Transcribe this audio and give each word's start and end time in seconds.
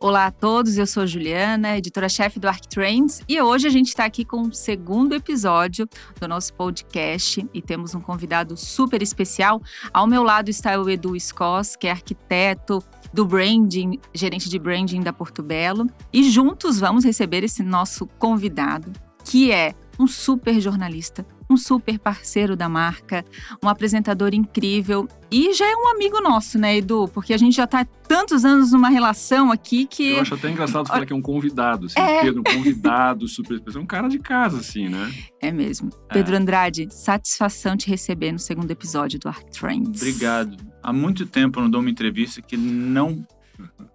Olá 0.00 0.26
a 0.26 0.30
todos, 0.30 0.78
eu 0.78 0.86
sou 0.86 1.04
Juliana, 1.08 1.76
editora-chefe 1.76 2.38
do 2.38 2.46
ArcTrends, 2.46 3.20
e 3.28 3.42
hoje 3.42 3.66
a 3.66 3.70
gente 3.70 3.88
está 3.88 4.04
aqui 4.04 4.24
com 4.24 4.42
o 4.42 4.54
segundo 4.54 5.12
episódio 5.12 5.88
do 6.20 6.28
nosso 6.28 6.54
podcast 6.54 7.44
e 7.52 7.60
temos 7.60 7.96
um 7.96 8.00
convidado 8.00 8.56
super 8.56 9.02
especial. 9.02 9.60
Ao 9.92 10.06
meu 10.06 10.22
lado 10.22 10.50
está 10.50 10.80
o 10.80 10.88
Edu 10.88 11.18
Scos, 11.18 11.74
que 11.74 11.88
é 11.88 11.90
arquiteto 11.90 12.80
do 13.12 13.24
branding, 13.24 13.98
gerente 14.14 14.48
de 14.48 14.56
branding 14.56 15.00
da 15.00 15.12
Porto 15.12 15.42
Belo, 15.42 15.88
e 16.12 16.30
juntos 16.30 16.78
vamos 16.78 17.04
receber 17.04 17.42
esse 17.42 17.64
nosso 17.64 18.06
convidado, 18.20 18.92
que 19.24 19.50
é 19.50 19.74
um 19.98 20.06
super 20.06 20.60
jornalista, 20.60 21.26
um 21.50 21.56
super 21.56 21.98
parceiro 21.98 22.56
da 22.56 22.68
marca, 22.68 23.24
um 23.62 23.68
apresentador 23.68 24.34
incrível 24.34 25.08
e 25.30 25.52
já 25.52 25.66
é 25.66 25.74
um 25.74 25.88
amigo 25.94 26.20
nosso, 26.20 26.58
né, 26.58 26.78
Edu? 26.78 27.08
Porque 27.08 27.34
a 27.34 27.36
gente 27.36 27.54
já 27.54 27.64
está 27.64 27.84
tantos 27.84 28.44
anos 28.44 28.72
numa 28.72 28.88
relação 28.88 29.52
aqui 29.52 29.86
que. 29.86 30.12
Eu 30.12 30.20
acho 30.20 30.34
até 30.34 30.50
engraçado 30.50 30.88
falar 30.88 31.04
que 31.04 31.12
é 31.12 31.16
um 31.16 31.22
convidado, 31.22 31.86
assim, 31.86 32.00
é. 32.00 32.22
Pedro, 32.22 32.40
um 32.40 32.44
convidado 32.44 33.28
super 33.28 33.54
especial, 33.54 33.82
um 33.82 33.86
cara 33.86 34.08
de 34.08 34.18
casa, 34.18 34.58
assim, 34.58 34.88
né? 34.88 35.12
É 35.40 35.52
mesmo. 35.52 35.90
É. 36.08 36.14
Pedro 36.14 36.36
Andrade, 36.36 36.88
satisfação 36.90 37.76
te 37.76 37.88
receber 37.88 38.32
no 38.32 38.38
segundo 38.38 38.70
episódio 38.70 39.18
do 39.18 39.28
Arc 39.28 39.50
Trends. 39.50 40.00
Obrigado. 40.00 40.56
Há 40.82 40.92
muito 40.92 41.26
tempo 41.26 41.58
eu 41.58 41.64
não 41.64 41.70
dou 41.70 41.80
uma 41.80 41.90
entrevista 41.90 42.40
que 42.40 42.56
não 42.56 43.22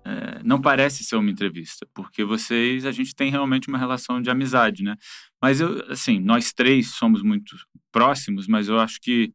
é, 0.05 0.41
não 0.43 0.61
parece 0.61 1.03
ser 1.03 1.15
uma 1.15 1.29
entrevista, 1.29 1.87
porque 1.93 2.23
vocês, 2.23 2.85
a 2.85 2.91
gente 2.91 3.15
tem 3.15 3.31
realmente 3.31 3.67
uma 3.67 3.77
relação 3.77 4.21
de 4.21 4.29
amizade, 4.29 4.83
né? 4.83 4.95
Mas 5.41 5.61
eu, 5.61 5.83
assim, 5.91 6.19
nós 6.19 6.53
três 6.53 6.91
somos 6.91 7.21
muito 7.21 7.55
próximos, 7.91 8.47
mas 8.47 8.67
eu 8.67 8.79
acho 8.79 8.99
que 9.01 9.33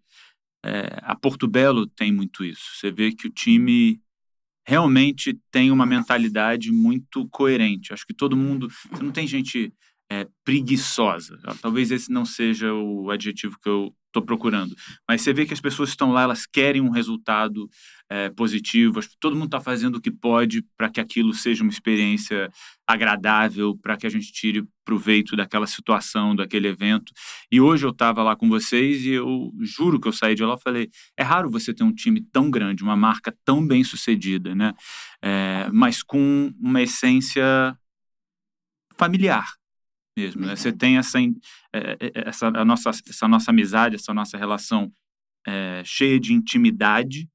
é, 0.64 0.98
a 1.02 1.14
Porto 1.14 1.46
Belo 1.46 1.86
tem 1.86 2.12
muito 2.12 2.44
isso. 2.44 2.76
Você 2.76 2.90
vê 2.90 3.12
que 3.12 3.26
o 3.26 3.30
time 3.30 4.00
realmente 4.66 5.38
tem 5.50 5.70
uma 5.70 5.86
mentalidade 5.86 6.70
muito 6.70 7.26
coerente. 7.30 7.92
Acho 7.92 8.06
que 8.06 8.12
todo 8.12 8.36
mundo, 8.36 8.68
não 9.00 9.10
tem 9.10 9.26
gente 9.26 9.72
é, 10.10 10.26
preguiçosa. 10.44 11.38
Talvez 11.62 11.90
esse 11.90 12.10
não 12.12 12.24
seja 12.24 12.72
o 12.72 13.10
adjetivo 13.10 13.58
que 13.62 13.68
eu 13.68 13.94
estou 14.08 14.22
procurando. 14.22 14.74
Mas 15.08 15.22
você 15.22 15.32
vê 15.32 15.46
que 15.46 15.54
as 15.54 15.60
pessoas 15.60 15.90
estão 15.90 16.12
lá, 16.12 16.22
elas 16.22 16.46
querem 16.46 16.82
um 16.82 16.90
resultado 16.90 17.68
é, 18.10 18.30
positivo, 18.30 19.00
todo 19.20 19.34
mundo 19.34 19.46
está 19.46 19.60
fazendo 19.60 19.96
o 19.96 20.00
que 20.00 20.10
pode 20.10 20.62
para 20.76 20.88
que 20.88 21.00
aquilo 21.00 21.34
seja 21.34 21.62
uma 21.62 21.70
experiência 21.70 22.50
agradável, 22.86 23.76
para 23.76 23.96
que 23.96 24.06
a 24.06 24.10
gente 24.10 24.32
tire 24.32 24.64
proveito 24.84 25.36
daquela 25.36 25.66
situação, 25.66 26.34
daquele 26.34 26.68
evento. 26.68 27.12
E 27.52 27.60
hoje 27.60 27.84
eu 27.84 27.90
estava 27.90 28.22
lá 28.22 28.34
com 28.34 28.48
vocês 28.48 29.04
e 29.04 29.10
eu 29.10 29.52
juro 29.60 30.00
que 30.00 30.08
eu 30.08 30.12
saí 30.12 30.34
de 30.34 30.44
lá 30.44 30.54
e 30.54 30.62
falei: 30.62 30.90
é 31.16 31.22
raro 31.22 31.50
você 31.50 31.74
ter 31.74 31.84
um 31.84 31.92
time 31.92 32.20
tão 32.32 32.50
grande, 32.50 32.82
uma 32.82 32.96
marca 32.96 33.36
tão 33.44 33.66
bem 33.66 33.84
sucedida, 33.84 34.54
né? 34.54 34.72
É, 35.22 35.68
mas 35.72 36.02
com 36.02 36.52
uma 36.58 36.82
essência 36.82 37.76
familiar 38.96 39.58
mesmo. 40.18 40.44
Né? 40.44 40.56
Você 40.56 40.72
tem 40.72 40.98
essa, 40.98 41.20
é, 41.20 41.32
é, 41.72 41.98
essa, 42.26 42.48
a 42.48 42.64
nossa, 42.64 42.90
essa 42.90 43.28
nossa 43.28 43.50
amizade, 43.52 43.94
essa 43.94 44.12
nossa 44.12 44.36
relação 44.36 44.92
é, 45.46 45.82
cheia 45.84 46.18
de 46.18 46.34
intimidade, 46.34 47.28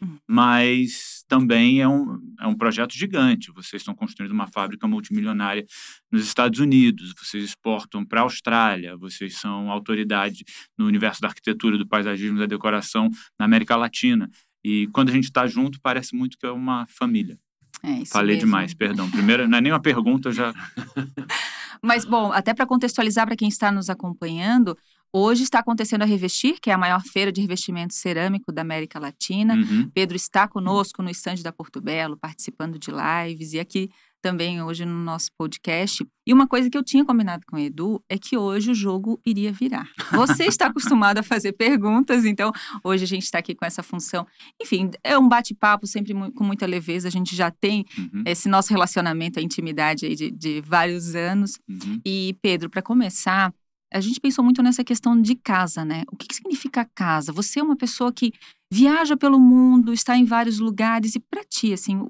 uhum. 0.00 0.18
mas 0.28 1.24
também 1.28 1.80
é 1.80 1.88
um, 1.88 2.18
é 2.40 2.46
um 2.46 2.54
projeto 2.54 2.94
gigante. 2.94 3.52
Vocês 3.52 3.82
estão 3.82 3.94
construindo 3.94 4.32
uma 4.32 4.46
fábrica 4.46 4.86
multimilionária 4.86 5.64
nos 6.10 6.24
Estados 6.24 6.60
Unidos, 6.60 7.14
vocês 7.18 7.44
exportam 7.44 8.04
para 8.04 8.20
a 8.20 8.24
Austrália, 8.24 8.96
vocês 8.96 9.36
são 9.36 9.70
autoridade 9.70 10.44
no 10.76 10.86
universo 10.86 11.20
da 11.20 11.28
arquitetura, 11.28 11.78
do 11.78 11.86
paisagismo, 11.86 12.38
da 12.38 12.46
decoração 12.46 13.10
na 13.38 13.44
América 13.44 13.76
Latina. 13.76 14.30
E 14.64 14.88
quando 14.88 15.10
a 15.10 15.12
gente 15.12 15.24
está 15.24 15.46
junto, 15.46 15.80
parece 15.80 16.14
muito 16.14 16.36
que 16.38 16.46
é 16.46 16.50
uma 16.50 16.86
família. 16.86 17.38
É, 17.82 18.04
Falei 18.06 18.36
mesmo. 18.36 18.48
demais, 18.48 18.74
perdão. 18.74 19.10
Primeiro, 19.10 19.46
não 19.48 19.58
é 19.58 19.60
nem 19.60 19.72
uma 19.72 19.80
pergunta, 19.80 20.32
já. 20.32 20.52
Mas, 21.82 22.04
bom, 22.04 22.32
até 22.32 22.54
para 22.54 22.66
contextualizar 22.66 23.26
para 23.26 23.36
quem 23.36 23.48
está 23.48 23.70
nos 23.70 23.90
acompanhando, 23.90 24.76
hoje 25.12 25.42
está 25.42 25.60
acontecendo 25.60 26.02
a 26.02 26.04
Revestir, 26.04 26.58
que 26.60 26.70
é 26.70 26.72
a 26.72 26.78
maior 26.78 27.02
feira 27.02 27.32
de 27.32 27.40
revestimento 27.40 27.94
cerâmico 27.94 28.52
da 28.52 28.62
América 28.62 28.98
Latina. 28.98 29.54
Uhum. 29.54 29.90
Pedro 29.92 30.16
está 30.16 30.46
conosco 30.46 31.02
no 31.02 31.10
estande 31.10 31.42
da 31.42 31.52
Porto 31.52 31.80
Belo, 31.80 32.16
participando 32.16 32.78
de 32.78 32.90
lives 32.90 33.52
e 33.52 33.60
aqui 33.60 33.90
também 34.26 34.60
hoje 34.60 34.84
no 34.84 35.04
nosso 35.04 35.30
podcast. 35.38 36.04
E 36.26 36.32
uma 36.32 36.48
coisa 36.48 36.68
que 36.68 36.76
eu 36.76 36.82
tinha 36.82 37.04
combinado 37.04 37.44
com 37.46 37.54
o 37.54 37.58
Edu 37.60 38.02
é 38.08 38.18
que 38.18 38.36
hoje 38.36 38.72
o 38.72 38.74
jogo 38.74 39.20
iria 39.24 39.52
virar. 39.52 39.88
Você 40.10 40.46
está 40.46 40.66
acostumado 40.66 41.18
a 41.18 41.22
fazer 41.22 41.52
perguntas, 41.52 42.24
então 42.24 42.50
hoje 42.82 43.04
a 43.04 43.06
gente 43.06 43.22
está 43.22 43.38
aqui 43.38 43.54
com 43.54 43.64
essa 43.64 43.84
função. 43.84 44.26
Enfim, 44.60 44.90
é 45.04 45.16
um 45.16 45.28
bate-papo 45.28 45.86
sempre 45.86 46.12
com 46.32 46.42
muita 46.42 46.66
leveza. 46.66 47.06
A 47.06 47.10
gente 47.10 47.36
já 47.36 47.52
tem 47.52 47.84
uhum. 47.96 48.24
esse 48.26 48.48
nosso 48.48 48.70
relacionamento, 48.72 49.38
a 49.38 49.42
intimidade 49.42 50.06
aí 50.06 50.16
de, 50.16 50.32
de 50.32 50.60
vários 50.60 51.14
anos. 51.14 51.60
Uhum. 51.68 52.00
E, 52.04 52.36
Pedro, 52.42 52.68
para 52.68 52.82
começar, 52.82 53.54
a 53.92 54.00
gente 54.00 54.20
pensou 54.20 54.44
muito 54.44 54.62
nessa 54.62 54.84
questão 54.84 55.20
de 55.20 55.34
casa, 55.34 55.84
né? 55.84 56.04
O 56.10 56.16
que, 56.16 56.26
que 56.26 56.34
significa 56.34 56.84
casa? 56.94 57.32
Você 57.32 57.60
é 57.60 57.62
uma 57.62 57.76
pessoa 57.76 58.12
que 58.12 58.32
viaja 58.70 59.16
pelo 59.16 59.38
mundo, 59.38 59.92
está 59.92 60.16
em 60.16 60.24
vários 60.24 60.58
lugares, 60.58 61.14
e 61.14 61.20
para 61.20 61.44
ti, 61.44 61.72
assim, 61.72 62.06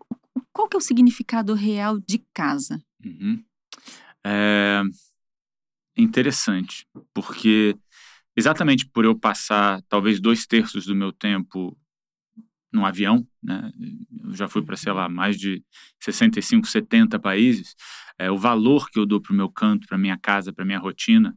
qual 0.53 0.69
que 0.69 0.77
é 0.77 0.79
o 0.79 0.83
significado 0.83 1.55
real 1.55 1.99
de 1.99 2.19
casa? 2.33 2.83
Uhum. 3.05 3.43
É 4.25 4.83
interessante, 5.97 6.87
porque 7.15 7.77
exatamente 8.37 8.87
por 8.87 9.05
eu 9.05 9.19
passar 9.19 9.81
talvez 9.89 10.21
dois 10.21 10.47
terços 10.47 10.85
do 10.85 10.95
meu 10.95 11.11
tempo 11.13 11.77
num 12.73 12.85
avião, 12.85 13.27
né? 13.43 13.73
Eu 14.25 14.35
já 14.35 14.49
fui 14.49 14.63
para, 14.63 14.77
sei 14.77 14.93
lá, 14.93 15.09
mais 15.09 15.39
de 15.39 15.65
65, 16.01 16.67
70 16.67 17.19
países. 17.19 17.75
É, 18.19 18.31
o 18.31 18.37
valor 18.37 18.91
que 18.91 18.99
eu 18.99 19.07
dou 19.07 19.21
para 19.21 19.33
o 19.33 19.37
meu 19.37 19.49
canto, 19.49 19.87
para 19.87 19.97
minha 19.97 20.19
casa, 20.19 20.53
para 20.53 20.65
minha 20.65 20.79
rotina, 20.79 21.35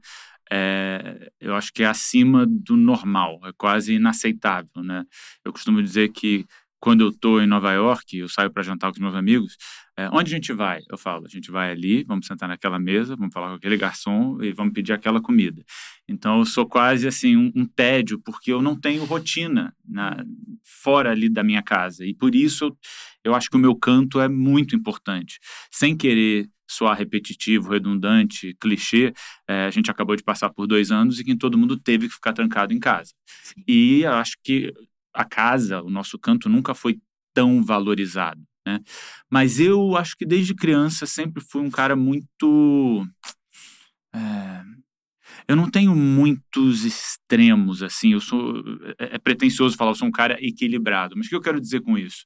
é, 0.52 1.32
eu 1.40 1.56
acho 1.56 1.72
que 1.72 1.84
é 1.84 1.86
acima 1.86 2.46
do 2.46 2.76
normal, 2.76 3.40
é 3.46 3.52
quase 3.58 3.94
inaceitável, 3.94 4.84
né? 4.84 5.06
Eu 5.46 5.54
costumo 5.54 5.82
dizer 5.82 6.10
que 6.10 6.46
quando 6.80 7.02
eu 7.02 7.10
estou 7.10 7.42
em 7.42 7.48
Nova 7.48 7.74
York, 7.74 8.18
eu 8.18 8.30
saio 8.30 8.50
para 8.50 8.64
jantar 8.64 8.88
com 8.90 8.94
os 8.94 9.02
meus 9.02 9.16
amigos, 9.16 9.58
é, 9.98 10.08
onde 10.14 10.34
a 10.34 10.36
gente 10.36 10.54
vai? 10.54 10.82
Eu 10.90 10.98
falo, 10.98 11.26
a 11.26 11.30
gente 11.30 11.52
vai 11.52 11.72
ali, 11.72 12.04
vamos 12.04 12.26
sentar 12.26 12.48
naquela 12.48 12.80
mesa, 12.80 13.18
vamos 13.18 13.34
falar 13.34 13.50
com 13.50 13.56
aquele 13.56 13.76
garçom 13.76 14.42
e 14.42 14.54
vamos 14.54 14.74
pedir 14.74 14.94
aquela 14.94 15.22
comida. 15.22 15.62
Então, 16.08 16.40
eu 16.40 16.46
sou 16.46 16.66
quase 16.66 17.06
assim 17.06 17.36
um, 17.36 17.52
um 17.54 17.66
tédio, 17.66 18.18
porque 18.20 18.52
eu 18.52 18.62
não 18.62 18.80
tenho 18.80 19.04
rotina 19.04 19.76
na, 19.86 20.24
fora 20.64 21.12
ali 21.12 21.28
da 21.28 21.44
minha 21.44 21.62
casa. 21.62 22.06
E 22.06 22.14
por 22.14 22.34
isso, 22.34 22.66
eu, 22.66 22.78
eu 23.26 23.36
acho 23.36 23.50
que 23.50 23.58
o 23.58 23.60
meu 23.60 23.76
canto 23.76 24.22
é 24.22 24.30
muito 24.30 24.74
importante. 24.74 25.38
Sem 25.70 25.98
querer 25.98 26.48
soar 26.70 26.98
repetitivo, 26.98 27.70
redundante, 27.70 28.56
clichê, 28.60 29.14
é, 29.48 29.66
a 29.66 29.72
gente 29.72 29.90
acabou 29.90 30.16
de 30.16 30.24
passar 30.24 30.50
por 30.52 30.68
dois 30.68 30.92
anos 30.92 31.20
e 31.20 31.24
que 31.24 31.36
todo 31.36 31.58
mundo 31.58 31.78
teve 31.78 32.08
que 32.08 32.14
ficar 32.14 32.34
trancado 32.34 32.74
em 32.74 32.80
casa. 32.80 33.12
E 33.68 34.06
acho 34.06 34.36
que 34.44 34.72
a 35.14 35.26
casa, 35.26 35.82
o 35.82 35.90
nosso 35.90 36.20
canto 36.20 36.48
nunca 36.48 36.74
foi 36.74 37.00
tão 37.34 37.64
valorizado, 37.64 38.42
né? 38.66 38.80
Mas 39.30 39.60
eu 39.60 39.98
acho 39.98 40.16
que 40.16 40.26
desde 40.26 40.54
criança 40.54 41.06
sempre 41.06 41.44
fui 41.44 41.62
um 41.62 41.72
cara 41.72 41.96
muito 41.96 43.06
é, 44.14 44.64
eu 45.48 45.56
não 45.56 45.70
tenho 45.70 45.96
muitos 45.96 46.86
extremos 46.86 47.82
assim, 47.82 48.14
eu 48.14 48.20
sou 48.20 48.64
é, 49.00 49.16
é 49.16 49.20
pretensioso 49.20 49.76
falar 49.76 49.92
eu 49.92 49.96
sou 49.96 50.08
um 50.08 50.12
cara 50.12 50.38
equilibrado, 50.40 51.16
mas 51.18 51.26
o 51.26 51.30
que 51.30 51.36
eu 51.36 51.42
quero 51.42 51.60
dizer 51.60 51.82
com 51.82 51.98
isso? 51.98 52.24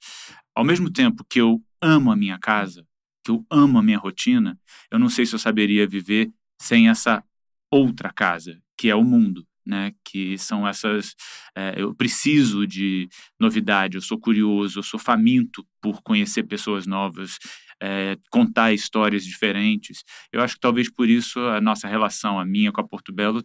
Ao 0.56 0.64
mesmo 0.64 0.92
tempo 0.92 1.26
que 1.30 1.40
eu 1.40 1.62
amo 1.82 2.12
a 2.12 2.16
minha 2.16 2.38
casa, 2.38 2.86
que 3.24 3.32
eu 3.32 3.46
amo 3.50 3.80
a 3.80 3.84
minha 3.84 3.98
rotina, 3.98 4.60
eu 4.92 5.00
não 5.00 5.10
sei 5.10 5.26
se 5.26 5.34
eu 5.34 5.40
saberia 5.40 5.88
viver 5.88 6.32
sem 6.60 6.90
essa 6.90 7.24
outra 7.72 8.12
casa, 8.12 8.62
que 8.78 8.90
é 8.90 8.96
o 8.96 9.04
mundo 9.04 9.46
né? 9.66 9.94
Que 10.04 10.38
são 10.38 10.68
essas. 10.68 11.16
É, 11.56 11.76
eu 11.78 11.94
preciso 11.96 12.68
de 12.68 13.08
novidade, 13.40 13.96
eu 13.96 14.02
sou 14.02 14.20
curioso, 14.20 14.80
eu 14.80 14.84
sou 14.84 15.00
faminto 15.00 15.66
por 15.82 16.02
conhecer 16.02 16.44
pessoas 16.44 16.86
novas, 16.86 17.38
é, 17.82 18.18
contar 18.30 18.74
histórias 18.74 19.24
diferentes. 19.24 20.04
Eu 20.32 20.42
acho 20.42 20.56
que 20.56 20.62
talvez 20.62 20.90
por 20.90 21.10
isso 21.10 21.40
a 21.40 21.62
nossa 21.62 21.88
relação, 21.88 22.40
a 22.40 22.46
minha 22.46 22.72
com 22.72 22.82
a 22.82 22.88
Porto 22.88 23.14
Belo, 23.14 23.44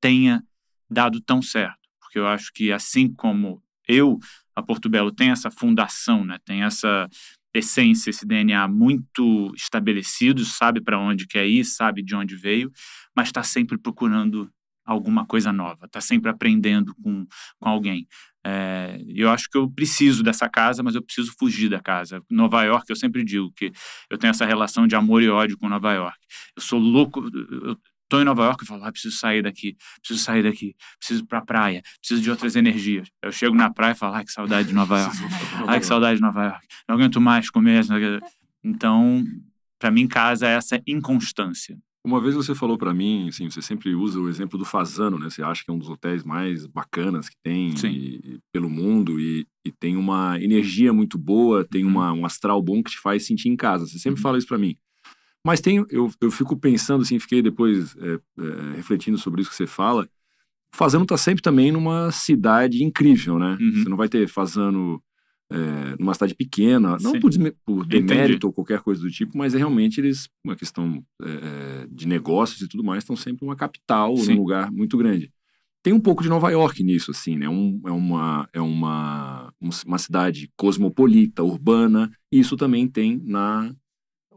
tenha 0.00 0.42
dado 0.88 1.20
tão 1.20 1.42
certo, 1.42 1.88
porque 2.00 2.18
eu 2.18 2.26
acho 2.26 2.52
que 2.52 2.70
assim 2.70 3.12
como 3.12 3.62
eu, 3.88 4.18
a 4.54 4.62
Porto 4.62 4.88
Belo 4.88 5.12
tem 5.12 5.30
essa 5.30 5.50
fundação, 5.50 6.24
né? 6.24 6.38
Tem 6.44 6.62
essa 6.62 7.08
essência, 7.58 8.10
esse 8.10 8.26
DNA 8.26 8.66
muito 8.68 9.52
estabelecido, 9.54 10.44
sabe 10.44 10.80
para 10.80 10.98
onde 10.98 11.26
quer 11.26 11.46
ir, 11.46 11.64
sabe 11.64 12.02
de 12.02 12.14
onde 12.14 12.36
veio, 12.36 12.70
mas 13.14 13.28
está 13.28 13.42
sempre 13.42 13.78
procurando 13.78 14.50
alguma 14.84 15.26
coisa 15.26 15.52
nova, 15.52 15.86
está 15.86 16.00
sempre 16.00 16.30
aprendendo 16.30 16.94
com, 17.02 17.26
com 17.58 17.68
alguém. 17.68 18.06
É, 18.46 19.00
eu 19.08 19.28
acho 19.28 19.50
que 19.50 19.58
eu 19.58 19.68
preciso 19.68 20.22
dessa 20.22 20.48
casa, 20.48 20.80
mas 20.80 20.94
eu 20.94 21.02
preciso 21.02 21.34
fugir 21.36 21.68
da 21.68 21.80
casa. 21.80 22.22
Nova 22.30 22.62
York, 22.62 22.88
eu 22.88 22.94
sempre 22.94 23.24
digo 23.24 23.50
que 23.52 23.72
eu 24.08 24.16
tenho 24.16 24.30
essa 24.30 24.46
relação 24.46 24.86
de 24.86 24.94
amor 24.94 25.20
e 25.22 25.28
ódio 25.28 25.58
com 25.58 25.68
Nova 25.68 25.92
York. 25.92 26.16
Eu 26.56 26.62
sou 26.62 26.78
louco, 26.78 27.28
eu 27.34 27.76
tô 28.08 28.20
em 28.20 28.24
Nova 28.24 28.44
York 28.44 28.64
e 28.64 28.66
falo, 28.66 28.84
ah, 28.84 28.92
preciso 28.92 29.16
sair 29.16 29.42
daqui, 29.42 29.76
preciso 30.00 30.24
sair 30.24 30.42
daqui, 30.42 30.74
preciso 30.98 31.26
para 31.26 31.38
a 31.38 31.44
praia, 31.44 31.82
preciso 32.00 32.22
de 32.22 32.30
outras 32.30 32.56
energias. 32.56 33.08
Eu 33.22 33.32
chego 33.32 33.54
na 33.54 33.70
praia 33.70 33.92
e 33.92 33.96
falo, 33.96 34.14
ai, 34.14 34.24
que 34.24 34.32
saudade 34.32 34.68
de 34.68 34.74
Nova 34.74 34.98
York, 35.00 35.16
ai, 35.66 35.80
que 35.80 35.86
saudade 35.86 36.16
de 36.16 36.22
Nova 36.22 36.44
York, 36.44 36.66
não 36.88 36.96
aguento 36.96 37.20
mais 37.20 37.50
comer. 37.50 37.84
Então, 38.64 39.24
para 39.78 39.90
mim, 39.90 40.06
casa 40.06 40.46
é 40.46 40.54
essa 40.54 40.80
inconstância. 40.86 41.78
Uma 42.06 42.20
vez 42.20 42.36
você 42.36 42.54
falou 42.54 42.78
para 42.78 42.94
mim, 42.94 43.28
assim, 43.28 43.50
você 43.50 43.60
sempre 43.60 43.92
usa 43.92 44.20
o 44.20 44.28
exemplo 44.28 44.56
do 44.56 44.64
Fazano, 44.64 45.18
né? 45.18 45.28
Você 45.28 45.42
acha 45.42 45.64
que 45.64 45.70
é 45.72 45.74
um 45.74 45.78
dos 45.78 45.88
hotéis 45.88 46.22
mais 46.22 46.64
bacanas 46.64 47.28
que 47.28 47.34
tem 47.42 47.74
e, 47.82 48.38
pelo 48.52 48.70
mundo 48.70 49.18
e, 49.18 49.44
e, 49.64 49.72
tem 49.72 49.96
uma 49.96 50.40
energia 50.40 50.92
muito 50.92 51.18
boa, 51.18 51.64
tem 51.64 51.84
uhum. 51.84 51.90
uma, 51.90 52.12
um 52.12 52.24
astral 52.24 52.62
bom 52.62 52.80
que 52.80 52.92
te 52.92 53.00
faz 53.00 53.26
sentir 53.26 53.48
em 53.48 53.56
casa. 53.56 53.86
Você 53.86 53.98
sempre 53.98 54.20
uhum. 54.20 54.22
fala 54.22 54.38
isso 54.38 54.46
para 54.46 54.56
mim. 54.56 54.76
Mas 55.46 55.60
tem, 55.60 55.76
eu, 55.90 56.10
eu 56.20 56.28
fico 56.28 56.56
pensando, 56.56 57.02
assim, 57.02 57.20
fiquei 57.20 57.40
depois 57.40 57.96
é, 57.98 58.14
é, 58.14 58.74
refletindo 58.74 59.16
sobre 59.16 59.40
isso 59.40 59.50
que 59.50 59.54
você 59.54 59.64
fala. 59.64 60.08
Fazano 60.74 61.06
tá 61.06 61.16
sempre 61.16 61.40
também 61.40 61.70
numa 61.70 62.10
cidade 62.10 62.82
incrível, 62.82 63.38
né? 63.38 63.56
Uhum. 63.60 63.72
Você 63.72 63.88
não 63.88 63.96
vai 63.96 64.08
ter 64.08 64.26
Fazano 64.26 65.00
é, 65.48 65.96
numa 66.00 66.14
cidade 66.14 66.34
pequena, 66.34 66.96
não 67.00 67.20
por, 67.20 67.30
por 67.64 67.86
demérito 67.86 68.32
Entendi. 68.32 68.46
ou 68.46 68.52
qualquer 68.52 68.80
coisa 68.80 69.00
do 69.00 69.08
tipo, 69.08 69.38
mas 69.38 69.54
é 69.54 69.58
realmente 69.58 70.00
eles, 70.00 70.28
uma 70.42 70.56
questão 70.56 71.00
é, 71.22 71.28
é 71.28 71.86
de 71.92 72.08
negócios 72.08 72.60
e 72.60 72.66
tudo 72.66 72.82
mais, 72.82 73.04
estão 73.04 73.14
sempre 73.14 73.44
uma 73.46 73.54
capital, 73.54 74.16
Sim. 74.16 74.34
num 74.34 74.40
lugar 74.40 74.72
muito 74.72 74.98
grande. 74.98 75.30
Tem 75.80 75.92
um 75.92 76.00
pouco 76.00 76.24
de 76.24 76.28
Nova 76.28 76.50
York 76.50 76.82
nisso, 76.82 77.12
assim, 77.12 77.36
né? 77.36 77.48
Um, 77.48 77.80
é 77.86 77.92
uma, 77.92 78.48
é 78.52 78.60
uma, 78.60 79.52
uma 79.86 79.98
cidade 79.98 80.50
cosmopolita, 80.56 81.44
urbana, 81.44 82.10
e 82.32 82.40
isso 82.40 82.56
também 82.56 82.88
tem 82.88 83.22
na 83.24 83.72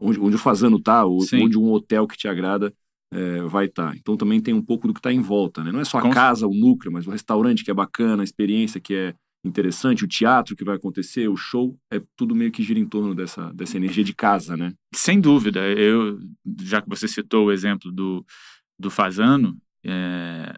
onde, 0.00 0.18
onde 0.18 0.36
o 0.36 0.38
fazano 0.38 0.80
tá, 0.80 1.04
onde 1.06 1.58
um 1.58 1.70
hotel 1.70 2.06
que 2.06 2.16
te 2.16 2.26
agrada 2.26 2.72
é, 3.12 3.42
vai 3.42 3.66
estar. 3.66 3.90
Tá. 3.90 3.96
Então 3.96 4.16
também 4.16 4.40
tem 4.40 4.54
um 4.54 4.62
pouco 4.62 4.86
do 4.86 4.94
que 4.94 5.00
está 5.00 5.12
em 5.12 5.20
volta, 5.20 5.62
né? 5.62 5.72
Não 5.72 5.80
é 5.80 5.84
só 5.84 5.98
a 5.98 6.02
Com... 6.02 6.10
casa, 6.10 6.46
o 6.46 6.54
núcleo, 6.54 6.92
mas 6.92 7.06
o 7.06 7.10
restaurante 7.10 7.64
que 7.64 7.70
é 7.70 7.74
bacana, 7.74 8.22
a 8.22 8.24
experiência 8.24 8.80
que 8.80 8.94
é 8.94 9.14
interessante, 9.44 10.04
o 10.04 10.08
teatro 10.08 10.54
que 10.54 10.64
vai 10.64 10.76
acontecer, 10.76 11.28
o 11.28 11.36
show, 11.36 11.74
é 11.90 12.00
tudo 12.14 12.34
meio 12.34 12.52
que 12.52 12.62
gira 12.62 12.78
em 12.78 12.86
torno 12.86 13.14
dessa, 13.14 13.52
dessa 13.52 13.76
energia 13.76 14.04
de 14.04 14.14
casa, 14.14 14.56
né? 14.56 14.72
Sem 14.94 15.20
dúvida. 15.20 15.60
Eu, 15.60 16.18
já 16.62 16.82
que 16.82 16.88
você 16.88 17.08
citou 17.08 17.46
o 17.46 17.52
exemplo 17.52 17.90
do, 17.90 18.24
do 18.78 18.90
Fazano, 18.90 19.56
é, 19.82 20.54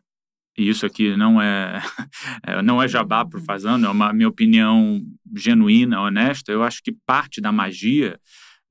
e 0.58 0.68
isso 0.68 0.84
aqui 0.84 1.16
não 1.16 1.40
é, 1.40 1.80
é 2.42 2.60
não 2.60 2.82
é 2.82 2.88
jabá 2.88 3.24
para 3.24 3.38
o 3.38 3.44
Fazano, 3.44 3.86
é 3.86 3.88
uma 3.88 4.12
minha 4.12 4.28
opinião 4.28 5.00
genuína, 5.34 6.00
honesta. 6.02 6.50
Eu 6.50 6.62
acho 6.64 6.82
que 6.82 6.92
parte 7.06 7.40
da 7.40 7.52
magia 7.52 8.18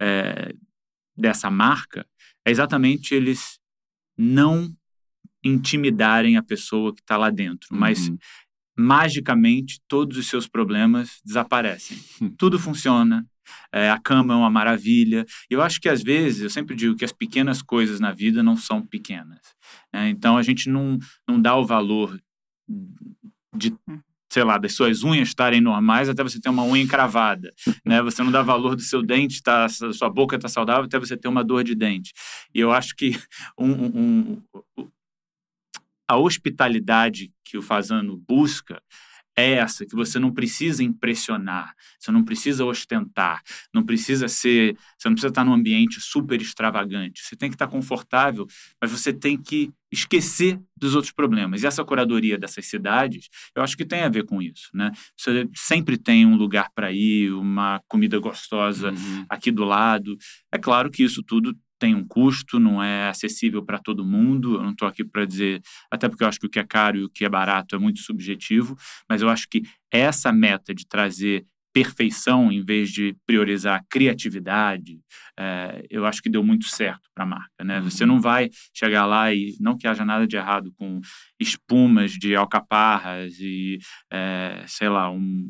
é, 0.02 0.54
dessa 1.16 1.52
marca 1.52 2.06
é 2.46 2.50
exatamente 2.50 3.14
eles 3.14 3.60
não 4.18 4.70
intimidarem 5.44 6.38
a 6.38 6.44
pessoa 6.44 6.94
que 6.94 7.02
está 7.02 7.18
lá 7.18 7.30
dentro, 7.30 7.68
uhum. 7.72 7.80
mas 7.80 8.12
magicamente 8.78 9.80
todos 9.88 10.18
os 10.18 10.28
seus 10.28 10.48
problemas 10.48 11.22
desaparecem. 11.24 11.98
Hum. 12.22 12.34
Tudo 12.38 12.60
funciona, 12.60 13.26
é, 13.72 13.90
a 13.90 14.00
cama 14.00 14.34
é 14.34 14.38
uma 14.38 14.50
maravilha. 14.50 15.26
Eu 15.50 15.62
acho 15.62 15.80
que 15.80 15.90
às 15.90 16.02
vezes, 16.02 16.42
eu 16.42 16.50
sempre 16.50 16.76
digo 16.76 16.96
que 16.96 17.06
as 17.06 17.12
pequenas 17.12 17.62
coisas 17.62 18.00
na 18.00 18.12
vida 18.12 18.42
não 18.42 18.56
são 18.56 18.82
pequenas. 18.82 19.40
Né? 19.94 20.10
Então 20.10 20.38
a 20.38 20.44
gente 20.44 20.70
não, 20.70 20.98
não 21.28 21.40
dá 21.40 21.56
o 21.56 21.66
valor 21.66 22.20
de 23.56 23.76
sei 24.32 24.46
lá, 24.46 24.58
das 24.58 24.74
suas 24.74 25.04
unhas 25.04 25.28
estarem 25.28 25.60
normais 25.60 26.08
até 26.08 26.24
você 26.24 26.40
ter 26.40 26.48
uma 26.48 26.64
unha 26.64 26.82
encravada, 26.82 27.54
né? 27.84 28.02
Você 28.02 28.24
não 28.24 28.32
dá 28.32 28.42
valor 28.42 28.78
do 28.78 28.82
seu 28.82 29.04
dente, 29.04 29.44
tá, 29.44 29.68
sua 29.68 30.10
boca 30.10 30.38
está 30.38 30.48
saudável 30.48 30.86
até 30.86 30.98
você 30.98 31.18
ter 31.18 31.28
uma 31.28 31.44
dor 31.44 31.66
de 31.66 31.76
dente. 31.76 32.14
E 32.56 32.62
eu 32.62 32.72
acho 32.72 32.96
que 32.96 33.20
um, 33.60 33.72
um, 33.72 34.42
um, 34.78 34.88
a 36.08 36.16
hospitalidade 36.16 37.30
que 37.44 37.58
o 37.58 37.62
Fazano 37.62 38.24
busca 38.26 38.82
é 39.36 39.54
essa, 39.54 39.86
que 39.86 39.96
você 39.96 40.20
não 40.20 40.32
precisa 40.32 40.84
impressionar, 40.84 41.74
você 42.00 42.12
não 42.12 42.24
precisa 42.24 42.66
ostentar, 42.66 43.42
não 43.74 43.84
precisa 43.84 44.28
ser, 44.28 44.76
você 44.98 45.08
não 45.08 45.16
precisa 45.16 45.30
estar 45.30 45.46
num 45.46 45.54
ambiente 45.54 46.00
super 46.02 46.42
extravagante. 46.42 47.22
Você 47.22 47.36
tem 47.36 47.50
que 47.50 47.56
estar 47.56 47.68
confortável, 47.68 48.46
mas 48.82 48.92
você 48.92 49.14
tem 49.14 49.38
que 49.38 49.72
esquecer 49.92 50.60
dos 50.78 50.96
outros 50.96 51.14
problemas. 51.14 51.64
E 51.64 51.68
essa 51.68 51.84
curadoria 51.84 52.38
dessas 52.38 52.66
cidades, 52.66 53.30
eu 53.56 53.62
acho 53.62 53.76
que 53.76 53.86
tem 53.86 54.02
a 54.02 54.10
ver 54.10 54.26
com 54.26 54.42
isso, 54.42 54.70
né? 54.74 54.92
Você 55.18 55.48
sempre 55.54 55.98
tem 55.98 56.26
um 56.26 56.36
lugar 56.36 56.70
para 56.74 56.92
ir, 56.92 57.32
uma 57.34 57.82
comida 57.88 58.18
gostosa 58.20 58.92
uhum. 58.92 59.26
aqui 59.30 59.52
do 59.52 59.64
lado. 59.64 60.18
É 60.52 60.58
claro 60.58 60.90
que 60.90 61.04
isso 61.04 61.22
tudo 61.24 61.56
tem 61.82 61.96
um 61.96 62.08
custo, 62.08 62.60
não 62.60 62.82
é 62.82 63.10
acessível 63.10 63.66
para 63.66 63.80
todo 63.80 64.06
mundo. 64.06 64.54
Eu 64.54 64.62
não 64.62 64.72
estou 64.72 64.88
aqui 64.88 65.04
para 65.04 65.26
dizer, 65.26 65.64
até 65.90 66.08
porque 66.08 66.24
eu 66.24 66.28
acho 66.28 66.40
que 66.40 66.46
o 66.46 66.50
que 66.50 66.60
é 66.60 66.64
caro 66.64 67.00
e 67.00 67.04
o 67.04 67.10
que 67.10 67.26
é 67.26 67.30
barato 67.30 67.76
é 67.76 67.80
muito 67.80 68.02
subjetivo, 68.02 68.78
mas 69.10 69.24
eu 69.24 69.30
acho 69.30 69.48
que 69.50 69.64
essa 69.92 70.32
meta 70.32 70.76
de 70.76 70.86
trazer 70.88 71.44
perfeição 71.74 72.52
em 72.52 72.64
vez 72.64 72.92
de 72.92 73.16
priorizar 73.26 73.84
criatividade, 73.90 75.00
é, 75.40 75.84
eu 75.90 76.06
acho 76.06 76.22
que 76.22 76.30
deu 76.30 76.44
muito 76.44 76.68
certo 76.68 77.10
para 77.16 77.24
a 77.24 77.28
marca. 77.28 77.64
Né? 77.64 77.82
Você 77.82 78.06
não 78.06 78.16
uhum. 78.16 78.22
vai 78.22 78.52
chegar 78.74 79.08
lá 79.08 79.34
e 79.34 79.56
não 79.60 79.76
que 79.76 79.88
haja 79.88 80.06
nada 80.06 80.28
de 80.28 80.36
errado 80.36 80.72
com 80.78 81.02
espumas 81.40 82.12
de 82.12 82.36
alcaparras 82.36 83.40
e, 83.40 83.80
é, 84.12 84.64
sei 84.68 84.90
lá, 84.90 85.10
um, 85.10 85.50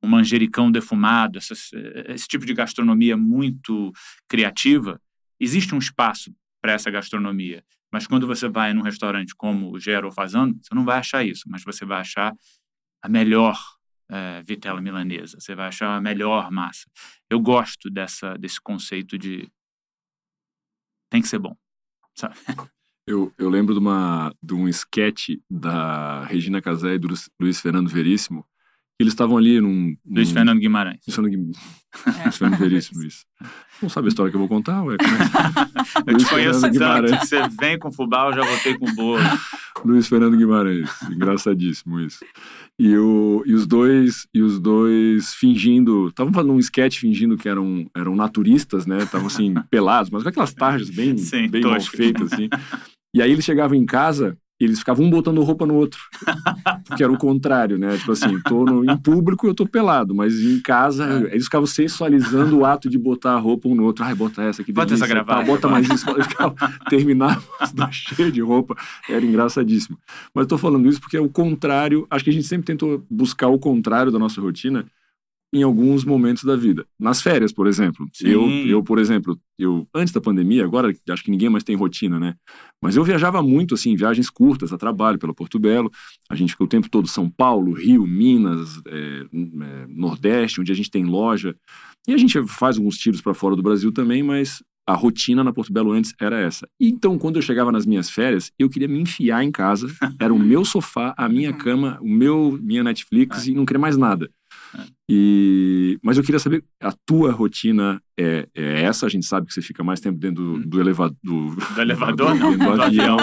um 0.00 0.08
manjericão 0.08 0.70
defumado, 0.70 1.38
essas, 1.38 1.70
esse 2.06 2.28
tipo 2.28 2.46
de 2.46 2.54
gastronomia 2.54 3.16
muito 3.16 3.90
criativa, 4.28 5.00
existe 5.40 5.74
um 5.74 5.78
espaço 5.78 6.34
para 6.60 6.72
essa 6.72 6.90
gastronomia. 6.90 7.64
Mas 7.90 8.06
quando 8.06 8.26
você 8.26 8.48
vai 8.48 8.74
num 8.74 8.82
restaurante 8.82 9.34
como 9.34 9.72
o 9.72 9.80
Gero 9.80 10.12
Fazano, 10.12 10.58
você 10.62 10.74
não 10.74 10.84
vai 10.84 10.98
achar 10.98 11.24
isso, 11.24 11.44
mas 11.46 11.64
você 11.64 11.84
vai 11.84 12.00
achar 12.00 12.34
a 13.02 13.08
melhor 13.08 13.58
é, 14.10 14.42
vitela 14.42 14.80
milanesa, 14.80 15.38
você 15.40 15.54
vai 15.54 15.68
achar 15.68 15.96
a 15.96 16.00
melhor 16.00 16.50
massa. 16.50 16.86
Eu 17.30 17.40
gosto 17.40 17.90
dessa, 17.90 18.36
desse 18.36 18.60
conceito 18.60 19.16
de 19.16 19.50
tem 21.10 21.22
que 21.22 21.28
ser 21.28 21.38
bom, 21.38 21.56
sabe? 22.14 22.34
Eu, 23.10 23.32
eu 23.38 23.48
lembro 23.48 23.72
de, 23.72 23.80
uma, 23.80 24.34
de 24.42 24.52
um 24.52 24.68
sketch 24.68 25.30
da 25.48 26.24
Regina 26.26 26.60
Casé 26.60 26.92
e 26.92 26.98
do 26.98 27.08
Luiz 27.40 27.58
Fernando 27.58 27.88
Veríssimo, 27.88 28.44
eles 28.98 29.12
estavam 29.12 29.36
ali 29.36 29.60
num. 29.60 29.96
Luiz 30.04 30.32
Fernando 30.32 30.58
Guimarães. 30.58 30.98
Luiz 31.06 31.14
Fernando, 31.14 31.32
Guim... 31.32 31.52
é. 32.06 32.22
Luiz 32.24 32.36
Fernando 32.36 32.58
Veríssimo, 32.58 33.02
isso. 33.04 33.24
Não 33.80 33.88
sabe 33.88 34.06
a 34.06 34.08
história 34.08 34.30
que 34.30 34.36
eu 34.36 34.40
vou 34.40 34.48
contar, 34.48 34.82
ué? 34.82 34.96
Como 34.96 35.16
é? 35.16 36.12
eu 36.12 36.16
te 36.16 36.26
conheço 36.26 36.60
tanto 36.72 37.16
você 37.16 37.48
vem 37.60 37.78
com 37.78 37.92
fubá, 37.92 38.28
eu 38.28 38.34
já 38.34 38.42
voltei 38.42 38.76
com 38.76 38.92
bolo. 38.94 39.22
Luiz 39.84 40.08
Fernando 40.08 40.36
Guimarães, 40.36 40.90
engraçadíssimo 41.12 42.00
isso. 42.00 42.24
E, 42.76 42.96
o, 42.96 43.44
e 43.46 43.54
os 43.54 43.68
dois 43.68 44.26
e 44.34 44.42
os 44.42 44.58
dois 44.58 45.32
fingindo, 45.34 46.08
estavam 46.08 46.32
fazendo 46.32 46.54
um 46.54 46.58
sketch 46.58 46.98
fingindo 46.98 47.36
que 47.36 47.48
eram, 47.48 47.88
eram 47.94 48.16
naturistas, 48.16 48.84
né? 48.84 48.98
Estavam 48.98 49.28
assim, 49.28 49.54
pelados, 49.70 50.10
mas 50.10 50.24
com 50.24 50.28
aquelas 50.28 50.52
tarjas 50.52 50.90
bem, 50.90 51.16
Sim, 51.16 51.48
bem 51.48 51.62
mal 51.62 51.80
feitas, 51.80 52.32
assim. 52.32 52.48
E 53.14 53.22
aí 53.22 53.30
eles 53.30 53.44
chegavam 53.44 53.76
em 53.76 53.86
casa 53.86 54.36
eles 54.64 54.80
ficavam 54.80 55.06
um 55.06 55.10
botando 55.10 55.42
roupa 55.42 55.64
no 55.64 55.74
outro. 55.74 56.00
que 56.96 57.02
era 57.02 57.12
o 57.12 57.18
contrário, 57.18 57.78
né? 57.78 57.96
Tipo 57.96 58.12
assim, 58.12 58.40
tô 58.42 58.64
no, 58.64 58.84
em 58.84 58.96
público 58.96 59.46
eu 59.46 59.54
tô 59.54 59.66
pelado, 59.66 60.14
mas 60.14 60.34
em 60.40 60.60
casa 60.60 61.04
é. 61.04 61.34
eles 61.34 61.44
ficavam 61.44 61.66
sensualizando 61.66 62.58
o 62.58 62.64
ato 62.64 62.88
de 62.88 62.98
botar 62.98 63.32
a 63.32 63.38
roupa 63.38 63.68
um 63.68 63.74
no 63.74 63.84
outro. 63.84 64.04
Ai, 64.04 64.14
bota 64.14 64.42
essa 64.42 64.62
aqui. 64.62 64.72
Bota 64.72 64.94
essa 64.94 65.06
gravata. 65.06 65.40
Tá, 65.40 65.46
bota 65.46 65.68
mais 65.68 65.88
isso. 65.88 66.06
terminava 66.88 67.42
cheio 67.92 68.32
de 68.32 68.40
roupa. 68.40 68.76
Era 69.08 69.24
engraçadíssimo. 69.24 69.98
Mas 70.34 70.42
eu 70.42 70.48
tô 70.48 70.58
falando 70.58 70.88
isso 70.88 71.00
porque 71.00 71.16
é 71.16 71.20
o 71.20 71.28
contrário. 71.28 72.06
Acho 72.10 72.24
que 72.24 72.30
a 72.30 72.32
gente 72.32 72.46
sempre 72.46 72.66
tentou 72.66 73.04
buscar 73.08 73.48
o 73.48 73.58
contrário 73.58 74.10
da 74.10 74.18
nossa 74.18 74.40
rotina 74.40 74.84
em 75.52 75.62
alguns 75.62 76.04
momentos 76.04 76.44
da 76.44 76.54
vida. 76.54 76.84
Nas 76.98 77.22
férias, 77.22 77.52
por 77.52 77.66
exemplo. 77.66 78.06
Eu, 78.22 78.48
eu, 78.66 78.82
por 78.82 78.98
exemplo, 78.98 79.38
eu 79.58 79.88
antes 79.94 80.12
da 80.12 80.20
pandemia, 80.20 80.64
agora 80.64 80.94
acho 81.08 81.24
que 81.24 81.30
ninguém 81.30 81.48
mais 81.48 81.64
tem 81.64 81.74
rotina, 81.74 82.18
né? 82.18 82.34
Mas 82.82 82.96
eu 82.96 83.04
viajava 83.04 83.42
muito 83.42 83.74
assim, 83.74 83.96
viagens 83.96 84.28
curtas 84.28 84.72
a 84.72 84.78
trabalho 84.78 85.18
pela 85.18 85.34
Porto 85.34 85.58
Belo. 85.58 85.90
A 86.28 86.34
gente 86.34 86.50
ficou 86.50 86.66
o 86.66 86.70
tempo 86.70 86.90
todo 86.90 87.08
São 87.08 87.30
Paulo, 87.30 87.72
Rio, 87.72 88.06
Minas, 88.06 88.80
é, 88.86 89.24
é, 89.32 89.86
Nordeste, 89.88 90.60
onde 90.60 90.70
a 90.70 90.74
gente 90.74 90.90
tem 90.90 91.04
loja. 91.04 91.54
E 92.06 92.12
a 92.12 92.18
gente 92.18 92.40
faz 92.46 92.76
alguns 92.76 92.98
tiros 92.98 93.20
para 93.20 93.34
fora 93.34 93.56
do 93.56 93.62
Brasil 93.62 93.90
também, 93.90 94.22
mas 94.22 94.62
a 94.88 94.94
rotina 94.94 95.44
na 95.44 95.52
Porto 95.52 95.70
Belo 95.70 95.92
antes 95.92 96.14
era 96.18 96.40
essa. 96.40 96.66
Então, 96.80 97.18
quando 97.18 97.36
eu 97.36 97.42
chegava 97.42 97.70
nas 97.70 97.84
minhas 97.84 98.08
férias, 98.08 98.50
eu 98.58 98.70
queria 98.70 98.88
me 98.88 98.98
enfiar 98.98 99.44
em 99.44 99.52
casa. 99.52 99.86
Era 100.18 100.32
o 100.32 100.38
meu 100.38 100.64
sofá, 100.64 101.14
a 101.14 101.28
minha 101.28 101.50
uhum. 101.50 101.58
cama, 101.58 101.98
o 102.00 102.08
meu 102.08 102.58
minha 102.62 102.82
Netflix 102.82 103.46
é. 103.46 103.50
e 103.50 103.54
não 103.54 103.66
queria 103.66 103.78
mais 103.78 103.98
nada. 103.98 104.30
E, 105.10 105.98
mas 106.02 106.18
eu 106.18 106.22
queria 106.22 106.38
saber, 106.38 106.62
a 106.80 106.92
tua 106.92 107.32
rotina 107.32 108.00
é, 108.14 108.46
é, 108.54 108.82
essa? 108.82 109.06
A 109.06 109.08
gente 109.08 109.24
sabe 109.24 109.46
que 109.46 109.54
você 109.54 109.62
fica 109.62 109.82
mais 109.82 110.00
tempo 110.00 110.18
dentro 110.18 110.44
do, 110.44 110.66
do, 110.66 110.80
eleva, 110.80 111.08
do, 111.22 111.54
do 111.74 111.80
elevador, 111.80 112.36
do, 112.36 112.50
do, 112.50 112.58
do 112.58 112.82
avião, 112.82 113.16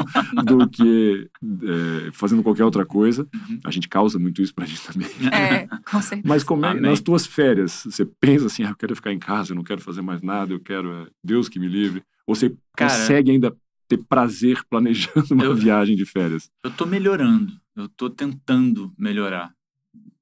do 0.44 0.68
que 0.68 1.30
é, 1.44 2.12
fazendo 2.12 2.42
qualquer 2.42 2.64
outra 2.64 2.86
coisa. 2.86 3.28
Uhum. 3.34 3.60
A 3.64 3.70
gente 3.70 3.88
causa 3.88 4.18
muito 4.18 4.42
isso 4.42 4.54
pra 4.54 4.66
gente 4.66 4.82
também. 4.82 5.08
É, 5.32 5.68
com 5.90 6.02
certeza. 6.02 6.28
Mas 6.28 6.44
como 6.44 6.66
é, 6.66 6.74
nas 6.80 7.02
tuas 7.02 7.28
férias, 7.28 7.84
você 7.86 8.04
pensa 8.20 8.48
assim, 8.48 8.64
ah, 8.64 8.70
eu 8.70 8.76
quero 8.76 8.96
ficar 8.96 9.14
em 9.14 9.20
casa, 9.20 9.52
eu 9.52 9.56
não 9.56 9.64
quero 9.64 9.82
fazer 9.82 10.02
mais 10.02 10.24
nada, 10.24 10.54
eu 10.54 10.60
quero, 10.60 10.92
é, 10.92 11.08
Deus 11.24 11.48
que 11.48 11.60
me 11.60 11.68
livre. 11.68 12.02
Ou 12.26 12.34
você 12.34 12.52
Cara, 12.76 12.92
consegue 12.92 13.30
ainda 13.30 13.56
ter 13.88 13.98
prazer 14.10 14.60
planejando 14.68 15.36
uma 15.36 15.46
eu, 15.46 15.56
viagem 15.56 15.96
de 15.96 16.06
férias? 16.06 16.50
Eu 16.64 16.72
tô 16.72 16.88
melhorando, 16.88 17.54
eu 17.76 17.88
tô 17.88 18.10
tentando 18.10 18.92
melhorar 18.98 19.54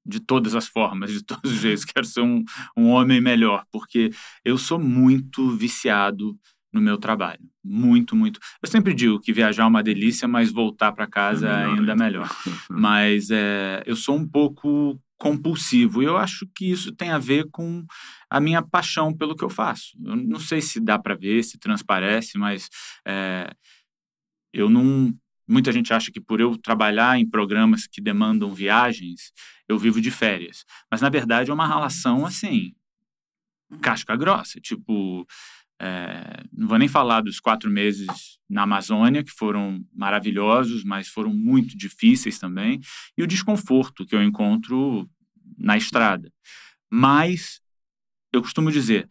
de 0.04 0.20
todas 0.20 0.54
as 0.54 0.66
formas, 0.66 1.12
de 1.12 1.22
todos 1.24 1.52
os 1.52 1.60
jeitos. 1.60 1.84
Quero 1.84 2.06
ser 2.06 2.20
um, 2.20 2.44
um 2.76 2.88
homem 2.88 3.20
melhor, 3.20 3.64
porque 3.72 4.10
eu 4.44 4.58
sou 4.58 4.78
muito 4.78 5.50
viciado 5.50 6.34
no 6.72 6.80
meu 6.80 6.98
trabalho. 6.98 7.40
Muito, 7.62 8.16
muito. 8.16 8.40
Eu 8.60 8.68
sempre 8.68 8.92
digo 8.92 9.20
que 9.20 9.32
viajar 9.32 9.62
é 9.62 9.66
uma 9.66 9.82
delícia, 9.82 10.26
mas 10.26 10.50
voltar 10.50 10.92
para 10.92 11.06
casa 11.06 11.48
é 11.48 11.56
melhor, 11.58 11.78
ainda 11.78 11.92
é 11.92 11.96
melhor. 11.96 12.28
mas 12.68 13.30
é, 13.30 13.82
eu 13.86 13.94
sou 13.94 14.16
um 14.16 14.28
pouco 14.28 15.00
compulsivo. 15.16 16.02
E 16.02 16.06
eu 16.06 16.16
acho 16.16 16.46
que 16.54 16.70
isso 16.70 16.92
tem 16.92 17.10
a 17.10 17.18
ver 17.18 17.48
com 17.50 17.84
a 18.28 18.40
minha 18.40 18.60
paixão 18.60 19.16
pelo 19.16 19.36
que 19.36 19.44
eu 19.44 19.48
faço. 19.48 19.96
Eu 20.04 20.16
não 20.16 20.40
sei 20.40 20.60
se 20.60 20.80
dá 20.80 20.98
para 20.98 21.14
ver, 21.14 21.42
se 21.44 21.58
transparece, 21.58 22.36
mas 22.36 22.68
é, 23.06 23.50
eu 24.52 24.68
não. 24.68 25.12
Muita 25.46 25.72
gente 25.72 25.92
acha 25.92 26.10
que 26.10 26.20
por 26.20 26.40
eu 26.40 26.56
trabalhar 26.56 27.18
em 27.18 27.28
programas 27.28 27.86
que 27.86 28.00
demandam 28.00 28.54
viagens, 28.54 29.32
eu 29.68 29.78
vivo 29.78 30.00
de 30.00 30.10
férias. 30.10 30.64
Mas 30.90 31.00
na 31.00 31.08
verdade 31.08 31.50
é 31.50 31.54
uma 31.54 31.66
relação 31.66 32.24
assim, 32.24 32.72
casca 33.80 34.16
grossa. 34.16 34.60
Tipo, 34.60 35.26
é, 35.80 36.44
não 36.52 36.68
vou 36.68 36.78
nem 36.78 36.88
falar 36.88 37.20
dos 37.20 37.40
quatro 37.40 37.70
meses 37.70 38.06
na 38.48 38.62
Amazônia, 38.62 39.24
que 39.24 39.30
foram 39.30 39.84
maravilhosos, 39.92 40.84
mas 40.84 41.08
foram 41.08 41.32
muito 41.32 41.76
difíceis 41.76 42.38
também, 42.38 42.80
e 43.18 43.22
o 43.22 43.26
desconforto 43.26 44.06
que 44.06 44.14
eu 44.14 44.22
encontro 44.22 45.08
na 45.58 45.76
estrada. 45.76 46.32
Mas 46.90 47.60
eu 48.32 48.40
costumo 48.40 48.70
dizer: 48.70 49.08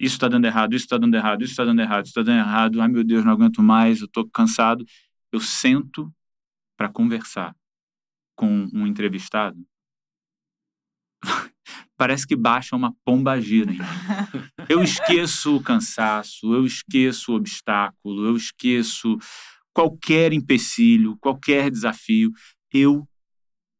isso 0.00 0.14
está 0.14 0.28
dando 0.28 0.46
errado, 0.46 0.74
isso 0.74 0.84
está 0.84 0.96
dando 0.96 1.14
errado, 1.14 1.42
isso 1.42 1.52
está 1.52 1.64
dando 1.64 1.80
errado, 1.80 2.04
isso 2.04 2.10
está 2.10 2.22
dando 2.22 2.38
errado, 2.38 2.80
ai 2.80 2.88
meu 2.88 3.04
Deus, 3.04 3.24
não 3.24 3.32
aguento 3.32 3.62
mais, 3.62 4.00
eu 4.00 4.06
estou 4.06 4.28
cansado. 4.30 4.84
Eu 5.32 5.40
sento 5.40 6.12
para 6.76 6.88
conversar 6.88 7.54
com 8.36 8.68
um 8.72 8.86
entrevistado 8.86 9.66
parece 11.96 12.26
que 12.26 12.36
baixa 12.36 12.76
uma 12.76 12.92
pomba 13.04 13.40
gira. 13.40 13.72
Eu 14.68 14.82
esqueço 14.82 15.56
o 15.56 15.62
cansaço, 15.62 16.52
eu 16.52 16.66
esqueço 16.66 17.32
o 17.32 17.36
obstáculo, 17.36 18.26
eu 18.26 18.36
esqueço 18.36 19.16
qualquer 19.72 20.32
empecilho, 20.34 21.16
qualquer 21.18 21.70
desafio. 21.70 22.30
Eu 22.70 23.02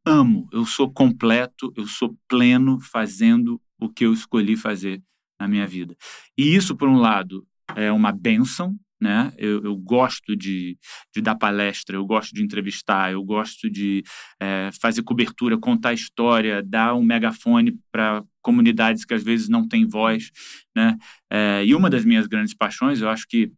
amo, 0.07 0.49
eu 0.51 0.65
sou 0.65 0.91
completo, 0.91 1.71
eu 1.77 1.87
sou 1.87 2.17
pleno 2.27 2.81
fazendo 2.81 3.61
o 3.79 3.87
que 3.87 4.07
eu 4.07 4.15
escolhi 4.15 4.57
fazer 4.57 5.03
na 5.39 5.47
minha 5.47 5.67
vida. 5.67 5.95
E 6.39 6.55
isso, 6.57 6.75
por 6.75 6.89
um 6.89 6.97
lado, 6.97 7.47
é 7.77 7.93
uma 7.93 8.11
benção, 8.11 8.75
né? 9.01 9.33
Eu, 9.37 9.63
eu 9.63 9.77
gosto 9.77 10.37
de, 10.37 10.77
de, 11.15 11.21
dar 11.21 11.37
palestra, 11.37 11.97
eu 11.97 12.05
gosto 12.05 12.35
de 12.35 12.43
entrevistar, 12.43 13.13
eu 13.13 13.23
gosto 13.23 13.71
de 13.71 14.03
é, 14.41 14.71
fazer 14.81 15.03
cobertura, 15.03 15.57
contar 15.57 15.93
história, 15.93 16.63
dar 16.63 16.95
um 16.95 17.03
megafone 17.03 17.79
para 17.93 18.23
comunidades 18.43 19.05
que 19.05 19.15
às 19.15 19.23
vezes 19.23 19.49
não 19.49 19.67
têm 19.69 19.87
voz, 19.87 20.31
né? 20.75 20.97
É, 21.31 21.65
e 21.65 21.75
uma 21.75 21.89
das 21.89 22.05
minhas 22.05 22.27
grandes 22.27 22.55
paixões, 22.55 23.01
eu 23.01 23.09
acho 23.09 23.27
que 23.29 23.53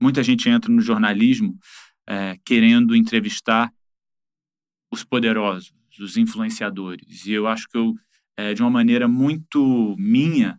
muita 0.00 0.22
gente 0.22 0.48
entra 0.48 0.70
no 0.70 0.80
jornalismo 0.80 1.54
é, 2.06 2.36
querendo 2.44 2.94
entrevistar 2.94 3.70
os 4.92 5.02
poderosos, 5.02 5.72
os 5.98 6.16
influenciadores, 6.16 7.24
e 7.26 7.32
eu 7.32 7.46
acho 7.46 7.68
que 7.68 7.78
eu, 7.78 7.94
de 8.54 8.62
uma 8.62 8.70
maneira 8.70 9.08
muito 9.08 9.94
minha, 9.98 10.58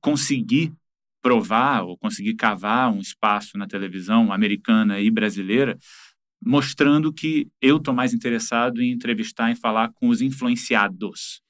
consegui 0.00 0.72
provar 1.22 1.82
ou 1.82 1.96
conseguir 1.96 2.34
cavar 2.34 2.92
um 2.92 3.00
espaço 3.00 3.58
na 3.58 3.66
televisão 3.66 4.32
americana 4.32 5.00
e 5.00 5.10
brasileira, 5.10 5.76
mostrando 6.44 7.12
que 7.12 7.48
eu 7.60 7.78
estou 7.78 7.92
mais 7.92 8.14
interessado 8.14 8.80
em 8.80 8.92
entrevistar 8.92 9.50
e 9.50 9.56
falar 9.56 9.90
com 9.92 10.08
os 10.08 10.20
influenciados. 10.20 11.42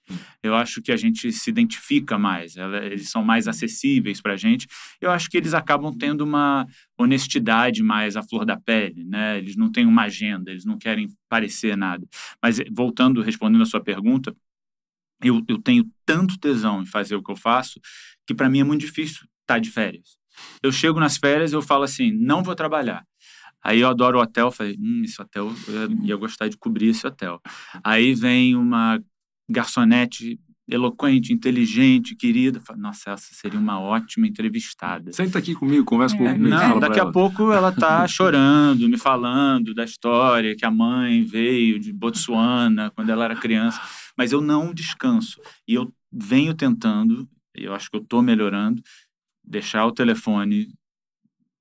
Eu 0.42 0.54
acho 0.54 0.80
que 0.80 0.90
a 0.90 0.96
gente 0.96 1.30
se 1.30 1.50
identifica 1.50 2.18
mais, 2.18 2.56
eles 2.56 3.10
são 3.10 3.22
mais 3.22 3.46
acessíveis 3.46 4.22
para 4.22 4.32
a 4.32 4.37
gente. 4.37 4.66
Eu 5.00 5.10
acho 5.10 5.28
que 5.28 5.37
eles 5.37 5.52
acabam 5.52 5.94
tendo 5.94 6.25
uma 6.25 6.66
honestidade 6.98 7.82
mais 7.82 8.16
à 8.16 8.22
flor 8.22 8.46
da 8.46 8.58
pele, 8.58 9.04
né? 9.04 9.37
Eles 9.37 9.54
não 9.54 9.70
têm 9.70 9.84
uma 9.84 10.04
agenda, 10.04 10.50
eles 10.50 10.64
não 10.64 10.78
querem 10.78 11.08
parecer 11.28 11.76
nada. 11.76 12.06
Mas 12.42 12.58
voltando, 12.72 13.20
respondendo 13.20 13.60
a 13.60 13.66
sua 13.66 13.82
pergunta, 13.82 14.34
eu, 15.22 15.42
eu 15.46 15.60
tenho 15.60 15.84
tanto 16.06 16.38
tesão 16.38 16.82
em 16.82 16.87
fazer 16.87 17.14
o 17.14 17.22
que 17.22 17.30
eu 17.30 17.37
faço 17.37 17.78
que 18.26 18.34
para 18.34 18.48
mim 18.48 18.60
é 18.60 18.64
muito 18.64 18.82
difícil 18.82 19.26
tá 19.49 19.59
de 19.59 19.71
férias. 19.71 20.19
Eu 20.62 20.71
chego 20.71 21.00
nas 21.00 21.17
férias 21.17 21.52
eu 21.52 21.62
falo 21.62 21.85
assim, 21.85 22.12
não 22.12 22.43
vou 22.43 22.55
trabalhar. 22.55 23.02
Aí 23.64 23.81
eu 23.81 23.88
adoro 23.88 24.19
o 24.19 24.23
hotel, 24.23 24.52
falei, 24.52 24.76
hum, 24.78 25.02
esse 25.05 25.21
hotel, 25.21 25.52
eu 25.67 25.90
ia 26.05 26.17
gostar 26.17 26.49
de 26.49 26.57
cobrir 26.57 26.88
esse 26.88 27.07
hotel. 27.07 27.40
Aí 27.83 28.14
vem 28.14 28.55
uma 28.55 29.00
garçonete 29.50 30.38
eloquente, 30.69 31.33
inteligente, 31.33 32.14
querida. 32.14 32.61
Nossa, 32.76 33.12
essa 33.12 33.35
seria 33.35 33.59
uma 33.59 33.81
ótima 33.81 34.26
entrevistada. 34.26 35.12
Senta 35.12 35.38
aqui 35.38 35.55
comigo, 35.55 35.85
conversa 35.85 36.14
é. 36.14 36.19
comigo. 36.19 36.47
Não, 36.47 36.78
daqui 36.78 37.00
a 37.00 37.07
pouco 37.07 37.50
ela 37.50 37.73
tá 37.73 38.07
chorando, 38.07 38.88
me 38.88 38.99
falando 38.99 39.75
da 39.75 39.85
história 39.85 40.55
que 40.55 40.67
a 40.67 40.71
mãe 40.71 41.25
veio 41.25 41.81
de 41.81 41.93
Botsuana 41.93 42.90
quando 42.90 43.11
ela 43.11 43.25
era 43.25 43.35
criança. 43.35 43.81
Mas 44.17 44.31
eu 44.31 44.40
não 44.40 44.75
descanso. 44.75 45.40
E 45.67 45.75
eu 45.75 45.90
venho 46.12 46.55
tentando, 46.55 47.26
e 47.57 47.64
eu 47.64 47.75
acho 47.75 47.90
que 47.90 47.97
eu 47.97 48.02
estou 48.02 48.21
melhorando, 48.23 48.83
deixar 49.49 49.87
o 49.87 49.93
telefone 49.93 50.69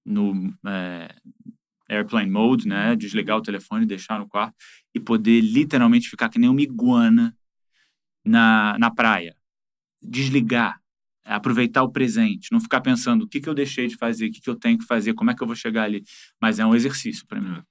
no 0.06 0.54
é, 0.66 1.16
airplane 1.90 2.30
mode, 2.30 2.68
né? 2.68 2.96
Desligar 2.96 3.38
o 3.38 3.42
telefone, 3.42 3.86
deixar 3.86 4.20
no 4.20 4.28
quarto 4.28 4.56
e 4.94 5.00
poder 5.00 5.42
literalmente 5.42 6.10
ficar 6.10 6.30
que 6.30 6.40
nem 6.40 6.50
uma 6.50 6.62
iguana 6.62 7.36
na, 8.26 8.78
na 8.78 8.92
praia. 8.92 9.36
Desligar, 10.02 10.80
aproveitar 11.24 11.84
o 11.84 11.92
presente, 11.92 12.52
não 12.52 12.60
ficar 12.60 12.82
pensando 12.82 13.24
o 13.24 13.28
que, 13.28 13.40
que 13.40 13.50
eu 13.50 13.54
deixei 13.54 13.88
de 13.88 13.96
fazer, 13.96 14.28
o 14.28 14.32
que, 14.32 14.42
que 14.42 14.50
eu 14.50 14.56
tenho 14.56 14.78
que 14.78 14.86
fazer, 14.86 15.14
como 15.14 15.32
é 15.32 15.36
que 15.36 15.42
eu 15.42 15.48
vou 15.48 15.56
chegar 15.56 15.84
ali. 15.84 16.04
Mas 16.42 16.60
é 16.60 16.66
um 16.66 16.76
exercício 16.76 17.26
para 17.26 17.40
mim. 17.40 17.62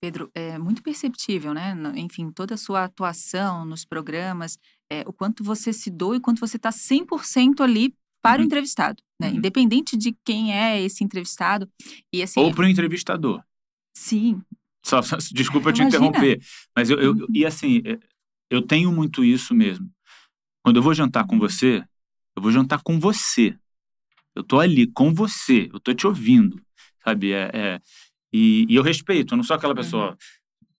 Pedro, 0.00 0.30
é 0.34 0.58
muito 0.58 0.82
perceptível, 0.82 1.54
né? 1.54 1.74
Enfim, 1.96 2.30
toda 2.30 2.54
a 2.54 2.58
sua 2.58 2.84
atuação 2.84 3.64
nos 3.64 3.84
programas, 3.84 4.58
é, 4.90 5.02
o 5.06 5.12
quanto 5.12 5.42
você 5.42 5.72
se 5.72 5.90
doa 5.90 6.16
e 6.16 6.20
quanto 6.20 6.40
você 6.40 6.56
está 6.56 6.70
100% 6.70 7.60
ali 7.62 7.94
para 8.26 8.40
uhum. 8.40 8.42
o 8.42 8.46
entrevistado, 8.46 9.00
né? 9.20 9.28
Uhum. 9.28 9.36
Independente 9.36 9.96
de 9.96 10.12
quem 10.24 10.52
é 10.52 10.82
esse 10.82 11.04
entrevistado. 11.04 11.70
E, 12.12 12.24
assim, 12.24 12.40
Ou 12.40 12.52
para 12.52 12.64
o 12.64 12.68
entrevistador. 12.68 13.40
Sim. 13.96 14.42
Só, 14.84 15.00
só 15.00 15.16
desculpa 15.32 15.72
te 15.72 15.82
interromper, 15.82 16.40
mas 16.74 16.90
eu, 16.90 16.98
eu, 16.98 17.12
uhum. 17.12 17.26
e 17.32 17.46
assim, 17.46 17.82
é, 17.84 17.98
eu 18.50 18.62
tenho 18.62 18.90
muito 18.90 19.24
isso 19.24 19.54
mesmo. 19.54 19.88
Quando 20.64 20.76
eu 20.76 20.82
vou 20.82 20.92
jantar 20.92 21.24
com 21.24 21.38
você, 21.38 21.84
eu 22.34 22.42
vou 22.42 22.50
jantar 22.50 22.82
com 22.82 22.98
você. 22.98 23.56
Eu 24.34 24.42
tô 24.42 24.58
ali 24.58 24.88
com 24.88 25.14
você, 25.14 25.68
eu 25.72 25.78
tô 25.78 25.94
te 25.94 26.06
ouvindo, 26.06 26.60
sabe? 27.04 27.32
É, 27.32 27.50
é 27.54 27.80
e, 28.32 28.66
e, 28.68 28.74
eu 28.74 28.82
respeito, 28.82 29.34
eu 29.34 29.36
não 29.36 29.44
sou 29.44 29.54
aquela 29.54 29.74
pessoa, 29.74 30.16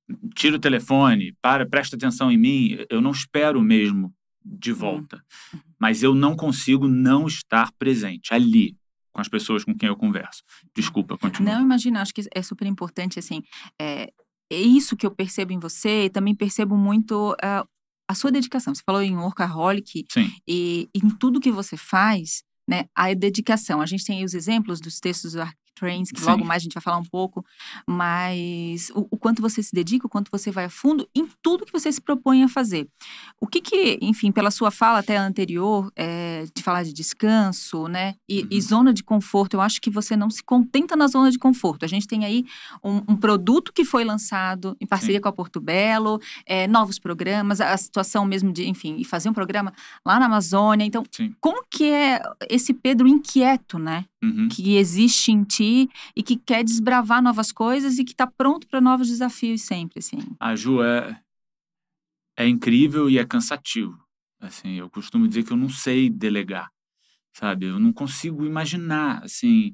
uhum. 0.10 0.30
tira 0.36 0.58
o 0.58 0.60
telefone, 0.60 1.34
para, 1.42 1.66
presta 1.66 1.96
atenção 1.96 2.30
em 2.30 2.38
mim. 2.38 2.78
Eu 2.90 3.00
não 3.00 3.12
espero 3.12 3.62
mesmo 3.62 4.14
de 4.44 4.72
uhum. 4.72 4.78
volta. 4.78 5.24
Uhum. 5.54 5.67
Mas 5.80 6.04
eu 6.04 6.16
não 6.16 6.36
consigo 6.36 6.88
não 6.88 7.28
estar 7.28 7.72
presente 7.78 8.34
ali 8.34 8.76
com 9.12 9.22
as 9.22 9.28
pessoas 9.28 9.64
com 9.64 9.76
quem 9.76 9.90
eu 9.90 9.96
converso. 9.96 10.44
Desculpa, 10.76 11.18
continua. 11.18 11.56
Não, 11.56 11.62
imagina, 11.62 12.02
acho 12.02 12.14
que 12.14 12.22
é 12.34 12.42
super 12.42 12.68
importante, 12.68 13.18
assim, 13.18 13.42
é, 13.82 14.12
é 14.52 14.62
isso 14.62 14.96
que 14.96 15.06
eu 15.06 15.12
percebo 15.12 15.52
em 15.52 15.60
você 15.60 16.06
e 16.06 16.10
também 16.10 16.36
percebo 16.36 16.78
muito 16.78 17.34
uh, 17.34 17.68
a 18.08 18.16
sua 18.16 18.32
dedicação. 18.32 18.74
Você 18.74 18.84
falou 18.86 19.02
em 19.02 19.18
workaholic 19.18 20.06
Sim. 20.10 20.32
e 20.48 20.88
em 20.94 21.10
tudo 21.10 21.40
que 21.40 21.52
você 21.52 21.76
faz, 21.76 22.44
né, 22.70 22.86
a 22.96 23.14
dedicação. 23.14 23.82
A 23.82 23.86
gente 23.86 24.06
tem 24.06 24.20
aí 24.20 24.26
os 24.26 24.34
exemplos 24.34 24.80
dos 24.80 25.00
textos 25.00 25.34
do 25.34 25.42
Trains, 25.78 26.12
que 26.12 26.20
Sim. 26.20 26.26
logo 26.28 26.46
mais 26.46 26.62
a 26.62 26.64
gente 26.64 26.74
vai 26.74 26.82
falar 26.82 26.98
um 26.98 27.06
pouco, 27.06 27.46
mas 27.86 28.90
o, 28.96 29.08
o, 29.12 29.18
quanto 29.18 29.42
você 29.42 29.62
se 29.62 29.74
dedica, 29.74 30.08
o 30.08 30.10
quanto 30.10 30.32
você 30.32 30.52
vai 30.52 30.66
a 30.66 30.70
fundo 30.70 31.08
em 31.16 31.28
tudo 31.42 31.66
que 31.66 31.72
você 31.72 31.92
se 31.92 32.02
propõe 32.02 32.44
a 32.44 32.48
fazer. 32.48 32.88
O 33.40 33.48
que 33.48 33.62
que, 33.62 34.00
enfim, 34.02 34.32
pela 34.32 34.50
sua 34.50 34.72
fala 34.72 35.00
até 35.00 35.18
anterior, 35.18 35.92
é, 35.96 36.46
de 36.54 36.64
falar 36.64 36.84
de 36.84 36.94
descanso, 36.94 37.88
né, 37.88 38.16
e, 38.28 38.42
uhum. 38.42 38.48
e, 38.52 38.62
zona 38.62 38.94
de 38.94 39.04
conforto, 39.04 39.56
eu 39.56 39.62
acho 39.62 39.82
que 39.82 39.90
você 39.90 40.16
não 40.16 40.30
se 40.30 40.44
contenta 40.44 40.96
na 40.96 41.08
zona 41.08 41.32
de 41.32 41.38
conforto. 41.38 41.86
A 41.86 41.88
gente 41.88 42.08
tem 42.08 42.26
aí 42.26 42.46
um, 42.84 42.98
um 43.08 43.16
produto 43.16 43.72
que 43.72 43.86
foi 43.86 44.04
lançado 44.04 44.76
em 44.82 44.86
parceria 44.86 45.18
Sim. 45.18 45.22
com 45.22 45.30
a 45.30 45.34
Porto 45.34 45.60
Belo, 45.60 46.20
é, 46.46 46.68
novos 46.68 46.98
programas, 47.00 47.62
a 47.62 47.78
situação 47.78 48.26
mesmo 48.26 48.52
de, 48.52 48.68
enfim, 48.68 48.98
e 48.98 49.06
fazer 49.06 49.30
um 49.30 49.34
programa 49.34 49.74
lá 50.06 50.20
na 50.20 50.26
Amazônia. 50.26 50.86
Então, 50.86 51.04
Sim. 51.12 51.36
como 51.40 51.64
que 51.70 51.86
é 51.86 52.22
esse 52.50 52.74
Pedro 52.74 53.08
inquieto, 53.08 53.78
né? 53.78 54.06
uhum. 54.24 54.48
que 54.50 54.78
existe 54.78 55.32
em 55.32 55.44
ti 55.44 55.67
e 56.16 56.24
que 56.24 56.38
quer 56.38 56.64
desbravar 56.64 57.22
novas 57.22 57.52
coisas 57.52 57.98
e 57.98 58.04
que 58.04 58.12
está 58.12 58.28
pronto 58.28 58.68
para 58.68 58.82
novos 58.82 59.08
desafios 59.08 59.62
sempre, 59.62 60.00
assim. 60.00 60.20
A 60.40 60.56
Ju 60.56 60.84
é, 60.84 61.20
é 62.38 62.48
incrível 62.48 63.10
e 63.10 63.18
é 63.18 63.26
cansativo. 63.26 63.98
Assim, 64.40 64.76
eu 64.76 64.90
costumo 64.90 65.28
dizer 65.28 65.44
que 65.44 65.52
eu 65.52 65.58
não 65.58 65.70
sei 65.70 66.10
delegar, 66.10 66.70
sabe? 67.34 67.66
Eu 67.66 67.80
não 67.80 67.92
consigo 67.92 68.46
imaginar, 68.46 69.24
assim, 69.24 69.74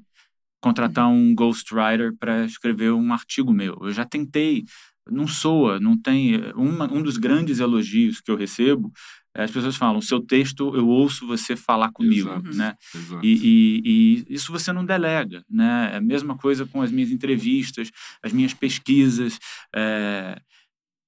contratar 0.60 1.08
um 1.08 1.34
ghostwriter 1.34 2.16
para 2.18 2.44
escrever 2.46 2.92
um 2.92 3.12
artigo 3.12 3.52
meu. 3.52 3.76
Eu 3.82 3.92
já 3.92 4.06
tentei, 4.06 4.64
não 5.06 5.26
soa, 5.26 5.78
não 5.78 6.00
tem. 6.00 6.40
Uma, 6.54 6.90
um 6.90 7.02
dos 7.02 7.18
grandes 7.18 7.60
elogios 7.60 8.20
que 8.22 8.30
eu 8.30 8.36
recebo 8.36 8.90
as 9.36 9.50
pessoas 9.50 9.74
falam, 9.74 10.00
seu 10.00 10.20
texto, 10.20 10.76
eu 10.76 10.86
ouço 10.86 11.26
você 11.26 11.56
falar 11.56 11.90
comigo, 11.90 12.28
Exato, 12.28 12.56
né? 12.56 12.76
Exato. 12.94 13.26
E, 13.26 13.32
e, 13.34 13.82
e, 13.84 14.34
isso 14.34 14.52
você 14.52 14.72
não 14.72 14.84
delega, 14.84 15.44
né? 15.50 15.90
É 15.92 15.96
a 15.96 16.00
mesma 16.00 16.36
coisa 16.36 16.64
com 16.64 16.80
as 16.80 16.92
minhas 16.92 17.10
entrevistas, 17.10 17.90
as 18.22 18.32
minhas 18.32 18.54
pesquisas. 18.54 19.40
É... 19.74 20.40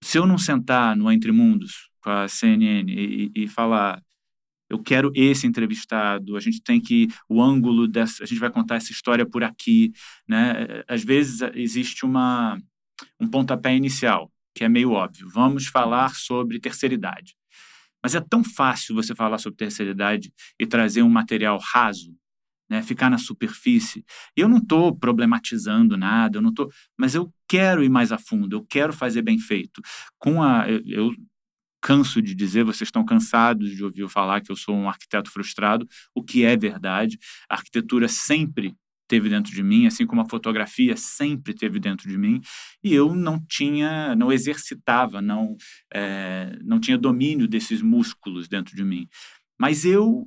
Se 0.02 0.18
eu 0.18 0.26
não 0.26 0.38
sentar 0.38 0.97
no 0.97 1.11
Entre 1.11 1.30
Mundos 1.30 1.88
com 2.00 2.11
a 2.11 2.26
CNN 2.26 2.92
e, 2.92 3.30
e, 3.35 3.47
falar, 3.47 4.02
eu 4.68 4.80
quero 4.83 5.12
esse 5.14 5.47
entrevistado, 5.47 6.37
a 6.37 6.40
gente 6.40 6.61
tem 6.61 6.80
que 6.80 7.09
o 7.28 7.40
ângulo 7.40 7.87
dessa, 7.87 8.25
a 8.25 8.26
gente 8.26 8.40
vai 8.40 8.50
contar 8.50 8.76
essa 8.76 8.90
história 8.90 9.25
por 9.25 9.45
aqui, 9.45 9.92
né? 10.28 10.83
Às 10.88 11.04
vezes 11.04 11.42
existe 11.54 12.04
uma 12.04 12.61
um 13.21 13.28
pontapé 13.28 13.75
inicial 13.76 14.30
que 14.56 14.64
é 14.64 14.68
meio 14.68 14.92
óbvio. 14.92 15.28
Vamos 15.28 15.66
falar 15.66 16.14
sobre 16.14 16.59
terceira 16.59 16.95
idade. 16.95 17.37
Mas 18.07 18.15
é 18.15 18.21
tão 18.21 18.45
fácil 18.45 18.95
você 18.95 19.17
falar 19.17 19.37
sobre 19.37 19.57
terceira 19.57 19.91
idade 19.91 20.33
e 20.61 20.65
trazer 20.65 21.03
um 21.03 21.09
material 21.09 21.59
raso, 21.59 22.15
né, 22.71 22.81
ficar 22.81 23.11
na 23.11 23.19
superfície. 23.19 24.05
Eu 24.37 24.49
não 24.49 24.59
estou 24.59 24.97
problematizando 24.97 25.97
nada, 25.97 26.39
eu 26.39 26.41
não 26.41 26.55
tô, 26.55 26.71
mas 26.97 27.17
eu 27.17 27.29
quero 27.49 27.83
ir 27.83 27.89
mais 27.89 28.13
a 28.13 28.17
fundo, 28.17 28.55
eu 28.55 28.65
quero 28.65 28.93
fazer 28.93 29.23
bem 29.23 29.41
feito. 29.41 29.83
Com 30.21 30.41
a, 30.41 30.71
eu, 30.71 30.81
eu 30.87 31.11
canso 31.83 32.23
de 32.23 32.33
dizer, 32.33 32.63
vocês 32.63 32.87
estão 32.87 33.05
cansados 33.05 33.75
de 33.75 33.83
ouvir 33.83 34.03
eu 34.03 34.09
falar 34.09 34.41
que 34.41 34.53
eu 34.53 34.57
sou 34.57 34.77
um 34.77 34.89
arquiteto 34.89 35.29
frustrado, 35.29 35.85
o 36.15 36.23
que 36.23 36.45
é 36.45 36.57
verdade. 36.57 37.19
A 37.51 37.57
arquitetura 37.57 38.07
sempre 38.07 38.73
teve 39.09 39.29
dentro 39.29 39.53
de 39.53 39.63
mim, 39.63 39.87
assim 39.87 40.07
como 40.07 40.21
a 40.21 40.29
fotografia 40.29 40.97
sempre 40.97 41.55
teve 41.55 41.79
dentro 41.79 42.09
de 42.09 42.19
mim, 42.19 42.41
e 42.83 42.95
eu 42.95 43.15
não 43.15 43.41
tinha, 43.49 44.15
não 44.17 44.33
exercitava, 44.33 45.21
não, 45.23 45.57
é, 45.93 46.57
não 46.63 46.81
tinha 46.81 46.99
domínio 46.99 47.49
desses 47.49 47.83
músculos 47.83 48.49
dentro 48.49 48.75
de 48.75 48.85
mim. 48.85 49.07
Mas 49.59 49.85
eu 49.85 50.27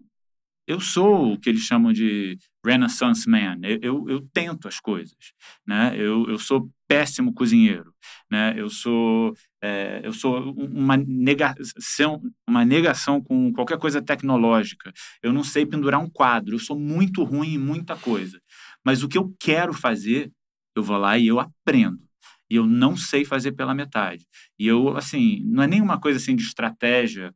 eu 0.69 0.79
sou 0.79 1.33
o 1.33 1.39
que 1.39 1.49
eles 1.49 1.63
chamam 1.63 1.91
de 1.91 2.37
Renaissance 2.63 3.27
Man. 3.27 3.57
Eu, 3.63 3.79
eu, 3.81 4.09
eu, 4.09 4.21
tento 4.31 4.67
as 4.67 4.79
coisas, 4.79 5.17
né? 5.65 5.95
Eu, 5.95 6.29
eu 6.29 6.37
sou 6.37 6.69
péssimo 6.87 7.33
cozinheiro, 7.33 7.91
né? 8.29 8.53
Eu 8.55 8.69
sou 8.69 9.33
é, 9.63 9.99
eu 10.03 10.13
sou 10.13 10.53
uma 10.53 10.95
negação, 10.95 12.21
uma 12.47 12.63
negação 12.63 13.19
com 13.19 13.51
qualquer 13.51 13.79
coisa 13.79 13.99
tecnológica. 13.99 14.93
Eu 15.23 15.33
não 15.33 15.43
sei 15.43 15.65
pendurar 15.65 15.99
um 15.99 16.09
quadro. 16.09 16.55
Eu 16.55 16.59
sou 16.59 16.79
muito 16.79 17.23
ruim 17.23 17.55
em 17.55 17.57
muita 17.57 17.95
coisa. 17.95 18.39
Mas 18.85 19.03
o 19.03 19.07
que 19.07 19.17
eu 19.17 19.33
quero 19.39 19.73
fazer, 19.73 20.31
eu 20.75 20.83
vou 20.83 20.97
lá 20.97 21.17
e 21.17 21.27
eu 21.27 21.39
aprendo. 21.39 21.99
E 22.49 22.55
eu 22.55 22.65
não 22.65 22.97
sei 22.97 23.23
fazer 23.23 23.51
pela 23.51 23.75
metade. 23.75 24.25
E 24.57 24.65
eu, 24.65 24.97
assim, 24.97 25.43
não 25.45 25.63
é 25.63 25.67
nenhuma 25.67 25.99
coisa 25.99 26.17
assim 26.17 26.35
de 26.35 26.43
estratégia, 26.43 27.33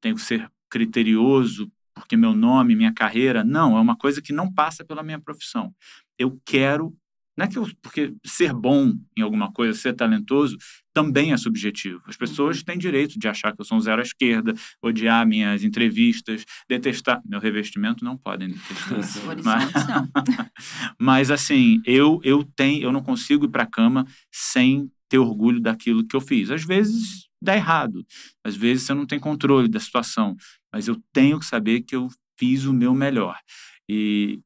tenho 0.00 0.14
que 0.14 0.22
ser 0.22 0.50
criterioso 0.68 1.70
porque 1.94 2.14
meu 2.14 2.34
nome, 2.34 2.76
minha 2.76 2.92
carreira. 2.92 3.42
Não, 3.42 3.76
é 3.76 3.80
uma 3.80 3.96
coisa 3.96 4.20
que 4.20 4.32
não 4.32 4.52
passa 4.52 4.84
pela 4.84 5.02
minha 5.02 5.18
profissão. 5.18 5.74
Eu 6.18 6.38
quero 6.44 6.94
não 7.36 7.44
é 7.44 7.48
que 7.48 7.58
eu, 7.58 7.68
porque 7.82 8.14
ser 8.24 8.52
bom 8.54 8.94
em 9.16 9.20
alguma 9.20 9.52
coisa, 9.52 9.78
ser 9.78 9.92
talentoso, 9.92 10.56
também 10.96 11.30
é 11.30 11.36
subjetivo. 11.36 12.00
As 12.06 12.16
pessoas 12.16 12.62
têm 12.62 12.78
direito 12.78 13.18
de 13.18 13.28
achar 13.28 13.54
que 13.54 13.60
eu 13.60 13.66
sou 13.66 13.76
um 13.76 13.80
zero 13.82 14.00
à 14.00 14.02
esquerda, 14.02 14.54
odiar 14.80 15.26
minhas 15.26 15.62
entrevistas, 15.62 16.46
detestar. 16.66 17.20
Meu 17.26 17.38
revestimento 17.38 18.02
não 18.02 18.16
podem 18.16 18.48
detestar. 18.48 19.36
mas, 19.44 19.72
mas 20.98 21.30
assim, 21.30 21.82
eu, 21.84 22.18
eu 22.24 22.42
tenho, 22.56 22.82
eu 22.82 22.90
não 22.90 23.02
consigo 23.02 23.44
ir 23.44 23.50
para 23.50 23.64
a 23.64 23.70
cama 23.70 24.06
sem 24.32 24.90
ter 25.06 25.18
orgulho 25.18 25.60
daquilo 25.60 26.02
que 26.02 26.16
eu 26.16 26.20
fiz. 26.20 26.50
Às 26.50 26.64
vezes 26.64 27.28
dá 27.42 27.54
errado, 27.54 28.02
às 28.42 28.56
vezes 28.56 28.84
você 28.84 28.94
não 28.94 29.04
tem 29.04 29.20
controle 29.20 29.68
da 29.68 29.78
situação, 29.78 30.34
mas 30.72 30.88
eu 30.88 30.96
tenho 31.12 31.38
que 31.38 31.44
saber 31.44 31.82
que 31.82 31.94
eu 31.94 32.08
fiz 32.38 32.64
o 32.64 32.72
meu 32.72 32.94
melhor. 32.94 33.38
E, 33.86 34.40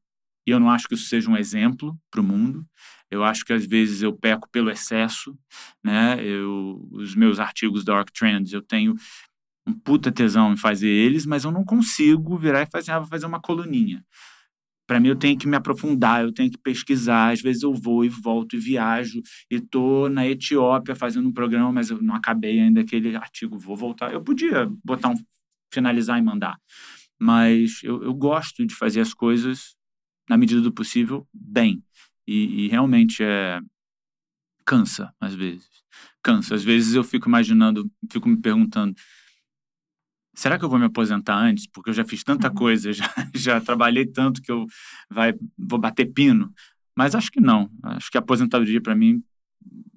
e 0.45 0.51
eu 0.51 0.59
não 0.59 0.69
acho 0.69 0.85
que 0.85 0.95
isso 0.95 1.07
seja 1.07 1.31
um 1.31 1.37
exemplo 1.37 1.97
para 2.11 2.19
o 2.19 2.23
mundo. 2.25 2.65
Eu 3.11 3.23
acho 3.23 3.43
que 3.43 3.51
às 3.51 3.65
vezes 3.65 4.01
eu 4.01 4.13
peco 4.13 4.49
pelo 4.49 4.71
excesso, 4.71 5.37
né? 5.83 6.17
Eu, 6.23 6.87
os 6.91 7.13
meus 7.13 7.39
artigos 7.39 7.83
da 7.83 7.97
Arc 7.97 8.11
Trends, 8.11 8.53
eu 8.53 8.61
tenho 8.61 8.95
um 9.67 9.73
puta 9.73 10.11
tesão 10.11 10.53
em 10.53 10.57
fazer 10.57 10.87
eles, 10.87 11.25
mas 11.25 11.43
eu 11.43 11.51
não 11.51 11.63
consigo 11.63 12.37
virar 12.37 12.63
e 12.63 12.71
fazer, 12.71 12.91
ah, 12.91 13.05
fazer 13.05 13.25
uma 13.25 13.41
coluninha. 13.41 14.01
Para 14.87 14.99
mim, 14.99 15.09
eu 15.09 15.15
tenho 15.15 15.37
que 15.37 15.47
me 15.47 15.55
aprofundar, 15.55 16.23
eu 16.23 16.33
tenho 16.33 16.51
que 16.51 16.57
pesquisar. 16.57 17.31
Às 17.31 17.41
vezes 17.41 17.63
eu 17.63 17.73
vou 17.73 18.03
e 18.03 18.09
volto 18.09 18.55
e 18.55 18.59
viajo 18.59 19.21
e 19.49 19.59
tô 19.59 20.09
na 20.09 20.27
Etiópia 20.27 20.95
fazendo 20.95 21.29
um 21.29 21.33
programa, 21.33 21.71
mas 21.71 21.89
eu 21.89 22.01
não 22.01 22.15
acabei 22.15 22.59
ainda 22.59 22.81
aquele 22.81 23.15
artigo. 23.15 23.57
Vou 23.57 23.75
voltar. 23.75 24.11
Eu 24.11 24.21
podia 24.21 24.69
botar 24.83 25.09
um 25.09 25.15
finalizar 25.73 26.17
e 26.19 26.21
mandar, 26.21 26.57
mas 27.17 27.79
eu, 27.83 28.03
eu 28.03 28.13
gosto 28.13 28.65
de 28.65 28.75
fazer 28.75 28.99
as 28.99 29.13
coisas 29.13 29.75
na 30.29 30.37
medida 30.37 30.59
do 30.59 30.73
possível, 30.73 31.25
bem. 31.33 31.81
E, 32.31 32.65
e, 32.65 32.67
realmente 32.69 33.23
é 33.23 33.59
cansa 34.65 35.13
às 35.19 35.33
vezes. 35.33 35.69
Cansa. 36.23 36.55
Às 36.55 36.63
vezes 36.63 36.93
eu 36.93 37.03
fico 37.03 37.27
imaginando, 37.27 37.91
fico 38.09 38.29
me 38.29 38.37
perguntando, 38.37 38.95
será 40.33 40.57
que 40.57 40.63
eu 40.63 40.69
vou 40.69 40.79
me 40.79 40.85
aposentar 40.85 41.35
antes? 41.35 41.67
Porque 41.67 41.89
eu 41.89 41.93
já 41.93 42.05
fiz 42.05 42.23
tanta 42.23 42.47
uhum. 42.47 42.55
coisa, 42.55 42.93
já, 42.93 43.05
já 43.35 43.59
trabalhei 43.59 44.05
tanto 44.05 44.41
que 44.41 44.51
eu 44.51 44.65
vai, 45.09 45.33
vou 45.57 45.79
bater 45.79 46.05
pino. 46.13 46.49
Mas 46.95 47.15
acho 47.15 47.31
que 47.31 47.41
não. 47.41 47.69
Acho 47.83 48.11
que 48.11 48.17
a 48.17 48.21
aposentadoria 48.21 48.81
para 48.81 48.95
mim 48.95 49.21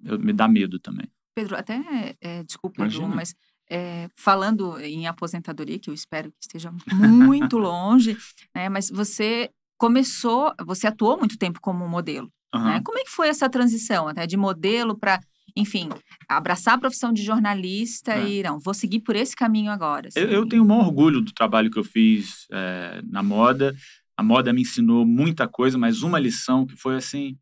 eu, 0.04 0.18
me 0.18 0.32
dá 0.32 0.48
medo 0.48 0.78
também. 0.78 1.06
Pedro, 1.34 1.56
até 1.56 2.16
é, 2.20 2.42
desculpa, 2.44 2.86
Edu, 2.86 3.08
mas 3.08 3.34
é, 3.68 4.08
falando 4.14 4.78
em 4.80 5.06
aposentadoria, 5.06 5.78
que 5.78 5.90
eu 5.90 5.94
espero 5.94 6.30
que 6.30 6.38
esteja 6.42 6.72
muito 6.92 7.58
longe, 7.58 8.16
né? 8.54 8.68
Mas 8.68 8.90
você 8.90 9.50
começou, 9.84 10.50
você 10.64 10.86
atuou 10.86 11.18
muito 11.18 11.36
tempo 11.36 11.60
como 11.60 11.86
modelo. 11.86 12.32
Uhum. 12.54 12.64
Né? 12.64 12.80
Como 12.82 12.98
é 12.98 13.04
que 13.04 13.10
foi 13.10 13.28
essa 13.28 13.50
transição, 13.50 14.08
até 14.08 14.26
de 14.26 14.34
modelo 14.34 14.98
para, 14.98 15.20
enfim, 15.54 15.90
abraçar 16.26 16.74
a 16.74 16.78
profissão 16.78 17.12
de 17.12 17.22
jornalista 17.22 18.14
é. 18.14 18.26
e 18.26 18.42
não, 18.42 18.58
vou 18.58 18.72
seguir 18.72 19.00
por 19.00 19.14
esse 19.14 19.36
caminho 19.36 19.70
agora? 19.70 20.08
Assim. 20.08 20.20
Eu, 20.20 20.30
eu, 20.30 20.48
tenho 20.48 20.64
um 20.64 20.72
orgulho 20.72 21.20
do 21.20 21.34
trabalho 21.34 21.70
que 21.70 21.78
eu 21.78 21.84
fiz 21.84 22.46
é, 22.50 23.02
na 23.04 23.22
moda. 23.22 23.76
A 24.16 24.22
moda 24.22 24.54
me 24.54 24.62
ensinou 24.62 25.04
muita 25.04 25.46
coisa, 25.46 25.76
mas 25.76 26.02
uma 26.02 26.18
lição 26.18 26.64
que 26.64 26.76
foi 26.76 26.96
assim 26.96 27.36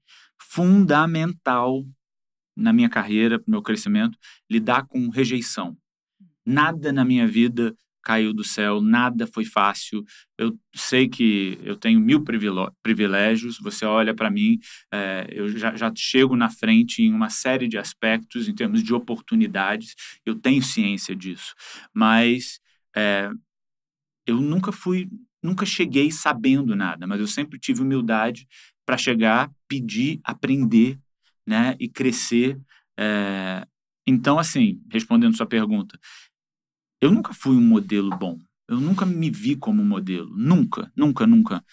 fundamental 0.50 1.84
na 2.56 2.72
minha 2.72 2.88
carreira, 2.88 3.38
para 3.38 3.46
o 3.46 3.52
meu 3.52 3.62
crescimento, 3.62 4.18
lidar 4.50 4.84
com 4.88 5.08
rejeição. 5.10 5.76
Nada 6.44 6.92
na 6.92 7.04
minha 7.04 7.28
vida 7.28 7.72
caiu 8.02 8.32
do 8.32 8.44
céu, 8.44 8.80
nada 8.80 9.26
foi 9.26 9.44
fácil. 9.44 10.04
Eu 10.36 10.52
sei 10.74 11.08
que 11.08 11.58
eu 11.62 11.76
tenho 11.76 12.00
mil 12.00 12.24
privilégios. 12.82 13.58
Você 13.58 13.84
olha 13.84 14.14
para 14.14 14.30
mim, 14.30 14.58
é, 14.92 15.26
eu 15.30 15.48
já, 15.48 15.74
já, 15.76 15.92
chego 15.96 16.36
na 16.36 16.50
frente 16.50 17.02
em 17.02 17.12
uma 17.12 17.30
série 17.30 17.68
de 17.68 17.78
aspectos, 17.78 18.48
em 18.48 18.54
termos 18.54 18.82
de 18.82 18.92
oportunidades. 18.92 19.94
Eu 20.26 20.34
tenho 20.34 20.62
ciência 20.62 21.14
disso, 21.14 21.54
mas 21.94 22.60
é, 22.96 23.30
eu 24.26 24.40
nunca 24.40 24.72
fui, 24.72 25.08
nunca 25.42 25.64
cheguei 25.66 26.10
sabendo 26.10 26.74
nada. 26.76 27.06
Mas 27.06 27.20
eu 27.20 27.26
sempre 27.26 27.58
tive 27.58 27.82
humildade 27.82 28.46
para 28.84 28.98
chegar, 28.98 29.50
pedir, 29.68 30.20
aprender, 30.24 30.98
né, 31.46 31.76
e 31.78 31.88
crescer. 31.88 32.58
É, 32.98 33.66
então, 34.06 34.38
assim, 34.38 34.82
respondendo 34.90 35.36
sua 35.36 35.46
pergunta, 35.46 35.98
eu 37.02 37.10
nunca 37.10 37.34
fui 37.34 37.56
um 37.56 37.60
modelo 37.60 38.10
bom. 38.16 38.38
Eu 38.68 38.80
nunca 38.80 39.04
me 39.04 39.28
vi 39.28 39.56
como 39.56 39.84
modelo. 39.84 40.30
Nunca, 40.36 40.90
nunca, 40.96 41.26
nunca. 41.26 41.64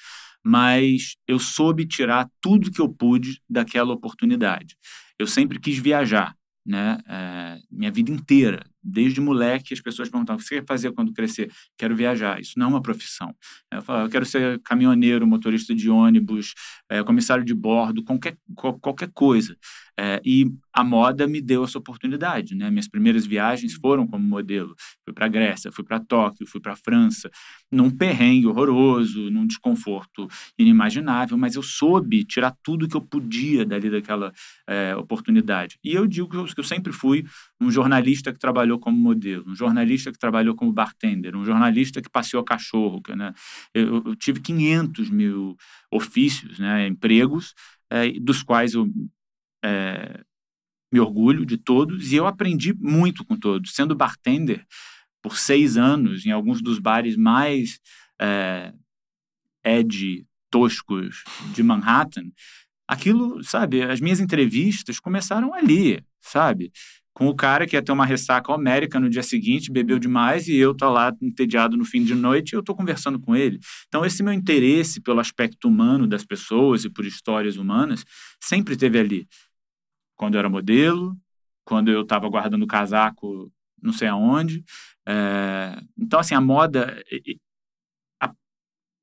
Mas 0.43 1.15
eu 1.27 1.37
soube 1.37 1.85
tirar 1.85 2.27
tudo 2.41 2.71
que 2.71 2.81
eu 2.81 2.89
pude 2.89 3.39
daquela 3.47 3.93
oportunidade. 3.93 4.75
Eu 5.19 5.27
sempre 5.27 5.59
quis 5.59 5.77
viajar, 5.77 6.35
né? 6.65 6.97
É, 7.07 7.59
minha 7.69 7.91
vida 7.91 8.11
inteira. 8.11 8.65
Desde 8.83 9.19
moleque, 9.19 9.73
as 9.73 9.81
pessoas 9.81 10.09
perguntavam: 10.09 10.37
o 10.37 10.41
que 10.41 10.47
você 10.47 10.59
quer 10.59 10.65
fazer 10.65 10.91
quando 10.91 11.13
crescer? 11.13 11.51
Quero 11.77 11.95
viajar. 11.95 12.39
Isso 12.39 12.57
não 12.57 12.67
é 12.67 12.69
uma 12.69 12.81
profissão. 12.81 13.35
Eu 13.71 13.81
falava: 13.81 14.05
eu 14.05 14.09
quero 14.09 14.25
ser 14.25 14.59
caminhoneiro, 14.63 15.27
motorista 15.27 15.75
de 15.75 15.89
ônibus, 15.89 16.53
é, 16.89 17.03
comissário 17.03 17.43
de 17.43 17.53
bordo, 17.53 18.03
qualquer, 18.03 18.37
qualquer 18.81 19.09
coisa. 19.13 19.55
É, 19.99 20.21
e 20.23 20.49
a 20.73 20.81
moda 20.81 21.27
me 21.27 21.41
deu 21.41 21.65
essa 21.65 21.77
oportunidade. 21.77 22.55
Né? 22.55 22.69
Minhas 22.69 22.87
primeiras 22.87 23.25
viagens 23.25 23.73
foram 23.73 24.07
como 24.07 24.23
modelo. 24.25 24.73
Fui 25.03 25.13
para 25.13 25.25
a 25.25 25.29
Grécia, 25.29 25.73
fui 25.73 25.83
para 25.83 25.99
Tóquio, 25.99 26.47
fui 26.47 26.61
para 26.61 26.71
a 26.71 26.75
França, 26.77 27.29
num 27.69 27.89
perrengue 27.89 28.47
horroroso, 28.47 29.29
num 29.29 29.45
desconforto 29.45 30.27
inimaginável, 30.57 31.37
mas 31.37 31.55
eu 31.55 31.63
soube 31.63 32.23
tirar 32.23 32.55
tudo 32.63 32.87
que 32.87 32.95
eu 32.95 33.01
podia 33.01 33.65
dali 33.65 33.89
daquela 33.89 34.31
é, 34.65 34.95
oportunidade. 34.95 35.77
E 35.83 35.93
eu 35.93 36.07
digo 36.07 36.29
que 36.29 36.37
eu, 36.37 36.45
que 36.45 36.59
eu 36.59 36.63
sempre 36.63 36.93
fui 36.93 37.25
um 37.59 37.69
jornalista 37.69 38.31
que 38.31 38.39
trabalhou 38.39 38.68
como 38.77 38.97
modelo, 38.97 39.49
um 39.49 39.55
jornalista 39.55 40.11
que 40.11 40.19
trabalhou 40.19 40.55
como 40.55 40.73
bartender, 40.73 41.35
um 41.35 41.45
jornalista 41.45 42.01
que 42.01 42.09
passeou 42.09 42.43
cachorro. 42.43 43.01
Né? 43.15 43.33
Eu, 43.73 44.03
eu 44.05 44.15
tive 44.15 44.41
500 44.41 45.09
mil 45.09 45.55
ofícios, 45.91 46.59
né, 46.59 46.87
empregos, 46.87 47.55
é, 47.89 48.11
dos 48.19 48.43
quais 48.43 48.73
eu 48.73 48.87
é, 49.63 50.23
me 50.91 50.99
orgulho 50.99 51.45
de 51.45 51.57
todos 51.57 52.11
e 52.11 52.15
eu 52.15 52.27
aprendi 52.27 52.73
muito 52.73 53.23
com 53.25 53.37
todos. 53.37 53.73
Sendo 53.73 53.95
bartender, 53.95 54.65
por 55.21 55.37
seis 55.37 55.77
anos 55.77 56.25
em 56.25 56.31
alguns 56.31 56.61
dos 56.61 56.79
bares 56.79 57.15
mais 57.15 57.79
é, 58.19 58.73
ed 59.63 60.25
toscos 60.49 61.23
de 61.53 61.61
Manhattan, 61.61 62.31
aquilo, 62.87 63.43
sabe, 63.43 63.83
as 63.83 64.01
minhas 64.01 64.19
entrevistas 64.19 64.99
começaram 64.99 65.53
ali, 65.53 66.03
sabe? 66.19 66.71
Com 67.13 67.27
o 67.27 67.35
cara 67.35 67.67
que 67.67 67.75
ia 67.75 67.81
ter 67.81 67.91
uma 67.91 68.05
ressaca 68.05 68.51
homérica 68.53 68.99
no 68.99 69.09
dia 69.09 69.23
seguinte, 69.23 69.71
bebeu 69.71 69.99
demais 69.99 70.47
e 70.47 70.55
eu 70.55 70.73
tô 70.73 70.89
lá 70.89 71.13
entediado 71.21 71.75
no 71.75 71.83
fim 71.83 72.03
de 72.03 72.15
noite 72.15 72.53
e 72.53 72.55
eu 72.55 72.63
tô 72.63 72.73
conversando 72.73 73.19
com 73.19 73.35
ele. 73.35 73.59
Então, 73.87 74.05
esse 74.05 74.23
meu 74.23 74.31
interesse 74.31 75.01
pelo 75.01 75.19
aspecto 75.19 75.67
humano 75.67 76.07
das 76.07 76.23
pessoas 76.23 76.85
e 76.85 76.89
por 76.89 77.05
histórias 77.05 77.57
humanas 77.57 78.05
sempre 78.41 78.77
teve 78.77 78.99
ali. 78.99 79.27
Quando 80.15 80.35
eu 80.35 80.39
era 80.39 80.49
modelo, 80.49 81.13
quando 81.65 81.89
eu 81.89 82.01
estava 82.01 82.29
guardando 82.29 82.65
casaco 82.67 83.51
não 83.81 83.93
sei 83.93 84.07
aonde. 84.07 84.63
É... 85.07 85.81
Então, 85.97 86.19
assim, 86.19 86.35
a 86.35 86.41
moda 86.41 87.01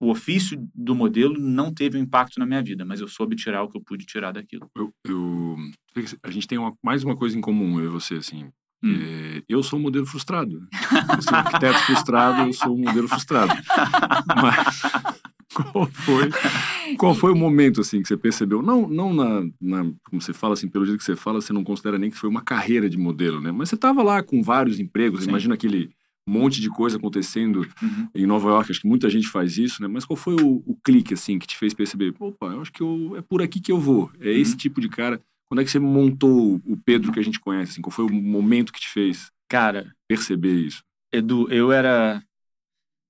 o 0.00 0.10
ofício 0.10 0.58
do 0.74 0.94
modelo 0.94 1.38
não 1.38 1.72
teve 1.72 1.98
um 1.98 2.02
impacto 2.02 2.38
na 2.38 2.46
minha 2.46 2.62
vida, 2.62 2.84
mas 2.84 3.00
eu 3.00 3.08
soube 3.08 3.34
tirar 3.36 3.62
o 3.62 3.68
que 3.68 3.76
eu 3.76 3.82
pude 3.82 4.04
tirar 4.04 4.32
daquilo. 4.32 4.68
Eu, 4.76 4.92
eu 5.06 5.56
a 6.22 6.30
gente 6.30 6.46
tem 6.46 6.58
uma, 6.58 6.72
mais 6.82 7.02
uma 7.02 7.16
coisa 7.16 7.36
em 7.36 7.40
comum, 7.40 7.80
eu 7.80 7.86
e 7.86 7.88
você, 7.88 8.16
assim. 8.16 8.48
Hum. 8.84 8.94
É, 9.00 9.42
eu 9.48 9.62
sou 9.62 9.78
um 9.78 9.82
modelo 9.82 10.04
frustrado. 10.04 10.60
Eu 11.16 11.22
sou 11.22 11.32
um 11.32 11.36
arquiteto 11.36 11.78
frustrado, 11.80 12.42
eu 12.42 12.52
sou 12.52 12.76
um 12.76 12.82
modelo 12.82 13.08
frustrado. 13.08 13.52
Mas 14.42 14.82
qual 15.54 15.86
foi, 15.86 16.30
qual 16.98 17.14
foi 17.14 17.32
o 17.32 17.36
momento, 17.36 17.80
assim, 17.80 18.02
que 18.02 18.08
você 18.08 18.16
percebeu? 18.16 18.60
Não, 18.60 18.86
não 18.86 19.14
na, 19.14 19.40
na, 19.60 19.92
como 20.04 20.20
você 20.20 20.34
fala, 20.34 20.52
assim, 20.52 20.68
pelo 20.68 20.84
jeito 20.84 20.98
que 20.98 21.04
você 21.04 21.16
fala, 21.16 21.40
você 21.40 21.52
não 21.52 21.64
considera 21.64 21.98
nem 21.98 22.10
que 22.10 22.18
foi 22.18 22.28
uma 22.28 22.42
carreira 22.42 22.90
de 22.90 22.98
modelo, 22.98 23.40
né? 23.40 23.50
Mas 23.50 23.70
você 23.70 23.74
estava 23.74 24.02
lá 24.02 24.22
com 24.22 24.42
vários 24.42 24.78
empregos, 24.78 25.24
Sim. 25.24 25.30
imagina 25.30 25.54
aquele 25.54 25.90
um 26.28 26.32
monte 26.32 26.60
de 26.60 26.68
coisa 26.68 26.96
acontecendo 26.96 27.66
uhum. 27.80 28.08
em 28.14 28.26
Nova 28.26 28.48
York. 28.48 28.70
Acho 28.70 28.80
que 28.80 28.88
muita 28.88 29.08
gente 29.08 29.28
faz 29.28 29.56
isso, 29.56 29.80
né? 29.80 29.88
Mas 29.88 30.04
qual 30.04 30.16
foi 30.16 30.34
o, 30.34 30.62
o, 30.66 30.76
clique, 30.82 31.14
assim, 31.14 31.38
que 31.38 31.46
te 31.46 31.56
fez 31.56 31.72
perceber? 31.72 32.12
Opa, 32.18 32.46
eu 32.46 32.60
acho 32.60 32.72
que 32.72 32.82
eu, 32.82 33.16
é 33.16 33.22
por 33.22 33.40
aqui 33.40 33.60
que 33.60 33.70
eu 33.70 33.78
vou. 33.78 34.10
É 34.20 34.26
uhum. 34.26 34.32
esse 34.32 34.56
tipo 34.56 34.80
de 34.80 34.88
cara. 34.88 35.20
Quando 35.48 35.60
é 35.60 35.64
que 35.64 35.70
você 35.70 35.78
montou 35.78 36.60
o 36.64 36.76
Pedro 36.84 37.12
que 37.12 37.20
a 37.20 37.22
gente 37.22 37.38
conhece? 37.38 37.72
Assim? 37.72 37.82
Qual 37.82 37.92
foi 37.92 38.04
o 38.04 38.12
momento 38.12 38.72
que 38.72 38.80
te 38.80 38.88
fez 38.88 39.30
cara 39.48 39.94
perceber 40.08 40.54
isso? 40.54 40.82
Edu, 41.12 41.48
eu 41.52 41.70
era... 41.70 42.20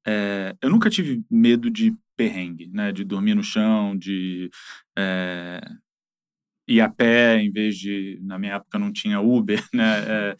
É, 0.07 0.55
eu 0.61 0.69
nunca 0.69 0.91
tive 0.91 1.25
medo 1.31 1.71
de 1.71 1.95
perrengue, 2.17 2.69
né? 2.69 2.93
De 2.93 3.03
dormir 3.03 3.35
no 3.35 3.43
chão, 3.43 3.97
de... 3.97 4.51
É, 4.97 5.61
ir 6.69 6.83
a 6.83 6.91
pé 6.91 7.41
em 7.41 7.51
vez 7.51 7.77
de... 7.77 8.19
Na 8.23 8.39
minha 8.39 8.57
época 8.57 8.79
não 8.79 8.93
tinha 8.93 9.21
Uber, 9.21 9.65
né? 9.73 10.05
É, 10.07 10.37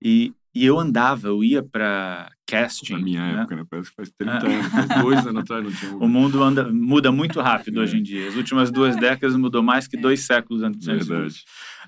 e, 0.00 0.32
e 0.54 0.64
eu 0.64 0.78
andava, 0.78 1.28
eu 1.28 1.44
ia 1.44 1.62
para 1.62 2.30
casting. 2.46 2.94
Na 2.94 2.98
minha 2.98 3.20
né? 3.20 3.40
época, 3.40 3.56
né? 3.56 3.64
Parece 3.70 3.90
que 3.90 3.96
faz 3.96 4.10
30 4.10 4.32
é. 4.32 4.54
anos, 4.54 4.72
faz 4.72 5.02
dois 5.02 5.26
anos 5.26 5.42
atrás 5.42 5.64
não 5.64 5.72
tinha. 5.72 5.94
O 6.00 6.08
mundo 6.08 6.42
anda, 6.42 6.70
muda 6.72 7.12
muito 7.12 7.40
rápido 7.40 7.80
é. 7.80 7.82
hoje 7.84 7.96
em 7.98 8.02
dia. 8.02 8.28
As 8.28 8.34
últimas 8.34 8.70
duas 8.70 8.96
décadas 8.96 9.36
mudou 9.36 9.62
mais 9.62 9.86
que 9.86 9.96
dois 9.96 10.20
séculos 10.26 10.62
antes 10.62 10.84
Verdade. 10.84 11.44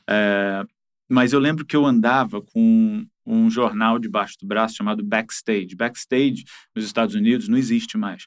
É, 0.09 0.65
mas 1.11 1.33
eu 1.33 1.41
lembro 1.41 1.67
que 1.67 1.77
eu 1.77 1.85
andava 1.85 2.41
com 2.41 3.05
um 3.27 3.51
jornal 3.51 3.99
debaixo 3.99 4.37
do 4.41 4.47
braço 4.47 4.77
chamado 4.77 5.05
Backstage. 5.05 5.75
Backstage, 5.75 6.45
nos 6.75 6.85
Estados 6.85 7.15
Unidos, 7.15 7.49
não 7.49 7.59
existe 7.59 7.99
mais. 7.99 8.25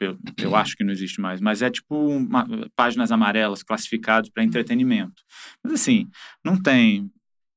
Eu, 0.00 0.18
eu 0.36 0.56
acho 0.56 0.76
que 0.76 0.82
não 0.82 0.92
existe 0.92 1.20
mais, 1.20 1.40
mas 1.40 1.62
é 1.62 1.70
tipo 1.70 1.94
uma, 1.94 2.46
páginas 2.74 3.12
amarelas 3.12 3.62
classificadas 3.62 4.30
para 4.30 4.42
entretenimento. 4.42 5.22
Mas 5.62 5.74
assim, 5.74 6.08
não 6.44 6.60
tem 6.60 7.10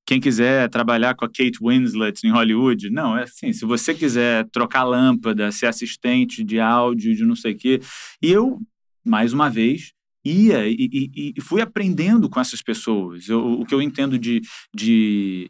quem 0.06 0.20
quiser 0.20 0.70
trabalhar 0.70 1.16
com 1.16 1.26
a 1.26 1.28
Kate 1.28 1.58
Winslet 1.62 2.26
em 2.26 2.32
Hollywood, 2.32 2.90
não, 2.90 3.18
é 3.18 3.24
assim, 3.24 3.52
se 3.52 3.66
você 3.66 3.94
quiser 3.94 4.48
trocar 4.52 4.84
lâmpada, 4.84 5.52
ser 5.52 5.66
assistente 5.66 6.44
de 6.44 6.60
áudio, 6.60 7.16
de 7.16 7.26
não 7.26 7.36
sei 7.36 7.54
o 7.54 7.58
quê. 7.58 7.82
E 8.22 8.32
eu, 8.32 8.60
mais 9.04 9.34
uma 9.34 9.50
vez, 9.50 9.94
ia 10.24 10.68
e, 10.68 10.76
e, 10.80 11.34
e 11.36 11.42
fui 11.42 11.62
aprendendo 11.62 12.30
com 12.30 12.40
essas 12.40 12.62
pessoas. 12.62 13.28
Eu, 13.28 13.60
o 13.60 13.66
que 13.66 13.74
eu 13.74 13.82
entendo 13.82 14.18
de, 14.20 14.42
de 14.74 15.50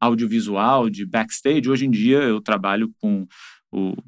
audiovisual, 0.00 0.90
de 0.90 1.06
backstage, 1.06 1.68
hoje 1.68 1.86
em 1.86 1.90
dia 1.90 2.18
eu 2.18 2.40
trabalho 2.40 2.88
com 3.00 3.26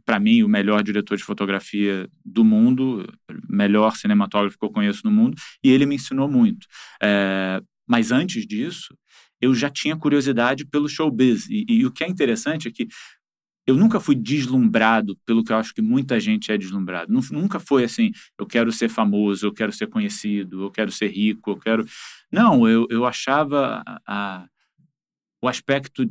para 0.05 0.20
mim, 0.20 0.42
o 0.44 0.49
melhor 0.49 0.83
diretor 0.83 1.16
de 1.16 1.25
fotografia 1.25 2.09
do 2.25 2.44
mundo, 2.44 3.05
melhor 3.49 3.96
cinematógrafo 3.96 4.57
que 4.57 4.64
eu 4.64 4.70
conheço 4.70 5.01
no 5.05 5.11
mundo, 5.11 5.37
e 5.62 5.70
ele 5.70 5.87
me 5.87 5.96
ensinou 5.96 6.29
muito. 6.29 6.66
É, 7.03 7.61
mas 7.85 8.12
antes 8.12 8.46
disso, 8.46 8.96
eu 9.40 9.55
já 9.55 9.70
tinha 9.70 9.96
curiosidade 9.96 10.66
pelo 10.66 10.88
showbiz. 10.88 11.49
E, 11.49 11.64
e 11.68 11.87
o 11.87 11.90
que 11.90 12.05
é 12.05 12.09
interessante 12.09 12.68
é 12.68 12.70
que 12.70 12.88
eu 13.66 13.75
nunca 13.75 13.99
fui 13.99 14.14
deslumbrado 14.14 15.16
pelo 15.27 15.42
que 15.42 15.53
eu 15.53 15.57
acho 15.57 15.75
que 15.75 15.83
muita 15.83 16.20
gente 16.20 16.53
é 16.53 16.57
deslumbrado. 16.57 17.12
Nunca 17.33 17.59
foi 17.59 17.83
assim, 17.83 18.12
eu 18.38 18.46
quero 18.46 18.70
ser 18.70 18.88
famoso, 18.88 19.46
eu 19.46 19.53
quero 19.53 19.72
ser 19.72 19.88
conhecido, 19.88 20.62
eu 20.62 20.70
quero 20.70 20.92
ser 20.92 21.09
rico, 21.09 21.51
eu 21.51 21.59
quero. 21.59 21.85
Não, 22.31 22.68
eu, 22.68 22.87
eu 22.88 23.05
achava 23.05 23.83
a, 23.85 24.01
a, 24.07 24.49
o 25.42 25.49
aspecto 25.49 26.09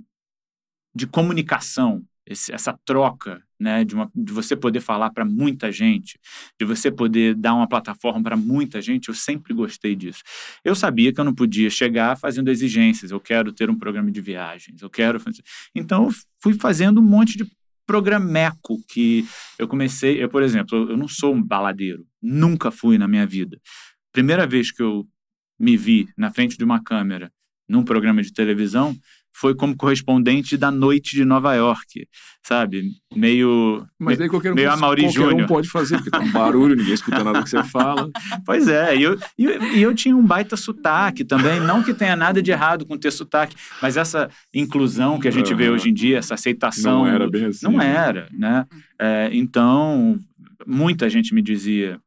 de 0.93 1.07
comunicação, 1.07 2.01
esse, 2.25 2.51
essa 2.51 2.77
troca 2.85 3.41
né, 3.59 3.83
de, 3.83 3.95
uma, 3.95 4.09
de 4.13 4.33
você 4.33 4.55
poder 4.55 4.81
falar 4.81 5.11
para 5.11 5.23
muita 5.23 5.71
gente, 5.71 6.19
de 6.59 6.65
você 6.65 6.91
poder 6.91 7.35
dar 7.35 7.53
uma 7.53 7.67
plataforma 7.67 8.21
para 8.21 8.35
muita 8.35 8.81
gente, 8.81 9.09
eu 9.09 9.15
sempre 9.15 9.53
gostei 9.53 9.95
disso. 9.95 10.23
Eu 10.63 10.75
sabia 10.75 11.13
que 11.13 11.19
eu 11.19 11.25
não 11.25 11.33
podia 11.33 11.69
chegar 11.69 12.17
fazendo 12.17 12.49
exigências, 12.49 13.11
eu 13.11 13.19
quero 13.19 13.53
ter 13.53 13.69
um 13.69 13.77
programa 13.77 14.11
de 14.11 14.21
viagens, 14.21 14.81
eu 14.81 14.89
quero 14.89 15.19
fazer... 15.19 15.43
Então, 15.73 16.05
eu 16.05 16.11
fui 16.41 16.53
fazendo 16.53 16.99
um 16.99 17.03
monte 17.03 17.37
de 17.37 17.45
programeco 17.85 18.81
que 18.87 19.25
eu 19.59 19.67
comecei, 19.67 20.21
eu, 20.21 20.29
por 20.29 20.41
exemplo, 20.41 20.89
eu 20.89 20.97
não 20.97 21.07
sou 21.07 21.33
um 21.33 21.41
baladeiro, 21.41 22.03
nunca 22.21 22.71
fui 22.71 22.97
na 22.97 23.07
minha 23.07 23.25
vida. 23.25 23.59
Primeira 24.11 24.47
vez 24.47 24.71
que 24.71 24.81
eu 24.81 25.05
me 25.59 25.77
vi 25.77 26.09
na 26.17 26.31
frente 26.31 26.57
de 26.57 26.63
uma 26.63 26.83
câmera 26.83 27.31
num 27.67 27.83
programa 27.83 28.21
de 28.21 28.33
televisão 28.33 28.95
foi 29.37 29.53
como 29.53 29.75
correspondente 29.75 30.55
da 30.55 30.71
noite 30.71 31.13
de 31.13 31.25
Nova 31.25 31.53
York, 31.53 32.07
sabe? 32.41 32.83
Meio. 33.13 33.85
Mas 33.99 34.17
daí 34.17 34.29
qualquer 34.29 34.53
um, 34.53 34.55
meio 34.55 34.69
qualquer 34.69 35.09
Júnior. 35.09 35.41
um 35.43 35.45
pode 35.45 35.69
fazer, 35.69 35.97
porque 35.97 36.09
tá 36.09 36.21
um 36.21 36.31
barulho, 36.31 36.73
ninguém 36.73 36.93
escuta 36.93 37.21
nada 37.21 37.43
que 37.43 37.49
você 37.49 37.61
fala. 37.63 38.09
Pois 38.45 38.67
é, 38.67 38.95
e 38.95 39.03
eu, 39.03 39.17
e 39.37 39.43
eu, 39.45 39.61
eu 39.75 39.95
tinha 39.95 40.15
um 40.15 40.25
baita 40.25 40.55
sotaque 40.55 41.25
também. 41.25 41.59
Não 41.59 41.83
que 41.83 41.93
tenha 41.93 42.15
nada 42.15 42.41
de 42.41 42.51
errado 42.51 42.85
com 42.85 42.97
ter 42.97 43.11
sotaque, 43.11 43.55
mas 43.81 43.97
essa 43.97 44.29
inclusão 44.53 45.19
que 45.19 45.27
a 45.27 45.31
gente 45.31 45.51
uhum. 45.51 45.57
vê 45.57 45.69
hoje 45.69 45.89
em 45.89 45.93
dia, 45.93 46.17
essa 46.19 46.35
aceitação. 46.35 46.99
Não 46.99 47.07
era 47.07 47.29
bem 47.29 47.45
assim. 47.45 47.65
Não 47.65 47.77
né? 47.77 47.93
era, 47.93 48.29
né? 48.31 48.65
É, 48.99 49.29
então, 49.33 50.17
muita 50.65 51.09
gente 51.09 51.33
me 51.33 51.41
dizia 51.41 51.99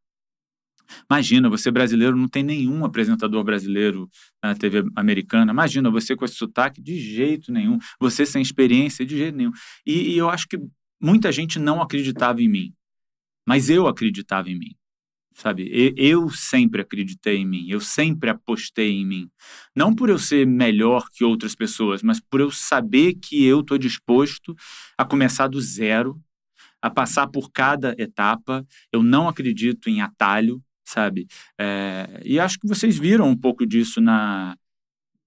Imagina, 1.11 1.49
você 1.49 1.71
brasileiro 1.71 2.17
não 2.17 2.29
tem 2.29 2.43
nenhum 2.43 2.85
apresentador 2.85 3.43
brasileiro 3.45 4.09
na 4.43 4.55
TV 4.55 4.85
americana. 4.97 5.53
Imagina, 5.53 5.91
você 5.91 6.17
com 6.17 6.25
esse 6.25 6.35
sotaque, 6.35 6.83
de 6.83 6.99
jeito 6.99 7.53
nenhum. 7.53 7.79
Você 8.01 8.25
sem 8.27 8.43
experiência, 8.43 9.05
de 9.05 9.17
jeito 9.17 9.37
nenhum. 9.37 9.53
E, 9.87 10.15
e 10.15 10.19
eu 10.19 10.29
acho 10.29 10.47
que 10.49 10.59
muita 11.01 11.31
gente 11.33 11.59
não 11.59 11.81
acreditava 11.81 12.43
em 12.43 12.49
mim. 12.49 12.73
Mas 13.47 13.71
eu 13.71 13.87
acreditava 13.87 14.51
em 14.51 14.59
mim 14.59 14.79
sabe? 15.39 15.71
Eu 15.97 16.29
sempre 16.31 16.83
acreditei 16.83 17.37
em 17.39 17.47
mim, 17.47 17.67
eu 17.69 17.81
sempre 17.81 18.29
apostei 18.29 18.91
em 18.91 19.07
mim. 19.07 19.31
Não 19.75 19.95
por 19.95 20.11
eu 20.11 20.19
ser 20.19 20.45
melhor 20.45 21.09
que 21.13 21.25
outras 21.25 21.55
pessoas, 21.55 22.03
mas 22.03 22.19
por 22.19 22.41
eu 22.41 22.51
saber 22.51 23.15
que 23.15 23.45
eu 23.45 23.61
estou 23.61 23.79
disposto 23.79 24.55
a 24.97 25.05
começar 25.05 25.47
do 25.47 25.61
zero, 25.61 26.21
a 26.83 26.91
passar 26.91 27.29
por 27.29 27.51
cada 27.53 27.95
etapa. 27.99 28.65
Eu 28.93 29.03
não 29.03 29.29
acredito 29.29 29.89
em 29.89 30.01
atalho, 30.01 30.61
sabe? 30.89 31.27
É, 31.59 32.21
e 32.25 32.41
acho 32.41 32.59
que 32.59 32.67
vocês 32.67 32.99
viram 32.99 33.29
um 33.29 33.37
pouco 33.37 33.67
disso 33.67 34.01
na, 34.01 34.57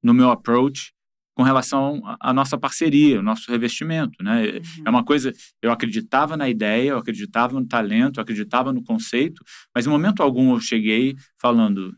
no 0.02 0.14
meu 0.14 0.32
approach 0.32 0.92
com 1.36 1.44
relação 1.44 2.02
à 2.20 2.34
nossa 2.34 2.58
parceria, 2.58 3.20
o 3.20 3.24
nosso 3.24 3.50
revestimento, 3.50 4.22
né? 4.24 4.48
É, 4.48 4.52
uhum. 4.54 4.62
É 4.86 4.90
uma 4.90 5.04
coisa, 5.04 5.32
eu 5.62 5.72
acreditava 5.72 6.36
na 6.36 6.50
ideia, 6.50 6.90
eu 6.90 6.98
acreditava 6.98 7.60
no 7.60 7.66
talento, 7.66 8.20
eu 8.20 8.24
acreditava 8.24 8.74
no 8.74 8.84
conceito, 8.84 9.44
mas 9.74 9.86
em 9.86 9.90
momento 9.90 10.22
algum 10.22 10.54
eu 10.54 10.60
cheguei 10.60 11.16
falando, 11.40 11.96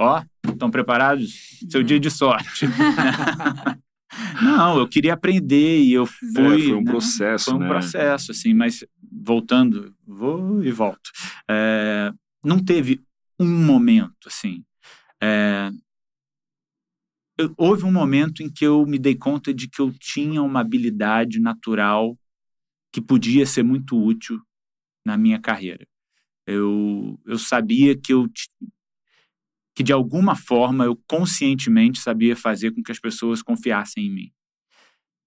ó, 0.00 0.20
oh, 0.20 0.50
estão 0.50 0.70
preparados? 0.70 1.58
Seu 1.68 1.82
dia 1.82 2.00
de 2.00 2.10
sorte. 2.10 2.66
Não, 4.42 4.78
eu 4.78 4.88
queria 4.88 5.12
aprender 5.12 5.80
e 5.80 5.92
eu 5.92 6.06
fui. 6.06 6.28
É, 6.30 6.32
foi 6.32 6.72
um 6.72 6.82
né? 6.82 6.90
processo, 6.90 7.44
Foi 7.46 7.54
um 7.54 7.58
né? 7.58 7.68
processo, 7.68 8.30
assim, 8.30 8.54
mas 8.54 8.84
voltando, 9.12 9.94
vou 10.06 10.64
e 10.64 10.70
volto. 10.70 11.10
É, 11.48 12.10
não 12.48 12.64
teve 12.64 13.00
um 13.38 13.46
momento 13.46 14.26
assim. 14.26 14.64
É, 15.22 15.70
eu, 17.36 17.54
houve 17.56 17.84
um 17.84 17.92
momento 17.92 18.42
em 18.42 18.50
que 18.50 18.64
eu 18.64 18.84
me 18.86 18.98
dei 18.98 19.14
conta 19.14 19.52
de 19.52 19.68
que 19.68 19.80
eu 19.80 19.92
tinha 19.92 20.42
uma 20.42 20.60
habilidade 20.60 21.38
natural 21.38 22.16
que 22.92 23.00
podia 23.00 23.44
ser 23.44 23.62
muito 23.62 24.02
útil 24.02 24.40
na 25.06 25.16
minha 25.16 25.38
carreira. 25.38 25.86
Eu, 26.46 27.20
eu 27.26 27.38
sabia 27.38 27.96
que 27.96 28.12
eu 28.12 28.26
que 29.74 29.84
de 29.84 29.92
alguma 29.92 30.34
forma 30.34 30.84
eu 30.86 30.96
conscientemente 31.06 32.00
sabia 32.00 32.34
fazer 32.34 32.72
com 32.72 32.82
que 32.82 32.90
as 32.90 32.98
pessoas 32.98 33.42
confiassem 33.42 34.06
em 34.06 34.10
mim. 34.10 34.32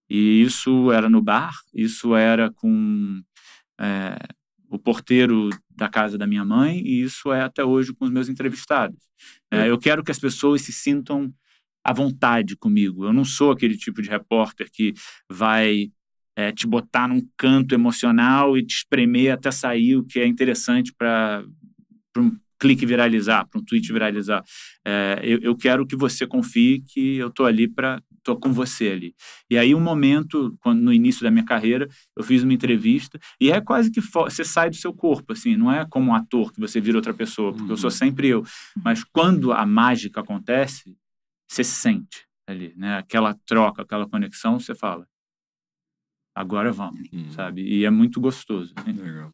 E 0.09 0.41
isso 0.41 0.91
era 0.91 1.09
no 1.09 1.21
bar, 1.21 1.53
isso 1.73 2.13
era 2.15 2.51
com 2.51 3.23
é, 3.79 4.17
o 4.71 4.79
porteiro 4.79 5.49
da 5.69 5.89
casa 5.89 6.17
da 6.17 6.25
minha 6.25 6.45
mãe, 6.45 6.79
e 6.79 7.03
isso 7.03 7.31
é 7.33 7.41
até 7.41 7.63
hoje 7.63 7.93
com 7.93 8.05
os 8.05 8.11
meus 8.11 8.29
entrevistados. 8.29 8.97
É, 9.51 9.69
eu 9.69 9.77
quero 9.77 10.01
que 10.01 10.11
as 10.11 10.17
pessoas 10.17 10.61
se 10.61 10.71
sintam 10.71 11.29
à 11.83 11.91
vontade 11.91 12.55
comigo. 12.55 13.05
Eu 13.05 13.11
não 13.11 13.25
sou 13.25 13.51
aquele 13.51 13.77
tipo 13.77 14.01
de 14.01 14.09
repórter 14.09 14.69
que 14.71 14.93
vai 15.29 15.89
é, 16.37 16.53
te 16.53 16.65
botar 16.65 17.09
num 17.09 17.21
canto 17.35 17.75
emocional 17.75 18.57
e 18.57 18.65
te 18.65 18.77
espremer 18.77 19.33
até 19.33 19.51
sair 19.51 19.97
o 19.97 20.05
que 20.05 20.21
é 20.21 20.25
interessante 20.25 20.93
para 20.97 21.43
um 22.17 22.31
clique 22.57 22.85
viralizar, 22.85 23.45
para 23.49 23.59
um 23.59 23.65
tweet 23.65 23.91
viralizar. 23.91 24.41
É, 24.85 25.19
eu, 25.21 25.39
eu, 25.39 25.57
quero 25.57 25.85
que 25.85 25.97
você 25.97 26.25
confie 26.25 26.81
que 26.87 27.17
eu 27.17 27.27
estou 27.27 27.45
ali 27.45 27.67
para 27.67 28.01
estou 28.21 28.39
com 28.39 28.53
você 28.53 28.89
ali. 28.89 29.15
E 29.49 29.57
aí 29.57 29.75
um 29.75 29.79
momento, 29.79 30.55
quando 30.61 30.81
no 30.81 30.93
início 30.93 31.23
da 31.23 31.31
minha 31.31 31.45
carreira, 31.45 31.89
eu 32.15 32.23
fiz 32.23 32.43
uma 32.43 32.53
entrevista 32.53 33.19
e 33.39 33.51
é 33.51 33.59
quase 33.59 33.91
que 33.91 33.99
você 33.99 34.45
sai 34.45 34.69
do 34.69 34.75
seu 34.75 34.93
corpo, 34.93 35.33
assim, 35.33 35.55
não 35.55 35.71
é 35.71 35.85
como 35.85 36.11
um 36.11 36.15
ator 36.15 36.53
que 36.53 36.59
você 36.59 36.79
vira 36.79 36.97
outra 36.97 37.13
pessoa, 37.13 37.51
porque 37.51 37.65
uhum. 37.65 37.71
eu 37.71 37.77
sou 37.77 37.89
uhum. 37.89 37.95
sempre 37.97 38.27
eu. 38.29 38.43
Mas 38.83 39.03
quando 39.03 39.51
a 39.51 39.65
mágica 39.65 40.21
acontece, 40.21 40.95
você 41.47 41.63
sente 41.63 42.25
ali, 42.47 42.73
né? 42.75 42.97
Aquela 42.97 43.33
troca, 43.45 43.81
aquela 43.81 44.07
conexão, 44.07 44.59
você 44.59 44.73
fala, 44.75 45.07
agora 46.35 46.71
vamos, 46.71 47.09
uhum. 47.11 47.31
sabe? 47.31 47.61
E 47.63 47.85
é 47.85 47.89
muito 47.89 48.21
gostoso. 48.21 48.73
Assim. 48.77 48.93
Legal. 48.93 49.31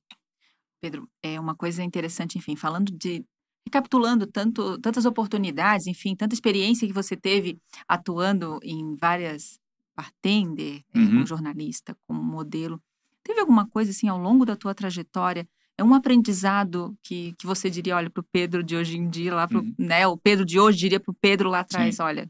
Pedro, 0.82 1.10
é 1.23 1.39
uma 1.39 1.56
coisa 1.56 1.84
interessante, 1.84 2.38
enfim, 2.38 2.56
falando 2.56 2.91
de 2.91 3.23
recapitulando 3.67 4.25
tanto, 4.25 4.77
tantas 4.80 5.06
oportunidades, 5.06 5.88
enfim, 5.88 6.15
tanta 6.15 6.34
experiência 6.34 6.88
que 6.88 6.93
você 6.93 7.15
teve 7.15 7.58
atuando 7.88 8.60
em 8.63 8.95
várias 8.95 9.60
bartender, 9.95 10.84
eh, 10.93 10.99
uhum. 10.99 11.08
como 11.08 11.25
jornalista, 11.25 11.97
como 12.08 12.21
modelo. 12.21 12.80
Teve 13.23 13.39
alguma 13.39 13.67
coisa 13.67 13.91
assim 13.91 14.08
ao 14.08 14.17
longo 14.17 14.45
da 14.45 14.56
tua 14.56 14.73
trajetória? 14.73 15.47
É 15.77 15.84
um 15.84 15.93
aprendizado 15.93 16.95
que, 17.03 17.34
que 17.38 17.45
você 17.45 17.69
diria, 17.69 17.95
olha, 17.95 18.10
para 18.10 18.21
o 18.21 18.27
Pedro 18.32 18.63
de 18.63 18.75
hoje 18.75 18.97
em 18.97 19.10
dia, 19.10 19.34
lá 19.34 19.47
pro, 19.47 19.60
uhum. 19.60 19.73
né? 19.77 20.08
O 20.08 20.15
Pedro 20.15 20.45
de 20.45 20.60
hoje 20.60 20.77
diria 20.77 20.99
para 20.99 21.12
o 21.12 21.15
Pedro 21.19 21.49
lá 21.49 21.60
atrás, 21.60 21.95
Sim. 21.95 22.03
olha, 22.03 22.30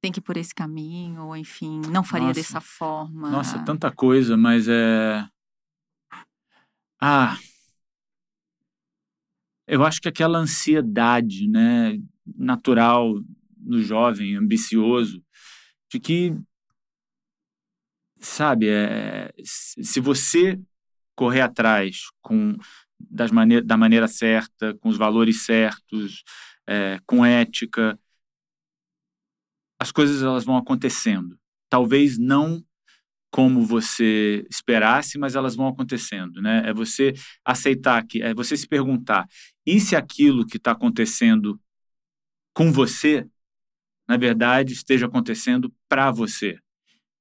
tem 0.00 0.12
que 0.12 0.20
ir 0.20 0.22
por 0.22 0.36
esse 0.36 0.54
caminho, 0.54 1.26
ou 1.26 1.36
enfim, 1.36 1.80
não 1.90 2.04
faria 2.04 2.28
Nossa. 2.28 2.40
dessa 2.40 2.60
forma. 2.60 3.28
Nossa, 3.28 3.58
tanta 3.64 3.90
coisa, 3.90 4.36
mas 4.36 4.66
é. 4.68 5.26
Ah, 7.00 7.36
eu 9.68 9.84
acho 9.84 10.00
que 10.00 10.08
aquela 10.08 10.38
ansiedade, 10.38 11.46
né, 11.46 12.00
natural 12.36 13.14
no 13.56 13.82
jovem, 13.82 14.34
ambicioso, 14.36 15.22
de 15.90 16.00
que, 16.00 16.34
sabe, 18.18 18.68
é, 18.68 19.32
se 19.44 20.00
você 20.00 20.58
correr 21.14 21.42
atrás 21.42 22.04
com 22.22 22.56
das 22.98 23.30
maneira, 23.30 23.64
da 23.64 23.76
maneira 23.76 24.08
certa, 24.08 24.74
com 24.78 24.88
os 24.88 24.96
valores 24.96 25.44
certos, 25.44 26.24
é, 26.66 26.98
com 27.06 27.24
ética, 27.24 27.98
as 29.78 29.92
coisas 29.92 30.22
elas 30.22 30.44
vão 30.44 30.56
acontecendo. 30.56 31.38
Talvez 31.68 32.18
não 32.18 32.64
como 33.30 33.64
você 33.64 34.46
esperasse, 34.50 35.18
mas 35.18 35.34
elas 35.36 35.54
vão 35.54 35.68
acontecendo, 35.68 36.40
né? 36.40 36.62
É 36.66 36.72
você 36.72 37.12
aceitar 37.44 38.04
que, 38.06 38.22
é 38.22 38.34
você 38.34 38.56
se 38.56 38.66
perguntar, 38.66 39.26
e 39.66 39.80
se 39.80 39.94
aquilo 39.94 40.46
que 40.46 40.56
está 40.56 40.72
acontecendo 40.72 41.58
com 42.54 42.72
você, 42.72 43.24
na 44.08 44.16
verdade, 44.16 44.72
esteja 44.72 45.06
acontecendo 45.06 45.72
para 45.88 46.10
você? 46.10 46.58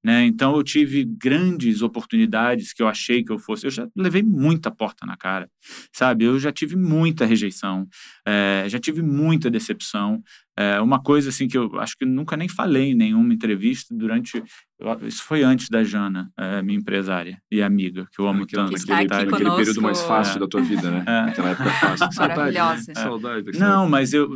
Né? 0.04 0.26
Então 0.26 0.56
eu 0.56 0.64
tive 0.64 1.04
grandes 1.04 1.82
oportunidades 1.82 2.72
que 2.72 2.82
eu 2.82 2.88
achei 2.88 3.24
que 3.24 3.32
eu 3.32 3.38
fosse. 3.38 3.66
Eu 3.66 3.72
já 3.72 3.86
levei 3.96 4.24
muita 4.24 4.72
porta 4.72 5.06
na 5.06 5.18
cara, 5.18 5.50
sabe? 5.92 6.24
Eu 6.24 6.40
já 6.40 6.50
tive 6.50 6.78
muita 6.78 7.26
rejeição, 7.26 7.86
é, 8.26 8.66
já 8.70 8.80
tive 8.80 9.02
muita 9.02 9.50
decepção. 9.50 10.24
É, 10.58 10.82
uma 10.82 11.02
coisa 11.02 11.30
assim 11.30 11.48
que 11.48 11.58
eu 11.58 11.80
acho 11.80 11.96
que 11.98 12.06
nunca 12.06 12.36
nem 12.36 12.50
falei 12.50 12.92
em 12.92 12.96
nenhuma 12.96 13.34
entrevista 13.34 13.96
durante. 13.96 14.44
Isso 15.04 15.24
foi 15.24 15.44
antes 15.44 15.70
da 15.70 15.84
Jana, 15.84 16.28
é, 16.38 16.62
minha 16.62 16.80
empresária 16.80 17.40
e 17.52 17.62
amiga, 17.62 18.08
que 18.12 18.20
eu 18.20 18.28
amo 18.28 18.44
aquela, 18.44 18.66
tanto. 18.66 18.80
Naquele, 18.88 19.14
aquele, 19.14 19.36
aquele 19.36 19.56
período 19.56 19.82
mais 19.82 20.02
fácil 20.02 20.40
da 20.40 20.48
tua 20.48 20.62
vida, 20.64 20.90
né? 20.90 21.04
É. 21.08 21.30
Aquela 21.30 21.50
época 21.50 21.70
fácil. 21.70 22.08
Maravilhosa. 22.18 22.94
Saudade. 22.96 23.60
Não, 23.60 23.88
mas 23.88 24.14
eu 24.14 24.30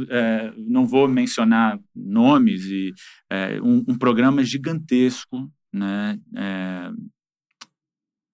não 0.58 0.86
vou 0.86 1.08
mencionar 1.08 1.80
nomes 1.96 2.66
e 2.66 2.94
um, 3.64 3.84
um 3.88 3.98
programa 3.98 4.44
gigantesco 4.44 5.52
né, 5.74 6.20
é, 6.36 6.92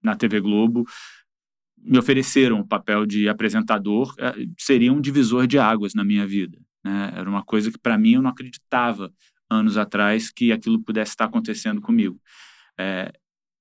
na 0.03 0.15
TV 0.15 0.39
Globo, 0.39 0.85
me 1.77 1.97
ofereceram 1.97 2.59
o 2.59 2.67
papel 2.67 3.05
de 3.05 3.29
apresentador, 3.29 4.13
é, 4.17 4.33
seria 4.57 4.91
um 4.91 4.99
divisor 4.99 5.47
de 5.47 5.59
águas 5.59 5.93
na 5.93 6.03
minha 6.03 6.25
vida. 6.25 6.57
Né? 6.87 7.11
Era 7.15 7.29
uma 7.29 7.43
coisa 7.43 7.69
que, 7.69 7.77
para 7.77 7.97
mim, 7.97 8.13
eu 8.13 8.21
não 8.21 8.29
acreditava 8.29 9.11
anos 9.49 9.77
atrás 9.77 10.31
que 10.31 10.51
aquilo 10.51 10.81
pudesse 10.81 11.11
estar 11.11 11.25
acontecendo 11.25 11.81
comigo. 11.81 12.19
É, 12.79 13.11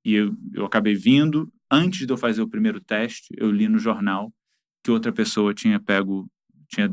e 0.04 0.14
eu, 0.14 0.34
eu 0.54 0.64
acabei 0.64 0.94
vindo, 0.94 1.52
antes 1.70 2.06
de 2.06 2.12
eu 2.12 2.16
fazer 2.16 2.40
o 2.40 2.48
primeiro 2.48 2.80
teste, 2.80 3.34
eu 3.36 3.50
li 3.50 3.68
no 3.68 3.78
jornal 3.78 4.32
que 4.84 4.90
outra 4.90 5.12
pessoa 5.12 5.52
tinha 5.52 5.80
pego, 5.80 6.30
tinha 6.68 6.88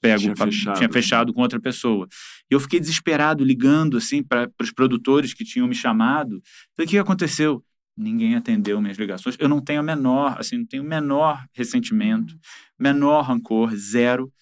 pego, 0.00 0.22
tinha 0.22 0.36
fechado. 0.36 0.76
tinha 0.78 0.88
fechado 0.88 1.34
com 1.34 1.42
outra 1.42 1.60
pessoa. 1.60 2.08
E 2.50 2.54
eu 2.54 2.60
fiquei 2.60 2.80
desesperado, 2.80 3.44
ligando 3.44 3.98
assim 3.98 4.22
para 4.22 4.50
os 4.60 4.72
produtores 4.72 5.34
que 5.34 5.44
tinham 5.44 5.68
me 5.68 5.74
chamado. 5.74 6.40
Falei, 6.74 6.86
o 6.86 6.88
que 6.88 6.98
aconteceu? 6.98 7.62
Ninguém 7.94 8.34
atendeu 8.34 8.80
minhas 8.80 8.96
ligações. 8.96 9.36
Eu 9.38 9.48
não 9.48 9.60
tenho 9.60 9.80
a 9.80 9.82
menor, 9.82 10.36
assim, 10.38 10.56
não 10.56 10.66
tenho 10.66 10.82
o 10.82 10.86
menor 10.86 11.44
ressentimento, 11.52 12.34
menor 12.78 13.22
rancor, 13.22 13.74
zero. 13.76 14.32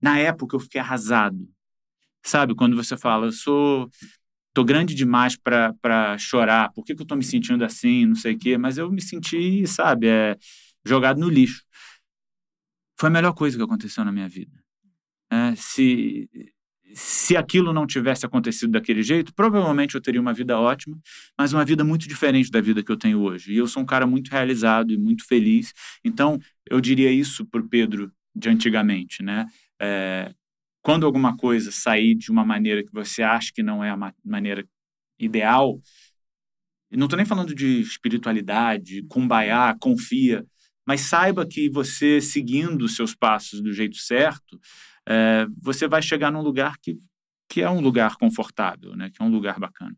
Na 0.00 0.18
época 0.18 0.56
eu 0.56 0.60
fiquei 0.60 0.80
arrasado. 0.80 1.48
Sabe, 2.24 2.54
quando 2.54 2.76
você 2.76 2.96
fala, 2.96 3.26
eu 3.26 3.32
sou 3.32 3.88
tô 4.56 4.64
grande 4.64 4.94
demais 4.94 5.36
para 5.36 6.16
chorar, 6.18 6.72
por 6.72 6.82
que, 6.82 6.94
que 6.94 7.02
eu 7.02 7.06
tô 7.06 7.14
me 7.14 7.22
sentindo 7.22 7.62
assim, 7.62 8.06
não 8.06 8.14
sei 8.14 8.34
o 8.34 8.38
quê, 8.38 8.56
mas 8.56 8.78
eu 8.78 8.90
me 8.90 9.02
senti, 9.02 9.66
sabe, 9.66 10.08
é, 10.08 10.34
jogado 10.82 11.20
no 11.20 11.28
lixo. 11.28 11.62
Foi 12.98 13.08
a 13.10 13.12
melhor 13.12 13.34
coisa 13.34 13.54
que 13.54 13.62
aconteceu 13.62 14.02
na 14.02 14.10
minha 14.10 14.26
vida. 14.26 14.58
É, 15.30 15.54
se, 15.56 16.26
se 16.94 17.36
aquilo 17.36 17.70
não 17.74 17.86
tivesse 17.86 18.24
acontecido 18.24 18.72
daquele 18.72 19.02
jeito, 19.02 19.34
provavelmente 19.34 19.94
eu 19.94 20.00
teria 20.00 20.22
uma 20.22 20.32
vida 20.32 20.58
ótima, 20.58 20.96
mas 21.38 21.52
uma 21.52 21.62
vida 21.62 21.84
muito 21.84 22.08
diferente 22.08 22.50
da 22.50 22.60
vida 22.60 22.82
que 22.82 22.90
eu 22.90 22.96
tenho 22.96 23.20
hoje. 23.20 23.52
E 23.52 23.58
eu 23.58 23.66
sou 23.66 23.82
um 23.82 23.86
cara 23.86 24.06
muito 24.06 24.30
realizado 24.30 24.90
e 24.90 24.96
muito 24.96 25.26
feliz. 25.26 25.74
Então, 26.02 26.38
eu 26.70 26.80
diria 26.80 27.12
isso 27.12 27.44
para 27.44 27.60
o 27.60 27.68
Pedro 27.68 28.10
de 28.34 28.48
antigamente, 28.48 29.22
né? 29.22 29.46
É, 29.80 30.32
quando 30.82 31.04
alguma 31.04 31.36
coisa 31.36 31.72
sair 31.72 32.14
de 32.14 32.30
uma 32.30 32.44
maneira 32.44 32.84
que 32.84 32.92
você 32.92 33.22
acha 33.22 33.50
que 33.52 33.62
não 33.62 33.82
é 33.82 33.90
a 33.90 34.12
maneira 34.24 34.64
ideal, 35.18 35.78
não 36.90 37.06
estou 37.06 37.16
nem 37.16 37.26
falando 37.26 37.54
de 37.54 37.80
espiritualidade, 37.80 39.02
cumbaiá, 39.08 39.76
confia, 39.80 40.44
mas 40.86 41.00
saiba 41.02 41.46
que 41.46 41.68
você 41.68 42.20
seguindo 42.20 42.88
seus 42.88 43.14
passos 43.14 43.60
do 43.60 43.72
jeito 43.72 43.96
certo, 43.96 44.58
é, 45.08 45.46
você 45.60 45.88
vai 45.88 46.00
chegar 46.00 46.30
num 46.30 46.42
lugar 46.42 46.76
que, 46.80 46.96
que 47.48 47.60
é 47.60 47.68
um 47.68 47.80
lugar 47.80 48.16
confortável, 48.16 48.94
né? 48.94 49.10
Que 49.10 49.20
é 49.20 49.24
um 49.24 49.30
lugar 49.30 49.58
bacana. 49.58 49.96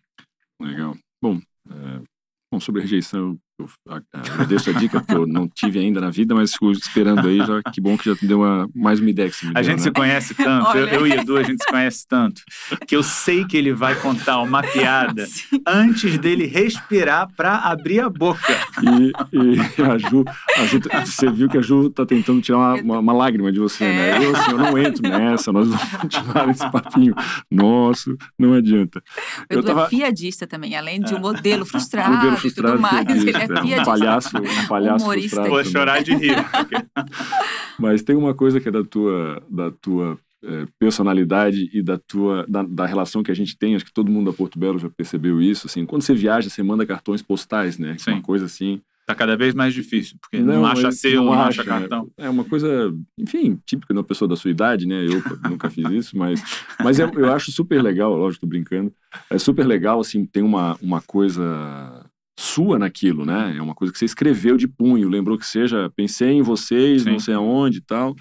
Legal. 0.61 0.97
Bom, 1.21 1.39
é, 1.69 2.03
bom 2.51 2.61
sobre 2.61 2.81
rejeição, 2.81 3.39
eu 3.59 3.69
agradeço 4.13 4.71
a 4.71 4.73
dica, 4.73 5.01
porque 5.01 5.15
eu 5.15 5.27
não 5.27 5.49
tive 5.49 5.81
ainda 5.81 6.01
na 6.01 6.11
vida, 6.11 6.33
mas 6.33 6.53
fico 6.53 6.71
esperando 6.71 7.27
aí, 7.27 7.39
já, 7.39 7.61
que 7.73 7.81
bom 7.81 7.99
que 7.99 8.09
já 8.09 8.17
deu 8.23 8.39
uma, 8.39 8.69
mais 8.73 9.01
uma 9.01 9.11
ideia 9.11 9.29
que 9.29 9.35
você 9.35 9.47
me 9.47 9.53
deu, 9.53 9.61
A 9.61 9.63
gente 9.65 9.79
né? 9.79 9.83
se 9.83 9.91
conhece 9.91 10.35
tanto, 10.35 10.79
eu, 10.79 10.87
eu, 10.87 11.07
e 11.07 11.13
Edu, 11.13 11.37
a 11.37 11.43
gente 11.43 11.65
se 11.65 11.69
conhece 11.69 12.07
tanto, 12.07 12.43
que 12.87 12.95
eu 12.95 13.03
sei 13.03 13.45
que 13.45 13.57
ele 13.57 13.73
vai 13.73 13.97
contar 13.97 14.41
uma 14.41 14.63
piada 14.63 15.27
Sim. 15.27 15.61
antes 15.67 16.19
dele 16.19 16.47
respirar 16.47 17.29
para 17.37 17.57
abrir 17.59 18.01
a 18.01 18.09
boca. 18.09 18.57
E, 18.81 19.13
e 19.37 19.83
a, 19.83 19.99
Ju, 19.99 20.25
a 20.57 20.67
Ju, 20.67 20.81
você 21.05 21.29
viu 21.31 21.49
que 21.49 21.59
a 21.59 21.61
Ju 21.61 21.91
tá 21.91 22.07
tentando 22.07 22.41
tirar 22.41 22.59
uma, 22.59 22.75
uma, 22.75 22.99
uma 23.01 23.13
lágrima 23.13 23.51
de 23.51 23.59
você, 23.59 23.85
né? 23.85 24.11
é. 24.11 24.19
né? 24.21 24.25
Eu, 24.25 24.37
assim, 24.37 24.51
eu 24.53 24.59
não 24.59 24.79
entro 24.79 25.03
nessa, 25.03 25.53
nós 25.53 25.69
vamos 25.69 25.85
continuar 25.97 26.47
nesse 26.47 26.71
papinho 26.71 27.15
nosso, 27.51 28.17
não 28.39 28.53
adianta. 28.53 29.03
O 29.51 29.55
Edu 29.55 29.61
eu 29.61 29.63
tava... 29.65 29.85
é 29.87 29.89
piadista 29.89 30.47
também, 30.47 30.77
além 30.77 31.01
de 31.01 31.13
um 31.13 31.19
modelo 31.19 31.67
frustrado, 31.67 32.15
modelo 32.15 32.37
frustrado 32.37 32.69
e 32.69 32.79
tudo 32.79 32.83
mais, 32.83 33.09
ele 33.09 33.37
é 33.37 33.48
é, 33.51 33.81
um 33.81 33.85
palhaço, 33.85 34.37
um 34.37 34.67
palhaço 34.67 35.07
frustrado. 35.07 35.49
Vou 35.49 35.65
chorar 35.65 36.03
de 36.03 36.15
rir. 36.15 36.37
Mas 37.79 38.03
tem 38.03 38.17
uma 38.17 38.35
coisa 38.35 38.61
que 38.61 38.69
é 38.69 38.73
da 38.73 38.85
tua, 38.85 39.43
da 39.49 39.71
tua 39.71 40.19
é, 40.45 40.67
personalidade 40.79 41.71
e 41.73 41.83
da 41.83 41.99
tua 41.99 42.45
da, 42.49 42.63
da, 42.63 42.87
relação 42.87 43.23
que 43.23 43.31
a 43.31 43.35
gente 43.35 43.57
tem, 43.57 43.75
acho 43.75 43.85
que 43.85 43.93
todo 43.93 44.11
mundo 44.11 44.31
da 44.31 44.37
Porto 44.37 44.59
Belo 44.59 44.79
já 44.79 44.89
percebeu 44.89 45.41
isso, 45.41 45.67
assim, 45.67 45.87
quando 45.87 46.03
você 46.03 46.15
viaja, 46.15 46.51
você 46.51 46.63
manda 46.63 46.87
cartões 46.87 47.23
postais, 47.23 47.79
né? 47.79 47.93
É 47.93 47.99
Sim. 47.99 48.13
Uma 48.13 48.23
coisa 48.23 48.47
assim, 48.47 48.81
Tá 49.09 49.15
cada 49.15 49.39
vez 49.39 49.55
mais 49.55 49.73
difícil, 49.73 50.19
porque 50.21 50.37
não, 50.37 50.57
não 50.57 50.67
acha 50.67 50.93
selo, 50.93 51.17
não, 51.17 51.25
não 51.25 51.33
acha, 51.33 51.63
acha, 51.63 51.65
cartão. 51.65 52.11
É 52.15 52.29
uma 52.29 52.45
coisa, 52.45 52.95
enfim, 53.17 53.59
típica 53.65 53.95
de 53.95 53.99
uma 53.99 54.05
pessoa 54.05 54.29
da 54.29 54.37
sua 54.37 54.51
idade, 54.51 54.87
né? 54.87 55.03
Eu 55.03 55.23
nunca 55.49 55.71
fiz 55.71 55.89
isso, 55.89 56.19
mas, 56.19 56.43
mas 56.85 57.01
é, 57.01 57.05
eu 57.05 57.33
acho 57.33 57.51
super 57.51 57.83
legal, 57.83 58.15
lógico, 58.15 58.43
tô 58.43 58.47
brincando. 58.47 58.93
É 59.31 59.39
super 59.39 59.67
legal, 59.67 59.99
assim, 59.99 60.27
tem 60.27 60.43
uma, 60.43 60.77
uma 60.83 61.01
coisa 61.01 62.05
sua 62.39 62.79
naquilo, 62.79 63.27
né? 63.27 63.57
É 63.57 63.61
uma 63.61 63.75
coisa 63.75 63.93
que 63.93 63.99
você 63.99 64.05
escreveu 64.05 64.57
de 64.57 64.69
punho, 64.69 65.09
lembrou 65.09 65.37
que 65.37 65.45
seja, 65.45 65.91
pensei 65.97 66.31
em 66.31 66.43
vocês, 66.43 67.03
Sim. 67.03 67.11
não 67.11 67.19
sei 67.19 67.35
aonde 67.35 67.79
e 67.79 67.81
tal. 67.81 68.15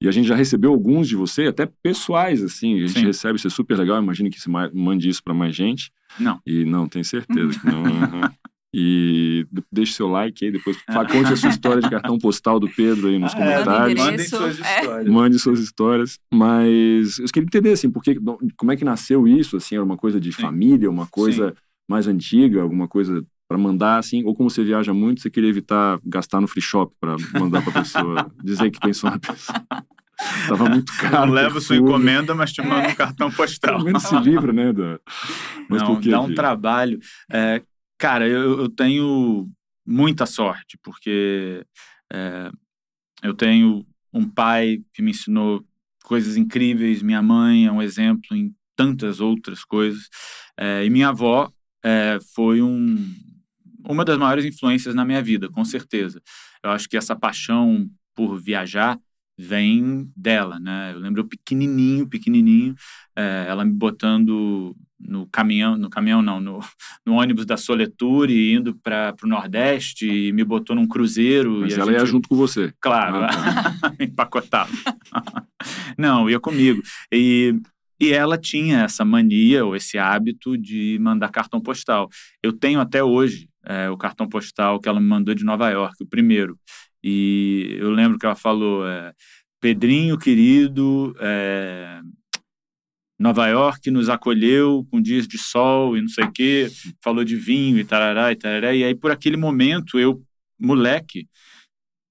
E 0.00 0.06
a 0.06 0.12
gente 0.12 0.28
já 0.28 0.36
recebeu 0.36 0.70
alguns 0.70 1.08
de 1.08 1.16
você, 1.16 1.46
até 1.46 1.68
pessoais, 1.82 2.40
assim. 2.40 2.76
A 2.76 2.86
gente 2.86 3.00
Sim. 3.00 3.06
recebe, 3.06 3.36
isso 3.36 3.48
é 3.48 3.50
super 3.50 3.76
legal. 3.76 4.00
Imagina 4.00 4.30
que 4.30 4.40
você 4.40 4.48
mande 4.72 5.08
isso 5.08 5.20
para 5.24 5.34
mais 5.34 5.56
gente. 5.56 5.90
Não. 6.20 6.40
E 6.46 6.64
não, 6.64 6.88
tenho 6.88 7.04
certeza 7.04 7.58
que 7.58 7.66
não. 7.66 7.82
uhum. 7.82 8.20
E 8.72 9.46
deixe 9.72 9.94
seu 9.94 10.06
like 10.08 10.44
aí, 10.44 10.52
depois 10.52 10.76
conte 11.10 11.32
a 11.32 11.36
sua 11.36 11.48
história 11.48 11.80
de 11.80 11.88
cartão 11.88 12.18
postal 12.18 12.60
do 12.60 12.68
Pedro 12.68 13.08
aí 13.08 13.18
nos 13.18 13.34
ah, 13.34 13.38
é, 13.38 13.40
comentários. 13.40 13.98
Mandem 13.98 14.26
suas 14.26 14.60
é. 14.60 14.80
histórias. 14.80 15.08
Mande 15.14 15.38
suas 15.38 15.60
histórias. 15.60 16.18
Mas 16.30 17.18
eu 17.18 17.24
queria 17.32 17.46
entender, 17.46 17.72
assim, 17.72 17.90
porque, 17.90 18.20
como 18.58 18.70
é 18.70 18.76
que 18.76 18.84
nasceu 18.84 19.26
isso? 19.26 19.56
Assim, 19.56 19.74
era 19.74 19.82
uma 19.82 19.96
coisa 19.96 20.20
de 20.20 20.30
Sim. 20.30 20.42
família, 20.42 20.90
uma 20.90 21.06
coisa 21.06 21.48
Sim. 21.48 21.56
mais 21.88 22.06
antiga, 22.06 22.60
alguma 22.60 22.86
coisa 22.86 23.24
para 23.48 23.58
mandar, 23.58 23.98
assim? 23.98 24.22
Ou 24.24 24.34
como 24.34 24.50
você 24.50 24.62
viaja 24.62 24.92
muito, 24.92 25.22
você 25.22 25.30
queria 25.30 25.48
evitar 25.48 25.98
gastar 26.04 26.40
no 26.40 26.46
free 26.46 26.62
shop 26.62 26.94
para 27.00 27.16
mandar 27.38 27.62
para 27.62 27.72
pessoa, 27.72 28.30
dizer 28.44 28.70
que 28.70 28.78
pensou 28.78 29.10
na 29.10 29.18
pessoa? 29.18 29.64
Tava 30.48 30.68
muito 30.68 30.92
caro. 30.98 31.26
Não 31.26 31.32
leva 31.32 31.60
sua 31.60 31.76
encomenda, 31.76 32.34
mas 32.34 32.52
te 32.52 32.60
manda 32.60 32.88
um 32.88 32.94
cartão 32.94 33.30
postal. 33.30 33.74
Pelo 33.74 33.84
menos 33.84 34.02
se 34.02 34.18
livra, 34.18 34.52
né? 34.52 34.72
Da... 34.72 34.98
Mas 35.68 35.82
Não, 35.82 36.00
dá 36.00 36.20
um 36.20 36.34
trabalho. 36.34 36.98
É, 37.30 37.62
Cara, 37.98 38.28
eu, 38.28 38.60
eu 38.60 38.68
tenho 38.68 39.48
muita 39.84 40.24
sorte, 40.24 40.78
porque 40.84 41.64
é, 42.12 42.48
eu 43.24 43.34
tenho 43.34 43.84
um 44.12 44.28
pai 44.28 44.78
que 44.94 45.02
me 45.02 45.10
ensinou 45.10 45.64
coisas 46.04 46.36
incríveis, 46.36 47.02
minha 47.02 47.20
mãe 47.20 47.66
é 47.66 47.72
um 47.72 47.82
exemplo 47.82 48.36
em 48.36 48.54
tantas 48.76 49.20
outras 49.20 49.64
coisas, 49.64 50.08
é, 50.56 50.84
e 50.84 50.90
minha 50.90 51.08
avó 51.08 51.50
é, 51.84 52.18
foi 52.36 52.62
um, 52.62 52.96
uma 53.84 54.04
das 54.04 54.18
maiores 54.18 54.44
influências 54.44 54.94
na 54.94 55.04
minha 55.04 55.22
vida, 55.22 55.48
com 55.48 55.64
certeza. 55.64 56.20
Eu 56.62 56.70
acho 56.70 56.88
que 56.88 56.96
essa 56.96 57.14
paixão 57.16 57.86
por 58.14 58.36
viajar 58.40 58.98
vem 59.38 60.10
dela, 60.16 60.58
né? 60.58 60.92
Eu 60.92 60.98
lembro 60.98 61.20
eu 61.20 61.28
pequenininho, 61.28 62.08
pequenininho, 62.08 62.74
é, 63.16 63.46
ela 63.48 63.64
me 63.64 63.72
botando 63.72 64.74
no 64.98 65.26
caminhão, 65.28 65.76
no 65.76 65.88
caminhão 65.88 66.20
não, 66.20 66.40
no, 66.40 66.58
no 67.06 67.14
ônibus 67.14 67.46
da 67.46 67.56
Soleture, 67.56 68.52
indo 68.52 68.74
para 68.74 69.14
o 69.22 69.26
Nordeste, 69.28 70.08
e 70.08 70.32
me 70.32 70.42
botou 70.42 70.74
num 70.74 70.88
cruzeiro. 70.88 71.60
Mas 71.60 71.74
ela 71.74 71.92
gente... 71.92 72.00
ia 72.00 72.06
junto 72.06 72.28
com 72.28 72.34
você. 72.34 72.72
Claro, 72.80 73.18
ah, 73.24 73.28
tá. 73.80 73.94
empacotava. 74.00 74.72
não, 75.96 76.28
ia 76.28 76.40
comigo. 76.40 76.82
E, 77.12 77.54
e 78.00 78.12
ela 78.12 78.36
tinha 78.36 78.82
essa 78.82 79.04
mania, 79.04 79.64
ou 79.64 79.76
esse 79.76 79.98
hábito 79.98 80.58
de 80.58 80.98
mandar 81.00 81.30
cartão 81.30 81.60
postal. 81.60 82.08
Eu 82.42 82.52
tenho 82.52 82.80
até 82.80 83.04
hoje 83.04 83.48
é, 83.68 83.90
o 83.90 83.96
cartão 83.96 84.26
postal 84.26 84.80
que 84.80 84.88
ela 84.88 84.98
me 84.98 85.06
mandou 85.06 85.34
de 85.34 85.44
Nova 85.44 85.68
York, 85.68 86.02
o 86.02 86.06
primeiro. 86.06 86.58
E 87.04 87.76
eu 87.78 87.90
lembro 87.90 88.18
que 88.18 88.24
ela 88.24 88.34
falou, 88.34 88.88
é, 88.88 89.12
Pedrinho 89.60 90.16
querido, 90.16 91.14
é, 91.20 92.00
Nova 93.18 93.46
York 93.46 93.90
nos 93.90 94.08
acolheu 94.08 94.86
com 94.90 95.00
dias 95.00 95.28
de 95.28 95.36
sol 95.36 95.96
e 95.96 96.00
não 96.00 96.08
sei 96.08 96.24
o 96.24 96.32
quê, 96.32 96.68
falou 97.02 97.24
de 97.24 97.36
vinho 97.36 97.78
e 97.78 97.84
tarará 97.84 98.32
e 98.32 98.36
tarará. 98.36 98.74
E 98.74 98.82
aí, 98.82 98.94
por 98.94 99.10
aquele 99.10 99.36
momento, 99.36 99.98
eu, 99.98 100.22
moleque, 100.58 101.28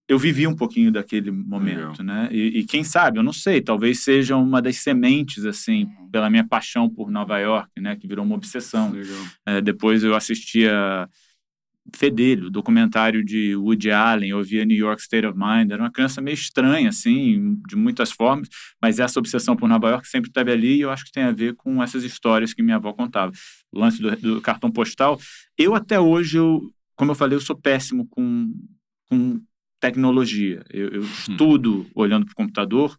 eu 0.08 0.20
vivi 0.20 0.46
um 0.46 0.56
pouquinho 0.56 0.92
daquele 0.92 1.32
momento, 1.32 2.02
Legal. 2.02 2.04
né? 2.04 2.30
E, 2.32 2.60
e, 2.60 2.66
quem 2.66 2.84
sabe, 2.84 3.20
eu 3.20 3.24
não 3.24 3.34
sei, 3.34 3.62
talvez 3.62 4.04
seja 4.04 4.38
uma 4.38 4.62
das 4.62 4.78
sementes, 4.78 5.44
assim, 5.46 5.86
uhum. 5.86 6.10
pela 6.10 6.30
minha 6.30 6.48
paixão 6.48 6.90
por 6.90 7.10
Nova 7.10 7.40
York, 7.40 7.70
né? 7.80 7.96
Que 7.96 8.08
virou 8.08 8.24
uma 8.24 8.36
obsessão. 8.36 8.94
É, 9.46 9.60
depois 9.60 10.04
eu 10.04 10.16
assistia 10.16 11.10
fedelho, 11.96 12.50
documentário 12.50 13.24
de 13.24 13.56
Woody 13.56 13.92
Allen, 13.92 14.30
eu 14.30 14.44
via 14.44 14.66
New 14.66 14.78
York 14.78 15.02
State 15.02 15.26
of 15.26 15.38
Mind, 15.38 15.72
era 15.72 15.82
uma 15.82 15.92
criança 15.92 16.22
meio 16.22 16.34
estranha, 16.34 16.90
assim, 16.90 17.56
de 17.68 17.76
muitas 17.76 18.12
formas, 18.12 18.50
mas 18.82 19.00
essa 19.00 19.20
obsessão 19.20 19.56
por 19.56 19.70
Nova 19.70 19.90
York 19.90 20.08
sempre 20.08 20.30
esteve 20.30 20.52
ali 20.52 20.78
e 20.78 20.82
eu 20.82 20.92
acho 20.92 21.06
que 21.06 21.12
tem 21.12 21.24
a 21.24 21.32
ver 21.32 21.56
com 21.56 21.82
essas 21.82 22.04
histórias 22.04 22.54
que 22.54 22.62
minha 22.62 22.78
avó 22.78 22.94
contava. 22.94 23.32
O 23.72 23.80
lance 23.80 24.02
do, 24.02 24.16
do 24.16 24.42
cartão 24.42 24.72
postal, 24.72 25.20
eu 25.58 25.76
até 25.76 26.00
hoje, 26.00 26.38
eu, 26.38 26.62
como 26.96 27.12
eu 27.12 27.16
falei, 27.16 27.36
eu 27.36 27.42
sou 27.42 27.56
péssimo 27.56 28.08
com, 28.10 28.54
com 29.10 29.42
tecnologia. 29.80 30.64
Eu, 30.70 30.90
eu 30.90 31.02
hum. 31.02 31.06
estudo 31.06 31.88
olhando 31.96 32.26
para 32.26 32.34
o 32.34 32.36
computador, 32.36 32.98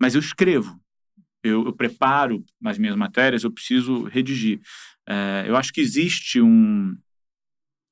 mas 0.00 0.14
eu 0.14 0.20
escrevo. 0.20 0.78
Eu, 1.42 1.64
eu, 1.66 1.72
preparo 1.72 2.44
as 2.64 2.78
minhas 2.78 2.96
matérias, 2.96 3.44
eu 3.44 3.50
preciso 3.50 4.04
redigir. 4.04 4.60
É, 5.08 5.44
eu 5.46 5.56
acho 5.56 5.72
que 5.72 5.80
existe 5.80 6.40
um, 6.40 6.94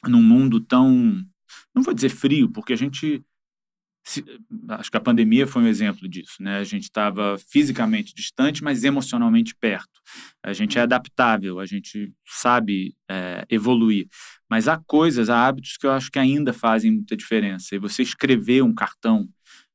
num 0.07 0.23
mundo 0.23 0.61
tão, 0.61 0.93
não 1.75 1.83
vou 1.83 1.95
dizer 1.95 2.11
frio, 2.11 2.51
porque 2.51 2.73
a 2.73 2.77
gente 2.77 3.23
se, 4.09 4.25
acho 4.71 4.91
que 4.91 4.97
a 4.97 5.01
pandemia 5.01 5.47
foi 5.47 5.63
um 5.63 5.67
exemplo 5.67 6.09
disso, 6.09 6.43
né? 6.43 6.59
A 6.59 6.65
gente 6.65 6.85
estava 6.85 7.37
fisicamente 7.37 8.15
distante, 8.15 8.65
mas 8.65 8.83
emocionalmente 8.83 9.55
perto. 9.55 10.01
A 10.43 10.55
gente 10.55 10.79
é 10.79 10.83
adaptável, 10.83 11.61
a 11.61 11.67
gente 11.67 12.11
sabe 12.27 12.97
é, 13.07 13.45
evoluir, 13.51 14.09
mas 14.49 14.67
há 14.67 14.79
coisas, 14.87 15.29
há 15.29 15.47
hábitos 15.47 15.77
que 15.77 15.87
eu 15.87 15.93
acho 15.93 16.11
que 16.11 16.19
ainda 16.19 16.55
fazem 16.55 16.91
muita 16.91 17.15
diferença. 17.15 17.75
E 17.75 17.79
você 17.79 18.03
escrever 18.03 18.63
um 18.63 18.75
cartão, 18.75 19.29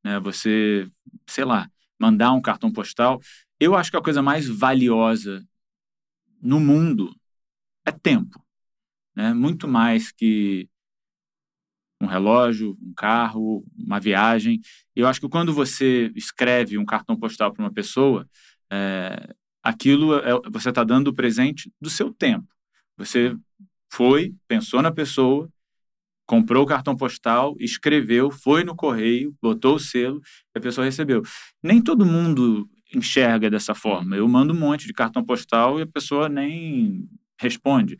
né? 0.04 0.20
Você, 0.22 0.88
sei 1.28 1.46
lá, 1.46 1.70
mandar 2.00 2.32
um 2.34 2.42
cartão 2.42 2.72
postal, 2.72 3.22
eu 3.60 3.76
acho 3.76 3.92
que 3.92 3.98
a 3.98 4.02
coisa 4.02 4.24
mais 4.24 4.48
valiosa 4.48 5.46
no 6.42 6.60
mundo 6.60 7.16
é 7.86 7.92
tempo 7.92 8.44
né? 9.15 9.34
muito 9.34 9.67
mais 9.67 10.12
que 10.12 10.67
um 12.02 12.06
relógio, 12.06 12.78
um 12.82 12.93
carro, 12.93 13.63
uma 13.78 13.99
viagem. 13.99 14.60
Eu 14.95 15.08
acho 15.08 15.21
que 15.21 15.30
quando 15.30 15.54
você 15.54 16.12
escreve 16.15 16.78
um 16.78 16.86
cartão 16.86 17.15
postal 17.17 17.52
para 17.54 17.63
uma 17.63 17.71
pessoa, 17.71 18.26
é, 18.71 19.34
aquilo 19.63 20.13
é, 20.15 20.32
você 20.52 20.69
está 20.69 20.84
dando 20.84 21.08
o 21.10 21.13
presente 21.13 21.71
do 21.82 21.89
seu 21.89 22.13
tempo. 22.13 22.47
Você 22.97 23.36
foi, 23.91 24.34
pensou 24.47 24.82
na 24.82 24.91
pessoa, 24.91 25.47
comprou 26.26 26.63
o 26.63 26.67
cartão 26.67 26.95
postal, 26.95 27.56
escreveu, 27.60 28.32
foi 28.32 28.63
no 28.63 28.76
correio, 28.76 29.34
botou 29.41 29.76
o 29.76 29.80
selo 29.80 30.21
e 30.54 30.60
a 30.60 30.62
pessoa 30.62 30.86
recebeu. 30.86 31.21
Nem 31.62 31.82
todo 31.82 32.06
mundo 32.06 32.69
enxerga 32.93 33.49
dessa 33.49 33.73
forma. 33.73 34.15
Eu 34.15 34.28
mando 34.28 34.54
um 34.54 34.60
monte 34.60 34.88
de 34.88 34.93
cartão 34.93 35.23
postal 35.23 35.80
e 35.80 35.84
a 35.84 35.88
pessoa 35.88 36.30
nem 36.30 37.08
responde. 37.39 37.97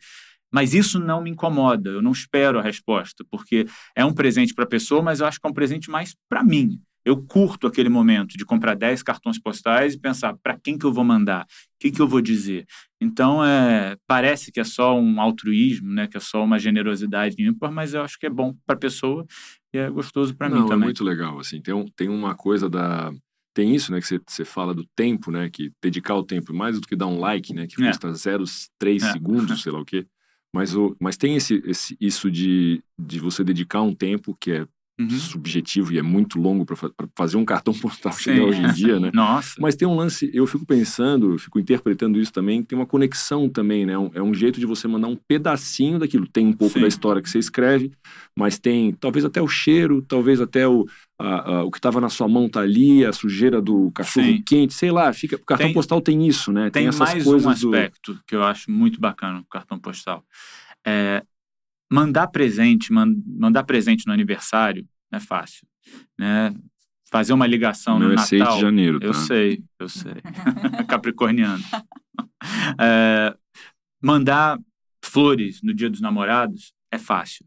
Mas 0.54 0.72
isso 0.72 1.00
não 1.00 1.20
me 1.20 1.30
incomoda, 1.30 1.90
eu 1.90 2.00
não 2.00 2.12
espero 2.12 2.60
a 2.60 2.62
resposta, 2.62 3.24
porque 3.28 3.66
é 3.96 4.04
um 4.04 4.14
presente 4.14 4.54
para 4.54 4.62
a 4.62 4.68
pessoa, 4.68 5.02
mas 5.02 5.18
eu 5.18 5.26
acho 5.26 5.40
que 5.40 5.46
é 5.48 5.50
um 5.50 5.52
presente 5.52 5.90
mais 5.90 6.14
para 6.28 6.44
mim. 6.44 6.78
Eu 7.04 7.20
curto 7.20 7.66
aquele 7.66 7.88
momento 7.88 8.38
de 8.38 8.44
comprar 8.44 8.76
10 8.76 9.02
cartões 9.02 9.36
postais 9.36 9.94
e 9.94 9.98
pensar 9.98 10.32
para 10.40 10.56
quem 10.56 10.78
que 10.78 10.86
eu 10.86 10.92
vou 10.92 11.02
mandar, 11.02 11.42
o 11.42 11.46
que, 11.80 11.90
que 11.90 12.00
eu 12.00 12.06
vou 12.06 12.20
dizer. 12.20 12.64
Então, 13.00 13.44
é, 13.44 13.96
parece 14.06 14.52
que 14.52 14.60
é 14.60 14.64
só 14.64 14.96
um 14.96 15.20
altruísmo, 15.20 15.92
né, 15.92 16.06
que 16.06 16.16
é 16.16 16.20
só 16.20 16.44
uma 16.44 16.56
generosidade 16.56 17.34
ímpar, 17.36 17.72
mas 17.72 17.92
eu 17.92 18.02
acho 18.02 18.16
que 18.16 18.26
é 18.26 18.30
bom 18.30 18.54
para 18.64 18.76
a 18.76 18.78
pessoa 18.78 19.26
e 19.74 19.78
é 19.78 19.90
gostoso 19.90 20.36
para 20.36 20.48
mim 20.48 20.60
é 20.60 20.68
também. 20.68 20.82
É 20.82 20.84
muito 20.84 21.02
legal, 21.02 21.40
assim, 21.40 21.60
tem, 21.60 21.74
um, 21.74 21.84
tem 21.96 22.08
uma 22.08 22.36
coisa 22.36 22.70
da 22.70 23.12
tem 23.52 23.72
isso, 23.74 23.92
né, 23.92 24.00
que 24.00 24.06
você 24.06 24.44
fala 24.44 24.74
do 24.74 24.84
tempo, 24.96 25.30
né, 25.30 25.48
que 25.48 25.70
dedicar 25.82 26.14
o 26.14 26.24
tempo 26.24 26.52
mais 26.54 26.80
do 26.80 26.86
que 26.86 26.96
dar 26.96 27.06
um 27.06 27.18
like, 27.18 27.52
né, 27.54 27.66
que 27.66 27.82
é. 27.82 27.88
custa 27.88 28.10
0,3 28.10 29.02
é. 29.02 29.12
segundos, 29.12 29.62
sei 29.62 29.72
lá 29.72 29.80
o 29.80 29.84
quê. 29.84 30.04
Mas, 30.54 30.72
o, 30.76 30.96
mas 31.00 31.16
tem 31.16 31.34
esse, 31.34 31.60
esse, 31.66 31.96
isso 32.00 32.30
de, 32.30 32.80
de 32.96 33.18
você 33.18 33.42
dedicar 33.42 33.82
um 33.82 33.92
tempo 33.92 34.36
que 34.38 34.52
é 34.52 34.66
uhum. 34.98 35.08
subjetivo 35.10 35.92
e 35.92 35.98
é 35.98 36.02
muito 36.02 36.38
longo 36.38 36.64
para 36.64 36.76
fazer 37.16 37.36
um 37.36 37.44
cartão 37.44 37.74
postal 37.78 38.12
chegar 38.12 38.44
hoje 38.44 38.62
em 38.62 38.72
dia, 38.72 39.00
né? 39.00 39.10
Nossa. 39.12 39.54
Mas 39.58 39.74
tem 39.74 39.86
um 39.86 39.96
lance, 39.96 40.30
eu 40.32 40.46
fico 40.46 40.64
pensando, 40.64 41.32
eu 41.32 41.38
fico 41.38 41.58
interpretando 41.58 42.18
isso 42.18 42.32
também, 42.32 42.62
tem 42.62 42.78
uma 42.78 42.86
conexão 42.86 43.48
também, 43.48 43.84
né? 43.84 43.94
É 44.14 44.22
um 44.22 44.34
jeito 44.34 44.60
de 44.60 44.66
você 44.66 44.86
mandar 44.86 45.08
um 45.08 45.16
pedacinho 45.16 45.98
daquilo. 45.98 46.26
Tem 46.26 46.46
um 46.46 46.52
pouco 46.52 46.74
Sim. 46.74 46.82
da 46.82 46.88
história 46.88 47.22
que 47.22 47.28
você 47.28 47.38
escreve, 47.38 47.92
mas 48.36 48.58
tem 48.58 48.92
talvez 48.92 49.24
até 49.24 49.42
o 49.42 49.48
cheiro, 49.48 50.02
talvez 50.02 50.40
até 50.40 50.66
o, 50.66 50.86
a, 51.18 51.50
a, 51.50 51.64
o 51.64 51.70
que 51.70 51.78
estava 51.78 52.00
na 52.00 52.08
sua 52.08 52.28
mão 52.28 52.48
tá 52.48 52.60
ali, 52.60 53.04
a 53.04 53.12
sujeira 53.12 53.60
do 53.60 53.90
cachorro 53.92 54.26
Sim. 54.26 54.42
quente, 54.42 54.74
sei 54.74 54.90
lá, 54.90 55.12
fica, 55.12 55.36
o 55.36 55.44
cartão 55.44 55.66
tem, 55.66 55.74
postal 55.74 56.00
tem 56.00 56.26
isso, 56.26 56.52
né? 56.52 56.70
Tem, 56.70 56.82
tem 56.82 56.88
essas 56.88 57.00
mais 57.00 57.24
coisas 57.24 57.64
um 57.64 57.68
aspecto 57.68 58.14
do... 58.14 58.20
que 58.26 58.34
eu 58.34 58.42
acho 58.42 58.70
muito 58.70 59.00
bacana 59.00 59.38
no 59.38 59.44
cartão 59.44 59.78
postal. 59.78 60.24
É, 60.86 61.22
mandar 61.90 62.28
presente, 62.28 62.92
man, 62.92 63.14
mandar 63.26 63.64
presente 63.64 64.06
no 64.06 64.12
aniversário 64.12 64.86
é 65.12 65.20
fácil, 65.20 65.66
né? 66.18 66.54
Fazer 67.10 67.32
uma 67.32 67.46
ligação 67.46 67.98
Meu 67.98 68.08
no 68.08 68.14
é 68.14 68.16
Natal. 68.16 68.28
6 68.28 68.54
de 68.54 68.60
janeiro, 68.60 68.98
tá? 68.98 69.06
Eu 69.06 69.14
sei, 69.14 69.62
eu 69.78 69.88
sei. 69.88 70.14
Capricorniano. 70.88 71.62
É, 72.78 73.34
mandar 74.02 74.58
flores 75.02 75.62
no 75.62 75.72
Dia 75.72 75.88
dos 75.88 76.02
Namorados 76.02 76.74
é 76.90 76.98
fácil. 76.98 77.46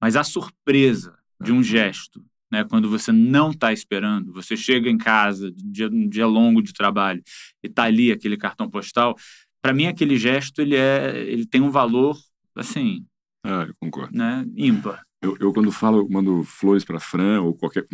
Mas 0.00 0.16
a 0.16 0.24
surpresa 0.24 1.18
de 1.42 1.52
um 1.52 1.62
gesto, 1.62 2.24
né, 2.50 2.64
quando 2.64 2.88
você 2.88 3.12
não 3.12 3.50
está 3.50 3.70
esperando, 3.72 4.32
você 4.32 4.56
chega 4.56 4.88
em 4.88 4.96
casa, 4.96 5.48
um 5.48 5.70
dia, 5.70 5.88
um 5.88 6.08
dia 6.08 6.26
longo 6.26 6.62
de 6.62 6.72
trabalho, 6.72 7.22
e 7.62 7.66
está 7.66 7.84
ali 7.84 8.10
aquele 8.10 8.36
cartão 8.36 8.68
postal, 8.68 9.14
para 9.62 9.74
mim 9.74 9.86
aquele 9.86 10.16
gesto 10.16 10.62
ele 10.62 10.74
é, 10.74 11.18
ele 11.18 11.46
tem 11.46 11.60
um 11.60 11.70
valor 11.70 12.18
assim. 12.54 13.04
Ah, 13.44 13.64
eu 13.68 13.74
concordo. 13.80 14.16
Né, 14.16 14.46
ímpar. 14.56 15.02
Eu, 15.22 15.36
eu 15.38 15.52
quando 15.52 15.70
falo, 15.70 16.08
mando 16.10 16.42
flores 16.44 16.84
para 16.84 16.98
Fran 16.98 17.42
ou 17.42 17.54
qualquer 17.54 17.86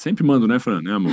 Sempre 0.00 0.24
mando, 0.24 0.48
né, 0.48 0.58
Fran? 0.58 0.80
Né, 0.80 0.94
amor? 0.94 1.12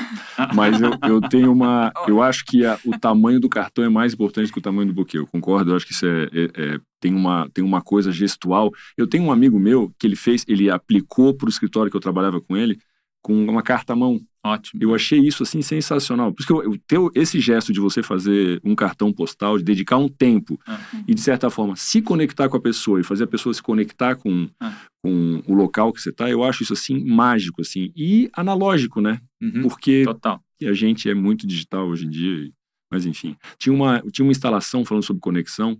Mas 0.56 0.80
eu, 0.82 0.92
eu 1.10 1.20
tenho 1.20 1.52
uma. 1.52 1.92
Eu 2.08 2.22
acho 2.22 2.46
que 2.46 2.66
a, 2.66 2.80
o 2.86 2.98
tamanho 2.98 3.38
do 3.38 3.50
cartão 3.50 3.84
é 3.84 3.90
mais 3.90 4.14
importante 4.14 4.50
que 4.50 4.60
o 4.60 4.62
tamanho 4.62 4.88
do 4.88 4.94
buquê. 4.94 5.18
Eu 5.18 5.28
concordo, 5.28 5.72
eu 5.72 5.76
acho 5.76 5.86
que 5.86 5.92
isso 5.92 6.06
é, 6.06 6.24
é, 6.24 6.44
é, 6.56 6.80
tem, 6.98 7.14
uma, 7.14 7.50
tem 7.54 7.62
uma 7.62 7.82
coisa 7.82 8.14
gestual. 8.14 8.72
Eu 8.96 9.06
tenho 9.06 9.26
um 9.26 9.32
amigo 9.32 9.60
meu 9.60 9.92
que 10.00 10.08
ele 10.08 10.16
fez, 10.16 10.46
ele 10.48 10.70
aplicou 10.70 11.34
para 11.34 11.48
o 11.48 11.50
escritório 11.50 11.92
que 11.92 11.98
eu 11.98 12.02
trabalhava 12.02 12.40
com 12.40 12.56
ele 12.56 12.80
com 13.22 13.34
uma 13.34 13.62
carta 13.62 13.92
à 13.92 13.96
mão. 13.96 14.22
Ótimo. 14.48 14.82
Eu 14.82 14.96
achei 14.96 15.20
isso 15.20 15.44
assim 15.44 15.62
sensacional. 15.62 16.32
Por 16.32 16.40
isso 16.40 16.48
que 16.48 16.54
eu, 16.54 16.64
eu 16.64 16.80
teu, 16.88 17.12
esse 17.14 17.40
gesto 17.40 17.74
de 17.74 17.80
você 17.80 18.02
fazer 18.02 18.62
um 18.64 18.74
cartão 18.76 19.12
postal, 19.12 19.58
de 19.58 19.64
dedicar 19.64 19.98
um 19.98 20.08
tempo 20.08 20.60
uhum. 20.68 21.04
e 21.08 21.14
de 21.14 21.22
certa 21.22 21.50
forma 21.50 21.76
se 21.76 22.02
conectar 22.02 22.48
com 22.48 22.58
a 22.58 22.62
pessoa 22.62 23.00
e 23.00 23.04
fazer 23.04 23.26
a 23.26 23.28
pessoa 23.28 23.54
se 23.54 23.62
conectar 23.62 24.16
com, 24.16 24.30
uhum. 24.30 24.74
com 25.04 25.44
o 25.48 25.54
local 25.54 25.92
que 25.92 26.02
você 26.02 26.10
está, 26.10 26.30
eu 26.30 26.44
acho 26.44 26.64
isso 26.64 26.74
assim 26.74 27.04
mágico 27.04 27.62
assim 27.62 27.92
e 27.96 28.30
analógico, 28.34 29.02
né? 29.02 29.20
Uhum. 29.42 29.64
Porque 29.64 30.04
Total. 30.06 30.42
a 30.64 30.74
gente 30.74 31.10
é 31.10 31.14
muito 31.14 31.46
digital 31.46 31.88
hoje 31.88 32.06
em 32.06 32.10
dia. 32.10 32.50
Mas 32.90 33.06
enfim, 33.06 33.36
tinha 33.60 33.74
uma 33.74 34.02
tinha 34.12 34.26
uma 34.26 34.32
instalação 34.32 34.86
falando 34.86 35.04
sobre 35.04 35.20
conexão 35.20 35.78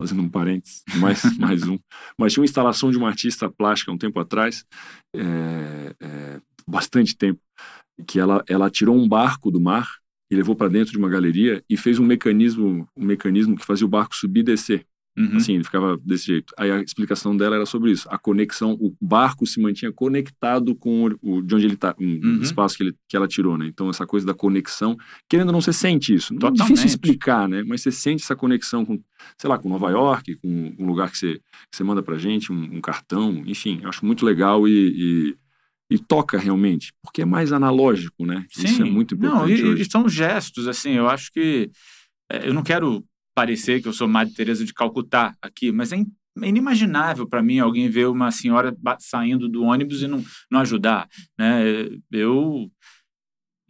fazendo 0.00 0.22
um 0.22 0.28
parênteses, 0.28 0.82
mais, 0.96 1.38
mais 1.38 1.62
um. 1.64 1.78
Mas 2.16 2.32
tinha 2.32 2.42
uma 2.42 2.46
instalação 2.46 2.90
de 2.90 2.96
uma 2.96 3.08
artista 3.08 3.50
plástica 3.50 3.92
um 3.92 3.98
tempo 3.98 4.18
atrás, 4.20 4.64
é, 5.14 5.94
é, 6.00 6.40
bastante 6.66 7.16
tempo, 7.16 7.40
que 8.06 8.18
ela, 8.18 8.42
ela 8.48 8.70
tirou 8.70 8.96
um 8.96 9.08
barco 9.08 9.50
do 9.50 9.60
mar 9.60 9.88
e 10.30 10.36
levou 10.36 10.54
para 10.54 10.68
dentro 10.68 10.92
de 10.92 10.98
uma 10.98 11.08
galeria 11.08 11.62
e 11.68 11.76
fez 11.76 11.98
um 11.98 12.04
mecanismo, 12.04 12.86
um 12.96 13.04
mecanismo 13.04 13.56
que 13.56 13.64
fazia 13.64 13.86
o 13.86 13.90
barco 13.90 14.14
subir 14.14 14.40
e 14.40 14.44
descer. 14.44 14.84
Uhum. 15.18 15.36
Assim, 15.36 15.54
ele 15.54 15.64
ficava 15.64 15.98
desse 16.04 16.26
jeito. 16.26 16.54
Aí 16.56 16.70
a 16.70 16.80
explicação 16.80 17.36
dela 17.36 17.56
era 17.56 17.66
sobre 17.66 17.90
isso. 17.90 18.06
A 18.08 18.16
conexão, 18.16 18.74
o 18.74 18.94
barco 19.00 19.44
se 19.46 19.60
mantinha 19.60 19.90
conectado 19.90 20.76
com 20.76 21.10
o, 21.20 21.42
de 21.42 21.54
onde 21.56 21.66
ele 21.66 21.74
está, 21.74 21.92
um 21.98 22.04
uhum. 22.04 22.40
espaço 22.40 22.76
que, 22.76 22.84
ele, 22.84 22.94
que 23.08 23.16
ela 23.16 23.26
tirou, 23.26 23.58
né? 23.58 23.66
Então, 23.66 23.90
essa 23.90 24.06
coisa 24.06 24.24
da 24.24 24.32
conexão, 24.32 24.96
querendo 25.28 25.48
ou 25.48 25.54
não, 25.54 25.60
você 25.60 25.72
sente 25.72 26.14
isso. 26.14 26.32
Não 26.32 26.48
é 26.48 26.52
difícil 26.52 26.86
explicar, 26.86 27.48
né? 27.48 27.64
Mas 27.66 27.82
você 27.82 27.90
sente 27.90 28.22
essa 28.22 28.36
conexão 28.36 28.84
com, 28.84 29.02
sei 29.36 29.50
lá, 29.50 29.58
com 29.58 29.68
Nova 29.68 29.90
York, 29.90 30.36
com 30.36 30.74
um 30.78 30.86
lugar 30.86 31.10
que 31.10 31.18
você, 31.18 31.34
que 31.34 31.76
você 31.76 31.82
manda 31.82 32.00
pra 32.00 32.16
gente, 32.16 32.52
um, 32.52 32.76
um 32.76 32.80
cartão, 32.80 33.42
enfim, 33.44 33.80
eu 33.82 33.88
acho 33.88 34.06
muito 34.06 34.24
legal 34.24 34.68
e, 34.68 34.72
e 34.72 35.36
e 35.90 35.98
toca 35.98 36.38
realmente, 36.38 36.92
porque 37.02 37.22
é 37.22 37.24
mais 37.24 37.52
analógico, 37.52 38.26
né? 38.26 38.44
Sim. 38.50 38.64
Isso 38.64 38.82
é 38.82 38.84
muito 38.84 39.14
importante. 39.14 39.62
Não, 39.62 39.76
e, 39.76 39.80
e, 39.80 39.90
são 39.90 40.08
gestos, 40.08 40.68
assim, 40.68 40.92
eu 40.92 41.08
acho 41.08 41.32
que. 41.32 41.70
É, 42.30 42.48
eu 42.48 42.52
não 42.52 42.62
quero 42.62 43.02
parecer 43.34 43.80
que 43.80 43.88
eu 43.88 43.92
sou 43.92 44.06
Madre 44.06 44.34
Teresa 44.34 44.64
de 44.64 44.74
Calcutá 44.74 45.34
aqui, 45.40 45.72
mas 45.72 45.92
é, 45.92 45.96
é 45.96 46.48
inimaginável 46.48 47.26
para 47.26 47.42
mim 47.42 47.58
alguém 47.58 47.88
ver 47.88 48.06
uma 48.06 48.30
senhora 48.30 48.76
saindo 48.98 49.48
do 49.48 49.62
ônibus 49.62 50.02
e 50.02 50.06
não, 50.06 50.22
não 50.50 50.60
ajudar, 50.60 51.08
né? 51.38 51.62
Eu. 52.12 52.68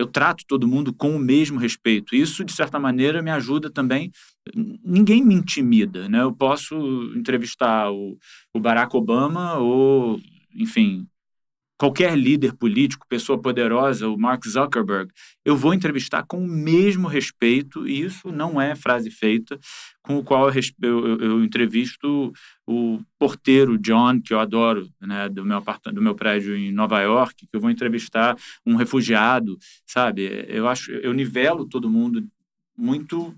Eu 0.01 0.07
trato 0.07 0.45
todo 0.47 0.69
mundo 0.69 0.95
com 0.95 1.17
o 1.17 1.19
mesmo 1.19 1.59
respeito. 1.59 2.15
Isso, 2.15 2.45
de 2.45 2.53
certa 2.53 2.79
maneira, 2.79 3.21
me 3.21 3.33
ajuda 3.33 3.69
também. 3.69 4.13
Ninguém 4.85 5.25
me 5.25 5.35
intimida, 5.35 6.09
né? 6.09 6.23
Eu 6.23 6.33
posso 6.33 6.77
entrevistar 7.17 7.91
o, 7.91 8.17
o 8.55 8.61
Barack 8.61 8.97
Obama 8.97 9.59
ou, 9.59 10.21
enfim, 10.55 11.05
qualquer 11.79 12.19
líder 12.19 12.55
político, 12.55 13.07
pessoa 13.09 13.41
poderosa, 13.41 14.09
o 14.09 14.19
Mark 14.19 14.45
Zuckerberg, 14.45 15.13
eu 15.45 15.57
vou 15.57 15.73
entrevistar 15.73 16.25
com 16.25 16.43
o 16.43 16.47
mesmo 16.47 17.07
respeito, 17.07 17.87
e 17.87 18.03
isso 18.03 18.33
não 18.33 18.61
é 18.61 18.75
frase 18.75 19.11
feita, 19.11 19.59
com 20.03 20.19
o 20.19 20.25
qual 20.25 20.51
eu, 20.51 20.61
eu, 20.83 21.21
eu 21.21 21.45
entrevisto 21.45 22.33
o 22.67 23.01
porteiro 23.17 23.79
John, 23.79 24.21
que 24.21 24.35
eu 24.35 24.41
adoro, 24.41 24.89
né, 25.01 25.29
do 25.29 25.45
meu, 25.45 25.63
do 25.93 26.03
meu 26.03 26.15
prédio 26.17 26.57
em 26.57 26.73
Nova 26.73 27.01
York, 27.01 27.47
que 27.47 27.57
eu 27.57 27.61
vou 27.61 27.71
entrevistar 27.71 28.37
um 28.67 28.75
refugiado, 28.75 29.57
sabe? 29.87 30.47
Eu 30.49 30.67
acho, 30.67 30.91
eu 30.91 31.13
nivelo 31.13 31.69
todo 31.69 31.89
mundo 31.89 32.27
muito 32.77 33.33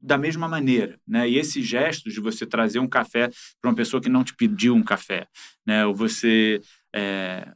da 0.00 0.16
mesma 0.16 0.48
maneira, 0.48 0.98
né? 1.06 1.28
E 1.28 1.36
esses 1.36 1.66
gestos 1.66 2.14
de 2.14 2.20
você 2.20 2.46
trazer 2.46 2.78
um 2.78 2.88
café 2.88 3.30
para 3.60 3.70
uma 3.70 3.74
pessoa 3.74 4.00
que 4.00 4.08
não 4.08 4.22
te 4.22 4.34
pediu 4.34 4.74
um 4.74 4.82
café, 4.82 5.26
né? 5.66 5.84
Ou 5.86 5.94
você 5.94 6.60
é, 6.94 7.52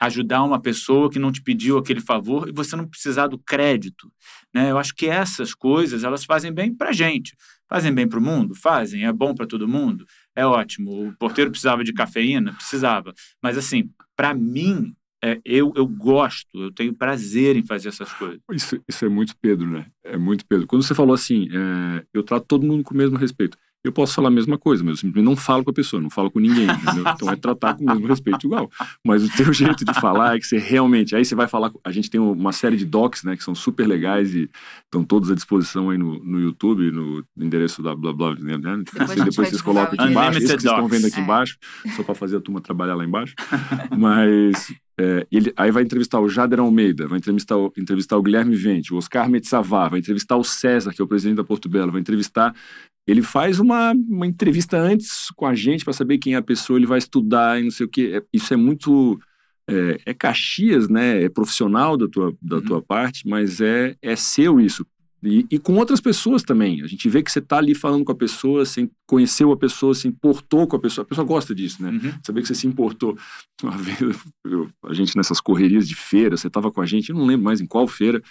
ajudar 0.00 0.44
uma 0.44 0.60
pessoa 0.60 1.10
que 1.10 1.18
não 1.18 1.32
te 1.32 1.42
pediu 1.42 1.78
aquele 1.78 2.00
favor 2.00 2.48
e 2.48 2.52
você 2.52 2.76
não 2.76 2.86
precisar 2.86 3.26
do 3.26 3.38
crédito. 3.38 4.12
Né? 4.54 4.70
Eu 4.70 4.78
acho 4.78 4.94
que 4.94 5.06
essas 5.06 5.54
coisas 5.54 6.04
elas 6.04 6.24
fazem 6.24 6.52
bem 6.52 6.74
para 6.74 6.90
a 6.90 6.92
gente. 6.92 7.34
Fazem 7.68 7.92
bem 7.92 8.08
para 8.08 8.18
o 8.18 8.22
mundo? 8.22 8.54
Fazem. 8.54 9.04
É 9.04 9.12
bom 9.12 9.34
para 9.34 9.46
todo 9.46 9.66
mundo? 9.66 10.06
É 10.34 10.46
ótimo. 10.46 11.08
O 11.08 11.16
porteiro 11.16 11.50
precisava 11.50 11.82
de 11.82 11.92
cafeína? 11.92 12.52
Precisava. 12.52 13.12
Mas, 13.42 13.58
assim, 13.58 13.90
para 14.14 14.32
mim, 14.34 14.94
é, 15.24 15.40
eu, 15.44 15.72
eu 15.74 15.86
gosto, 15.86 16.46
eu 16.54 16.70
tenho 16.70 16.94
prazer 16.94 17.56
em 17.56 17.66
fazer 17.66 17.88
essas 17.88 18.12
coisas. 18.12 18.38
Isso, 18.52 18.80
isso 18.88 19.04
é 19.04 19.08
muito 19.08 19.34
Pedro, 19.40 19.68
né? 19.68 19.86
É 20.04 20.16
muito 20.16 20.46
Pedro. 20.46 20.66
Quando 20.66 20.84
você 20.84 20.94
falou 20.94 21.14
assim, 21.14 21.48
é, 21.50 22.04
eu 22.14 22.22
trato 22.22 22.46
todo 22.46 22.66
mundo 22.66 22.84
com 22.84 22.94
o 22.94 22.96
mesmo 22.96 23.16
respeito 23.16 23.58
eu 23.88 23.92
posso 23.92 24.14
falar 24.14 24.28
a 24.28 24.30
mesma 24.30 24.58
coisa, 24.58 24.82
mas 24.82 24.92
eu 24.92 24.96
simplesmente 24.96 25.24
não 25.24 25.36
falo 25.36 25.64
com 25.64 25.70
a 25.70 25.74
pessoa, 25.74 26.02
não 26.02 26.10
falo 26.10 26.30
com 26.30 26.38
ninguém, 26.38 26.64
entendeu? 26.70 27.04
Então 27.14 27.30
é 27.30 27.36
tratar 27.36 27.74
com 27.74 27.84
o 27.84 27.86
mesmo 27.86 28.06
respeito 28.06 28.46
igual. 28.46 28.70
Mas 29.04 29.24
o 29.24 29.36
teu 29.36 29.52
jeito 29.52 29.84
de 29.84 29.94
falar 29.94 30.36
é 30.36 30.38
que 30.38 30.46
você 30.46 30.58
realmente, 30.58 31.14
aí 31.14 31.24
você 31.24 31.34
vai 31.34 31.48
falar, 31.48 31.70
a 31.84 31.92
gente 31.92 32.10
tem 32.10 32.20
uma 32.20 32.52
série 32.52 32.76
de 32.76 32.84
docs, 32.84 33.24
né, 33.24 33.36
que 33.36 33.44
são 33.44 33.54
super 33.54 33.86
legais 33.86 34.34
e 34.34 34.50
estão 34.84 35.04
todos 35.04 35.30
à 35.30 35.34
disposição 35.34 35.90
aí 35.90 35.98
no, 35.98 36.22
no 36.24 36.40
YouTube, 36.40 36.90
no 36.90 37.24
endereço 37.36 37.82
da 37.82 37.94
blá 37.94 38.12
blá, 38.12 38.34
né? 38.34 38.58
Depois, 38.58 39.10
depois 39.10 39.48
vocês 39.48 39.62
colocam 39.62 39.94
aqui 39.94 40.10
embaixo, 40.10 40.38
isso 40.38 40.46
que 40.54 40.60
vocês 40.60 40.72
estão 40.72 40.88
vendo 40.88 41.06
aqui 41.06 41.18
é. 41.18 41.22
embaixo, 41.22 41.58
só 41.94 42.02
para 42.02 42.14
fazer 42.14 42.36
a 42.36 42.40
turma 42.40 42.60
trabalhar 42.60 42.94
lá 42.94 43.04
embaixo. 43.04 43.34
Mas 43.96 44.72
é, 44.98 45.26
ele, 45.30 45.52
aí 45.56 45.70
vai 45.70 45.82
entrevistar 45.82 46.20
o 46.20 46.28
Jader 46.28 46.58
Almeida, 46.58 47.06
vai 47.06 47.18
entrevistar 47.18 47.56
o, 47.56 47.70
entrevistar 47.76 48.16
o 48.16 48.22
Guilherme 48.22 48.56
Vente, 48.56 48.94
o 48.94 48.96
Oscar 48.96 49.28
Metzavá, 49.28 49.88
vai 49.88 49.98
entrevistar 49.98 50.36
o 50.36 50.44
César, 50.44 50.92
que 50.92 51.02
é 51.02 51.04
o 51.04 51.08
presidente 51.08 51.36
da 51.36 51.44
Porto 51.44 51.68
Belo, 51.68 51.92
vai 51.92 52.00
entrevistar 52.00 52.54
ele 53.06 53.22
faz 53.22 53.60
uma, 53.60 53.92
uma 53.92 54.26
entrevista 54.26 54.76
antes 54.76 55.30
com 55.36 55.46
a 55.46 55.54
gente 55.54 55.84
para 55.84 55.92
saber 55.92 56.18
quem 56.18 56.34
é 56.34 56.38
a 56.38 56.42
pessoa, 56.42 56.78
ele 56.78 56.86
vai 56.86 56.98
estudar 56.98 57.60
e 57.60 57.64
não 57.64 57.70
sei 57.70 57.86
o 57.86 57.88
que. 57.88 58.14
É, 58.14 58.22
isso 58.32 58.52
é 58.52 58.56
muito. 58.56 59.18
É, 59.68 60.00
é, 60.06 60.14
Caxias, 60.14 60.88
né? 60.88 61.22
É 61.22 61.28
profissional 61.28 61.96
da 61.96 62.08
tua, 62.08 62.32
da 62.42 62.56
uhum. 62.56 62.62
tua 62.62 62.82
parte, 62.82 63.26
mas 63.28 63.60
é, 63.60 63.96
é 64.02 64.16
seu 64.16 64.60
isso. 64.60 64.84
E, 65.22 65.46
e, 65.50 65.58
com 65.58 65.74
outras 65.76 66.00
pessoas 66.00 66.42
também. 66.42 66.82
A 66.82 66.86
gente 66.86 67.08
vê 67.08 67.22
que 67.22 67.32
você 67.32 67.38
está 67.38 67.56
ali 67.56 67.74
falando 67.74 68.04
com 68.04 68.12
a 68.12 68.16
pessoa, 68.16 68.64
você 68.64 68.88
conheceu 69.06 69.50
a 69.50 69.56
pessoa, 69.56 69.94
se 69.94 70.06
importou 70.06 70.66
com 70.66 70.76
a 70.76 70.78
pessoa. 70.78 71.04
A 71.04 71.08
pessoa 71.08 71.26
gosta 71.26 71.54
disso, 71.54 71.82
né? 71.82 71.90
Uhum. 71.90 72.12
Saber 72.24 72.42
que 72.42 72.48
você 72.48 72.54
se 72.54 72.66
importou. 72.66 73.16
Uma 73.62 73.76
vez, 73.76 73.98
eu, 74.44 74.68
a 74.84 74.94
gente 74.94 75.16
nessas 75.16 75.40
correrias 75.40 75.88
de 75.88 75.94
feira, 75.94 76.36
você 76.36 76.46
estava 76.48 76.70
com 76.70 76.80
a 76.80 76.86
gente, 76.86 77.10
eu 77.10 77.16
não 77.16 77.26
lembro 77.26 77.44
mais 77.44 77.60
em 77.60 77.66
qual 77.66 77.88
feira 77.88 78.22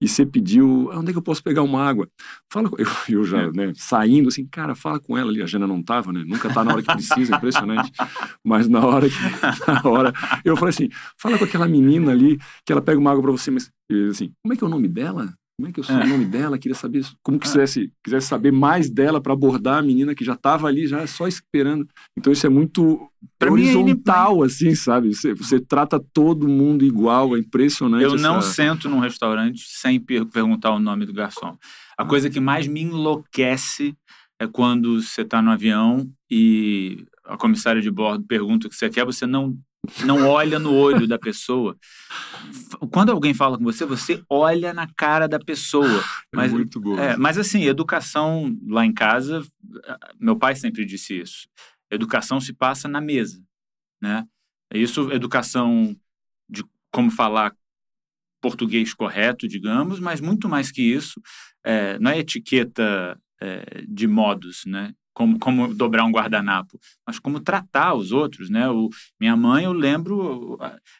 e 0.00 0.08
você 0.08 0.26
pediu, 0.26 0.90
ah, 0.92 0.98
onde 0.98 1.10
é 1.10 1.12
que 1.12 1.18
eu 1.18 1.22
posso 1.22 1.42
pegar 1.42 1.62
uma 1.62 1.82
água? 1.82 2.08
Fala, 2.52 2.70
eu, 2.78 2.86
eu 3.08 3.24
já, 3.24 3.42
é. 3.42 3.52
né, 3.52 3.72
saindo 3.74 4.28
assim, 4.28 4.46
cara, 4.46 4.74
fala 4.74 5.00
com 5.00 5.16
ela 5.16 5.30
ali, 5.30 5.42
a 5.42 5.46
Jana 5.46 5.66
não 5.66 5.82
tava, 5.82 6.12
né, 6.12 6.22
nunca 6.26 6.52
tá 6.52 6.64
na 6.64 6.72
hora 6.72 6.82
que 6.82 6.92
precisa, 6.92 7.36
impressionante, 7.36 7.90
mas 8.44 8.68
na 8.68 8.84
hora 8.84 9.08
que, 9.08 9.16
na 9.66 9.88
hora, 9.88 10.12
eu 10.44 10.56
falei 10.56 10.70
assim, 10.70 10.88
fala 11.18 11.38
com 11.38 11.44
aquela 11.44 11.68
menina 11.68 12.12
ali, 12.12 12.38
que 12.64 12.72
ela 12.72 12.82
pega 12.82 12.98
uma 12.98 13.10
água 13.10 13.22
para 13.22 13.32
você, 13.32 13.50
mas, 13.50 13.70
assim, 14.10 14.30
como 14.42 14.54
é 14.54 14.56
que 14.56 14.64
é 14.64 14.66
o 14.66 14.70
nome 14.70 14.88
dela? 14.88 15.32
Como 15.58 15.70
é 15.70 15.72
que 15.72 15.80
eu 15.80 15.84
sei 15.84 15.96
é. 15.96 16.00
o 16.00 16.06
nome 16.06 16.26
dela? 16.26 16.58
Queria 16.58 16.74
saber 16.74 17.02
como 17.22 17.38
que 17.38 17.46
é. 17.46 17.50
quisesse, 17.50 17.90
quisesse 18.04 18.26
saber 18.26 18.52
mais 18.52 18.90
dela 18.90 19.22
para 19.22 19.32
abordar 19.32 19.78
a 19.78 19.82
menina 19.82 20.14
que 20.14 20.24
já 20.24 20.34
estava 20.34 20.68
ali, 20.68 20.86
já 20.86 21.06
só 21.06 21.26
esperando. 21.26 21.88
Então 22.16 22.30
isso 22.30 22.46
é 22.46 22.50
muito 22.50 23.10
pra 23.38 23.48
é 23.48 23.52
horizontal, 23.52 24.36
mim, 24.36 24.44
assim, 24.44 24.74
sabe? 24.74 25.14
Você, 25.14 25.32
você, 25.32 25.58
trata 25.58 25.98
todo 26.12 26.46
mundo 26.46 26.84
igual, 26.84 27.34
é 27.34 27.38
impressionante. 27.38 28.04
Eu 28.04 28.16
essa... 28.16 28.22
não 28.22 28.42
sento 28.42 28.86
num 28.86 28.98
restaurante 28.98 29.62
sem 29.66 29.98
per 29.98 30.26
perguntar 30.26 30.72
o 30.72 30.78
nome 30.78 31.06
do 31.06 31.14
garçom. 31.14 31.56
A 31.96 32.02
ah. 32.02 32.04
coisa 32.04 32.28
que 32.28 32.38
mais 32.38 32.66
me 32.66 32.82
enlouquece 32.82 33.96
é 34.38 34.46
quando 34.46 35.00
você 35.00 35.22
está 35.22 35.40
no 35.40 35.50
avião 35.50 36.06
e 36.30 37.06
a 37.24 37.36
comissária 37.38 37.80
de 37.80 37.90
bordo 37.90 38.26
pergunta 38.26 38.66
o 38.66 38.70
que 38.70 38.76
você 38.76 38.90
quer, 38.90 39.06
você 39.06 39.26
não 39.26 39.56
não 40.04 40.28
olha 40.28 40.58
no 40.58 40.74
olho 40.74 41.06
da 41.06 41.18
pessoa. 41.18 41.76
Quando 42.90 43.10
alguém 43.10 43.34
fala 43.34 43.56
com 43.58 43.64
você, 43.64 43.84
você 43.84 44.22
olha 44.28 44.72
na 44.72 44.86
cara 44.94 45.26
da 45.26 45.38
pessoa. 45.38 46.00
É 46.32 46.36
mas, 46.36 46.52
é 46.52 46.54
muito 46.54 46.80
bom. 46.80 46.98
É, 46.98 47.16
mas 47.16 47.38
assim, 47.38 47.64
educação 47.64 48.56
lá 48.68 48.84
em 48.84 48.92
casa, 48.92 49.42
meu 50.18 50.36
pai 50.36 50.54
sempre 50.56 50.84
disse 50.84 51.20
isso. 51.20 51.48
Educação 51.90 52.40
se 52.40 52.52
passa 52.52 52.88
na 52.88 53.00
mesa, 53.00 53.42
né? 54.00 54.24
Isso, 54.72 55.10
educação 55.12 55.94
de 56.48 56.64
como 56.90 57.10
falar 57.10 57.52
português 58.40 58.94
correto, 58.94 59.48
digamos, 59.48 59.98
mas 59.98 60.20
muito 60.20 60.48
mais 60.48 60.70
que 60.70 60.82
isso, 60.82 61.20
é, 61.64 61.98
não 61.98 62.10
é 62.10 62.18
etiqueta 62.18 63.18
é, 63.40 63.82
de 63.88 64.06
modos, 64.06 64.62
né? 64.66 64.94
Como, 65.16 65.38
como 65.38 65.74
dobrar 65.74 66.04
um 66.04 66.10
guardanapo, 66.10 66.78
mas 67.06 67.18
como 67.18 67.40
tratar 67.40 67.94
os 67.94 68.12
outros, 68.12 68.50
né? 68.50 68.68
O, 68.68 68.90
minha 69.18 69.34
mãe, 69.34 69.64
eu 69.64 69.72
lembro, 69.72 70.58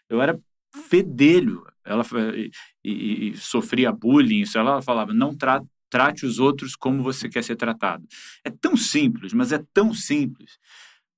eu 0.09 0.23
era 0.23 0.41
fedelho, 0.89 1.62
ela 1.85 2.03
e, 2.35 2.51
e, 2.83 3.29
e 3.29 3.37
sofria 3.37 3.93
bullying, 3.93 4.41
isso 4.41 4.57
ela 4.57 4.81
falava, 4.81 5.12
não 5.12 5.37
tra, 5.37 5.61
trate 5.91 6.25
os 6.25 6.39
outros 6.39 6.75
como 6.75 7.03
você 7.03 7.29
quer 7.29 7.45
ser 7.45 7.57
tratado. 7.57 8.07
É 8.43 8.51
tão 8.51 8.75
simples, 8.75 9.35
mas 9.35 9.53
é 9.53 9.62
tão 9.75 9.93
simples, 9.93 10.59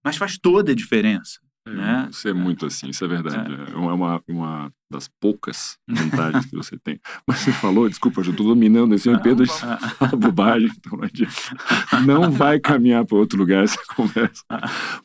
mas 0.03 0.17
faz 0.17 0.37
toda 0.37 0.73
a 0.73 0.75
diferença. 0.75 1.39
É, 1.69 1.75
né? 1.75 2.09
Isso 2.11 2.29
é 2.29 2.33
muito 2.33 2.67
assim, 2.67 2.89
isso 2.89 3.05
é 3.05 3.09
verdade. 3.09 3.53
É, 3.53 3.73
é 3.73 3.77
uma, 3.77 4.23
uma 4.29 4.71
das 4.91 5.09
poucas 5.21 5.77
vantagens 5.87 6.47
que 6.47 6.57
você 6.57 6.79
tem. 6.79 6.99
Mas 7.27 7.41
você 7.41 7.53
falou, 7.53 7.89
desculpa, 7.89 8.21
eu 8.21 8.31
estou 8.31 8.47
dominando 8.47 8.95
esse 8.95 9.09
Pedro 9.19 9.47
fala 9.47 10.17
bobagem, 10.17 10.71
então 10.77 10.99
não 10.99 11.05
adianta. 11.05 12.05
Não 12.07 12.31
vai 12.31 12.59
caminhar 12.59 13.05
para 13.05 13.19
outro 13.19 13.39
lugar 13.39 13.65
essa 13.65 13.81
conversa. 13.95 14.43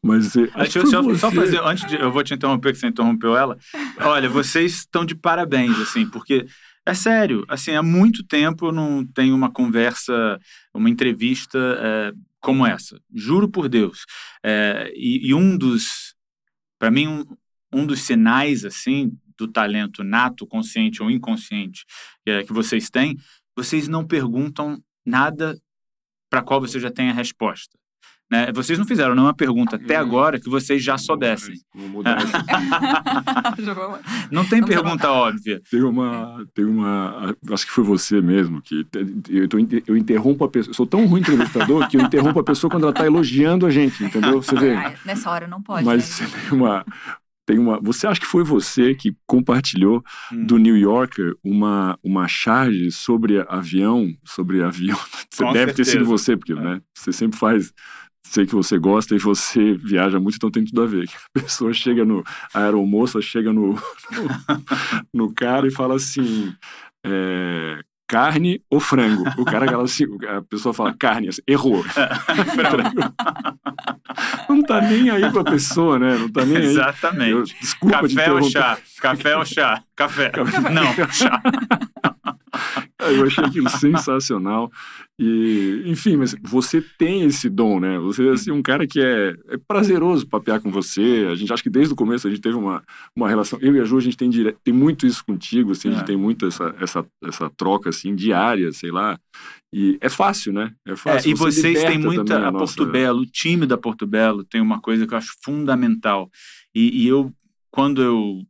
Mas 0.02 0.28
você, 0.28 0.48
deixa 0.48 0.80
eu 0.80 0.88
só, 0.88 1.16
só 1.16 1.32
fazer, 1.32 1.60
antes 1.64 1.88
de, 1.88 1.96
eu 1.96 2.12
vou 2.12 2.24
te 2.24 2.34
interromper, 2.34 2.72
que 2.72 2.80
você 2.80 2.88
interrompeu 2.88 3.36
ela. 3.36 3.58
Olha, 4.00 4.30
vocês 4.30 4.80
estão 4.80 5.06
de 5.06 5.16
parabéns, 5.16 5.78
assim, 5.80 6.08
porque 6.08 6.46
é 6.86 6.94
sério, 6.94 7.46
assim, 7.48 7.72
há 7.72 7.84
muito 7.84 8.24
tempo 8.24 8.68
eu 8.68 8.72
não 8.72 9.06
tenho 9.06 9.36
uma 9.36 9.52
conversa, 9.52 10.40
uma 10.74 10.90
entrevista 10.90 11.58
é, 11.80 12.14
como 12.40 12.66
essa. 12.66 13.00
Juro 13.14 13.50
por 13.50 13.70
Deus. 13.70 14.06
É, 14.44 14.92
e, 14.96 15.30
e 15.30 15.34
um 15.34 15.58
dos 15.58 16.14
para 16.84 16.92
mim, 16.92 17.08
um, 17.08 17.24
um 17.72 17.86
dos 17.86 18.02
sinais, 18.02 18.66
assim, 18.66 19.18
do 19.38 19.48
talento 19.48 20.04
nato, 20.04 20.46
consciente 20.46 21.02
ou 21.02 21.10
inconsciente 21.10 21.86
é, 22.26 22.44
que 22.44 22.52
vocês 22.52 22.90
têm, 22.90 23.18
vocês 23.56 23.88
não 23.88 24.06
perguntam 24.06 24.78
nada 25.06 25.58
para 26.30 26.42
qual 26.42 26.60
você 26.60 26.82
já 26.82 26.92
tem 26.92 27.10
a 27.10 27.14
resposta. 27.14 27.80
Né? 28.34 28.52
Vocês 28.52 28.78
não 28.80 28.88
fizeram 28.88 29.14
nenhuma 29.14 29.36
pergunta 29.36 29.76
até 29.76 29.96
agora 29.96 30.40
que 30.40 30.50
vocês 30.50 30.84
já 30.84 30.98
soubessem. 30.98 31.54
não 34.32 34.44
tem 34.44 34.66
pergunta 34.66 35.12
óbvia. 35.12 35.62
Tem 35.70 35.84
uma, 35.84 36.44
tem 36.52 36.66
uma, 36.66 37.36
acho 37.52 37.68
que 37.68 37.72
foi 37.72 37.84
você 37.84 38.20
mesmo 38.22 38.60
que 38.60 38.88
eu, 39.30 39.48
tô, 39.48 39.60
eu 39.86 39.96
interrompo 39.96 40.44
a 40.44 40.50
pessoa. 40.50 40.72
Eu 40.72 40.74
sou 40.74 40.88
tão 40.88 41.06
ruim 41.06 41.22
entrevistador 41.22 41.88
que 41.88 41.96
eu 41.96 42.02
interrompo 42.02 42.40
a 42.40 42.44
pessoa 42.44 42.72
quando 42.72 42.86
ela 42.86 42.92
está 42.92 43.06
elogiando 43.06 43.68
a 43.68 43.70
gente, 43.70 44.04
entendeu? 44.04 44.42
Você 44.42 44.56
vê. 44.56 44.74
Ah, 44.74 44.96
nessa 45.06 45.30
hora 45.30 45.46
não 45.46 45.62
pode. 45.62 45.86
Mas 45.86 46.20
né? 46.20 46.28
tem 46.50 46.58
uma, 46.58 46.84
tem 47.46 47.60
uma. 47.60 47.80
Você 47.82 48.08
acha 48.08 48.20
que 48.20 48.26
foi 48.26 48.44
você 48.44 48.96
que 48.96 49.16
compartilhou 49.28 50.04
hum. 50.32 50.44
do 50.44 50.58
New 50.58 50.76
Yorker 50.76 51.36
uma, 51.44 52.00
uma 52.04 52.28
charge 52.28 52.92
sobre 52.92 53.46
avião, 53.48 54.12
sobre 54.26 54.64
avião? 54.64 54.98
Você 55.30 55.44
deve 55.46 55.58
certeza. 55.58 55.76
ter 55.76 55.86
sido 55.86 56.06
você, 56.06 56.38
porque 56.38 56.54
é. 56.54 56.56
né, 56.56 56.82
você 56.94 57.12
sempre 57.12 57.40
faz 57.40 57.74
sei 58.26 58.46
que 58.46 58.56
você 58.56 58.78
gosta 58.78 59.16
e 59.16 59.20
você 59.20 59.74
viaja 59.74 60.20
muito, 60.20 60.36
então 60.36 60.52
tem 60.52 60.66
tudo 60.66 60.82
a 60.82 60.86
ver. 60.86 61.10
A 61.36 61.42
pessoa 61.42 61.74
chega 61.74 62.04
no. 62.06 62.24
A 62.54 62.64
aeromoça 62.64 63.22
chega 63.22 63.52
no, 63.54 63.74
no, 63.74 63.82
no 65.14 65.34
cara 65.34 65.68
e 65.68 65.72
fala 65.72 65.96
assim. 65.96 66.54
É, 67.06 67.80
carne 68.08 68.62
ou 68.70 68.80
frango? 68.80 69.24
O 69.40 69.46
cara 69.46 69.66
fala 69.66 69.84
assim, 69.84 70.06
a 70.28 70.42
pessoa 70.44 70.74
fala 70.74 70.94
carne, 70.94 71.30
assim, 71.30 71.42
errou. 71.48 71.84
Não 74.48 74.62
tá 74.64 74.82
nem 74.82 75.10
aí 75.10 75.32
pra 75.32 75.44
pessoa, 75.44 75.98
né? 75.98 76.16
Não 76.18 76.30
tá 76.30 76.46
nem 76.46 76.58
aí. 76.58 76.66
Exatamente. 76.66 77.32
Eu, 77.32 77.44
desculpa 77.44 78.02
Café 78.02 78.32
ou 78.32 78.44
chá? 78.44 78.78
Café 79.02 79.38
ou 79.38 79.46
chá? 79.46 79.84
Café. 79.96 80.30
Café. 80.30 80.60
Não, 80.70 80.94
chá. 81.12 81.42
Eu 83.12 83.26
achei 83.26 83.44
aquilo 83.44 83.70
sensacional. 83.70 84.72
E, 85.20 85.84
enfim, 85.86 86.18
mas 86.18 86.36
você 86.42 86.82
tem 86.82 87.24
esse 87.24 87.48
dom, 87.50 87.80
né? 87.80 88.00
Você 88.00 88.28
é 88.28 88.32
assim, 88.32 88.52
um 88.52 88.64
cara 88.64 88.88
que 88.88 89.00
é, 89.00 89.36
é 89.50 89.58
prazeroso 89.68 90.28
papear 90.28 90.60
com 90.60 90.72
você. 90.72 91.28
A 91.32 91.36
gente 91.36 91.54
acha 91.54 91.62
que 91.62 91.70
desde 91.70 91.94
o 91.94 91.96
começo 91.96 92.28
a 92.28 92.30
gente 92.30 92.42
teve 92.42 92.56
uma, 92.56 92.84
uma 93.16 93.30
relação. 93.30 93.60
Eu 93.62 93.76
e 93.76 93.80
a 93.80 93.86
Ju, 93.86 93.98
a 93.98 94.02
gente 94.02 94.18
tem, 94.18 94.30
dire... 94.30 94.56
tem 94.64 94.74
muito 94.74 95.06
isso 95.06 95.24
contigo, 95.24 95.72
assim, 95.72 95.90
é. 95.90 95.92
a 95.92 95.94
gente 95.94 96.04
é. 96.04 96.08
tem 96.08 96.18
muito 96.18 96.48
essa, 96.48 96.76
essa, 96.80 97.06
essa 97.24 97.50
troca, 97.52 97.90
assim, 97.90 98.16
diária, 98.16 98.72
sei 98.72 98.92
lá. 98.92 99.18
E 99.72 99.98
é 100.02 100.10
fácil, 100.10 100.52
né? 100.54 100.72
É 100.86 100.96
fácil. 100.96 101.30
É, 101.30 101.32
e 101.32 101.36
Você 101.36 101.62
vocês 101.62 101.84
têm 101.84 101.98
muita. 101.98 102.38
A, 102.38 102.48
a 102.48 102.52
nossa... 102.52 102.76
Porto 102.76 102.92
Belo, 102.92 103.22
o 103.22 103.26
time 103.26 103.66
da 103.66 103.78
Porto 103.78 104.08
Belo 104.08 104.44
tem 104.44 104.62
uma 104.62 104.80
coisa 104.82 105.06
que 105.06 105.14
eu 105.14 105.18
acho 105.18 105.34
fundamental. 105.44 106.30
E, 106.74 107.04
e 107.04 107.08
eu, 107.08 107.32
quando 107.72 108.02
eu 108.02 108.42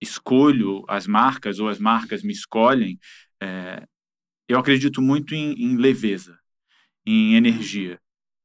escolho 0.00 0.84
as 0.88 1.06
marcas 1.06 1.58
ou 1.58 1.68
as 1.68 1.78
marcas 1.78 2.22
me 2.22 2.32
escolhem, 2.32 2.98
é, 3.40 3.86
eu 4.48 4.58
acredito 4.58 5.02
muito 5.02 5.34
em, 5.34 5.52
em, 5.52 5.76
leveza, 5.76 6.38
em 7.04 7.34
energia. 7.34 8.00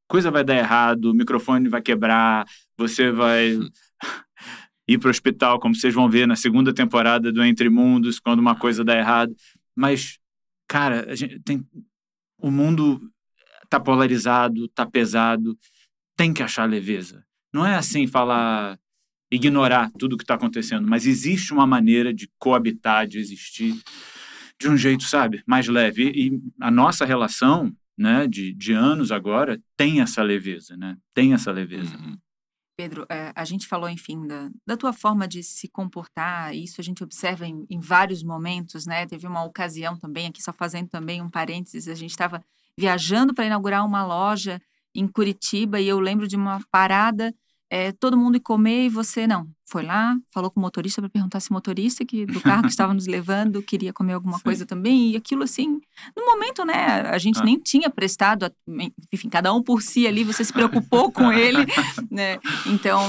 Coisa 0.07 0.31
vai 0.31 0.43
dar 0.43 0.55
errado, 0.55 1.05
o 1.05 1.13
microfone 1.13 1.69
vai 1.69 1.81
quebrar, 1.81 2.45
você 2.77 3.11
vai 3.11 3.57
ir 4.87 4.97
para 4.97 5.07
o 5.07 5.11
hospital, 5.11 5.59
como 5.59 5.75
vocês 5.75 5.93
vão 5.93 6.09
ver 6.09 6.27
na 6.27 6.35
segunda 6.35 6.73
temporada 6.73 7.31
do 7.31 7.43
Entre 7.43 7.69
Mundos, 7.69 8.19
quando 8.19 8.39
uma 8.39 8.55
coisa 8.55 8.83
dá 8.83 8.97
errado. 8.97 9.35
Mas, 9.75 10.19
cara, 10.67 11.11
a 11.11 11.15
gente 11.15 11.39
tem, 11.39 11.65
o 12.37 12.51
mundo 12.51 13.09
tá 13.69 13.79
polarizado, 13.79 14.67
tá 14.69 14.85
pesado, 14.85 15.57
tem 16.17 16.33
que 16.33 16.43
achar 16.43 16.65
leveza. 16.65 17.25
Não 17.53 17.65
é 17.65 17.75
assim 17.75 18.05
falar 18.07 18.77
ignorar 19.31 19.89
tudo 19.97 20.13
o 20.13 20.17
que 20.17 20.25
está 20.25 20.33
acontecendo, 20.33 20.85
mas 20.85 21.07
existe 21.07 21.53
uma 21.53 21.65
maneira 21.65 22.13
de 22.13 22.29
coabitar, 22.37 23.07
de 23.07 23.17
existir 23.17 23.81
de 24.61 24.69
um 24.69 24.77
jeito, 24.77 25.03
sabe, 25.03 25.43
mais 25.45 25.67
leve. 25.67 26.09
E, 26.09 26.27
e 26.27 26.41
a 26.59 26.69
nossa 26.69 27.05
relação, 27.05 27.71
né, 27.97 28.27
de, 28.27 28.53
de 28.53 28.73
anos 28.73 29.11
agora, 29.11 29.59
tem 29.75 30.01
essa 30.01 30.21
leveza, 30.21 30.77
né? 30.77 30.97
Tem 31.13 31.33
essa 31.33 31.51
leveza. 31.51 31.97
Uhum. 31.97 32.17
Pedro, 32.77 33.05
é, 33.09 33.31
a 33.35 33.43
gente 33.43 33.67
falou, 33.67 33.89
enfim, 33.89 34.25
da, 34.25 34.49
da 34.65 34.77
tua 34.77 34.93
forma 34.93 35.27
de 35.27 35.43
se 35.43 35.67
comportar, 35.67 36.55
isso 36.55 36.79
a 36.79 36.83
gente 36.83 37.03
observa 37.03 37.45
em, 37.45 37.65
em 37.69 37.79
vários 37.79 38.23
momentos, 38.23 38.85
né? 38.85 39.05
Teve 39.05 39.27
uma 39.27 39.43
ocasião 39.43 39.97
também, 39.97 40.27
aqui 40.27 40.41
só 40.41 40.53
fazendo 40.53 40.89
também 40.89 41.21
um 41.21 41.29
parênteses, 41.29 41.87
a 41.87 41.95
gente 41.95 42.11
estava 42.11 42.43
viajando 42.77 43.33
para 43.33 43.45
inaugurar 43.45 43.85
uma 43.85 44.05
loja 44.05 44.61
em 44.95 45.07
Curitiba 45.07 45.79
e 45.79 45.87
eu 45.87 45.99
lembro 45.99 46.27
de 46.27 46.35
uma 46.35 46.59
parada 46.71 47.33
é, 47.71 47.93
todo 47.93 48.17
mundo 48.17 48.35
ir 48.35 48.41
comer 48.41 48.87
e 48.87 48.89
você 48.89 49.25
não. 49.25 49.47
Foi 49.65 49.81
lá, 49.81 50.17
falou 50.33 50.51
com 50.51 50.59
o 50.59 50.61
motorista 50.61 51.01
para 51.01 51.09
perguntar 51.09 51.39
se 51.39 51.49
o 51.49 51.53
motorista 51.53 52.03
que, 52.03 52.25
do 52.25 52.41
carro 52.41 52.63
que 52.63 52.67
estava 52.67 52.93
nos 52.93 53.07
levando 53.07 53.63
queria 53.63 53.93
comer 53.93 54.11
alguma 54.11 54.35
Sim. 54.35 54.43
coisa 54.43 54.65
também. 54.65 55.11
E 55.11 55.15
aquilo 55.15 55.43
assim, 55.43 55.79
no 56.13 56.25
momento, 56.25 56.65
né? 56.65 56.99
A 57.03 57.17
gente 57.17 57.39
ah. 57.39 57.43
nem 57.45 57.57
tinha 57.57 57.89
prestado, 57.89 58.51
enfim, 59.13 59.29
cada 59.29 59.53
um 59.53 59.63
por 59.63 59.81
si 59.81 60.05
ali, 60.05 60.25
você 60.25 60.43
se 60.43 60.51
preocupou 60.51 61.09
com 61.09 61.31
ele, 61.31 61.59
né? 62.11 62.37
Então, 62.65 63.01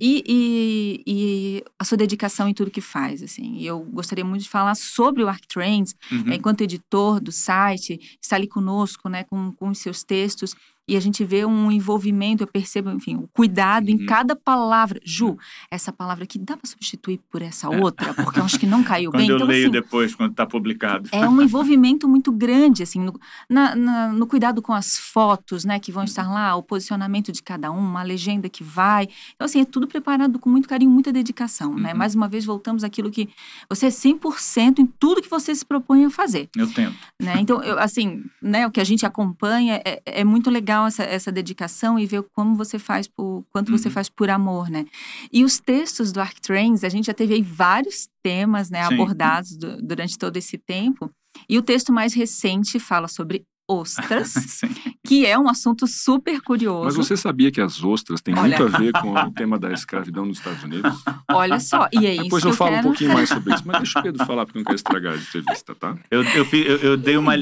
e, 0.00 0.24
e, 0.26 1.02
e, 1.06 1.64
a 1.78 1.84
sua 1.84 1.98
dedicação 1.98 2.48
em 2.48 2.54
tudo 2.54 2.70
que 2.70 2.80
faz, 2.80 3.22
assim. 3.22 3.56
E 3.58 3.66
eu 3.66 3.80
gostaria 3.80 4.24
muito 4.24 4.44
de 4.44 4.48
falar 4.48 4.76
sobre 4.76 5.22
o 5.22 5.28
ArcTrends, 5.28 5.94
uhum. 6.10 6.32
enquanto 6.32 6.62
editor 6.62 7.20
do 7.20 7.30
site, 7.30 8.00
está 8.18 8.36
ali 8.36 8.48
conosco, 8.48 9.10
né? 9.10 9.24
Com, 9.24 9.52
com 9.52 9.68
os 9.68 9.78
seus 9.78 10.02
textos 10.02 10.56
e 10.88 10.96
a 10.96 11.00
gente 11.00 11.24
vê 11.24 11.44
um 11.44 11.70
envolvimento, 11.72 12.44
eu 12.44 12.46
percebo, 12.46 12.90
enfim, 12.90 13.16
o 13.16 13.28
cuidado 13.32 13.88
uhum. 13.88 13.94
em 13.94 14.06
cada 14.06 14.36
palavra. 14.36 15.00
Ju, 15.04 15.36
essa 15.68 15.92
palavra 15.92 16.22
aqui 16.22 16.38
dá 16.38 16.56
para 16.56 16.70
substituir 16.70 17.18
por 17.28 17.42
essa 17.42 17.66
é. 17.66 17.80
outra, 17.80 18.14
porque 18.14 18.38
eu 18.38 18.44
acho 18.44 18.58
que 18.58 18.66
não 18.66 18.84
caiu 18.84 19.10
quando 19.12 19.18
bem. 19.18 19.26
Quando 19.26 19.30
eu 19.30 19.36
então, 19.36 19.48
leio 19.48 19.64
assim, 19.64 19.72
depois, 19.72 20.14
quando 20.14 20.30
está 20.30 20.46
publicado. 20.46 21.08
É 21.10 21.28
um 21.28 21.42
envolvimento 21.42 22.08
muito 22.08 22.30
grande, 22.30 22.84
assim, 22.84 23.00
no, 23.00 23.18
na, 23.50 23.74
na, 23.74 24.08
no 24.08 24.28
cuidado 24.28 24.62
com 24.62 24.72
as 24.72 24.96
fotos, 24.96 25.64
né, 25.64 25.80
que 25.80 25.90
vão 25.90 26.02
uhum. 26.02 26.08
estar 26.08 26.32
lá, 26.32 26.54
o 26.54 26.62
posicionamento 26.62 27.32
de 27.32 27.42
cada 27.42 27.72
um, 27.72 27.78
uma 27.78 28.04
legenda 28.04 28.48
que 28.48 28.62
vai. 28.62 29.08
Então, 29.34 29.44
assim, 29.44 29.60
é 29.60 29.64
tudo 29.64 29.88
preparado 29.88 30.38
com 30.38 30.48
muito 30.48 30.68
carinho, 30.68 30.90
muita 30.90 31.12
dedicação, 31.12 31.70
né? 31.70 31.76
uhum. 31.76 31.82
né? 31.82 31.94
Mais 31.94 32.14
uma 32.14 32.28
vez, 32.28 32.44
voltamos 32.44 32.84
àquilo 32.84 33.10
que 33.10 33.28
você 33.68 33.86
é 33.86 33.88
100% 33.88 34.78
em 34.78 34.86
tudo 34.86 35.20
que 35.20 35.28
você 35.28 35.52
se 35.52 35.64
propõe 35.64 36.04
a 36.04 36.10
fazer. 36.10 36.48
Eu 36.56 36.72
tento. 36.72 36.96
Né? 37.20 37.34
Então, 37.40 37.60
eu, 37.62 37.76
assim, 37.76 38.22
né, 38.40 38.68
o 38.68 38.70
que 38.70 38.80
a 38.80 38.84
gente 38.84 39.04
acompanha 39.04 39.82
é, 39.84 40.00
é 40.06 40.24
muito 40.24 40.48
legal 40.48 40.75
legal 40.76 40.86
essa, 40.86 41.02
essa 41.02 41.32
dedicação 41.32 41.98
e 41.98 42.06
ver 42.06 42.22
como 42.34 42.54
você 42.54 42.78
faz 42.78 43.08
por 43.08 43.44
quanto 43.50 43.70
uhum. 43.70 43.78
você 43.78 43.88
faz 43.88 44.08
por 44.08 44.28
amor, 44.28 44.68
né? 44.68 44.84
E 45.32 45.44
os 45.44 45.58
textos 45.58 46.12
do 46.12 46.20
ArcTrains, 46.20 46.84
a 46.84 46.88
gente 46.88 47.06
já 47.06 47.14
teve 47.14 47.34
aí 47.34 47.42
vários 47.42 48.08
temas, 48.22 48.70
né, 48.70 48.82
abordados 48.82 49.56
do, 49.56 49.80
durante 49.80 50.18
todo 50.18 50.36
esse 50.36 50.58
tempo. 50.58 51.10
E 51.48 51.58
o 51.58 51.62
texto 51.62 51.92
mais 51.92 52.14
recente 52.14 52.78
fala 52.78 53.08
sobre 53.08 53.44
ostras, 53.68 54.60
que 55.06 55.26
é 55.26 55.38
um 55.38 55.48
assunto 55.48 55.86
super 55.86 56.40
curioso. 56.40 56.84
Mas 56.84 56.96
você 56.96 57.16
sabia 57.16 57.50
que 57.50 57.60
as 57.60 57.82
ostras 57.82 58.20
têm 58.20 58.36
Olha... 58.38 58.58
muito 58.58 58.74
a 58.74 58.78
ver 58.78 58.92
com 58.92 59.12
o 59.12 59.30
tema 59.32 59.58
da 59.58 59.72
escravidão 59.72 60.24
nos 60.24 60.38
Estados 60.38 60.62
Unidos? 60.62 61.02
Olha 61.30 61.58
só, 61.58 61.88
e 61.92 62.06
é 62.06 62.14
isso 62.14 62.24
Depois 62.24 62.44
eu, 62.44 62.50
eu 62.50 62.56
falo 62.56 62.70
quero... 62.70 62.80
um 62.80 62.90
pouquinho 62.90 63.12
mais 63.12 63.28
sobre 63.28 63.54
isso, 63.54 63.62
mas 63.66 63.78
deixa 63.78 63.98
o 63.98 64.02
Pedro 64.02 64.24
falar, 64.26 64.46
porque 64.46 64.58
eu 64.58 64.60
não 64.60 64.64
quero 64.64 64.76
estragar 64.76 65.12
a 65.14 65.16
entrevista, 65.16 65.74
tá? 65.74 65.96
Eu, 66.10 66.22
eu, 66.22 66.46
eu, 66.52 66.76
eu 66.78 66.96
dei 66.96 67.16
uma, 67.16 67.34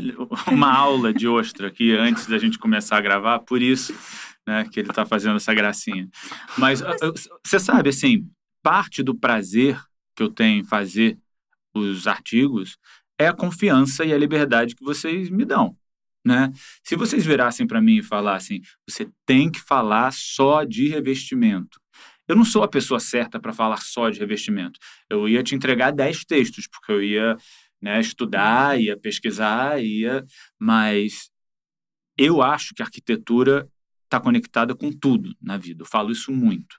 uma 0.51 0.73
aula 0.73 1.13
de 1.13 1.29
ostra 1.29 1.69
aqui 1.69 1.95
antes 1.95 2.27
da 2.27 2.39
gente 2.39 2.59
começar 2.59 2.97
a 2.97 3.01
gravar, 3.01 3.41
por 3.41 3.61
isso 3.61 3.95
né, 4.47 4.67
que 4.71 4.81
ele 4.81 4.91
está 4.91 5.05
fazendo 5.05 5.37
essa 5.37 5.53
gracinha. 5.53 6.09
Mas, 6.57 6.81
mas... 6.81 7.29
você 7.45 7.61
sabe, 7.61 7.91
assim, 7.91 8.27
parte 8.63 9.03
do 9.03 9.15
prazer 9.15 9.79
que 10.17 10.23
eu 10.23 10.31
tenho 10.31 10.61
em 10.61 10.65
fazer 10.65 11.19
os 11.75 12.07
artigos 12.07 12.79
é 13.19 13.27
a 13.27 13.33
confiança 13.33 14.05
e 14.05 14.13
a 14.13 14.19
liberdade 14.19 14.75
que 14.75 14.85
vocês 14.85 15.29
me 15.29 15.45
dão 15.45 15.77
Né? 16.25 16.51
Se 16.83 16.97
vocês 16.97 17.25
virassem 17.25 17.67
para 17.67 17.83
mim 17.83 17.99
e 17.99 18.03
falassem, 18.03 18.63
você 18.89 19.07
tem 19.27 19.51
que 19.51 19.61
falar 19.61 20.13
só 20.13 20.65
de 20.65 20.89
revestimento. 20.89 21.79
Eu 22.27 22.35
não 22.35 22.45
sou 22.45 22.63
a 22.63 22.69
pessoa 22.69 22.99
certa 22.99 23.39
para 23.39 23.53
falar 23.53 23.83
só 23.83 24.09
de 24.09 24.19
revestimento. 24.19 24.81
Eu 25.11 25.29
ia 25.29 25.43
te 25.43 25.55
entregar 25.55 25.91
10 25.91 26.25
textos, 26.25 26.67
porque 26.67 26.91
eu 26.91 27.03
ia 27.03 27.37
né, 27.83 28.01
estudar, 28.01 28.81
ia 28.81 28.97
pesquisar, 28.97 29.83
ia. 29.83 30.25
Mas 30.59 31.31
eu 32.17 32.41
acho 32.41 32.75
que 32.75 32.81
a 32.81 32.87
arquitetura 32.87 33.69
está 34.05 34.19
conectada 34.19 34.75
com 34.75 34.91
tudo 34.91 35.35
na 35.43 35.59
vida. 35.59 35.83
Eu 35.83 35.87
falo 35.87 36.11
isso 36.11 36.33
muito. 36.33 36.77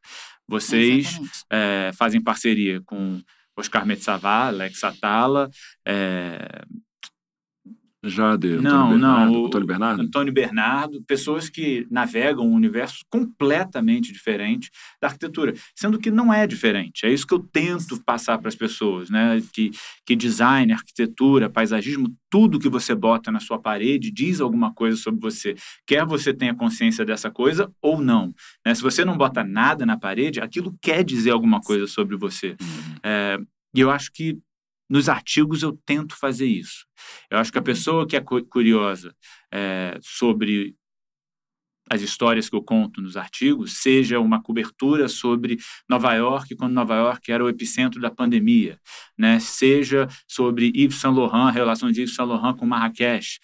Vocês 0.48 1.20
é, 1.52 1.92
fazem 1.96 2.22
parceria 2.22 2.82
com 2.86 3.22
Oscar 3.58 3.86
Metsavar, 3.86 4.48
Alex 4.48 4.84
Atala, 4.84 5.50
é, 5.88 6.64
Jade, 8.10 8.58
não, 8.58 8.88
Antônio 8.88 8.98
não, 8.98 9.16
Bernardo, 9.16 9.34
o, 9.34 9.46
Antônio 9.46 9.68
Bernardo? 9.68 10.02
Antônio 10.02 10.34
Bernardo, 10.34 11.04
pessoas 11.08 11.50
que 11.50 11.86
navegam 11.90 12.48
um 12.48 12.54
universo 12.54 13.00
completamente 13.10 14.12
diferente 14.12 14.70
da 15.02 15.08
arquitetura, 15.08 15.54
sendo 15.76 16.00
que 16.00 16.12
não 16.12 16.34
é 16.34 16.46
diferente. 16.46 17.06
É 17.06 17.12
isso 17.12 17.26
que 17.26 17.34
eu 17.34 17.40
tento 17.40 18.02
passar 18.04 18.38
para 18.38 18.50
as 18.50 18.56
pessoas, 18.56 19.10
né? 19.10 19.42
Que, 19.54 19.72
que 20.06 20.16
design, 20.16 20.72
arquitetura, 20.74 21.50
paisagismo, 21.50 22.12
tudo 22.30 22.60
que 22.60 22.70
você 22.70 22.94
bota 22.94 23.32
na 23.32 23.40
sua 23.40 23.60
parede 23.60 24.12
diz 24.12 24.42
alguma 24.42 24.74
coisa 24.74 24.98
sobre 24.98 25.20
você. 25.22 25.56
Quer 25.88 26.06
você 26.06 26.34
tenha 26.34 26.54
consciência 26.54 27.06
dessa 27.06 27.32
coisa 27.32 27.70
ou 27.82 28.02
não. 28.02 28.34
Né? 28.66 28.76
Se 28.76 28.82
você 28.82 29.06
não 29.06 29.18
bota 29.18 29.44
nada 29.44 29.86
na 29.86 29.98
parede, 29.98 30.40
aquilo 30.40 30.76
quer 30.82 31.04
dizer 31.04 31.32
alguma 31.32 31.62
coisa 31.62 31.88
sobre 31.88 32.16
você. 32.16 32.56
Uhum. 32.62 32.96
É, 33.04 33.40
e 33.74 33.80
eu 33.80 33.90
acho 33.90 34.12
que 34.12 34.38
nos 34.90 35.10
artigos 35.10 35.64
eu 35.64 35.78
tento 35.86 36.16
fazer 36.16 36.48
isso. 36.48 36.86
Eu 37.30 37.38
acho 37.38 37.52
que 37.52 37.58
a 37.58 37.62
pessoa 37.62 38.08
que 38.08 38.16
é 38.16 38.22
curiosa 38.22 39.14
é, 39.52 39.98
sobre 40.02 40.76
as 41.90 42.02
histórias 42.02 42.50
que 42.50 42.56
eu 42.56 42.64
conto 42.64 43.02
nos 43.02 43.16
artigos, 43.16 43.78
seja 43.78 44.20
uma 44.20 44.42
cobertura 44.42 45.08
sobre 45.08 45.58
Nova 45.88 46.14
York, 46.14 46.56
quando 46.56 46.74
Nova 46.74 46.96
York 46.96 47.32
era 47.32 47.44
o 47.44 47.50
epicentro 47.50 48.02
da 48.02 48.10
pandemia, 48.10 48.80
né? 49.18 49.40
seja 49.40 50.08
sobre 50.28 50.72
Yves 50.76 50.96
Saint 50.96 51.16
Laurent, 51.16 51.48
a 51.48 51.52
relação 51.52 51.92
de 51.92 52.02
Yves 52.02 52.16
Saint 52.16 52.28
Laurent 52.28 52.58
com 52.58 52.66
Marrakech. 52.66 53.40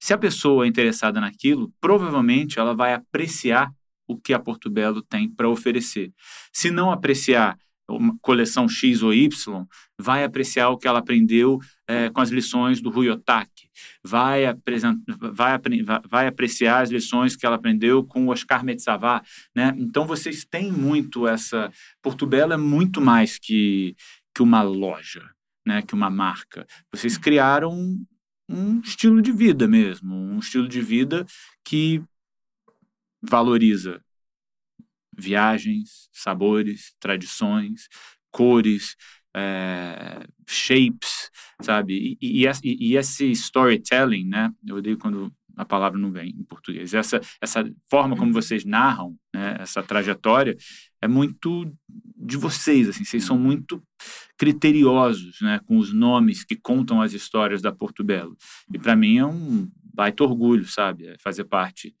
Se 0.00 0.12
a 0.12 0.18
pessoa 0.18 0.64
é 0.64 0.68
interessada 0.68 1.20
naquilo, 1.20 1.72
provavelmente 1.80 2.58
ela 2.58 2.74
vai 2.74 2.92
apreciar 2.92 3.72
o 4.06 4.18
que 4.18 4.32
a 4.32 4.38
Porto 4.38 4.70
Belo 4.70 5.02
tem 5.02 5.28
para 5.28 5.48
oferecer. 5.48 6.12
Se 6.52 6.70
não 6.70 6.90
apreciar 6.90 7.58
coleção 8.20 8.68
X 8.68 9.02
ou 9.02 9.14
Y, 9.14 9.66
vai 9.98 10.22
apreciar 10.22 10.68
o 10.68 10.76
que 10.76 10.86
ela 10.86 10.98
aprendeu 10.98 11.58
é, 11.86 12.10
com 12.10 12.20
as 12.20 12.30
lições 12.30 12.80
do 12.80 12.90
Rui 12.90 13.08
Otaki, 13.08 13.68
vai, 14.04 14.42
vai, 15.32 15.58
vai 16.08 16.26
apreciar 16.26 16.82
as 16.82 16.90
lições 16.90 17.34
que 17.34 17.46
ela 17.46 17.56
aprendeu 17.56 18.04
com 18.04 18.26
o 18.26 18.30
Oscar 18.30 18.64
Metzavar, 18.64 19.24
né? 19.54 19.74
Então, 19.78 20.06
vocês 20.06 20.44
têm 20.44 20.70
muito 20.70 21.26
essa... 21.26 21.72
Porto 22.02 22.26
Belo 22.26 22.52
é 22.52 22.58
muito 22.58 23.00
mais 23.00 23.38
que, 23.38 23.96
que 24.34 24.42
uma 24.42 24.62
loja, 24.62 25.28
né? 25.66 25.82
que 25.82 25.94
uma 25.94 26.10
marca. 26.10 26.66
Vocês 26.92 27.16
criaram 27.16 27.98
um 28.48 28.80
estilo 28.80 29.20
de 29.20 29.32
vida 29.32 29.66
mesmo, 29.66 30.14
um 30.14 30.38
estilo 30.38 30.68
de 30.68 30.80
vida 30.80 31.26
que 31.64 32.02
valoriza 33.22 34.00
viagens, 35.18 36.08
sabores, 36.12 36.94
tradições, 37.00 37.88
cores, 38.30 38.94
é, 39.36 40.24
shapes, 40.48 41.30
sabe? 41.60 42.16
E, 42.20 42.44
e, 42.44 42.48
e, 42.64 42.96
esse 42.96 43.30
storytelling, 43.32 44.24
né? 44.24 44.50
Eu 44.66 44.76
odeio 44.76 44.98
quando 44.98 45.32
a 45.56 45.64
palavra 45.64 45.98
não 45.98 46.12
vem 46.12 46.30
em 46.30 46.44
português. 46.44 46.94
Essa, 46.94 47.20
essa 47.40 47.68
forma 47.90 48.16
como 48.16 48.32
vocês 48.32 48.64
narram 48.64 49.16
né, 49.34 49.56
essa 49.58 49.82
trajetória 49.82 50.56
é 51.02 51.08
muito 51.08 51.68
de 52.16 52.36
vocês, 52.36 52.88
assim. 52.88 53.04
Vocês 53.04 53.24
são 53.24 53.36
muito 53.36 53.82
criteriosos, 54.36 55.40
né? 55.40 55.60
Com 55.66 55.78
os 55.78 55.92
nomes 55.92 56.44
que 56.44 56.56
contam 56.56 57.02
as 57.02 57.12
histórias 57.12 57.60
da 57.60 57.72
Porto 57.72 58.04
Belo. 58.04 58.36
E 58.72 58.78
para 58.78 58.94
mim 58.94 59.18
é 59.18 59.26
um 59.26 59.68
baita 59.92 60.22
orgulho, 60.22 60.64
sabe? 60.64 61.08
É 61.08 61.16
fazer 61.18 61.44
parte 61.44 61.92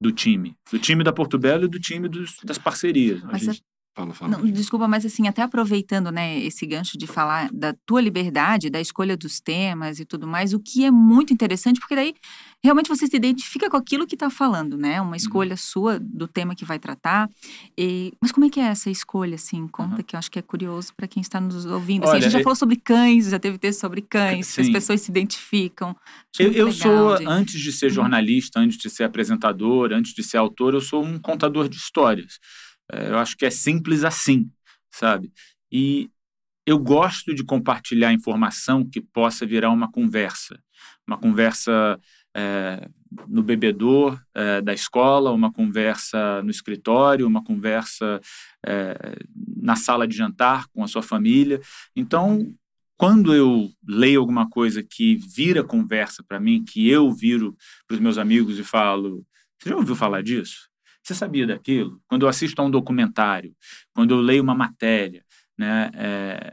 do 0.00 0.12
time. 0.12 0.54
Do 0.70 0.78
time 0.78 1.02
da 1.02 1.12
Porto 1.12 1.38
Belo 1.38 1.64
e 1.64 1.68
do 1.68 1.80
time 1.80 2.08
dos, 2.08 2.36
das 2.44 2.58
parcerias. 2.58 3.22
Mas 3.22 3.42
gente... 3.42 3.62
Fala, 3.98 4.14
fala. 4.14 4.38
Não, 4.38 4.44
desculpa, 4.48 4.86
mas 4.86 5.04
assim, 5.04 5.26
até 5.26 5.42
aproveitando, 5.42 6.12
né, 6.12 6.38
esse 6.38 6.64
gancho 6.64 6.96
de 6.96 7.04
falar 7.04 7.50
da 7.52 7.74
tua 7.84 8.00
liberdade, 8.00 8.70
da 8.70 8.80
escolha 8.80 9.16
dos 9.16 9.40
temas 9.40 9.98
e 9.98 10.04
tudo 10.04 10.24
mais, 10.24 10.54
o 10.54 10.60
que 10.60 10.84
é 10.84 10.90
muito 10.90 11.32
interessante, 11.32 11.80
porque 11.80 11.96
daí 11.96 12.14
realmente 12.62 12.88
você 12.88 13.08
se 13.08 13.16
identifica 13.16 13.68
com 13.68 13.76
aquilo 13.76 14.06
que 14.06 14.14
está 14.14 14.30
falando, 14.30 14.76
né? 14.76 15.00
Uma 15.00 15.10
uhum. 15.10 15.16
escolha 15.16 15.50
uhum. 15.52 15.56
sua 15.56 15.98
do 15.98 16.28
tema 16.28 16.54
que 16.54 16.64
vai 16.64 16.78
tratar. 16.78 17.28
E, 17.76 18.12
mas 18.20 18.30
como 18.30 18.46
é 18.46 18.50
que 18.50 18.60
é 18.60 18.66
essa 18.66 18.88
escolha, 18.88 19.34
assim? 19.34 19.66
Conta 19.66 19.96
uhum. 19.96 20.02
que 20.04 20.14
eu 20.14 20.18
acho 20.18 20.30
que 20.30 20.38
é 20.38 20.42
curioso 20.42 20.92
para 20.96 21.08
quem 21.08 21.20
está 21.20 21.40
nos 21.40 21.66
ouvindo. 21.66 22.04
Assim, 22.04 22.10
Olha, 22.10 22.18
a 22.18 22.22
gente 22.22 22.32
já 22.32 22.38
eu... 22.38 22.44
falou 22.44 22.56
sobre 22.56 22.76
cães, 22.76 23.28
já 23.28 23.38
teve 23.40 23.58
texto 23.58 23.80
sobre 23.80 24.00
cães, 24.00 24.46
Sim. 24.46 24.62
as 24.62 24.70
pessoas 24.70 25.00
se 25.00 25.10
identificam. 25.10 25.96
eu, 26.38 26.52
eu 26.52 26.70
sou, 26.70 27.18
de... 27.18 27.26
antes 27.26 27.60
de 27.60 27.72
ser 27.72 27.86
uhum. 27.86 27.94
jornalista, 27.94 28.60
uhum. 28.60 28.66
antes 28.66 28.78
de 28.78 28.88
ser 28.88 29.02
apresentador, 29.02 29.92
antes 29.92 30.14
de 30.14 30.22
ser 30.22 30.36
autor, 30.36 30.74
eu 30.74 30.80
sou 30.80 31.04
um 31.04 31.18
contador 31.18 31.68
de 31.68 31.76
histórias. 31.76 32.38
É, 32.92 33.08
eu 33.10 33.18
acho 33.18 33.36
que 33.36 33.46
é 33.46 33.50
simples 33.50 34.04
assim, 34.04 34.50
sabe? 34.90 35.32
E 35.70 36.10
eu 36.66 36.78
gosto 36.78 37.34
de 37.34 37.44
compartilhar 37.44 38.12
informação 38.12 38.84
que 38.84 39.00
possa 39.00 39.46
virar 39.46 39.70
uma 39.70 39.90
conversa, 39.90 40.58
uma 41.06 41.16
conversa 41.16 41.98
é, 42.36 42.88
no 43.26 43.42
bebedor 43.42 44.20
é, 44.34 44.60
da 44.60 44.74
escola, 44.74 45.32
uma 45.32 45.52
conversa 45.52 46.42
no 46.42 46.50
escritório, 46.50 47.26
uma 47.26 47.42
conversa 47.42 48.20
é, 48.66 49.16
na 49.56 49.76
sala 49.76 50.06
de 50.06 50.16
jantar 50.16 50.68
com 50.68 50.84
a 50.84 50.88
sua 50.88 51.02
família. 51.02 51.60
Então, 51.96 52.54
quando 52.96 53.34
eu 53.34 53.70
leio 53.86 54.20
alguma 54.20 54.48
coisa 54.50 54.82
que 54.82 55.16
vira 55.16 55.64
conversa 55.64 56.22
para 56.22 56.40
mim, 56.40 56.64
que 56.64 56.88
eu 56.88 57.10
viro 57.12 57.56
para 57.86 57.94
os 57.94 58.00
meus 58.00 58.18
amigos 58.18 58.58
e 58.58 58.64
falo: 58.64 59.24
Você 59.58 59.70
já 59.70 59.76
ouviu 59.76 59.96
falar 59.96 60.22
disso? 60.22 60.67
Você 61.08 61.14
sabia 61.14 61.46
daquilo? 61.46 61.98
Quando 62.06 62.26
eu 62.26 62.28
assisto 62.28 62.60
a 62.60 62.64
um 62.66 62.70
documentário, 62.70 63.56
quando 63.94 64.10
eu 64.10 64.20
leio 64.20 64.42
uma 64.42 64.54
matéria, 64.54 65.24
né, 65.56 65.90
é, 65.94 66.52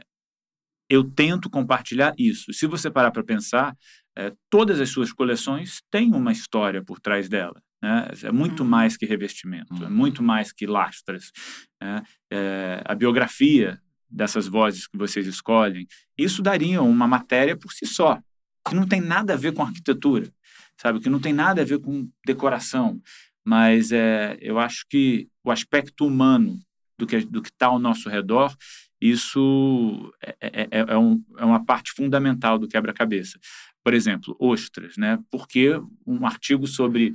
eu 0.88 1.04
tento 1.04 1.50
compartilhar 1.50 2.14
isso. 2.16 2.50
Se 2.54 2.66
você 2.66 2.90
parar 2.90 3.10
para 3.10 3.22
pensar, 3.22 3.76
é, 4.16 4.32
todas 4.48 4.80
as 4.80 4.88
suas 4.88 5.12
coleções 5.12 5.82
têm 5.90 6.14
uma 6.14 6.32
história 6.32 6.82
por 6.82 6.98
trás 6.98 7.28
dela. 7.28 7.62
Né? 7.82 8.08
É 8.22 8.32
muito 8.32 8.62
uhum. 8.62 8.68
mais 8.70 8.96
que 8.96 9.04
revestimento, 9.04 9.74
é 9.74 9.88
uhum. 9.88 9.90
muito 9.90 10.22
mais 10.22 10.52
que 10.52 10.66
lastras. 10.66 11.30
Né? 11.78 12.02
É, 12.32 12.82
a 12.82 12.94
biografia 12.94 13.78
dessas 14.08 14.48
vozes 14.48 14.86
que 14.86 14.96
vocês 14.96 15.26
escolhem, 15.26 15.86
isso 16.16 16.40
daria 16.40 16.80
uma 16.80 17.06
matéria 17.06 17.58
por 17.58 17.74
si 17.74 17.84
só, 17.84 18.18
que 18.66 18.74
não 18.74 18.88
tem 18.88 19.02
nada 19.02 19.34
a 19.34 19.36
ver 19.36 19.52
com 19.52 19.62
arquitetura, 19.62 20.32
sabe? 20.80 21.00
Que 21.00 21.10
não 21.10 21.20
tem 21.20 21.34
nada 21.34 21.60
a 21.60 21.64
ver 21.64 21.78
com 21.78 22.08
decoração, 22.24 23.00
mas 23.46 23.92
é, 23.92 24.36
eu 24.40 24.58
acho 24.58 24.84
que 24.90 25.28
o 25.44 25.52
aspecto 25.52 26.04
humano 26.04 26.58
do 26.98 27.06
que 27.06 27.20
do 27.20 27.40
que 27.40 27.48
está 27.48 27.66
ao 27.66 27.78
nosso 27.78 28.08
redor 28.08 28.52
isso 29.00 30.12
é, 30.22 30.34
é, 30.40 30.62
é, 30.62 30.84
é, 30.88 30.98
um, 30.98 31.22
é 31.38 31.44
uma 31.44 31.64
parte 31.64 31.92
fundamental 31.92 32.58
do 32.58 32.68
quebra-cabeça. 32.68 33.38
Por 33.84 33.94
exemplo, 33.94 34.36
ostras, 34.40 34.96
né? 34.96 35.18
Porque 35.30 35.80
um 36.06 36.26
artigo 36.26 36.66
sobre 36.66 37.12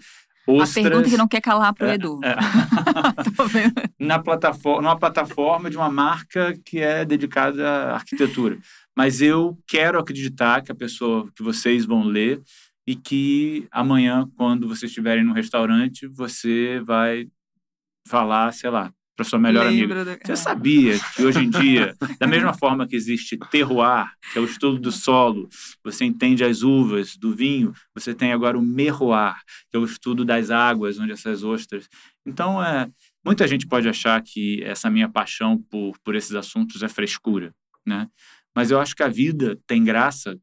ostras... 0.47 0.85
A 0.85 0.89
pergunta 0.89 1.09
que 1.09 1.17
não 1.17 1.27
quer 1.27 1.41
calar 1.41 1.73
para 1.73 1.87
o 1.87 1.89
é, 1.89 1.95
Edu. 1.95 2.19
É. 2.23 2.35
Na 3.99 4.19
plataforma, 4.19 4.81
numa 4.81 4.97
plataforma 4.97 5.69
de 5.69 5.77
uma 5.77 5.89
marca 5.89 6.55
que 6.65 6.79
é 6.79 7.03
dedicada 7.03 7.67
à 7.67 7.95
arquitetura. 7.95 8.57
Mas 8.95 9.21
eu 9.21 9.57
quero 9.67 9.99
acreditar 9.99 10.61
que 10.61 10.71
a 10.71 10.75
pessoa 10.75 11.29
que 11.35 11.43
vocês 11.43 11.85
vão 11.85 12.03
ler 12.03 12.39
e 12.91 12.95
que 12.95 13.69
amanhã, 13.71 14.29
quando 14.35 14.67
vocês 14.67 14.91
estiverem 14.91 15.23
no 15.23 15.31
restaurante, 15.31 16.07
você 16.07 16.81
vai 16.81 17.25
falar, 18.05 18.51
sei 18.51 18.69
lá, 18.69 18.93
para 19.15 19.23
sua 19.23 19.39
melhor 19.39 19.65
amiga. 19.65 20.03
Do... 20.03 20.17
Você 20.21 20.35
sabia 20.35 20.99
que 21.15 21.23
hoje 21.23 21.39
em 21.39 21.47
dia, 21.61 21.95
da 22.19 22.27
mesma 22.27 22.53
forma 22.53 22.85
que 22.85 22.93
existe 22.93 23.37
terroir, 23.49 24.11
que 24.33 24.37
é 24.37 24.41
o 24.41 24.43
estudo 24.43 24.77
do 24.77 24.91
solo, 24.91 25.47
você 25.81 26.03
entende 26.03 26.43
as 26.43 26.63
uvas 26.63 27.15
do 27.15 27.33
vinho, 27.33 27.71
você 27.95 28.13
tem 28.13 28.33
agora 28.33 28.59
o 28.59 28.61
merroir, 28.61 29.37
que 29.69 29.77
é 29.77 29.79
o 29.79 29.85
estudo 29.85 30.25
das 30.25 30.51
águas, 30.51 30.99
onde 30.99 31.13
essas 31.13 31.41
ostras. 31.45 31.87
Então, 32.25 32.61
é, 32.61 32.89
muita 33.25 33.47
gente 33.47 33.65
pode 33.65 33.87
achar 33.87 34.21
que 34.21 34.61
essa 34.65 34.89
minha 34.89 35.07
paixão 35.07 35.57
por, 35.57 35.97
por 36.03 36.13
esses 36.13 36.35
assuntos 36.35 36.83
é 36.83 36.89
frescura, 36.89 37.53
né? 37.85 38.09
Mas 38.53 38.69
eu 38.69 38.81
acho 38.81 38.93
que 38.93 39.03
a 39.03 39.07
vida 39.07 39.57
tem 39.65 39.81
graça 39.81 40.37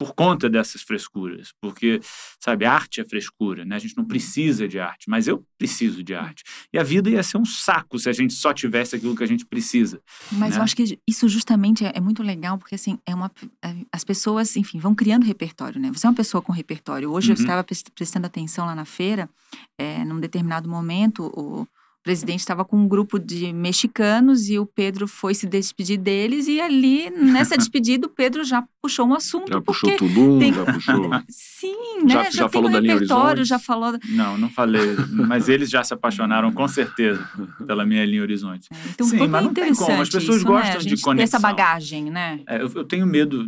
por 0.00 0.14
conta 0.14 0.48
dessas 0.48 0.80
frescuras, 0.80 1.52
porque, 1.60 2.00
sabe, 2.42 2.64
arte 2.64 3.02
é 3.02 3.04
frescura, 3.04 3.66
né? 3.66 3.76
A 3.76 3.78
gente 3.78 3.94
não 3.98 4.04
precisa 4.06 4.66
de 4.66 4.80
arte, 4.80 5.10
mas 5.10 5.28
eu 5.28 5.44
preciso 5.58 6.02
de 6.02 6.14
arte. 6.14 6.42
E 6.72 6.78
a 6.78 6.82
vida 6.82 7.10
ia 7.10 7.22
ser 7.22 7.36
um 7.36 7.44
saco 7.44 7.98
se 7.98 8.08
a 8.08 8.12
gente 8.14 8.32
só 8.32 8.54
tivesse 8.54 8.96
aquilo 8.96 9.14
que 9.14 9.22
a 9.22 9.26
gente 9.26 9.44
precisa. 9.44 10.00
Mas 10.32 10.52
né? 10.54 10.56
eu 10.56 10.62
acho 10.62 10.74
que 10.74 10.98
isso 11.06 11.28
justamente 11.28 11.84
é, 11.84 11.92
é, 11.94 12.00
muito 12.00 12.22
legal, 12.22 12.56
porque 12.56 12.76
assim, 12.76 12.98
é 13.04 13.14
uma, 13.14 13.30
é, 13.62 13.74
as 13.92 14.02
pessoas, 14.02 14.56
enfim, 14.56 14.78
vão 14.78 14.94
criando 14.94 15.26
repertório, 15.26 15.78
né? 15.78 15.90
Você 15.92 16.06
é 16.06 16.08
uma 16.08 16.16
pessoa 16.16 16.40
com 16.40 16.50
repertório. 16.50 17.12
Hoje 17.12 17.30
uhum. 17.30 17.36
eu 17.36 17.42
estava 17.42 17.62
prestando 17.94 18.26
atenção 18.26 18.64
lá 18.64 18.74
na 18.74 18.86
feira, 18.86 19.28
é, 19.76 20.02
num 20.02 20.18
determinado 20.18 20.66
momento, 20.66 21.30
o 21.36 21.68
o 22.00 22.02
presidente 22.02 22.40
estava 22.40 22.64
com 22.64 22.78
um 22.78 22.88
grupo 22.88 23.18
de 23.18 23.52
mexicanos 23.52 24.48
e 24.48 24.58
o 24.58 24.64
Pedro 24.64 25.06
foi 25.06 25.34
se 25.34 25.46
despedir 25.46 25.98
deles 25.98 26.48
e 26.48 26.58
ali 26.58 27.10
nessa 27.10 27.56
despedida 27.58 28.06
o 28.06 28.10
Pedro 28.10 28.42
já 28.42 28.64
puxou 28.80 29.06
um 29.06 29.12
assunto 29.12 29.52
já 29.52 29.60
puxou 29.60 29.94
tudo 29.98 30.38
tem... 30.38 30.52
já 30.52 30.64
puxou. 30.64 31.10
Sim 31.28 32.02
né? 32.02 32.08
já, 32.08 32.24
já, 32.24 32.30
já 32.30 32.48
falou 32.48 32.70
da 32.70 32.80
repertório 32.80 33.44
já 33.44 33.58
falou 33.58 33.98
não 34.08 34.38
não 34.38 34.48
falei 34.48 34.96
mas 35.10 35.50
eles 35.50 35.68
já 35.68 35.84
se 35.84 35.92
apaixonaram 35.92 36.50
com 36.50 36.66
certeza 36.66 37.22
pela 37.66 37.84
minha 37.84 38.04
linha 38.06 38.22
horizonte. 38.22 38.68
É, 38.72 38.76
então, 38.88 39.06
sim 39.06 39.28
mas 39.28 39.44
não 39.44 39.52
tem 39.52 39.74
como 39.74 40.00
as 40.00 40.08
pessoas 40.08 40.38
isso, 40.38 40.46
gostam 40.46 40.78
né? 40.78 40.78
de 40.78 41.00
conexão 41.02 41.36
essa 41.36 41.38
bagagem 41.38 42.10
né? 42.10 42.40
É, 42.48 42.62
eu, 42.62 42.72
eu 42.76 42.84
tenho 42.84 43.06
medo 43.06 43.46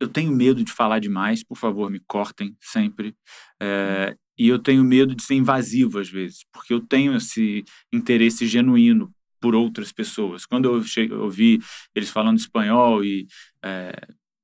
eu 0.00 0.08
tenho 0.08 0.32
medo 0.32 0.64
de 0.64 0.72
falar 0.72 0.98
demais, 0.98 1.44
por 1.44 1.56
favor, 1.56 1.88
me 1.88 2.00
cortem 2.00 2.56
sempre. 2.60 3.14
É, 3.60 4.16
e 4.38 4.48
eu 4.48 4.58
tenho 4.58 4.84
medo 4.84 5.14
de 5.14 5.22
ser 5.22 5.34
invasivo 5.34 5.98
às 5.98 6.08
vezes, 6.08 6.44
porque 6.52 6.72
eu 6.72 6.80
tenho 6.80 7.14
esse 7.16 7.64
interesse 7.92 8.46
genuíno 8.46 9.12
por 9.40 9.54
outras 9.54 9.92
pessoas. 9.92 10.46
Quando 10.46 10.66
eu 10.66 11.20
ouvi 11.20 11.60
eles 11.94 12.10
falando 12.10 12.38
espanhol 12.38 13.04
e, 13.04 13.26
é, 13.62 13.92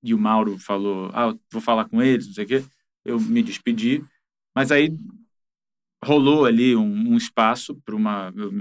e 0.03 0.13
o 0.13 0.19
Mauro 0.19 0.59
falou, 0.59 1.11
ah, 1.15 1.35
vou 1.53 1.63
falar 1.63 1.89
com 1.89 2.03
eles, 2.03 2.27
não 2.27 2.35
sei 2.35 2.45
o 2.45 2.49
quê, 2.49 2.65
eu 3.05 3.21
me 3.21 3.43
despedi, 3.43 4.03
mas 4.55 4.73
aí 4.73 4.91
rolou 6.05 6.45
ali 6.45 6.77
um, 6.77 7.13
um 7.13 7.17
espaço 7.17 7.75
para 7.85 7.95
uma. 7.95 8.33
Eu, 8.37 8.53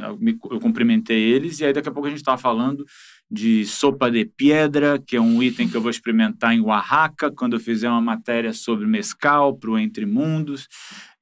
eu, 0.52 0.60
cumprimentei 0.60 1.20
eles, 1.20 1.60
e 1.60 1.66
aí 1.66 1.74
daqui 1.74 1.90
a 1.90 1.92
pouco 1.92 2.08
a 2.08 2.10
gente 2.10 2.20
estava 2.20 2.38
falando 2.38 2.86
de 3.30 3.66
sopa 3.66 4.10
de 4.10 4.26
pedra, 4.26 5.00
que 5.00 5.16
é 5.16 5.22
um 5.22 5.44
item 5.44 5.68
que 5.68 5.76
eu 5.76 5.82
vou 5.82 5.92
experimentar 5.92 6.54
em 6.54 6.62
Oaxaca, 6.62 7.32
quando 7.32 7.54
eu 7.54 7.60
fizer 7.60 7.90
uma 7.90 8.02
matéria 8.02 8.54
sobre 8.54 8.88
mescal 8.88 9.56
para 9.58 9.70
o 9.70 9.78
Entre 9.78 10.06
Mundos. 10.06 10.68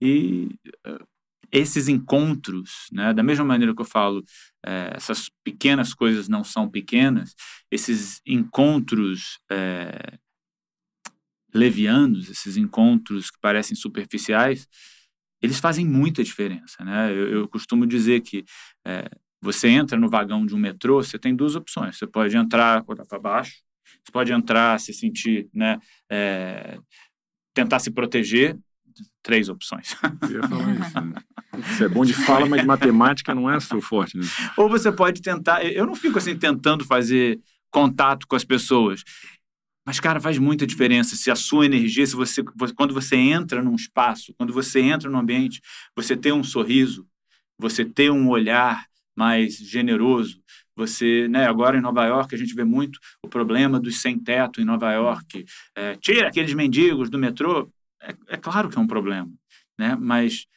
E 0.02 0.50
uh, 0.88 1.06
esses 1.52 1.88
encontros, 1.88 2.88
né, 2.92 3.14
da 3.14 3.24
mesma 3.24 3.46
maneira 3.46 3.74
que 3.74 3.82
eu 3.82 3.86
falo, 3.86 4.24
é, 4.66 4.92
essas 4.94 5.30
pequenas 5.44 5.94
coisas 5.94 6.28
não 6.28 6.44
são 6.44 6.70
pequenas, 6.70 7.34
esses 7.72 8.22
encontros. 8.26 9.40
É, 9.52 10.18
levianos, 11.54 12.30
esses 12.30 12.58
encontros 12.58 13.32
que 13.32 13.40
parecem 13.40 13.78
superficiais, 13.78 14.68
eles 15.42 15.60
fazem 15.60 15.86
muita 15.86 16.24
diferença. 16.24 16.84
Né? 16.84 17.12
Eu, 17.12 17.32
eu 17.32 17.48
costumo 17.48 17.86
dizer 17.86 18.22
que 18.22 18.44
é, 18.86 19.10
você 19.42 19.68
entra 19.68 19.98
no 19.98 20.10
vagão 20.10 20.46
de 20.46 20.56
um 20.56 20.58
metrô, 20.58 21.04
você 21.04 21.20
tem 21.20 21.36
duas 21.36 21.56
opções. 21.56 21.98
Você 21.98 22.08
pode 22.08 22.36
entrar, 22.36 22.84
olhar 22.88 23.06
para 23.06 23.20
baixo, 23.20 23.54
você 24.04 24.12
pode 24.12 24.32
entrar, 24.32 24.80
se 24.80 24.94
sentir, 24.94 25.48
né, 25.54 25.80
é, 26.10 26.80
tentar 27.54 27.80
se 27.80 27.92
proteger. 27.92 28.58
Três 29.22 29.50
opções. 29.50 29.96
Eu 30.22 30.42
ia 30.42 30.48
falar 30.48 30.74
isso. 30.74 31.02
Né? 31.02 31.16
Você 31.68 31.86
é 31.86 31.90
bom 31.90 32.06
de 32.06 32.14
fala, 32.14 32.46
mas 32.46 32.62
de 32.62 32.68
matemática 32.68 33.34
não 33.34 33.50
é 33.50 33.60
seu 33.60 33.82
forte, 33.82 34.18
né? 34.18 34.26
Ou 34.58 34.70
você 34.70 34.92
pode 34.92 35.22
tentar. 35.22 35.66
Eu 35.66 35.86
não 35.86 35.96
fico 35.96 36.18
assim 36.18 36.38
tentando 36.38 36.84
fazer 36.84 37.40
contato 37.72 38.26
com 38.28 38.36
as 38.36 38.44
pessoas. 38.44 39.04
Mas, 39.86 40.00
cara, 40.00 40.20
faz 40.20 40.40
muita 40.40 40.66
diferença 40.66 41.16
se 41.16 41.30
a 41.30 41.36
sua 41.36 41.66
energia, 41.66 42.06
se 42.08 42.16
você, 42.16 42.44
quando 42.76 42.94
você 42.94 43.16
entra 43.16 43.62
num 43.62 43.76
espaço, 43.76 44.34
quando 44.38 44.52
você 44.52 44.80
entra 44.80 45.10
num 45.10 45.20
ambiente, 45.20 45.62
você 45.96 46.18
ter 46.18 46.34
um 46.34 46.44
sorriso, 46.44 47.08
você 47.58 47.86
ter 47.86 48.10
um 48.10 48.30
olhar 48.30 48.86
mais 49.16 49.58
generoso, 49.58 50.42
você, 50.76 51.28
né, 51.30 51.46
agora 51.48 51.78
em 51.78 51.82
Nova 51.82 52.06
York 52.06 52.34
a 52.34 52.38
gente 52.38 52.54
vê 52.54 52.64
muito 52.64 53.00
o 53.24 53.30
problema 53.30 53.80
dos 53.80 54.02
sem 54.02 54.20
teto 54.20 54.60
em 54.60 54.66
Nova 54.66 54.92
York, 54.92 55.46
é, 55.76 55.96
tira 55.96 56.28
aqueles 56.28 56.54
mendigos 56.54 57.10
do 57.10 57.18
metrô, 57.18 57.72
é, 58.02 58.14
é 58.30 58.38
claro 58.38 58.70
que 58.70 58.78
é 58.78 58.82
um 58.82 58.88
problema, 58.88 59.32
né, 59.78 59.96
mas 59.98 60.48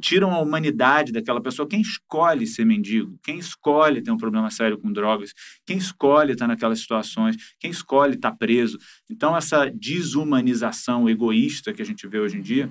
tiram 0.00 0.32
a 0.32 0.40
humanidade 0.40 1.12
daquela 1.12 1.40
pessoa. 1.40 1.68
Quem 1.68 1.80
escolhe 1.80 2.46
ser 2.46 2.64
mendigo? 2.64 3.18
Quem 3.22 3.38
escolhe 3.38 4.02
ter 4.02 4.10
um 4.10 4.16
problema 4.16 4.50
sério 4.50 4.78
com 4.78 4.92
drogas? 4.92 5.32
Quem 5.66 5.76
escolhe 5.76 6.32
estar 6.32 6.46
naquelas 6.46 6.80
situações? 6.80 7.36
Quem 7.58 7.70
escolhe 7.70 8.14
estar 8.14 8.32
preso? 8.32 8.78
Então, 9.10 9.36
essa 9.36 9.70
desumanização 9.70 11.08
egoísta 11.08 11.72
que 11.72 11.82
a 11.82 11.84
gente 11.84 12.06
vê 12.06 12.18
hoje 12.18 12.36
em 12.36 12.42
dia, 12.42 12.70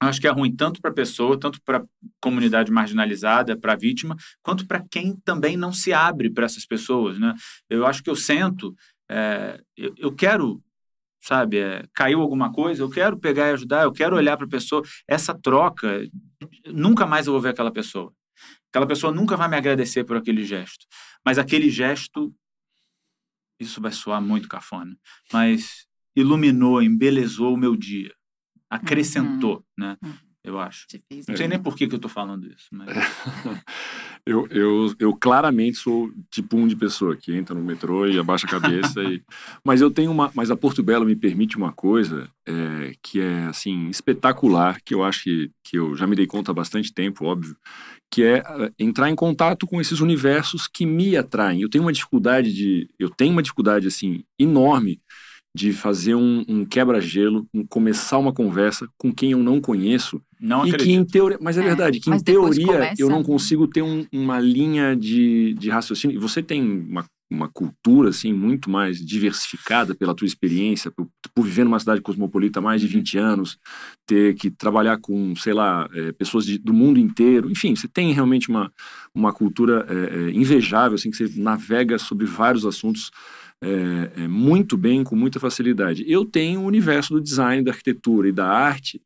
acho 0.00 0.20
que 0.20 0.26
é 0.26 0.30
ruim 0.30 0.54
tanto 0.54 0.80
para 0.80 0.90
a 0.90 0.94
pessoa, 0.94 1.38
tanto 1.38 1.60
para 1.62 1.78
a 1.78 1.84
comunidade 2.20 2.72
marginalizada, 2.72 3.56
para 3.56 3.74
a 3.74 3.76
vítima, 3.76 4.16
quanto 4.42 4.66
para 4.66 4.82
quem 4.90 5.16
também 5.24 5.56
não 5.56 5.72
se 5.72 5.92
abre 5.92 6.30
para 6.30 6.46
essas 6.46 6.66
pessoas. 6.66 7.18
Né? 7.18 7.34
Eu 7.68 7.86
acho 7.86 8.02
que 8.02 8.10
eu 8.10 8.16
sento, 8.16 8.74
é, 9.10 9.60
eu, 9.76 9.94
eu 9.98 10.12
quero 10.12 10.60
sabe? 11.20 11.58
É, 11.58 11.84
caiu 11.94 12.20
alguma 12.20 12.52
coisa, 12.52 12.82
eu 12.82 12.90
quero 12.90 13.18
pegar 13.18 13.48
e 13.48 13.52
ajudar, 13.52 13.82
eu 13.84 13.92
quero 13.92 14.16
olhar 14.16 14.36
para 14.36 14.46
a 14.46 14.50
pessoa. 14.50 14.82
Essa 15.06 15.34
troca, 15.34 16.02
nunca 16.66 17.06
mais 17.06 17.26
eu 17.26 17.32
vou 17.32 17.42
ver 17.42 17.50
aquela 17.50 17.72
pessoa. 17.72 18.12
Aquela 18.70 18.86
pessoa 18.86 19.12
nunca 19.12 19.36
vai 19.36 19.48
me 19.48 19.56
agradecer 19.56 20.04
por 20.04 20.16
aquele 20.16 20.44
gesto. 20.44 20.86
Mas 21.24 21.38
aquele 21.38 21.68
gesto, 21.68 22.30
isso 23.58 23.80
vai 23.80 23.92
soar 23.92 24.22
muito 24.22 24.48
cafona, 24.48 24.96
mas 25.32 25.86
iluminou, 26.16 26.82
embelezou 26.82 27.54
o 27.54 27.58
meu 27.58 27.76
dia, 27.76 28.12
acrescentou, 28.70 29.56
uhum. 29.56 29.62
né? 29.78 29.96
Uhum 30.02 30.29
eu 30.42 30.58
acho. 30.58 30.86
Não 31.28 31.36
sei 31.36 31.46
nem 31.46 31.58
por 31.58 31.76
que, 31.76 31.86
que 31.86 31.94
eu 31.94 31.98
estou 31.98 32.10
falando 32.10 32.46
isso. 32.46 32.66
Mas... 32.72 32.88
eu, 34.24 34.46
eu, 34.48 34.94
eu 34.98 35.14
claramente 35.14 35.76
sou 35.76 36.10
tipo 36.30 36.56
um 36.56 36.66
de 36.66 36.74
pessoa 36.74 37.14
que 37.14 37.34
entra 37.34 37.54
no 37.54 37.62
metrô 37.62 38.06
e 38.06 38.18
abaixa 38.18 38.46
a 38.46 38.50
cabeça. 38.50 39.02
e... 39.02 39.22
Mas 39.62 39.82
eu 39.82 39.90
tenho 39.90 40.10
uma. 40.10 40.30
Mas 40.34 40.50
a 40.50 40.56
Porto 40.56 40.82
Belo 40.82 41.04
me 41.04 41.14
permite 41.14 41.58
uma 41.58 41.72
coisa 41.72 42.28
é, 42.46 42.94
que 43.02 43.20
é 43.20 43.44
assim 43.44 43.88
espetacular, 43.88 44.80
que 44.82 44.94
eu 44.94 45.04
acho 45.04 45.24
que, 45.24 45.50
que 45.62 45.78
eu 45.78 45.94
já 45.94 46.06
me 46.06 46.16
dei 46.16 46.26
conta 46.26 46.52
há 46.52 46.54
bastante 46.54 46.92
tempo, 46.92 47.26
óbvio, 47.26 47.54
que 48.10 48.22
é 48.24 48.40
uh, 48.40 48.72
entrar 48.78 49.10
em 49.10 49.14
contato 49.14 49.66
com 49.66 49.78
esses 49.78 50.00
universos 50.00 50.66
que 50.66 50.86
me 50.86 51.16
atraem. 51.18 51.60
Eu 51.60 51.68
tenho 51.68 51.84
uma 51.84 51.92
dificuldade 51.92 52.52
de. 52.52 52.88
Eu 52.98 53.10
tenho 53.10 53.32
uma 53.32 53.42
dificuldade 53.42 53.86
assim 53.86 54.24
enorme 54.38 55.00
de 55.54 55.72
fazer 55.72 56.14
um, 56.14 56.44
um 56.48 56.64
quebra-gelo, 56.64 57.46
um, 57.52 57.66
começar 57.66 58.18
uma 58.18 58.32
conversa 58.32 58.88
com 58.96 59.12
quem 59.12 59.32
eu 59.32 59.38
não 59.38 59.60
conheço. 59.60 60.20
Não 60.40 60.64
e 60.64 60.70
acredito. 60.70 60.86
que 60.86 60.92
em 60.92 61.04
teoria, 61.04 61.38
mas 61.40 61.58
é, 61.58 61.60
é 61.60 61.64
verdade, 61.64 62.00
que 62.00 62.10
em 62.10 62.20
teoria 62.20 62.66
começa... 62.66 63.02
eu 63.02 63.10
não 63.10 63.22
consigo 63.22 63.66
ter 63.66 63.82
um, 63.82 64.06
uma 64.12 64.38
linha 64.38 64.94
de, 64.96 65.54
de 65.54 65.68
raciocínio. 65.68 66.14
E 66.14 66.18
você 66.18 66.42
tem 66.42 66.62
uma, 66.62 67.04
uma 67.30 67.48
cultura 67.48 68.10
assim 68.10 68.32
muito 68.32 68.70
mais 68.70 69.04
diversificada 69.04 69.94
pela 69.94 70.14
tua 70.14 70.26
experiência, 70.26 70.90
por, 70.90 71.08
por 71.34 71.44
viver 71.44 71.64
numa 71.64 71.80
cidade 71.80 72.00
cosmopolita 72.00 72.60
há 72.60 72.62
mais 72.62 72.80
de 72.80 72.86
20 72.86 73.18
uhum. 73.18 73.24
anos, 73.24 73.58
ter 74.06 74.34
que 74.36 74.50
trabalhar 74.50 74.98
com, 74.98 75.34
sei 75.34 75.52
lá, 75.52 75.88
é, 75.92 76.12
pessoas 76.12 76.46
de, 76.46 76.58
do 76.58 76.72
mundo 76.72 76.98
inteiro. 77.00 77.50
Enfim, 77.50 77.74
você 77.74 77.88
tem 77.88 78.12
realmente 78.12 78.48
uma, 78.48 78.72
uma 79.12 79.32
cultura 79.32 79.84
é, 79.88 80.28
é 80.28 80.30
invejável, 80.30 80.94
assim, 80.94 81.10
que 81.10 81.16
você 81.16 81.30
navega 81.36 81.98
sobre 81.98 82.24
vários 82.24 82.64
assuntos 82.64 83.10
é, 83.62 84.22
é, 84.22 84.28
muito 84.28 84.76
bem, 84.76 85.04
com 85.04 85.14
muita 85.14 85.38
facilidade. 85.38 86.04
Eu 86.06 86.24
tenho 86.24 86.60
o 86.60 86.64
universo 86.64 87.14
do 87.14 87.20
design, 87.20 87.62
da 87.62 87.72
arquitetura 87.72 88.28
e 88.28 88.32
da 88.32 88.46
arte 88.46 89.00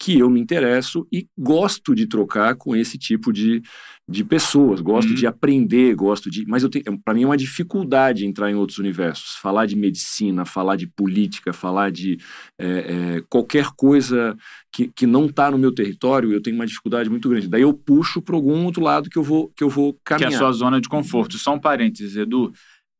que 0.00 0.20
eu 0.20 0.30
me 0.30 0.40
interesso 0.40 1.06
e 1.12 1.26
gosto 1.36 1.94
de 1.94 2.06
trocar 2.06 2.54
com 2.54 2.76
esse 2.76 2.96
tipo 2.96 3.32
de, 3.32 3.60
de 4.08 4.22
pessoas, 4.22 4.80
gosto 4.80 5.08
uhum. 5.08 5.14
de 5.16 5.26
aprender, 5.26 5.92
gosto 5.96 6.30
de. 6.30 6.46
Mas 6.46 6.62
eu 6.62 6.68
tenho, 6.68 6.84
para 7.04 7.12
mim 7.12 7.24
é 7.24 7.26
uma 7.26 7.36
dificuldade 7.36 8.24
entrar 8.24 8.48
em 8.48 8.54
outros 8.54 8.78
universos. 8.78 9.34
Falar 9.42 9.66
de 9.66 9.74
medicina, 9.74 10.44
falar 10.44 10.76
de 10.76 10.86
política, 10.86 11.52
falar 11.52 11.90
de 11.90 12.16
é, 12.56 12.66
é, 12.66 13.22
qualquer 13.28 13.70
coisa 13.76 14.36
que, 14.72 14.86
que 14.86 15.06
não 15.06 15.26
está 15.26 15.50
no 15.50 15.58
meu 15.58 15.72
território, 15.72 16.32
eu 16.32 16.40
tenho 16.40 16.54
uma 16.54 16.66
dificuldade 16.66 17.10
muito 17.10 17.28
grande. 17.28 17.48
Daí 17.48 17.62
eu 17.62 17.74
puxo 17.74 18.22
para 18.22 18.36
algum 18.36 18.64
outro 18.66 18.82
lado 18.82 19.10
que 19.10 19.18
eu 19.18 19.24
vou 19.24 19.50
que 19.56 19.64
eu 19.64 19.68
vou 19.68 19.98
caminhar. 20.04 20.28
Que 20.28 20.34
é 20.34 20.36
a 20.36 20.38
sua 20.38 20.52
zona 20.52 20.80
de 20.80 20.88
conforto. 20.88 21.36
Só 21.38 21.54
um 21.54 21.60
parênteses, 21.60 22.14
Edu. 22.16 22.52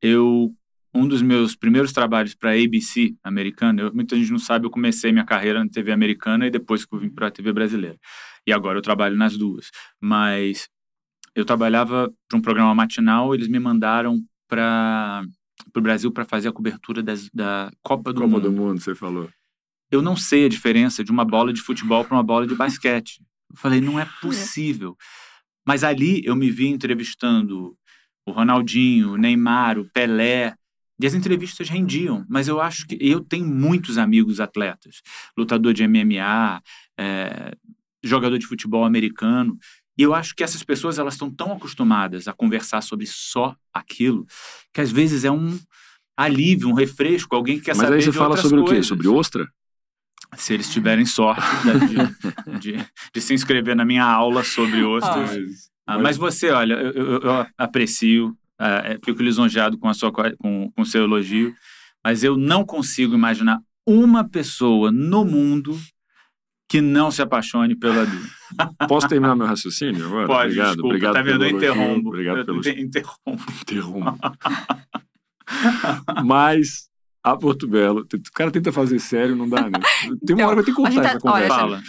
Eu 0.02 0.52
um 0.94 1.06
dos 1.06 1.22
meus 1.22 1.54
primeiros 1.54 1.92
trabalhos 1.92 2.34
para 2.34 2.50
a 2.50 2.54
ABC 2.54 3.14
americana, 3.22 3.82
eu, 3.82 3.94
muita 3.94 4.16
gente 4.16 4.30
não 4.30 4.38
sabe, 4.38 4.66
eu 4.66 4.70
comecei 4.70 5.12
minha 5.12 5.24
carreira 5.24 5.62
na 5.62 5.70
TV 5.70 5.92
americana 5.92 6.46
e 6.46 6.50
depois 6.50 6.84
que 6.84 6.94
eu 6.94 6.98
vim 6.98 7.10
para 7.10 7.28
a 7.28 7.30
TV 7.30 7.52
brasileira. 7.52 7.96
E 8.46 8.52
agora 8.52 8.78
eu 8.78 8.82
trabalho 8.82 9.16
nas 9.16 9.36
duas. 9.36 9.70
Mas 10.00 10.68
eu 11.34 11.44
trabalhava 11.44 12.10
para 12.28 12.38
um 12.38 12.42
programa 12.42 12.74
matinal, 12.74 13.34
eles 13.34 13.48
me 13.48 13.58
mandaram 13.58 14.18
para 14.48 15.22
o 15.76 15.80
Brasil 15.80 16.10
para 16.10 16.24
fazer 16.24 16.48
a 16.48 16.52
cobertura 16.52 17.02
das, 17.02 17.28
da 17.30 17.70
Copa 17.82 18.12
do 18.12 18.20
Copa 18.20 18.26
Mundo. 18.26 18.42
Copa 18.42 18.54
do 18.54 18.56
Mundo, 18.56 18.80
você 18.80 18.94
falou. 18.94 19.28
Eu 19.90 20.02
não 20.02 20.16
sei 20.16 20.46
a 20.46 20.48
diferença 20.48 21.04
de 21.04 21.10
uma 21.10 21.24
bola 21.24 21.52
de 21.52 21.60
futebol 21.60 22.04
para 22.04 22.16
uma 22.16 22.22
bola 22.22 22.46
de 22.46 22.54
basquete. 22.54 23.20
Eu 23.50 23.56
falei, 23.56 23.80
não 23.80 23.98
é 23.98 24.06
possível. 24.20 24.96
Mas 25.66 25.84
ali 25.84 26.22
eu 26.24 26.34
me 26.34 26.50
vi 26.50 26.68
entrevistando 26.68 27.74
o 28.26 28.32
Ronaldinho, 28.32 29.12
o 29.12 29.16
Neymar, 29.16 29.78
o 29.78 29.88
Pelé, 29.92 30.54
E 31.00 31.06
as 31.06 31.14
entrevistas 31.14 31.68
rendiam, 31.68 32.24
mas 32.28 32.48
eu 32.48 32.60
acho 32.60 32.86
que 32.86 32.98
eu 33.00 33.20
tenho 33.20 33.46
muitos 33.46 33.98
amigos 33.98 34.40
atletas, 34.40 35.00
lutador 35.36 35.72
de 35.72 35.86
MMA, 35.86 36.60
é, 36.98 37.54
jogador 38.02 38.38
de 38.38 38.46
futebol 38.46 38.84
americano, 38.84 39.56
e 39.96 40.02
eu 40.02 40.14
acho 40.14 40.34
que 40.34 40.44
essas 40.44 40.62
pessoas 40.62 40.98
elas 40.98 41.14
estão 41.14 41.30
tão 41.30 41.52
acostumadas 41.52 42.28
a 42.28 42.32
conversar 42.32 42.80
sobre 42.82 43.06
só 43.06 43.56
aquilo 43.72 44.26
que 44.72 44.80
às 44.80 44.92
vezes 44.92 45.24
é 45.24 45.30
um 45.30 45.58
alívio, 46.16 46.68
um 46.68 46.72
refresco, 46.72 47.34
alguém 47.34 47.58
que 47.58 47.66
quer 47.66 47.76
mas 47.76 47.84
saber 47.84 47.96
aí 47.96 48.02
você 48.02 48.10
de 48.10 48.16
fala 48.16 48.36
sobre 48.36 48.60
coisas. 48.60 48.70
o 48.70 48.80
quê? 48.80 48.82
Sobre 48.82 49.08
ostra? 49.08 49.48
Se 50.36 50.52
eles 50.52 50.70
tiverem 50.70 51.06
sorte 51.06 51.42
de, 52.58 52.58
de, 52.58 52.86
de, 53.14 53.20
se 53.20 53.34
inscrever 53.34 53.74
na 53.74 53.84
minha 53.84 54.04
aula 54.04 54.44
sobre 54.44 54.82
ostras. 54.84 55.70
Ah, 55.86 55.94
mas, 55.94 56.02
mas 56.02 56.16
você, 56.16 56.50
olha, 56.50 56.74
eu, 56.74 56.92
eu, 56.92 57.20
eu 57.22 57.46
aprecio, 57.56 58.36
uh, 58.60 58.98
fico 59.04 59.22
lisonjeado 59.22 59.78
com, 59.78 59.88
a 59.88 59.94
sua, 59.94 60.10
com, 60.12 60.70
com 60.72 60.82
o 60.82 60.86
seu 60.86 61.04
elogio, 61.04 61.54
mas 62.04 62.22
eu 62.24 62.36
não 62.36 62.64
consigo 62.64 63.14
imaginar 63.14 63.58
uma 63.86 64.28
pessoa 64.28 64.90
no 64.92 65.24
mundo 65.24 65.78
que 66.70 66.82
não 66.82 67.10
se 67.10 67.22
apaixone 67.22 67.74
pela 67.74 68.04
Bíblia. 68.04 68.30
Posso 68.86 69.08
terminar 69.08 69.34
meu 69.34 69.46
raciocínio 69.46 70.04
agora? 70.06 70.26
Pode, 70.26 70.42
obrigado, 70.46 70.66
desculpa, 70.68 70.86
obrigado 70.88 71.14
tá 71.14 71.22
vendo? 71.22 71.32
Eu 71.32 71.38
pelo 71.38 71.56
interrompo. 71.56 72.08
Obrigado 72.08 72.44
pelo 72.44 72.58
interrompo. 72.68 73.52
interrompo. 73.62 74.18
Mas 76.24 76.88
a 77.24 77.36
Porto 77.36 77.66
Belo, 77.66 78.00
o 78.02 78.32
cara 78.34 78.50
tenta 78.50 78.72
fazer 78.72 78.98
sério, 78.98 79.34
não 79.34 79.48
dá, 79.48 79.62
né? 79.62 79.78
Tem 80.26 80.36
uma 80.36 80.42
Então, 80.42 80.48
hora 80.48 80.56
que 80.56 80.56
vai 80.56 80.64
ter 80.64 80.70
que 80.70 80.76
cortar 80.76 81.04
essa 81.04 81.20
tá- 81.20 81.32
olha, 81.32 81.48
conversa. 81.48 81.54
Fala. 81.54 81.82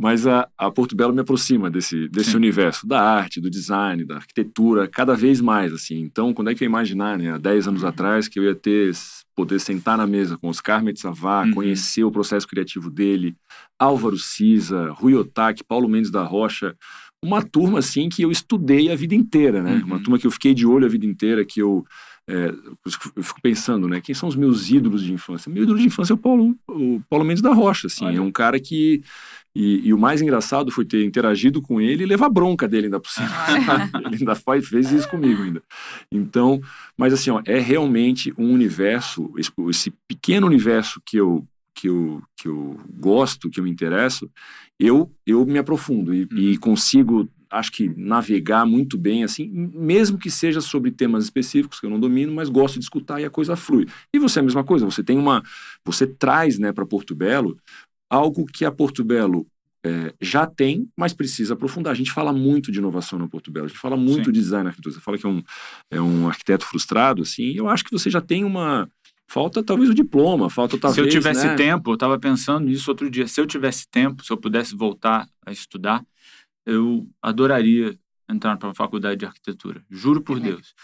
Mas 0.00 0.26
a, 0.26 0.48
a 0.58 0.70
Porto 0.72 0.96
Belo 0.96 1.14
me 1.14 1.20
aproxima 1.20 1.70
desse, 1.70 2.08
desse 2.08 2.32
Sim. 2.32 2.36
universo 2.38 2.84
da 2.86 3.00
arte, 3.00 3.40
do 3.40 3.48
design, 3.48 4.04
da 4.04 4.16
arquitetura, 4.16 4.88
cada 4.88 5.14
vez 5.14 5.40
mais, 5.40 5.72
assim. 5.72 6.00
Então, 6.00 6.34
quando 6.34 6.50
é 6.50 6.54
que 6.54 6.64
eu 6.64 6.66
ia 6.66 6.68
imaginar, 6.70 7.16
né, 7.16 7.32
há 7.32 7.38
10 7.38 7.68
anos 7.68 7.84
atrás, 7.84 8.26
que 8.26 8.38
eu 8.38 8.42
ia 8.44 8.56
ter, 8.56 8.92
poder 9.36 9.60
sentar 9.60 9.96
na 9.96 10.06
mesa 10.06 10.36
com 10.36 10.48
Oscar 10.48 10.82
Metzavá, 10.82 11.44
Uhum. 11.44 11.52
conhecer 11.52 12.02
o 12.02 12.10
processo 12.10 12.46
criativo 12.48 12.90
dele, 12.90 13.36
Álvaro 13.78 14.18
Siza, 14.18 14.90
Rui 14.90 15.14
Otaki, 15.14 15.62
Paulo 15.62 15.88
Mendes 15.88 16.10
da 16.10 16.24
Rocha, 16.24 16.74
uma 17.24 17.40
turma, 17.40 17.78
assim, 17.78 18.08
que 18.08 18.22
eu 18.22 18.30
estudei 18.32 18.90
a 18.90 18.96
vida 18.96 19.14
inteira, 19.14 19.62
né? 19.62 19.76
Uhum. 19.76 19.84
Uma 19.84 20.00
turma 20.00 20.18
que 20.18 20.26
eu 20.26 20.30
fiquei 20.30 20.52
de 20.54 20.66
olho 20.66 20.86
a 20.86 20.90
vida 20.90 21.06
inteira, 21.06 21.44
que 21.44 21.60
eu... 21.60 21.84
é, 22.28 22.54
eu 23.16 23.22
fico 23.22 23.40
pensando, 23.42 23.86
né? 23.86 24.00
Quem 24.00 24.14
são 24.14 24.28
os 24.28 24.36
meus 24.36 24.70
ídolos 24.70 25.02
de 25.02 25.12
infância? 25.12 25.50
Meu 25.50 25.64
ídolo 25.64 25.78
de 25.78 25.86
infância 25.86 26.12
é 26.12 26.14
o 26.14 26.18
Paulo, 26.18 26.56
o 26.68 27.00
Paulo 27.08 27.24
Mendes 27.24 27.42
da 27.42 27.52
Rocha, 27.52 27.86
assim. 27.86 28.04
Olha. 28.04 28.16
É 28.16 28.20
um 28.20 28.32
cara 28.32 28.58
que 28.58 29.02
e, 29.56 29.86
e 29.86 29.94
o 29.94 29.98
mais 29.98 30.20
engraçado 30.20 30.72
foi 30.72 30.84
ter 30.84 31.04
interagido 31.04 31.62
com 31.62 31.80
ele 31.80 32.02
e 32.02 32.06
levar 32.06 32.28
bronca 32.28 32.66
dele 32.66 32.86
ainda 32.86 32.98
por 32.98 33.10
cima. 33.10 33.28
ele 34.06 34.16
ainda 34.16 34.34
faz, 34.34 34.66
fez 34.66 34.90
isso 34.90 35.08
comigo 35.08 35.42
ainda. 35.42 35.62
Então, 36.10 36.60
mas 36.96 37.12
assim, 37.12 37.30
ó, 37.30 37.40
é 37.44 37.60
realmente 37.60 38.34
um 38.36 38.52
universo, 38.52 39.32
esse, 39.36 39.52
esse 39.70 39.92
pequeno 40.08 40.46
universo 40.46 41.00
que 41.06 41.16
eu, 41.16 41.46
que, 41.72 41.88
eu, 41.88 42.20
que 42.36 42.48
eu 42.48 42.80
gosto, 42.98 43.48
que 43.48 43.60
eu 43.60 43.64
me 43.64 43.70
interesso, 43.70 44.28
eu, 44.78 45.08
eu 45.24 45.46
me 45.46 45.58
aprofundo 45.58 46.12
e, 46.12 46.26
e 46.32 46.58
consigo, 46.58 47.28
acho 47.54 47.70
que, 47.70 47.88
navegar 47.96 48.66
muito 48.66 48.98
bem, 48.98 49.22
assim, 49.22 49.48
mesmo 49.48 50.18
que 50.18 50.30
seja 50.30 50.60
sobre 50.60 50.90
temas 50.90 51.24
específicos 51.24 51.78
que 51.78 51.86
eu 51.86 51.90
não 51.90 52.00
domino, 52.00 52.32
mas 52.34 52.48
gosto 52.48 52.78
de 52.78 52.84
escutar 52.84 53.20
e 53.20 53.24
a 53.24 53.30
coisa 53.30 53.54
flui. 53.54 53.86
E 54.12 54.18
você 54.18 54.40
é 54.40 54.42
a 54.42 54.44
mesma 54.44 54.64
coisa, 54.64 54.84
você 54.84 55.02
tem 55.02 55.16
uma. 55.16 55.42
Você 55.84 56.06
traz 56.06 56.58
né, 56.58 56.72
para 56.72 56.84
Porto 56.84 57.14
Belo 57.14 57.56
algo 58.10 58.44
que 58.44 58.64
a 58.64 58.72
Porto 58.72 59.04
Belo 59.04 59.46
é, 59.84 60.12
já 60.20 60.46
tem, 60.46 60.88
mas 60.96 61.12
precisa 61.12 61.54
aprofundar. 61.54 61.92
A 61.92 61.96
gente 61.96 62.10
fala 62.10 62.32
muito 62.32 62.72
de 62.72 62.78
inovação 62.78 63.18
na 63.18 63.28
Porto 63.28 63.50
Belo, 63.50 63.66
a 63.66 63.68
gente 63.68 63.80
fala 63.80 63.96
muito 63.96 64.26
Sim. 64.26 64.32
de 64.32 64.40
design 64.40 64.64
na 64.64 64.70
arquitetura. 64.70 64.94
Você 64.94 65.00
fala 65.00 65.18
que 65.18 65.26
é 65.26 65.28
um, 65.28 65.42
é 65.90 66.00
um 66.00 66.28
arquiteto 66.28 66.66
frustrado, 66.66 67.22
assim, 67.22 67.52
eu 67.54 67.68
acho 67.68 67.84
que 67.84 67.92
você 67.92 68.10
já 68.10 68.20
tem 68.20 68.44
uma. 68.44 68.88
Falta 69.26 69.62
talvez 69.62 69.88
o 69.88 69.94
diploma, 69.94 70.50
falta 70.50 70.76
talvez. 70.76 70.94
se 70.94 71.00
eu 71.00 71.08
tivesse 71.08 71.46
né? 71.46 71.54
tempo, 71.56 71.90
eu 71.90 71.94
estava 71.94 72.18
pensando 72.18 72.66
nisso 72.66 72.90
outro 72.90 73.08
dia. 73.08 73.26
Se 73.26 73.40
eu 73.40 73.46
tivesse 73.46 73.88
tempo, 73.88 74.22
se 74.22 74.30
eu 74.30 74.36
pudesse 74.36 74.76
voltar 74.76 75.26
a 75.46 75.50
estudar, 75.50 76.04
eu 76.66 77.06
adoraria 77.22 77.96
entrar 78.28 78.56
para 78.56 78.68
uma 78.68 78.74
faculdade 78.74 79.20
de 79.20 79.26
arquitetura. 79.26 79.82
Juro 79.90 80.22
por 80.22 80.40
Deus. 80.40 80.74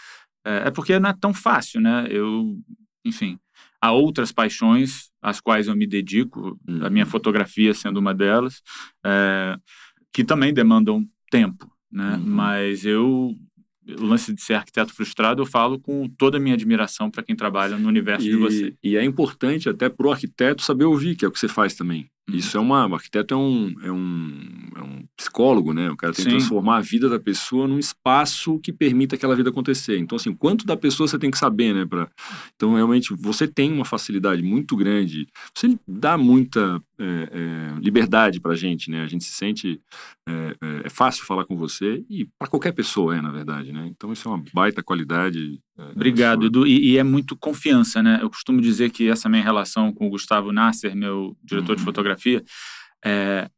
É, 0.45 0.67
é 0.67 0.71
porque 0.71 0.99
não 0.99 1.09
é 1.09 1.13
tão 1.13 1.33
fácil, 1.33 1.81
né? 1.81 2.07
Eu, 2.09 2.57
enfim, 3.05 3.39
há 3.81 3.91
outras 3.91 4.31
paixões 4.31 5.09
às 5.21 5.39
quais 5.39 5.67
eu 5.67 5.75
me 5.75 5.87
dedico, 5.87 6.59
a 6.83 6.89
minha 6.89 7.05
fotografia 7.05 7.73
sendo 7.73 7.99
uma 7.99 8.13
delas, 8.13 8.61
é, 9.05 9.55
que 10.13 10.23
também 10.23 10.53
demandam 10.53 11.03
tempo, 11.29 11.71
né? 11.91 12.15
Uhum. 12.15 12.25
Mas 12.25 12.85
eu 12.85 13.35
o 13.97 14.05
lance 14.05 14.33
de 14.33 14.41
ser 14.41 14.53
arquiteto 14.53 14.93
frustrado, 14.93 15.41
eu 15.41 15.45
falo 15.45 15.79
com 15.79 16.07
toda 16.07 16.37
a 16.37 16.39
minha 16.39 16.53
admiração 16.53 17.09
para 17.09 17.23
quem 17.23 17.35
trabalha 17.35 17.77
no 17.77 17.87
universo 17.87 18.25
de 18.25 18.35
você. 18.35 18.73
E, 18.83 18.91
e 18.91 18.95
é 18.95 19.03
importante 19.03 19.67
até 19.67 19.89
para 19.89 20.07
o 20.07 20.11
arquiteto 20.11 20.61
saber 20.61 20.85
ouvir, 20.85 21.15
que 21.15 21.25
é 21.25 21.27
o 21.27 21.31
que 21.31 21.39
você 21.39 21.47
faz 21.47 21.73
também. 21.73 22.07
Isso 22.27 22.57
é 22.57 22.59
uma. 22.59 22.87
O 22.87 22.93
arquiteto 22.93 23.33
é 23.33 23.37
um, 23.37 23.75
é 23.83 23.91
um, 23.91 24.69
é 24.75 24.81
um 24.81 25.03
psicólogo, 25.17 25.73
né? 25.73 25.89
O 25.89 25.97
cara 25.97 26.13
tem 26.13 26.25
que 26.25 26.31
transformar 26.31 26.77
a 26.77 26.81
vida 26.81 27.09
da 27.09 27.19
pessoa 27.19 27.67
num 27.67 27.79
espaço 27.79 28.59
que 28.59 28.71
permita 28.71 29.15
aquela 29.15 29.35
vida 29.35 29.49
acontecer. 29.49 29.97
Então, 29.97 30.15
assim, 30.15 30.33
quanto 30.33 30.65
da 30.65 30.77
pessoa 30.77 31.07
você 31.07 31.19
tem 31.19 31.31
que 31.31 31.37
saber, 31.37 31.73
né? 31.73 31.85
Pra... 31.85 32.07
Então, 32.55 32.73
realmente, 32.75 33.13
você 33.15 33.47
tem 33.47 33.71
uma 33.71 33.85
facilidade 33.85 34.41
muito 34.41 34.75
grande. 34.75 35.27
Você 35.53 35.77
dá 35.87 36.17
muita 36.17 36.81
é, 36.97 37.03
é, 37.31 37.79
liberdade 37.79 38.39
pra 38.39 38.55
gente, 38.55 38.89
né? 38.89 39.03
A 39.03 39.07
gente 39.07 39.23
se 39.23 39.33
sente. 39.33 39.81
É, 40.27 40.55
é, 40.61 40.81
é 40.85 40.89
fácil 40.89 41.25
falar 41.25 41.45
com 41.45 41.57
você 41.57 42.05
e 42.09 42.25
para 42.37 42.47
qualquer 42.47 42.71
pessoa 42.71 43.17
é, 43.17 43.21
na 43.21 43.31
verdade, 43.31 43.71
né? 43.71 43.87
Então, 43.87 44.13
isso 44.13 44.27
é 44.27 44.31
uma 44.31 44.43
baita 44.53 44.83
qualidade. 44.83 45.59
Obrigado. 45.95 46.45
Edu. 46.45 46.65
E, 46.67 46.91
e 46.91 46.97
é 46.97 47.03
muito 47.03 47.35
confiança, 47.35 48.01
né? 48.03 48.19
Eu 48.21 48.29
costumo 48.29 48.61
dizer 48.61 48.91
que 48.91 49.07
essa 49.09 49.27
minha 49.29 49.43
relação 49.43 49.91
com 49.93 50.07
o 50.07 50.09
Gustavo 50.09 50.51
Nasser, 50.51 50.95
meu 50.95 51.35
diretor 51.43 51.75
de 51.75 51.81
Uhum. 51.81 51.85
fotografia, 51.85 52.43
é, 53.03 53.49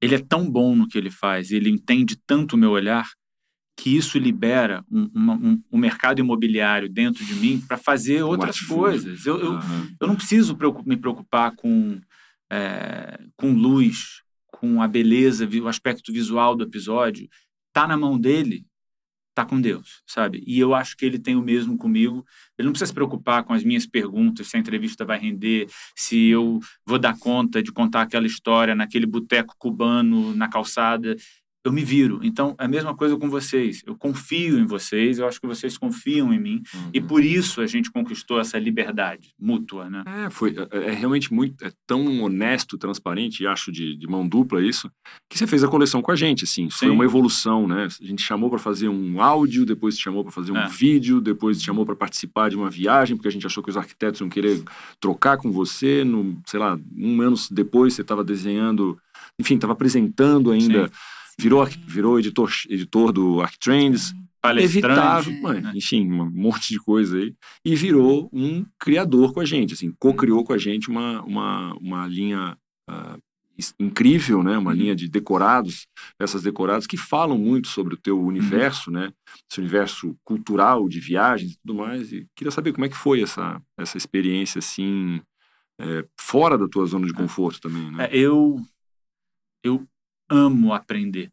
ele 0.00 0.14
é 0.14 0.18
tão 0.18 0.48
bom 0.50 0.76
no 0.76 0.86
que 0.86 0.96
ele 0.98 1.10
faz, 1.10 1.50
ele 1.50 1.68
entende 1.70 2.16
tanto 2.26 2.54
o 2.54 2.58
meu 2.58 2.70
olhar, 2.70 3.08
que 3.76 3.96
isso 3.96 4.18
libera 4.18 4.84
um, 4.90 5.08
uma- 5.14 5.34
um- 5.34 5.62
um 5.72 5.78
mercado 5.78 6.18
imobiliário 6.20 6.88
dentro 6.88 7.24
de 7.24 7.34
mim 7.34 7.60
para 7.66 7.76
fazer 7.76 8.22
outras 8.22 8.56
latifúndio. 8.56 8.82
coisas. 8.82 9.24
Eu, 9.26 9.38
eu, 9.38 9.52
Aham. 9.52 9.88
eu 10.00 10.06
não 10.08 10.16
preciso 10.16 10.56
me 10.84 10.96
preocupar 10.96 11.54
com, 11.54 12.00
é, 12.50 13.18
com 13.36 13.52
luz, 13.52 14.22
com 14.48 14.82
a 14.82 14.88
beleza, 14.88 15.48
o 15.62 15.68
aspecto 15.68 16.12
visual 16.12 16.56
do 16.56 16.64
episódio. 16.64 17.28
Tá 17.72 17.86
na 17.86 17.96
mão 17.96 18.18
dele, 18.18 18.64
tá 19.38 19.44
com 19.44 19.60
Deus, 19.60 20.02
sabe? 20.04 20.42
E 20.44 20.58
eu 20.58 20.74
acho 20.74 20.96
que 20.96 21.06
ele 21.06 21.16
tem 21.16 21.36
o 21.36 21.42
mesmo 21.42 21.78
comigo. 21.78 22.26
Ele 22.58 22.66
não 22.66 22.72
precisa 22.72 22.88
se 22.88 22.94
preocupar 22.94 23.44
com 23.44 23.52
as 23.52 23.62
minhas 23.62 23.86
perguntas, 23.86 24.48
se 24.48 24.56
a 24.56 24.60
entrevista 24.60 25.04
vai 25.04 25.16
render, 25.16 25.68
se 25.94 26.26
eu 26.26 26.58
vou 26.84 26.98
dar 26.98 27.16
conta 27.16 27.62
de 27.62 27.70
contar 27.70 28.02
aquela 28.02 28.26
história 28.26 28.74
naquele 28.74 29.06
boteco 29.06 29.54
cubano 29.56 30.34
na 30.34 30.48
calçada. 30.48 31.14
Eu 31.68 31.72
me 31.72 31.84
viro. 31.84 32.18
Então, 32.22 32.54
é 32.58 32.64
a 32.64 32.68
mesma 32.68 32.94
coisa 32.94 33.14
com 33.18 33.28
vocês. 33.28 33.82
Eu 33.86 33.94
confio 33.94 34.58
em 34.58 34.64
vocês, 34.64 35.18
eu 35.18 35.28
acho 35.28 35.38
que 35.38 35.46
vocês 35.46 35.76
confiam 35.76 36.32
em 36.32 36.40
mim. 36.40 36.62
E 36.94 37.00
por 37.00 37.22
isso 37.22 37.60
a 37.60 37.66
gente 37.66 37.90
conquistou 37.90 38.40
essa 38.40 38.58
liberdade 38.58 39.34
mútua, 39.38 39.90
né? 39.90 40.02
É, 40.06 40.30
foi, 40.30 40.56
é, 40.70 40.86
é 40.86 40.90
realmente 40.92 41.30
muito, 41.32 41.62
é 41.62 41.70
tão 41.86 42.22
honesto, 42.22 42.78
transparente, 42.78 43.42
e 43.42 43.46
acho 43.46 43.70
de, 43.70 43.94
de 43.98 44.06
mão 44.06 44.26
dupla 44.26 44.64
isso, 44.64 44.90
que 45.28 45.36
você 45.36 45.46
fez 45.46 45.62
a 45.62 45.68
coleção 45.68 46.00
com 46.00 46.10
a 46.10 46.16
gente, 46.16 46.44
assim, 46.44 46.70
foi 46.70 46.88
Sim. 46.88 46.94
uma 46.94 47.04
evolução, 47.04 47.68
né? 47.68 47.86
A 48.00 48.04
gente 48.04 48.22
chamou 48.22 48.48
para 48.48 48.58
fazer 48.58 48.88
um 48.88 49.20
áudio, 49.20 49.66
depois 49.66 49.94
te 49.94 50.04
chamou 50.04 50.22
para 50.22 50.32
fazer 50.32 50.52
um 50.52 50.56
É. 50.56 50.68
vídeo, 50.68 51.20
depois 51.20 51.58
te 51.58 51.66
chamou 51.66 51.84
para 51.84 51.94
participar 51.94 52.48
de 52.48 52.56
uma 52.56 52.70
viagem, 52.70 53.14
porque 53.14 53.28
a 53.28 53.32
gente 53.32 53.46
achou 53.46 53.62
que 53.62 53.68
os 53.68 53.76
arquitetos 53.76 54.20
iam 54.22 54.30
querer 54.30 54.62
trocar 54.98 55.36
com 55.36 55.52
você, 55.52 56.02
no, 56.02 56.40
sei 56.46 56.58
lá, 56.58 56.78
um 56.96 57.20
ano 57.20 57.36
depois 57.50 57.92
você 57.92 58.00
estava 58.00 58.24
desenhando, 58.24 58.96
enfim, 59.38 59.56
estava 59.56 59.74
apresentando 59.74 60.50
ainda, 60.50 60.86
Sim. 60.86 60.92
Virou, 61.38 61.64
virou 61.86 62.18
editor, 62.18 62.50
editor 62.68 63.12
do 63.12 63.40
ArcTrends, 63.40 64.12
Palestrante. 64.40 65.30
mãe, 65.42 65.60
né? 65.60 65.72
enfim, 65.74 66.10
um 66.10 66.30
monte 66.30 66.68
de 66.72 66.78
coisa 66.78 67.16
aí, 67.18 67.34
e 67.64 67.74
virou 67.74 68.28
um 68.32 68.64
criador 68.78 69.32
com 69.32 69.40
a 69.40 69.44
gente, 69.44 69.74
assim, 69.74 69.92
co-criou 69.98 70.44
com 70.44 70.52
a 70.52 70.58
gente 70.58 70.88
uma, 70.88 71.22
uma, 71.22 71.74
uma 71.74 72.06
linha 72.06 72.56
is- 73.58 73.74
incrível, 73.78 74.42
né, 74.42 74.56
uma 74.56 74.70
Uhum. 74.70 74.76
linha 74.76 74.96
de 74.96 75.08
decorados, 75.08 75.86
peças 76.16 76.42
decoradas 76.42 76.86
que 76.86 76.96
falam 76.96 77.36
muito 77.36 77.66
sobre 77.68 77.94
o 77.94 77.96
teu 77.96 78.20
universo, 78.22 78.90
né, 78.90 79.12
esse 79.50 79.58
universo 79.60 80.16
cultural 80.24 80.88
de 80.88 81.00
viagens 81.00 81.52
e 81.52 81.58
tudo 81.58 81.74
mais, 81.74 82.12
e 82.12 82.24
queria 82.36 82.52
saber 82.52 82.72
como 82.72 82.84
é 82.84 82.88
que 82.88 82.96
foi 82.96 83.20
essa, 83.20 83.60
essa 83.76 83.96
experiência, 83.98 84.60
assim, 84.60 85.20
é, 85.80 86.04
fora 86.18 86.56
da 86.56 86.68
tua 86.68 86.86
zona 86.86 87.06
de 87.06 87.12
conforto 87.12 87.60
também, 87.60 87.90
né? 87.90 88.04
É, 88.06 88.16
eu, 88.16 88.60
eu 89.64 89.84
amo 90.28 90.72
aprender. 90.74 91.30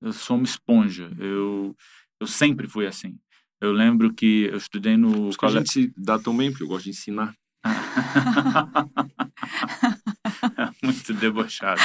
Eu 0.00 0.12
sou 0.12 0.36
uma 0.36 0.44
esponja. 0.44 1.10
Eu, 1.18 1.76
eu 2.20 2.26
sempre 2.26 2.68
fui 2.68 2.86
assim. 2.86 3.18
Eu 3.60 3.72
lembro 3.72 4.14
que 4.14 4.44
eu 4.44 4.56
estudei 4.56 4.96
no 4.96 5.30
isso 5.30 5.38
que 5.38 5.46
a 5.46 5.48
colégio. 5.48 5.58
gente 5.60 5.70
se 5.72 5.92
dá 5.96 6.18
tão 6.18 6.36
bem, 6.36 6.50
porque 6.50 6.64
eu 6.64 6.68
gosto 6.68 6.84
de 6.84 6.90
ensinar. 6.90 7.34
Muito 10.82 11.14
debochado. 11.14 11.80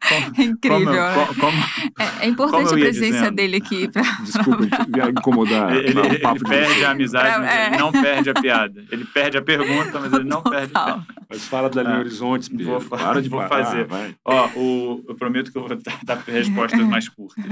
é 0.38 0.42
incrível. 0.42 0.86
Como, 0.86 0.94
né? 0.94 1.34
como, 1.40 1.58
é, 1.98 2.24
é, 2.24 2.28
importante 2.28 2.68
a 2.68 2.78
presença 2.78 3.12
dizendo? 3.12 3.34
dele 3.34 3.56
aqui. 3.56 3.88
Pra... 3.88 4.02
Desculpa 4.22 4.64
incomodar. 5.10 5.76
Ele, 5.76 5.88
ele, 5.88 6.00
ele 6.00 6.40
perde 6.40 6.84
a 6.84 6.90
amizade, 6.90 7.34
pra, 7.34 7.52
é. 7.52 7.66
ele 7.68 7.76
não 7.78 7.92
perde 7.92 8.30
a 8.30 8.34
piada. 8.34 8.84
Ele 8.90 9.04
perde 9.04 9.38
a 9.38 9.42
pergunta, 9.42 10.00
mas 10.00 10.12
ele 10.12 10.24
não 10.24 10.42
Total. 10.42 10.52
perde 10.52 10.72
a 10.74 10.84
piada. 10.84 11.06
Mas 11.28 11.44
fala 11.44 11.68
da 11.68 11.82
linha 11.82 11.96
ah, 11.96 12.00
Horizontes, 12.00 12.48
Pedro. 12.48 12.78
Vou, 12.78 12.98
Para 12.98 13.20
de 13.20 13.28
vou 13.28 13.42
fazer. 13.48 13.86
Ah, 13.90 14.10
Ó, 14.24 14.48
o, 14.56 15.04
eu 15.08 15.14
prometo 15.14 15.50
que 15.50 15.58
eu 15.58 15.66
vou 15.66 15.76
dar, 15.76 15.98
dar 16.04 16.18
respostas 16.26 16.80
mais 16.80 17.08
curtas. 17.08 17.44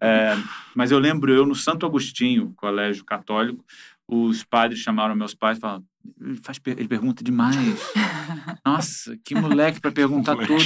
É, 0.00 0.36
mas 0.74 0.90
eu 0.90 0.98
lembro 0.98 1.32
eu 1.32 1.46
no 1.46 1.54
Santo 1.54 1.86
Agostinho, 1.86 2.52
colégio 2.56 3.04
católico, 3.04 3.64
os 4.08 4.42
padres 4.42 4.80
chamaram 4.80 5.14
meus 5.14 5.34
pais 5.34 5.58
e 5.58 5.60
falaram: 5.60 5.84
ele, 6.20 6.36
faz, 6.38 6.60
ele 6.66 6.88
pergunta 6.88 7.22
demais. 7.22 7.80
Nossa, 8.64 9.16
que 9.24 9.34
moleque 9.34 9.80
para 9.80 9.92
perguntar 9.92 10.36
tudo. 10.36 10.62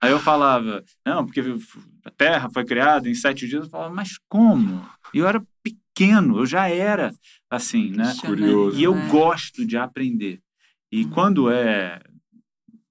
Aí 0.00 0.10
eu 0.10 0.18
falava, 0.18 0.82
não, 1.04 1.24
porque 1.26 1.40
a 2.04 2.10
Terra 2.10 2.48
foi 2.50 2.64
criada 2.64 3.08
em 3.08 3.14
sete 3.14 3.46
dias. 3.46 3.64
Eu 3.64 3.70
falava, 3.70 3.94
mas 3.94 4.18
como? 4.28 4.88
E 5.12 5.18
eu 5.18 5.26
era 5.26 5.42
pequeno, 5.62 6.38
eu 6.38 6.46
já 6.46 6.68
era 6.68 7.12
assim, 7.50 7.90
né? 7.90 8.14
Curioso. 8.20 8.78
E 8.78 8.82
eu 8.82 8.94
né? 8.94 9.08
gosto 9.08 9.64
de 9.66 9.76
aprender. 9.76 10.40
E 10.90 11.04
quando 11.04 11.50
é, 11.50 12.00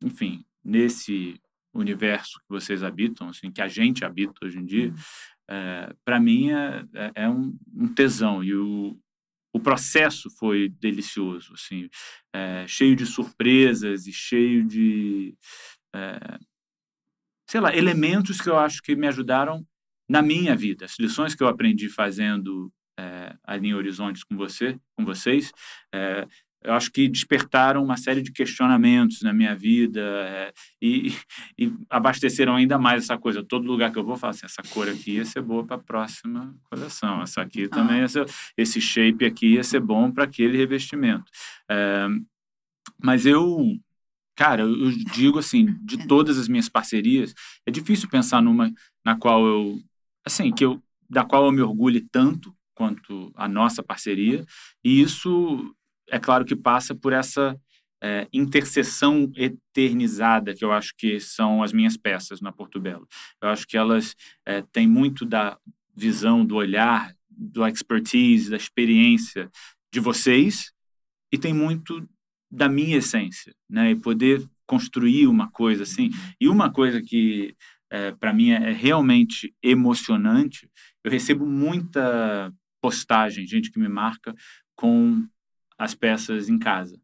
enfim, 0.02 0.46
nesse 0.64 1.40
universo 1.74 2.40
que 2.40 2.50
vocês 2.50 2.84
habitam, 2.84 3.30
assim, 3.30 3.52
que 3.52 3.62
a 3.62 3.68
gente 3.68 4.06
habita 4.06 4.34
hoje 4.46 4.58
em 4.58 4.66
dia, 4.66 4.94
é, 5.50 5.94
para 6.06 6.20
mim 6.20 6.52
é, 6.52 6.86
é, 6.94 7.12
é 7.24 7.30
um, 7.30 7.58
um, 7.76 7.88
tesão. 7.88 8.44
E 8.44 8.54
o, 8.54 8.96
o 9.54 9.60
processo 9.60 10.30
foi 10.38 10.70
delicioso, 10.70 11.54
assim, 11.54 11.90
é, 12.34 12.68
cheio 12.68 12.96
de 12.96 13.06
surpresas 13.06 14.06
e 14.06 14.14
cheio 14.14 14.66
de, 14.66 15.36
é, 15.96 16.40
sei 17.50 17.60
lá, 17.60 17.76
elementos 17.76 18.40
que 18.40 18.50
eu 18.50 18.58
acho 18.58 18.82
que 18.82 18.96
me 18.96 19.08
ajudaram 19.08 19.66
na 20.10 20.22
minha 20.22 20.56
vida. 20.56 20.86
As 20.86 20.98
lições 21.00 21.34
que 21.34 21.44
eu 21.44 21.48
aprendi 21.48 21.90
fazendo 21.90 22.72
é, 23.00 23.36
ali 23.44 23.70
em 23.70 23.74
Horizontes 23.74 24.24
com 24.24 24.36
você, 24.36 24.78
com 24.98 25.06
vocês, 25.06 25.52
é, 25.94 26.26
eu 26.62 26.74
acho 26.74 26.92
que 26.92 27.08
despertaram 27.08 27.84
uma 27.84 27.96
série 27.96 28.22
de 28.22 28.32
questionamentos 28.32 29.22
na 29.22 29.32
minha 29.32 29.56
vida 29.56 30.02
é, 30.02 30.54
e, 30.82 31.14
e, 31.58 31.72
abasteceram 31.90 32.56
ainda 32.56 32.78
mais 32.78 33.04
essa 33.04 33.18
coisa. 33.18 33.44
Todo 33.44 33.68
lugar 33.68 33.92
que 33.92 33.98
eu 33.98 34.04
vou, 34.04 34.16
eu 34.16 34.20
falo 34.20 34.32
assim, 34.32 34.46
essa 34.46 34.62
cor 34.74 34.90
aqui 34.90 35.14
ia 35.14 35.26
ser 35.26 35.42
boa 35.42 35.66
para 35.66 35.78
a 35.78 35.84
próxima 35.84 36.54
coleção, 36.64 37.22
essa 37.22 37.42
aqui 37.42 37.66
ah. 37.66 37.70
também, 37.70 38.02
essa, 38.02 38.26
esse 38.58 38.82
shape 38.82 39.26
aqui 39.26 39.54
ia 39.54 39.64
ser 39.64 39.80
bom 39.80 40.12
para 40.12 40.26
aquele 40.26 40.58
revestimento. 40.58 41.26
É, 41.70 42.08
mas 43.02 43.26
eu, 43.26 43.78
cara, 44.36 44.64
eu 44.64 44.92
digo 45.14 45.40
assim, 45.40 45.74
de 45.86 46.02
é. 46.02 46.08
todas 46.08 46.38
as 46.38 46.50
minhas 46.50 46.68
parcerias, 46.68 47.34
é 47.66 47.72
difícil 47.72 48.10
pensar 48.10 48.42
numa 48.42 48.70
na 49.06 49.16
qual 49.16 49.46
eu, 49.46 49.80
assim, 50.26 50.52
que 50.52 50.66
eu, 50.66 50.82
da 51.10 51.24
qual 51.24 51.46
eu 51.46 51.52
me 51.54 51.62
orgulhe 51.62 52.02
tanto 52.02 52.54
quanto 52.76 53.32
a 53.36 53.48
nossa 53.48 53.84
parceria, 53.84 54.46
e 54.84 55.02
isso 55.02 55.76
é 56.12 56.20
claro 56.20 56.46
que 56.46 56.56
passa 56.56 56.96
por 56.96 57.14
essa 57.14 57.56
é, 58.02 58.28
interseção 58.32 59.32
eternizada 59.36 60.54
que 60.54 60.64
eu 60.64 60.72
acho 60.72 60.94
que 60.98 61.20
são 61.20 61.62
as 61.62 61.74
minhas 61.74 61.98
peças 61.98 62.42
na 62.42 62.52
Porto 62.52 62.80
Belo. 62.80 63.08
Eu 63.42 63.50
acho 63.50 63.68
que 63.68 63.78
elas 63.78 64.16
é, 64.46 64.62
têm 64.62 64.88
muito 64.88 65.26
da 65.26 65.58
visão, 65.96 66.46
do 66.46 66.56
olhar, 66.56 67.14
do 67.30 67.66
expertise, 67.66 68.50
da 68.50 68.58
experiência 68.58 69.50
de 69.92 70.00
vocês 70.00 70.72
e 71.32 71.38
tem 71.38 71.54
muito 71.54 72.08
da 72.52 72.68
minha 72.68 72.98
essência, 72.98 73.54
né? 73.70 73.92
E 73.92 73.96
poder 73.96 74.44
construir 74.66 75.28
uma 75.28 75.50
coisa 75.52 75.84
assim. 75.84 76.10
E 76.40 76.48
uma 76.48 76.72
coisa 76.72 77.02
que 77.02 77.56
é, 77.92 78.12
para 78.12 78.34
mim 78.34 78.52
é 78.52 78.72
realmente 78.72 79.54
emocionante, 79.64 80.70
eu 81.04 81.12
recebo 81.12 81.46
muita 81.46 82.52
postagem, 82.82 83.48
gente 83.48 83.72
que 83.72 83.80
me 83.80 83.90
marca 83.90 84.34
com 84.76 85.24
as 85.80 85.96
peças 85.96 86.50
em 86.50 86.60
casa, 86.60 87.02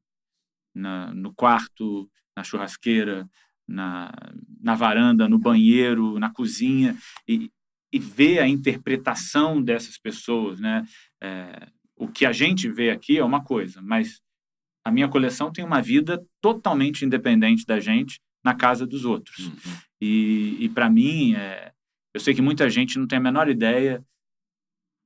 na, 0.75 1.13
no 1.13 1.33
quarto, 1.33 2.09
na 2.35 2.43
churrasqueira, 2.43 3.25
na, 3.65 4.11
na 4.61 4.75
varanda, 4.75 5.29
no 5.29 5.39
banheiro, 5.39 6.19
na 6.19 6.29
cozinha, 6.29 6.95
e, 7.25 7.49
e 7.91 7.97
ver 7.97 8.39
a 8.39 8.47
interpretação 8.47 9.61
dessas 9.61 9.97
pessoas, 9.97 10.59
né? 10.59 10.85
É, 11.23 11.69
o 11.95 12.09
que 12.09 12.25
a 12.25 12.33
gente 12.33 12.69
vê 12.69 12.91
aqui 12.91 13.17
é 13.17 13.23
uma 13.23 13.41
coisa, 13.41 13.81
mas 13.81 14.21
a 14.83 14.91
minha 14.91 15.07
coleção 15.07 15.51
tem 15.51 15.63
uma 15.63 15.81
vida 15.81 16.21
totalmente 16.41 17.05
independente 17.05 17.65
da 17.65 17.79
gente 17.79 18.19
na 18.43 18.53
casa 18.53 18.85
dos 18.85 19.05
outros. 19.05 19.47
Uhum. 19.47 19.77
E, 20.01 20.57
e 20.59 20.69
para 20.69 20.89
mim, 20.89 21.33
é, 21.33 21.71
eu 22.13 22.19
sei 22.19 22.35
que 22.35 22.41
muita 22.41 22.69
gente 22.69 22.99
não 22.99 23.07
tem 23.07 23.17
a 23.17 23.21
menor 23.21 23.49
ideia 23.49 24.03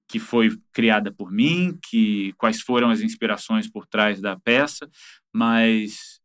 que 0.09 0.19
foi 0.19 0.57
criada 0.73 1.13
por 1.13 1.31
mim, 1.31 1.77
que 1.89 2.33
quais 2.33 2.59
foram 2.59 2.89
as 2.89 2.99
inspirações 3.01 3.69
por 3.69 3.85
trás 3.85 4.19
da 4.19 4.37
peça, 4.37 4.89
mas 5.31 6.19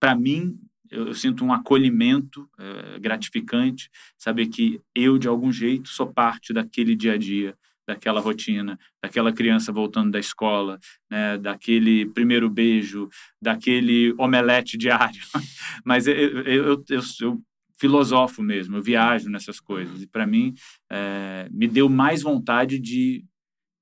para 0.00 0.14
mim 0.14 0.54
eu, 0.88 1.08
eu, 1.08 1.14
sinto 1.14 1.44
um 1.44 1.52
acolhimento 1.52 2.48
é, 2.58 2.98
gratificante 3.00 3.90
saber 4.16 4.46
que 4.46 4.80
eu 4.94 5.18
de 5.18 5.26
algum 5.28 5.52
jeito 5.52 5.88
sou 5.88 6.12
parte 6.12 6.52
daquele 6.52 6.94
dia 6.94 7.14
a 7.14 7.18
dia 7.18 7.54
daquela 7.88 8.20
rotina, 8.20 8.78
daquela 9.02 9.32
criança 9.32 9.72
voltando 9.72 10.10
da 10.10 10.18
escola, 10.18 10.78
né, 11.10 11.38
daquele 11.38 12.04
primeiro 12.12 12.50
beijo, 12.50 13.08
daquele 13.40 14.14
omelete 14.18 14.76
diário. 14.76 15.22
Mas 15.82 16.06
eu, 16.06 16.14
eu, 16.14 16.84
eu, 16.86 17.02
eu 17.20 17.42
filosofo 17.78 18.42
mesmo, 18.42 18.76
eu 18.76 18.82
viajo 18.82 19.30
nessas 19.30 19.60
coisas. 19.60 20.02
E 20.02 20.06
para 20.06 20.26
mim, 20.26 20.54
é, 20.90 21.48
me 21.50 21.68
deu 21.68 21.88
mais 21.88 22.22
vontade 22.22 22.78
de, 22.78 23.24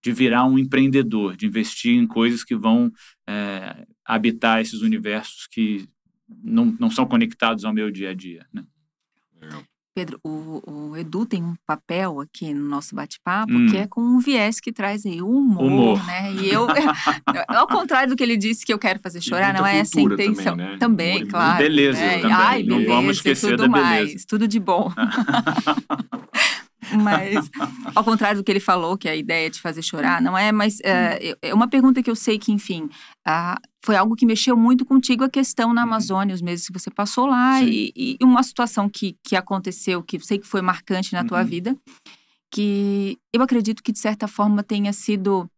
de 0.02 0.12
virar 0.12 0.44
um 0.44 0.58
empreendedor, 0.58 1.36
de 1.36 1.46
investir 1.46 1.94
em 1.94 2.06
coisas 2.06 2.44
que 2.44 2.54
vão 2.54 2.92
é, 3.26 3.86
habitar 4.04 4.60
esses 4.60 4.82
universos 4.82 5.46
que 5.46 5.88
não, 6.28 6.66
não 6.78 6.90
são 6.90 7.06
conectados 7.06 7.64
ao 7.64 7.72
meu 7.72 7.90
dia 7.90 8.10
a 8.10 8.14
dia. 8.14 8.46
Né? 8.52 8.64
Pedro, 9.96 10.20
o, 10.22 10.62
o, 10.70 10.96
Edu 10.98 11.24
tem 11.24 11.42
um 11.42 11.54
papel 11.66 12.20
aqui 12.20 12.52
no 12.52 12.68
nosso 12.68 12.94
bate-papo 12.94 13.50
hum. 13.50 13.66
que 13.70 13.78
é 13.78 13.86
com 13.86 14.02
um 14.02 14.18
viés 14.18 14.60
que 14.60 14.70
traz 14.70 15.06
aí 15.06 15.22
o 15.22 15.30
humor, 15.30 15.64
humor. 15.64 16.06
né? 16.06 16.34
E 16.34 16.50
eu, 16.50 16.66
ao 17.48 17.66
contrário 17.66 18.10
do 18.10 18.16
que 18.16 18.22
ele 18.22 18.36
disse 18.36 18.66
que 18.66 18.74
eu 18.74 18.78
quero 18.78 19.00
fazer 19.00 19.22
chorar, 19.22 19.54
não 19.54 19.66
é 19.66 19.78
essa 19.78 19.98
a 19.98 20.02
intenção. 20.02 20.54
Também, 20.54 20.66
né? 20.66 20.76
também 20.78 21.26
claro. 21.26 21.56
Beleza, 21.56 21.98
né? 21.98 22.18
também. 22.18 22.36
Ai, 22.36 22.62
não 22.62 22.76
beleza, 22.76 22.94
vamos 22.94 23.16
esquecer 23.16 23.56
da 23.56 23.66
beleza. 23.66 23.88
Mais, 23.88 24.24
tudo 24.26 24.46
de 24.46 24.60
bom. 24.60 24.92
Mas, 27.02 27.50
ao 27.94 28.04
contrário 28.04 28.40
do 28.40 28.44
que 28.44 28.52
ele 28.52 28.60
falou, 28.60 28.96
que 28.96 29.08
a 29.08 29.16
ideia 29.16 29.46
é 29.46 29.50
de 29.50 29.60
fazer 29.60 29.82
chorar, 29.82 30.20
não 30.20 30.36
é, 30.36 30.52
mas 30.52 30.78
é, 30.80 31.36
é 31.42 31.54
uma 31.54 31.68
pergunta 31.68 32.02
que 32.02 32.10
eu 32.10 32.16
sei 32.16 32.38
que, 32.38 32.52
enfim, 32.52 32.88
a, 33.26 33.58
foi 33.84 33.96
algo 33.96 34.14
que 34.14 34.26
mexeu 34.26 34.56
muito 34.56 34.84
contigo, 34.84 35.24
a 35.24 35.28
questão 35.28 35.72
na 35.72 35.82
uhum. 35.82 35.88
Amazônia, 35.88 36.34
os 36.34 36.42
meses 36.42 36.66
que 36.66 36.72
você 36.72 36.90
passou 36.90 37.26
lá, 37.26 37.62
e, 37.62 37.92
e, 37.96 38.16
uma 38.22 38.42
situação 38.42 38.88
que, 38.88 39.16
que 39.24 39.34
aconteceu, 39.34 40.02
que 40.02 40.16
eu 40.16 40.20
sei 40.20 40.38
que 40.38 40.46
foi 40.46 40.62
marcante 40.62 41.12
na 41.12 41.24
tua 41.24 41.40
uhum. 41.40 41.46
vida, 41.46 41.76
que 42.50 43.18
eu 43.32 43.42
acredito 43.42 43.82
que, 43.82 43.92
de 43.92 43.98
certa 43.98 44.28
forma, 44.28 44.62
tenha 44.62 44.92
sido. 44.92 45.48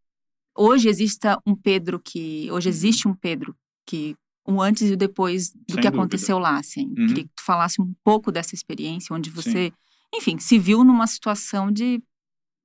Hoje 0.57 0.89
exista 0.89 1.39
um 1.47 1.55
Pedro 1.55 2.01
que. 2.03 2.51
Hoje 2.51 2.69
uhum. 2.69 2.75
existe 2.75 3.07
um 3.07 3.15
Pedro 3.15 3.55
que 3.87 4.17
um 4.47 4.63
antes 4.63 4.89
e 4.89 4.95
o 4.95 4.97
depois 4.97 5.51
do 5.51 5.75
Sem 5.75 5.83
que 5.83 5.87
aconteceu 5.87 6.39
lá, 6.39 6.59
assim. 6.59 6.87
Uhum. 6.99 7.07
Queria 7.07 7.25
que 7.25 7.31
tu 7.37 7.45
falasse 7.45 7.81
um 7.81 7.93
pouco 8.03 8.33
dessa 8.33 8.55
experiência, 8.55 9.15
onde 9.15 9.29
você 9.31 9.67
Sim 9.67 9.73
enfim, 10.15 10.39
se 10.39 10.59
viu 10.59 10.85
numa 10.85 11.07
situação 11.07 11.71
de 11.71 12.03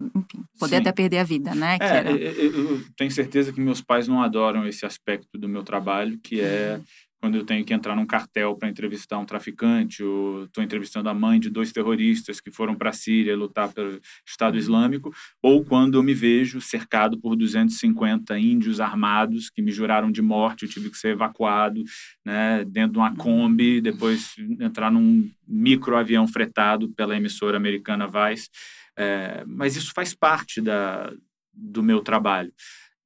enfim, 0.01 0.43
poder 0.59 0.77
Sim. 0.77 0.81
até 0.81 0.91
perder 0.91 1.19
a 1.19 1.23
vida, 1.23 1.55
né? 1.55 1.77
É, 1.79 1.85
era... 1.85 2.11
eu 2.11 2.83
tenho 2.97 3.11
certeza 3.11 3.53
que 3.53 3.61
meus 3.61 3.81
pais 3.81 4.07
não 4.07 4.21
adoram 4.21 4.67
esse 4.67 4.85
aspecto 4.85 5.37
do 5.37 5.47
meu 5.47 5.63
trabalho, 5.63 6.19
que 6.19 6.41
é 6.41 6.77
uhum 6.77 6.85
quando 7.23 7.35
eu 7.35 7.45
tenho 7.45 7.63
que 7.63 7.73
entrar 7.73 7.95
num 7.95 8.05
cartel 8.05 8.53
para 8.53 8.67
entrevistar 8.67 9.17
um 9.17 9.23
traficante, 9.23 10.03
ou 10.03 10.43
estou 10.43 10.61
entrevistando 10.61 11.07
a 11.07 11.13
mãe 11.13 11.39
de 11.39 11.49
dois 11.49 11.71
terroristas 11.71 12.41
que 12.41 12.51
foram 12.51 12.75
para 12.75 12.89
a 12.89 12.93
Síria 12.93 13.33
lutar 13.33 13.71
pelo 13.71 13.97
Estado 14.27 14.57
Islâmico, 14.57 15.09
ou 15.41 15.63
quando 15.63 15.97
eu 15.97 16.03
me 16.03 16.13
vejo 16.13 16.59
cercado 16.59 17.17
por 17.17 17.37
250 17.37 18.37
índios 18.37 18.81
armados 18.81 19.49
que 19.49 19.61
me 19.61 19.71
juraram 19.71 20.11
de 20.11 20.21
morte, 20.21 20.63
eu 20.63 20.69
tive 20.69 20.89
que 20.89 20.97
ser 20.97 21.13
evacuado 21.13 21.81
né, 22.25 22.65
dentro 22.65 22.91
de 22.91 22.97
uma 22.97 23.15
Kombi, 23.15 23.79
depois 23.79 24.35
entrar 24.59 24.91
num 24.91 25.31
microavião 25.47 26.27
fretado 26.27 26.89
pela 26.89 27.15
emissora 27.15 27.55
americana 27.55 28.05
Vice. 28.05 28.49
É, 28.97 29.45
mas 29.47 29.77
isso 29.77 29.93
faz 29.95 30.13
parte 30.13 30.59
da, 30.59 31.09
do 31.53 31.81
meu 31.81 32.01
trabalho. 32.01 32.51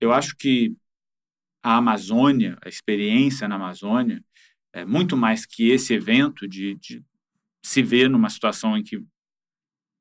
Eu 0.01 0.11
acho 0.11 0.36
que 0.36 0.74
a 1.62 1.78
Amazônia, 1.78 2.58
a 2.62 2.70
experiência 2.70 3.47
na 3.47 3.55
Amazônia, 3.55 4.24
é 4.74 4.86
muito 4.86 5.18
mais 5.18 5.45
que 5.45 5.70
esse 5.70 5.93
evento 5.93 6.47
de, 6.47 6.76
de 6.76 7.03
se 7.64 7.82
ver 7.82 8.10
numa 8.10 8.30
situação 8.30 8.78
em 8.78 8.84
que 8.84 9.01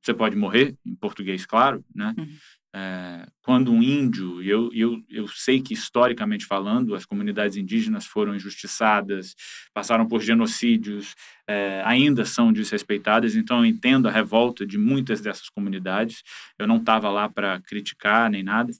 você 0.02 0.14
pode 0.14 0.36
morrer, 0.36 0.76
em 0.86 0.94
português, 0.94 1.44
claro, 1.44 1.84
né? 1.92 2.14
Uhum. 2.16 2.36
é, 2.72 3.26
quando 3.42 3.72
um 3.72 3.82
índio, 3.82 4.40
e 4.40 4.48
eu, 4.48 4.70
eu, 4.72 5.02
eu 5.08 5.26
sei 5.26 5.60
que 5.60 5.74
historicamente 5.74 6.46
falando, 6.46 6.94
as 6.94 7.04
comunidades 7.04 7.56
indígenas 7.56 8.06
foram 8.06 8.34
injustiçadas, 8.36 9.34
passaram 9.74 10.06
por 10.06 10.20
genocídios, 10.20 11.16
é, 11.48 11.82
ainda 11.84 12.24
são 12.24 12.52
desrespeitadas, 12.52 13.34
então 13.34 13.58
eu 13.58 13.64
entendo 13.64 14.06
a 14.06 14.12
revolta 14.12 14.64
de 14.64 14.78
muitas 14.78 15.20
dessas 15.20 15.48
comunidades. 15.48 16.22
Eu 16.56 16.68
não 16.68 16.76
estava 16.76 17.10
lá 17.10 17.28
para 17.28 17.60
criticar 17.62 18.30
nem 18.30 18.44
nada, 18.44 18.72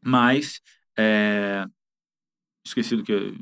mas 0.00 0.60
é, 0.96 1.66
esqueci 2.68 2.96
do 2.96 3.02
que 3.02 3.12
eu, 3.12 3.34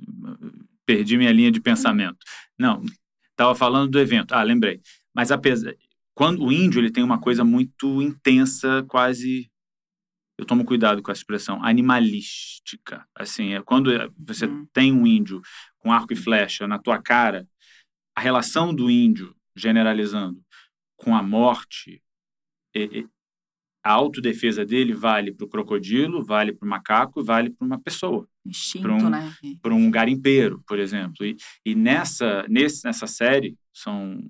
perdi 0.84 1.16
minha 1.18 1.32
linha 1.32 1.50
de 1.50 1.60
pensamento. 1.60 2.18
Não, 2.58 2.82
estava 3.30 3.54
falando 3.54 3.90
do 3.90 3.98
evento. 3.98 4.32
Ah, 4.32 4.42
lembrei. 4.42 4.80
Mas 5.14 5.30
apesar 5.30 5.74
quando 6.16 6.42
o 6.42 6.50
índio 6.50 6.80
ele 6.80 6.90
tem 6.90 7.04
uma 7.04 7.20
coisa 7.20 7.44
muito 7.44 8.00
intensa, 8.00 8.82
quase 8.88 9.50
eu 10.38 10.46
tomo 10.46 10.64
cuidado 10.64 11.02
com 11.02 11.12
essa 11.12 11.20
expressão, 11.20 11.62
animalística. 11.62 13.06
Assim, 13.14 13.52
é 13.52 13.62
quando 13.62 13.90
você 14.18 14.46
uhum. 14.46 14.66
tem 14.72 14.92
um 14.94 15.06
índio 15.06 15.42
com 15.78 15.92
arco 15.92 16.14
e 16.14 16.16
flecha 16.16 16.66
na 16.66 16.78
tua 16.78 17.02
cara, 17.02 17.46
a 18.16 18.20
relação 18.22 18.74
do 18.74 18.90
índio, 18.90 19.36
generalizando, 19.54 20.42
com 20.96 21.14
a 21.14 21.22
morte, 21.22 22.02
a 23.84 23.90
autodefesa 23.90 24.64
dele 24.64 24.94
vale 24.94 25.34
para 25.34 25.44
o 25.44 25.48
crocodilo, 25.48 26.24
vale 26.24 26.54
para 26.54 26.66
o 26.66 26.68
macaco, 26.68 27.22
vale 27.22 27.50
para 27.50 27.66
uma 27.66 27.78
pessoa. 27.78 28.26
Instinto, 28.48 28.88
um, 28.88 29.10
né? 29.10 29.34
Para 29.60 29.74
um 29.74 29.90
garimpeiro, 29.90 30.62
por 30.66 30.78
exemplo. 30.78 31.24
E, 31.24 31.36
e 31.64 31.74
nessa, 31.74 32.44
nesse, 32.48 32.84
nessa 32.84 33.06
série, 33.06 33.56
são 33.72 34.20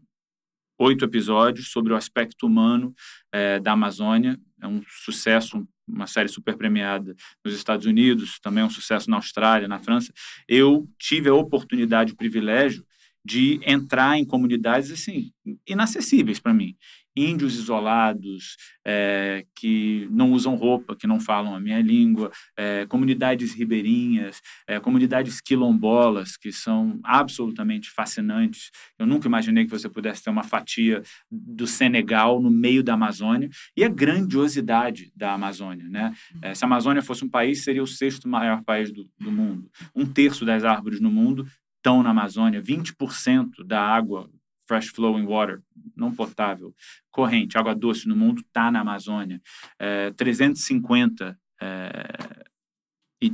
oito 0.78 1.04
episódios 1.04 1.70
sobre 1.70 1.92
o 1.92 1.96
aspecto 1.96 2.46
humano 2.46 2.94
é, 3.32 3.58
da 3.60 3.72
Amazônia. 3.72 4.38
É 4.60 4.66
um 4.66 4.82
sucesso, 5.04 5.66
uma 5.86 6.06
série 6.06 6.28
super 6.28 6.56
premiada 6.56 7.14
nos 7.44 7.54
Estados 7.54 7.86
Unidos, 7.86 8.38
também 8.40 8.62
é 8.62 8.66
um 8.66 8.70
sucesso 8.70 9.10
na 9.10 9.16
Austrália, 9.16 9.68
na 9.68 9.78
França. 9.78 10.12
Eu 10.48 10.86
tive 10.98 11.28
a 11.28 11.34
oportunidade, 11.34 12.12
o 12.12 12.16
privilégio 12.16 12.84
de 13.24 13.58
entrar 13.64 14.16
em 14.16 14.24
comunidades 14.24 14.90
assim 14.92 15.32
inacessíveis 15.66 16.38
para 16.38 16.54
mim 16.54 16.76
índios 17.16 17.56
isolados, 17.56 18.56
é, 18.84 19.44
que 19.54 20.06
não 20.10 20.32
usam 20.32 20.54
roupa, 20.54 20.94
que 20.94 21.06
não 21.06 21.18
falam 21.18 21.54
a 21.54 21.60
minha 21.60 21.80
língua, 21.80 22.30
é, 22.56 22.84
comunidades 22.86 23.54
ribeirinhas, 23.54 24.40
é, 24.66 24.78
comunidades 24.78 25.40
quilombolas, 25.40 26.36
que 26.36 26.52
são 26.52 27.00
absolutamente 27.02 27.90
fascinantes. 27.90 28.70
Eu 28.98 29.06
nunca 29.06 29.26
imaginei 29.26 29.64
que 29.64 29.70
você 29.70 29.88
pudesse 29.88 30.22
ter 30.22 30.30
uma 30.30 30.44
fatia 30.44 31.02
do 31.30 31.66
Senegal 31.66 32.40
no 32.40 32.50
meio 32.50 32.82
da 32.82 32.94
Amazônia 32.94 33.48
e 33.76 33.82
a 33.82 33.88
grandiosidade 33.88 35.10
da 35.16 35.32
Amazônia. 35.32 35.86
Né? 35.88 36.14
se 36.54 36.64
a 36.64 36.66
Amazônia 36.66 37.02
fosse 37.02 37.24
um 37.24 37.28
país, 37.28 37.64
seria 37.64 37.82
o 37.82 37.86
sexto 37.86 38.28
maior 38.28 38.62
país 38.62 38.92
do, 38.92 39.08
do 39.18 39.30
mundo. 39.30 39.70
Um 39.94 40.04
terço 40.04 40.44
das 40.44 40.64
árvores 40.64 41.00
no 41.00 41.10
mundo 41.10 41.46
estão 41.86 42.02
na 42.02 42.10
Amazônia, 42.10 42.60
20% 42.60 43.64
da 43.64 43.80
água 43.80 44.28
fresh 44.66 44.88
flowing 44.88 45.24
water, 45.24 45.60
não 45.94 46.14
potável, 46.14 46.74
corrente, 47.10 47.56
água 47.56 47.74
doce 47.74 48.08
no 48.08 48.16
mundo 48.16 48.40
está 48.40 48.70
na 48.70 48.80
Amazônia. 48.80 49.40
É, 49.78 50.10
350, 50.12 51.38
é, 51.60 52.44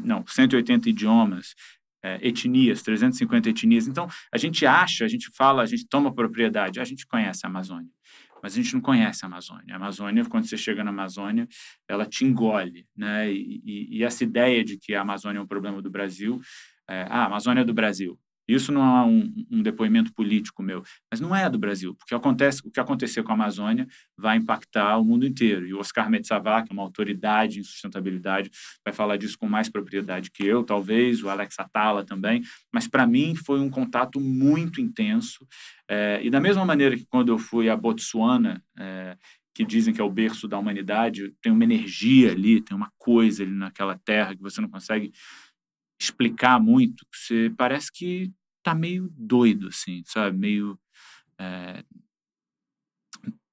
não, 0.05 0.25
180 0.27 0.89
idiomas, 0.89 1.55
é, 2.03 2.19
etnias, 2.27 2.83
350 2.83 3.51
etnias. 3.51 3.87
Então, 3.87 4.09
a 4.33 4.39
gente 4.39 4.67
acha, 4.67 5.05
a 5.05 5.09
gente 5.09 5.31
fala, 5.31 5.63
a 5.63 5.67
gente 5.67 5.87
toma 5.87 6.15
propriedade, 6.15 6.81
a 6.81 6.85
gente 6.85 7.07
conhece 7.07 7.41
a 7.45 7.49
Amazônia. 7.49 7.91
Mas 8.43 8.55
a 8.55 8.57
gente 8.57 8.75
não 8.75 8.81
conhece 8.81 9.25
a 9.25 9.29
Amazônia. 9.29 9.75
A 9.75 9.77
Amazônia, 9.77 10.25
quando 10.25 10.47
você 10.47 10.57
chega 10.57 10.83
na 10.83 10.91
Amazônia, 10.91 11.47
ela 11.87 12.05
te 12.05 12.25
engole. 12.25 12.89
Né? 12.97 13.33
E, 13.33 13.63
e, 13.65 13.99
e 13.99 14.05
essa 14.05 14.25
ideia 14.25 14.65
de 14.65 14.77
que 14.79 14.95
a 14.95 15.03
Amazônia 15.03 15.39
é 15.39 15.43
um 15.43 15.47
problema 15.47 15.81
do 15.81 15.89
Brasil, 15.89 16.41
é, 16.89 17.07
ah, 17.09 17.23
a 17.23 17.27
Amazônia 17.27 17.61
é 17.61 17.65
do 17.65 17.73
Brasil. 17.73 18.19
Isso 18.47 18.73
não 18.73 18.83
é 18.83 19.05
um, 19.05 19.47
um, 19.51 19.63
depoimento 19.63 20.13
político 20.13 20.63
meu, 20.63 20.83
mas 21.11 21.21
não 21.21 21.35
é 21.35 21.49
do 21.49 21.59
Brasil, 21.59 21.95
porque 21.95 22.15
acontece, 22.15 22.61
o 22.65 22.71
que 22.71 22.81
aconteceu 22.81 23.23
com 23.23 23.31
a 23.31 23.35
Amazônia 23.35 23.87
vai 24.17 24.37
impactar 24.37 24.99
o 24.99 25.05
mundo 25.05 25.27
inteiro. 25.27 25.67
E 25.67 25.73
o 25.73 25.79
Oscar 25.79 26.11
Metzavá, 26.11 26.63
que 26.63 26.73
é 26.73 26.75
uma 26.75 26.83
autoridade 26.83 27.61
em 27.61 27.63
sustentabilidade, 27.63 28.51
vai 28.85 28.93
falar 28.93 29.17
disso 29.17 29.39
com 29.39 29.49
mais 29.49 29.69
propriedade 29.69 30.31
que 30.31 30.45
eu, 30.45 30.65
talvez, 30.65 31.23
o 31.23 31.29
Alex 31.29 31.59
Atala 31.59 32.05
também. 32.05 32.43
Mas 32.73 32.89
para 32.89 33.07
mim 33.07 33.35
foi 33.35 33.61
um 33.61 33.71
contato 33.71 34.21
muito 34.21 34.81
intenso. 34.81 35.47
É, 35.89 36.21
e 36.23 36.31
da 36.31 36.41
mesma 36.41 36.65
maneira 36.65 36.97
que 36.97 37.07
quando 37.07 37.31
eu 37.31 37.39
fui 37.39 37.69
a 37.69 37.77
Botsuana, 37.77 38.63
é, 38.79 39.17
que 39.55 39.65
dizem 39.65 39.93
que 39.93 40.01
é 40.01 40.05
o 40.05 40.11
berço 40.11 40.49
da 40.49 40.59
humanidade, 40.59 41.35
tem 41.43 41.53
uma 41.53 41.65
energia 41.65 42.33
ali, 42.33 42.61
tem 42.61 42.77
uma 42.77 42.91
coisa 42.99 43.43
ali 43.43 43.53
naquela 43.53 43.99
terra 43.99 44.35
que 44.35 44.43
você 44.43 44.61
não 44.61 44.69
consegue 44.69 45.13
explicar 46.03 46.61
muito, 46.61 47.07
você 47.13 47.53
parece 47.57 47.91
que 47.93 48.31
tá 48.63 48.75
meio 48.75 49.09
doido, 49.17 49.69
assim, 49.69 50.03
sabe? 50.07 50.37
Meio. 50.39 50.79
É, 51.39 51.85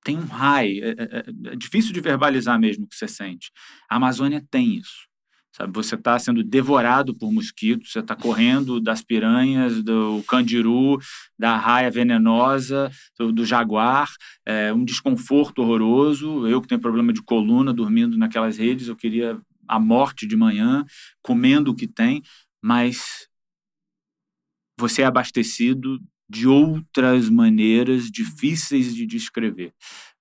tem 0.03 0.17
um 0.17 0.25
raio. 0.25 0.83
É, 0.83 0.89
é, 0.89 1.51
é, 1.51 1.55
difícil 1.55 1.93
de 1.93 2.01
verbalizar 2.01 2.59
mesmo 2.59 2.85
o 2.85 2.87
que 2.87 2.95
você 2.95 3.07
sente. 3.07 3.51
A 3.89 3.95
Amazônia 3.97 4.43
tem 4.49 4.75
isso. 4.75 5.09
Sabe, 5.51 5.73
você 5.73 5.95
está 5.95 6.17
sendo 6.17 6.43
devorado 6.43 7.13
por 7.13 7.33
mosquitos, 7.33 7.91
você 7.91 7.99
está 7.99 8.15
correndo 8.15 8.79
das 8.79 9.01
piranhas, 9.01 9.83
do 9.83 10.23
candiru, 10.27 10.99
da 11.37 11.57
raia 11.57 11.89
venenosa, 11.89 12.89
do, 13.17 13.31
do 13.33 13.43
jaguar, 13.43 14.07
é, 14.45 14.71
um 14.71 14.85
desconforto 14.85 15.59
horroroso. 15.59 16.47
Eu 16.47 16.61
que 16.61 16.67
tenho 16.67 16.79
problema 16.79 17.11
de 17.11 17.21
coluna, 17.23 17.73
dormindo 17.73 18.17
naquelas 18.17 18.57
redes, 18.57 18.87
eu 18.87 18.95
queria 18.95 19.37
a 19.69 19.79
morte 19.79 20.25
de 20.27 20.35
manhã, 20.35 20.85
comendo 21.21 21.71
o 21.71 21.75
que 21.75 21.87
tem, 21.87 22.23
mas 22.61 23.27
você 24.77 25.03
é 25.03 25.05
abastecido 25.05 25.99
de 26.29 26.47
outras 26.47 27.29
maneiras 27.29 28.09
difíceis 28.09 28.95
de 28.95 29.05
descrever. 29.05 29.73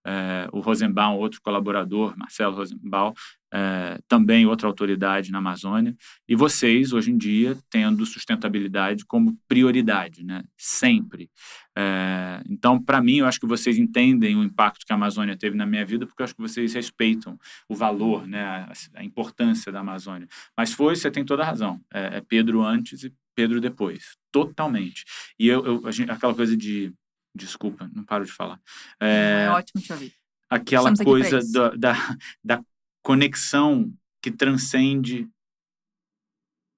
É, 0.08 0.48
o 0.52 0.60
Rosenbaum, 0.60 1.16
outro 1.16 1.38
colaborador, 1.42 2.16
Marcelo 2.16 2.56
Rosenbaum, 2.56 3.12
é, 3.52 3.98
também 4.08 4.46
outra 4.46 4.66
autoridade 4.66 5.30
na 5.30 5.36
Amazônia, 5.38 5.94
e 6.26 6.34
vocês, 6.34 6.94
hoje 6.94 7.10
em 7.10 7.18
dia, 7.18 7.58
tendo 7.68 8.06
sustentabilidade 8.06 9.04
como 9.04 9.36
prioridade, 9.46 10.24
né? 10.24 10.42
sempre. 10.56 11.30
É, 11.76 12.42
então, 12.48 12.82
para 12.82 13.02
mim, 13.02 13.18
eu 13.18 13.26
acho 13.26 13.38
que 13.38 13.46
vocês 13.46 13.76
entendem 13.76 14.34
o 14.34 14.42
impacto 14.42 14.86
que 14.86 14.92
a 14.92 14.96
Amazônia 14.96 15.36
teve 15.36 15.56
na 15.56 15.66
minha 15.66 15.84
vida, 15.84 16.06
porque 16.06 16.22
eu 16.22 16.24
acho 16.24 16.34
que 16.34 16.40
vocês 16.40 16.72
respeitam 16.72 17.38
o 17.68 17.74
valor, 17.74 18.26
né? 18.26 18.42
a, 18.42 18.72
a 18.94 19.04
importância 19.04 19.70
da 19.70 19.80
Amazônia. 19.80 20.26
Mas 20.56 20.72
foi, 20.72 20.96
você 20.96 21.10
tem 21.10 21.24
toda 21.24 21.42
a 21.42 21.46
razão, 21.46 21.80
é, 21.92 22.16
é 22.16 22.20
Pedro 22.20 22.62
antes 22.62 23.04
e 23.04 23.12
Pedro 23.34 23.60
depois, 23.60 24.16
totalmente. 24.32 25.04
E 25.38 25.48
eu, 25.48 25.64
eu 25.64 25.92
gente, 25.92 26.10
aquela 26.10 26.34
coisa 26.34 26.56
de 26.56 26.92
Desculpa, 27.38 27.90
não 27.94 28.04
paro 28.04 28.24
de 28.24 28.32
falar. 28.32 28.60
É, 29.00 29.44
é 29.46 29.50
ótimo 29.50 29.82
te 29.82 29.92
ouvir. 29.92 30.12
Aquela 30.50 30.94
coisa 30.96 31.40
da, 31.52 31.70
da, 31.70 32.16
da, 32.42 32.64
conexão 33.02 33.90
que 34.22 34.30
transcende 34.30 35.28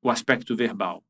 o 0.02 0.11
aspecto 0.11 0.54
verbal. 0.54 1.02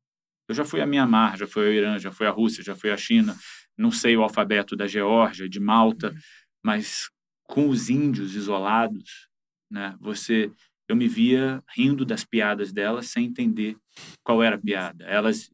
Eu 0.47 0.55
já 0.55 0.65
fui 0.65 0.81
a 0.81 0.85
Mianmar, 0.85 1.37
já 1.37 1.47
fui 1.47 1.65
ao 1.65 1.73
Irã, 1.73 1.99
já 1.99 2.11
fui 2.11 2.27
à 2.27 2.29
Rússia, 2.29 2.63
já 2.63 2.75
fui 2.75 2.91
à 2.91 2.97
China, 2.97 3.37
não 3.77 3.91
sei 3.91 4.15
o 4.17 4.23
alfabeto 4.23 4.75
da 4.75 4.87
Geórgia, 4.87 5.49
de 5.49 5.59
Malta, 5.59 6.09
uhum. 6.09 6.19
mas 6.63 7.09
com 7.43 7.69
os 7.69 7.89
índios 7.89 8.35
isolados, 8.35 9.27
né, 9.69 9.95
você 9.99 10.51
eu 10.91 10.95
me 10.95 11.07
via 11.07 11.63
rindo 11.73 12.05
das 12.05 12.25
piadas 12.25 12.73
delas 12.73 13.07
sem 13.07 13.27
entender 13.27 13.77
qual 14.23 14.43
era 14.43 14.57
a 14.57 14.59
piada. 14.59 15.05
Elas, 15.05 15.49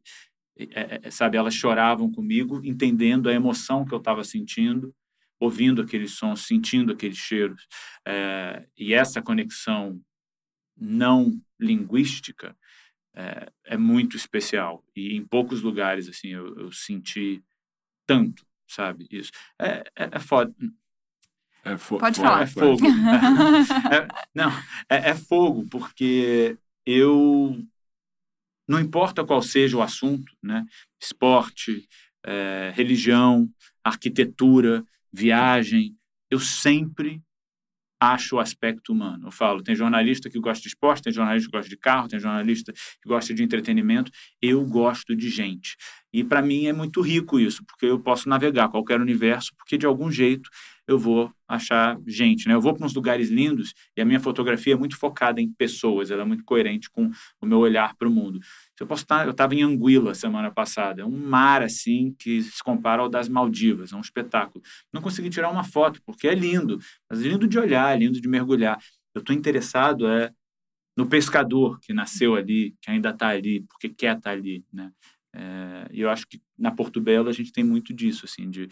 é, 0.59 1.01
é, 1.03 1.11
sabe, 1.11 1.37
elas 1.37 1.53
choravam 1.53 2.11
comigo, 2.11 2.61
entendendo 2.63 3.29
a 3.29 3.33
emoção 3.33 3.85
que 3.85 3.93
eu 3.93 3.99
estava 3.99 4.23
sentindo 4.23 4.93
ouvindo 5.39 5.81
aqueles 5.81 6.11
sons, 6.13 6.45
sentindo 6.45 6.91
aqueles 6.91 7.17
cheiros. 7.17 7.67
É, 8.05 8.65
e 8.77 8.93
essa 8.93 9.21
conexão 9.21 10.01
não 10.75 11.39
linguística 11.59 12.55
é, 13.15 13.51
é, 13.65 13.77
muito 13.77 14.15
especial. 14.15 14.83
E 14.95 15.15
em 15.15 15.25
poucos 15.25 15.61
lugares, 15.61 16.07
assim, 16.07 16.29
eu, 16.29 16.55
eu 16.57 16.71
senti 16.71 17.43
tanto, 18.05 18.45
sabe, 18.67 19.07
isso. 19.11 19.31
É, 19.59 19.84
é, 19.95 20.09
é 20.11 20.19
foda. 20.19 20.53
É 21.63 21.77
fo 21.77 21.97
Pode 21.97 22.19
falar. 22.19 22.43
É 22.43 22.47
fogo. 22.47 22.85
é, 23.91 24.07
não, 24.34 24.49
é, 24.89 25.09
é 25.09 25.15
fogo, 25.15 25.67
porque 25.69 26.57
eu... 26.85 27.57
Não 28.68 28.80
importa 28.80 29.23
qual 29.23 29.41
seja 29.41 29.77
o 29.77 29.81
assunto, 29.81 30.31
né? 30.44 30.65
Esporte, 31.02 31.88
é, 32.26 32.73
religião, 32.76 33.48
arquitetura, 33.84 34.84
viagem, 35.14 35.95
eu 36.30 36.39
sempre 36.39 37.22
acho 37.99 38.35
o 38.35 38.39
aspecto 38.39 38.91
humano. 38.91 39.27
Eu 39.27 39.31
falo, 39.31 39.64
tem 39.64 39.76
jornalista 39.76 40.30
que 40.30 40.39
gosta 40.39 40.61
de 40.61 40.68
esporte, 40.68 41.03
tem 41.03 41.14
jornalista 41.14 41.49
que 41.49 41.57
gosta 41.57 41.69
de 41.69 41.77
carro, 41.77 42.07
tem 42.07 42.19
jornalista 42.19 42.72
que 42.73 43.07
gosta 43.07 43.34
de 43.34 43.44
entretenimento. 43.44 44.11
Eu 44.41 44.65
gosto 44.65 45.15
de 45.15 45.30
gente. 45.30 45.76
E 46.13 46.23
para 46.23 46.41
mim 46.41 46.65
é 46.65 46.73
muito 46.73 47.01
rico 47.01 47.39
isso, 47.39 47.63
porque 47.65 47.85
eu 47.85 47.99
posso 47.99 48.29
navegar 48.29 48.69
qualquer 48.69 48.99
universo, 48.99 49.51
porque 49.57 49.77
de 49.77 49.85
algum 49.85 50.09
jeito 50.09 50.49
eu 50.88 50.97
vou 50.97 51.29
achar 51.47 51.99
gente, 52.07 52.47
né? 52.47 52.53
Eu 52.53 52.61
vou 52.61 52.73
para 52.73 52.85
uns 52.85 52.93
lugares 52.93 53.29
lindos 53.29 53.73
e 53.95 54.01
a 54.01 54.05
minha 54.05 54.19
fotografia 54.19 54.73
é 54.73 54.77
muito 54.77 54.97
focada 54.97 55.41
em 55.41 55.51
pessoas, 55.51 56.09
ela 56.09 56.21
é 56.21 56.25
muito 56.25 56.45
coerente 56.45 56.89
com 56.89 57.11
o 57.41 57.45
meu 57.45 57.59
olhar 57.59 57.93
para 57.97 58.07
o 58.07 58.11
mundo. 58.11 58.39
Eu 58.79 58.88
posso 58.88 59.03
estar, 59.03 59.25
eu 59.25 59.31
estava 59.31 59.53
em 59.53 59.63
Anguila 59.63 60.15
semana 60.15 60.49
passada, 60.49 61.01
é 61.01 61.05
um 61.05 61.17
mar 61.17 61.61
assim 61.61 62.15
que 62.17 62.41
se 62.41 62.63
compara 62.63 63.01
ao 63.01 63.09
das 63.09 63.27
Maldivas, 63.27 63.91
é 63.91 63.95
um 63.95 64.01
espetáculo. 64.01 64.63
Não 64.93 65.01
consegui 65.01 65.29
tirar 65.29 65.49
uma 65.49 65.63
foto 65.63 66.01
porque 66.05 66.27
é 66.27 66.34
lindo, 66.34 66.79
mas 67.09 67.19
lindo 67.19 67.47
de 67.47 67.59
olhar, 67.59 67.97
lindo 67.99 68.21
de 68.21 68.27
mergulhar. 68.27 68.79
Eu 69.13 69.19
estou 69.19 69.35
interessado 69.35 70.07
é 70.07 70.31
no 70.95 71.07
pescador 71.07 71.79
que 71.79 71.93
nasceu 71.93 72.35
ali, 72.35 72.73
que 72.81 72.89
ainda 72.89 73.09
está 73.11 73.27
ali, 73.27 73.63
porque 73.69 73.89
quer 73.89 74.17
estar 74.17 74.31
tá 74.31 74.31
ali, 74.31 74.65
né? 74.73 74.91
É, 75.38 75.88
e 75.91 76.01
eu 76.01 76.09
acho 76.09 76.26
que 76.27 76.41
na 76.57 76.72
Porto 76.72 76.99
Belo 76.99 77.30
a 77.30 77.31
gente 77.31 77.51
tem 77.51 77.64
muito 77.64 77.93
disso, 77.93 78.26
assim, 78.26 78.49
de 78.49 78.68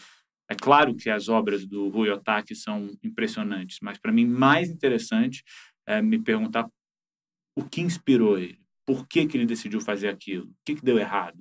é 0.50 0.56
claro 0.56 0.96
que 0.96 1.10
as 1.10 1.30
obras 1.30 1.66
do 1.66 1.90
Rui 1.90 2.10
Otaki 2.10 2.56
são 2.56 2.92
impressionantes, 3.04 3.78
mas 3.82 4.00
para 4.00 4.12
mim 4.12 4.26
mais 4.26 4.70
interessante 4.70 5.44
é 5.88 6.02
me 6.02 6.20
perguntar 6.20 6.68
o 7.56 7.64
que 7.64 7.82
inspirou 7.82 8.38
ele, 8.38 8.60
por 8.86 9.08
que, 9.08 9.28
que 9.28 9.38
ele 9.38 9.46
decidiu 9.46 9.80
fazer 9.80 10.10
aquilo, 10.10 10.46
o 10.46 10.56
que, 10.66 10.76
que 10.76 10.84
deu 10.84 10.98
errado. 10.98 11.38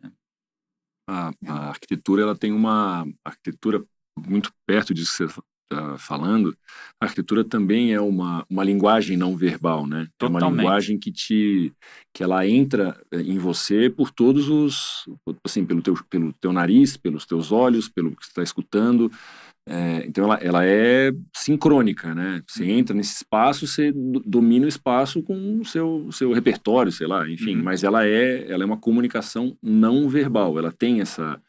Né? 0.00 0.12
A, 1.08 1.32
a, 1.46 1.68
arquitetura 1.68 2.22
ela 2.22 2.36
tem 2.36 2.52
uma 2.52 3.04
arquitetura 3.24 3.84
muito 4.16 4.52
perto 4.64 4.94
disso 4.94 5.10
que 5.10 5.32
você 5.32 5.42
está 5.70 5.96
falando, 5.98 6.54
a 7.00 7.04
arquitetura 7.04 7.44
também 7.44 7.94
é 7.94 8.00
uma, 8.00 8.44
uma 8.50 8.64
linguagem 8.64 9.16
não 9.16 9.36
verbal, 9.36 9.86
né? 9.86 10.08
Totalmente. 10.18 10.42
É 10.42 10.46
uma 10.46 10.56
linguagem 10.56 10.98
que 10.98 11.12
te 11.12 11.72
que 12.12 12.24
ela 12.24 12.46
entra 12.46 13.00
eh, 13.12 13.20
em 13.20 13.38
você 13.38 13.88
por 13.88 14.10
todos 14.10 14.48
os 14.48 15.08
assim 15.44 15.64
pelo 15.64 15.80
teu 15.80 15.96
pelo 16.10 16.32
teu 16.34 16.52
nariz, 16.52 16.96
pelos 16.96 17.24
teus 17.24 17.52
olhos, 17.52 17.88
pelo 17.88 18.10
que 18.10 18.24
você 18.24 18.30
está 18.30 18.42
escutando. 18.42 19.10
É, 19.68 20.04
então 20.06 20.24
ela, 20.24 20.34
ela 20.36 20.64
é 20.64 21.12
sincrônica, 21.32 22.12
né? 22.14 22.42
Você 22.48 22.64
uhum. 22.64 22.70
entra 22.70 22.94
nesse 22.96 23.14
espaço, 23.14 23.66
você 23.66 23.92
domina 23.92 24.66
o 24.66 24.68
espaço 24.68 25.22
com 25.22 25.60
o 25.60 25.64
seu, 25.64 26.08
seu 26.10 26.32
repertório, 26.32 26.90
sei 26.90 27.06
lá, 27.06 27.28
enfim. 27.28 27.56
Uhum. 27.56 27.62
Mas 27.62 27.84
ela 27.84 28.04
é 28.04 28.50
ela 28.50 28.64
é 28.64 28.66
uma 28.66 28.78
comunicação 28.78 29.56
não 29.62 30.08
verbal. 30.08 30.58
Ela 30.58 30.72
tem 30.72 31.00
essa 31.00 31.40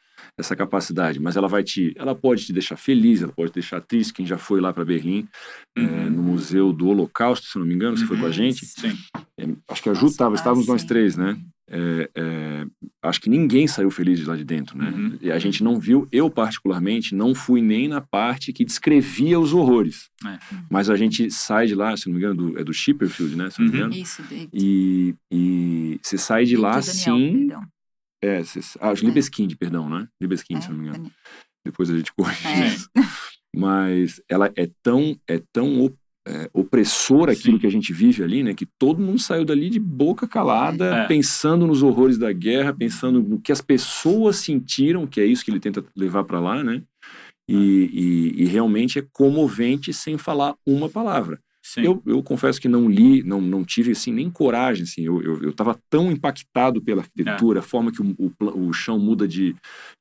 essa 0.42 0.56
capacidade, 0.56 1.20
mas 1.20 1.38
ela 1.38 1.48
vai 1.48 1.64
te, 1.64 1.94
ela 1.96 2.14
pode 2.14 2.46
te 2.46 2.54
deixar 2.54 2.76
feliz, 2.76 3.22
ela 3.22 3.32
pode 3.32 3.52
te 3.52 3.56
deixar 3.56 3.80
triste. 3.80 4.14
Quem 4.14 4.26
já 4.26 4.38
foi 4.38 4.60
lá 4.60 4.74
para 4.74 4.84
Berlim, 4.84 5.28
uhum. 5.78 5.86
é, 5.86 6.10
no 6.10 6.22
Museu 6.22 6.74
do 6.74 6.88
Holocausto, 6.88 7.48
se 7.48 7.58
não 7.58 7.66
me 7.66 7.74
engano, 7.74 7.98
você 7.98 8.06
foi 8.06 8.18
com 8.18 8.24
a 8.24 8.28
uhum. 8.28 8.34
gente? 8.34 8.66
Sim. 8.66 8.98
É, 9.38 9.48
acho 9.70 9.82
que 9.82 9.90
a 9.90 9.94
Ju 9.94 10.08
estava, 10.08 10.36
estávamos 10.36 10.68
nós 10.68 10.84
três, 10.84 11.16
né? 11.16 11.38
É, 11.74 12.10
é, 12.16 12.66
acho 13.02 13.22
que 13.22 13.30
ninguém 13.30 13.66
saiu 13.66 13.90
feliz 13.90 14.20
de 14.20 14.26
lá 14.26 14.36
de 14.36 14.44
dentro, 14.44 14.78
né? 14.78 14.90
Uhum. 14.90 15.18
E 15.22 15.32
a 15.32 15.40
gente 15.40 15.64
não 15.64 15.80
viu, 15.80 16.06
eu 16.12 16.30
particularmente, 16.30 17.16
não 17.16 17.34
fui 17.34 17.62
nem 17.62 17.88
na 17.88 18.02
parte 18.02 18.52
que 18.52 18.66
descrevia 18.66 19.40
os 19.40 19.54
horrores. 19.54 20.10
É. 20.26 20.38
Mas 20.70 20.90
a 20.90 20.98
gente 20.98 21.32
sai 21.32 21.68
de 21.68 21.76
lá, 21.76 21.96
se 21.96 22.08
não 22.08 22.14
me 22.14 22.20
engano, 22.20 22.36
do, 22.36 22.60
é 22.60 22.64
do 22.64 22.74
Chipperfield, 22.74 23.38
né? 23.38 23.50
Se 23.50 23.62
não 23.62 23.68
me 23.68 23.72
uhum. 23.72 23.78
engano. 23.78 24.02
Isso, 24.02 24.22
David. 24.24 24.50
E, 24.54 25.16
e 25.32 26.00
você 26.04 26.18
sai 26.18 26.44
de 26.44 26.58
lá, 26.58 26.82
sim. 26.82 27.50
É, 28.24 28.42
ah, 28.80 28.92
é. 28.92 28.94
Libeskind, 28.96 29.56
perdão, 29.56 29.90
né? 29.90 30.08
Libeskind, 30.22 30.60
é, 30.60 30.62
se 30.62 30.70
não 30.70 30.78
me 30.78 30.88
engano. 30.88 31.12
Depois 31.66 31.90
a 31.90 31.98
gente 31.98 32.14
corrige 32.14 32.48
é. 32.48 32.68
isso. 32.68 32.90
Mas 33.56 34.22
ela 34.30 34.52
é 34.56 34.70
tão, 34.82 35.18
é 35.28 35.42
tão 35.52 35.92
é, 36.28 36.50
opressora 36.54 37.32
aquilo 37.32 37.56
Sim. 37.56 37.62
que 37.62 37.68
a 37.68 37.72
gente 37.72 37.92
vive 37.92 38.24
ali, 38.24 38.44
né? 38.44 38.54
Que 38.54 38.66
todo 38.66 39.02
mundo 39.02 39.20
saiu 39.20 39.44
dali 39.44 39.70
de 39.70 39.80
boca 39.80 40.28
calada, 40.28 40.96
é. 40.96 41.08
pensando 41.08 41.66
nos 41.66 41.82
horrores 41.84 42.18
da 42.18 42.32
guerra, 42.32 42.74
pensando 42.74 43.22
no 43.22 43.40
que 43.40 43.52
as 43.52 43.62
pessoas 43.62 44.38
sentiram, 44.38 45.08
que 45.08 45.20
é 45.20 45.26
isso 45.26 45.44
que 45.44 45.52
ele 45.52 45.60
tenta 45.60 45.84
levar 45.96 46.24
para 46.24 46.40
lá, 46.40 46.64
né? 46.64 46.82
E, 47.50 47.56
é. 47.56 47.58
e, 47.58 48.44
e, 48.44 48.46
realmente 48.46 49.00
é 49.00 49.06
comovente 49.12 49.92
sem 49.92 50.18
falar 50.18 50.56
uma 50.66 50.88
palavra. 50.88 51.40
Eu, 51.80 52.02
eu 52.06 52.22
confesso 52.24 52.60
que 52.60 52.68
não 52.68 52.90
li, 52.90 53.24
não, 53.24 53.40
não 53.40 53.64
tive 53.64 53.92
assim, 53.92 54.12
nem 54.12 54.30
coragem. 54.30 54.84
Assim, 54.84 55.06
eu 55.06 55.50
estava 55.50 55.80
tão 55.90 56.12
impactado 56.12 56.82
pela 56.82 57.02
arquitetura, 57.02 57.60
é. 57.60 57.62
a 57.62 57.64
forma 57.64 57.92
que 57.92 58.02
o, 58.02 58.16
o, 58.18 58.68
o, 58.68 58.74
chão 58.74 59.00
muda 59.00 59.28
de, 59.28 59.56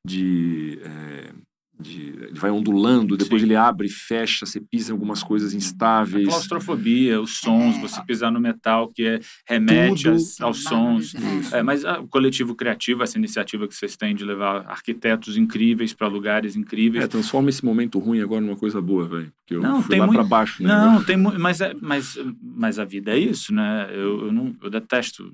de 0.04 0.80
é, 0.82 1.32
de, 1.80 2.00
ele 2.00 2.38
vai 2.38 2.50
ondulando, 2.50 3.16
depois 3.16 3.42
Sim. 3.42 3.48
ele 3.48 3.56
abre 3.56 3.86
e 3.86 3.90
fecha, 3.90 4.46
você 4.46 4.60
pisa 4.60 4.90
em 4.90 4.92
algumas 4.92 5.22
coisas 5.22 5.54
instáveis. 5.54 6.28
A 6.28 6.30
claustrofobia, 6.30 7.20
os 7.20 7.38
sons, 7.38 7.76
é. 7.76 7.80
você 7.80 8.02
pisar 8.04 8.30
no 8.30 8.40
metal 8.40 8.88
que 8.88 9.04
é, 9.04 9.20
remete 9.46 10.08
aos, 10.08 10.40
aos 10.40 10.62
sons. 10.62 11.14
É, 11.52 11.62
mas 11.62 11.84
a, 11.84 12.00
o 12.00 12.08
coletivo 12.08 12.54
criativo, 12.54 13.02
essa 13.02 13.18
iniciativa 13.18 13.66
que 13.66 13.74
vocês 13.74 13.96
têm 13.96 14.14
de 14.14 14.24
levar 14.24 14.66
arquitetos 14.66 15.36
incríveis 15.36 15.92
para 15.92 16.06
lugares 16.06 16.56
incríveis. 16.56 17.04
É, 17.04 17.08
transforma 17.08 17.50
esse 17.50 17.64
momento 17.64 17.98
ruim 17.98 18.20
agora 18.20 18.40
numa 18.40 18.56
coisa 18.56 18.80
boa, 18.80 19.08
velho. 19.08 19.32
Porque 19.38 19.54
eu 19.54 19.62
não, 19.62 19.82
fui 19.82 19.96
lá 19.96 20.06
muito... 20.06 20.18
para 20.18 20.28
baixo, 20.28 20.62
né? 20.62 20.68
Não, 20.68 21.02
tem 21.02 21.16
mas, 21.16 21.60
é, 21.60 21.74
mas, 21.80 22.18
mas 22.40 22.78
a 22.78 22.84
vida 22.84 23.12
é 23.12 23.18
isso, 23.18 23.52
né? 23.54 23.88
Eu, 23.92 24.26
eu, 24.26 24.32
não, 24.32 24.54
eu 24.62 24.70
detesto 24.70 25.32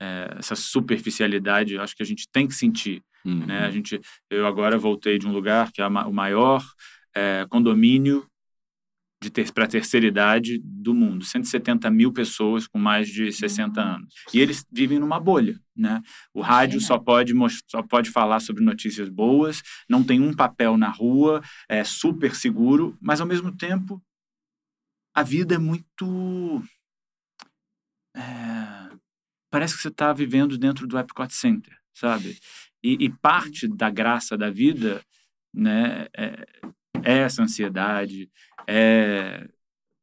é, 0.00 0.36
essa 0.38 0.54
superficialidade, 0.54 1.74
eu 1.74 1.82
acho 1.82 1.96
que 1.96 2.02
a 2.02 2.06
gente 2.06 2.28
tem 2.30 2.46
que 2.46 2.54
sentir. 2.54 3.02
Uhum. 3.24 3.46
Né? 3.46 3.60
A 3.60 3.70
gente, 3.70 4.00
eu 4.30 4.46
agora 4.46 4.78
voltei 4.78 5.18
de 5.18 5.26
um 5.26 5.32
lugar 5.32 5.72
que 5.72 5.80
é 5.80 5.86
o 5.86 6.12
maior 6.12 6.64
é, 7.14 7.46
condomínio 7.48 8.26
ter, 9.32 9.52
para 9.52 9.64
a 9.64 9.68
terceira 9.68 10.06
idade 10.06 10.60
do 10.62 10.94
mundo, 10.94 11.24
170 11.24 11.90
mil 11.90 12.12
pessoas 12.12 12.68
com 12.68 12.78
mais 12.78 13.08
de 13.08 13.32
60 13.32 13.80
uhum. 13.80 13.88
anos. 13.94 14.14
E 14.32 14.38
eles 14.40 14.64
vivem 14.70 14.98
numa 15.00 15.18
bolha. 15.18 15.58
Né? 15.74 16.00
O 16.32 16.40
rádio 16.40 16.80
só 16.80 16.98
pode, 16.98 17.32
só 17.66 17.82
pode 17.82 18.10
falar 18.10 18.38
sobre 18.40 18.62
notícias 18.62 19.08
boas, 19.08 19.62
não 19.88 20.04
tem 20.04 20.20
um 20.20 20.32
papel 20.32 20.76
na 20.76 20.88
rua, 20.88 21.42
é 21.68 21.82
super 21.82 22.34
seguro, 22.34 22.96
mas 23.00 23.20
ao 23.20 23.26
mesmo 23.26 23.50
tempo 23.56 24.00
a 25.14 25.22
vida 25.24 25.56
é 25.56 25.58
muito. 25.58 26.62
É, 28.14 28.96
parece 29.50 29.74
que 29.74 29.82
você 29.82 29.88
está 29.88 30.12
vivendo 30.12 30.56
dentro 30.56 30.86
do 30.86 30.98
Epcot 30.98 31.32
Center, 31.34 31.76
sabe? 31.92 32.38
E, 32.88 33.04
e 33.04 33.10
parte 33.10 33.68
da 33.68 33.90
graça 33.90 34.36
da 34.36 34.48
vida 34.48 35.02
né, 35.52 36.06
é, 36.16 36.46
é 37.02 37.18
essa 37.18 37.42
ansiedade, 37.42 38.30
é 38.66 39.46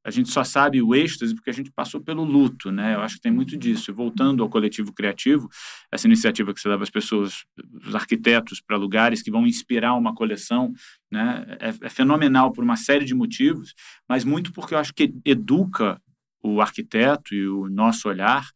a 0.06 0.12
gente 0.12 0.30
só 0.30 0.44
sabe 0.44 0.84
o 0.84 0.94
êxtase 0.94 1.34
porque 1.34 1.50
a 1.50 1.54
gente 1.54 1.72
passou 1.72 2.00
pelo 2.00 2.24
luto, 2.24 2.72
né? 2.72 2.94
Eu 2.94 3.02
acho 3.02 3.16
que 3.16 3.22
tem 3.22 3.32
muito 3.32 3.58
disso. 3.58 3.90
E 3.90 3.94
voltando 3.94 4.44
ao 4.44 4.50
coletivo 4.50 4.94
criativo, 4.94 5.50
essa 5.92 6.06
iniciativa 6.06 6.54
que 6.54 6.62
você 6.62 6.70
leva 6.70 6.84
as 6.84 6.92
pessoas, 6.92 7.44
os 7.84 7.96
arquitetos 7.96 8.62
para 8.62 8.78
lugares 8.78 9.24
que 9.24 9.32
vão 9.32 9.48
inspirar 9.48 9.96
uma 9.96 10.14
coleção, 10.14 10.72
né? 11.12 11.58
É, 11.60 11.70
é, 11.88 11.90
fenomenal 11.90 12.52
por 12.52 12.64
uma 12.64 12.78
série 12.78 13.04
de 13.04 13.16
motivos, 13.16 13.74
mas 14.08 14.24
muito 14.24 14.54
porque 14.54 14.76
eu 14.76 14.78
acho 14.78 14.94
que 14.94 15.12
educa 15.26 16.00
o 16.44 16.62
arquiteto 16.62 17.34
e 17.34 17.48
o 17.48 17.68
nosso 17.68 18.08
olhar 18.08 18.48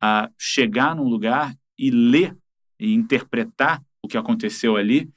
a 0.00 0.30
chegar 0.38 0.94
num 0.94 1.08
lugar 1.08 1.52
e 1.76 1.90
ler 1.90 2.36
e 2.82 2.92
interpretar 2.92 3.80
o 4.02 4.08
que 4.08 4.18
aconteceu 4.18 4.76
ali 4.76 5.08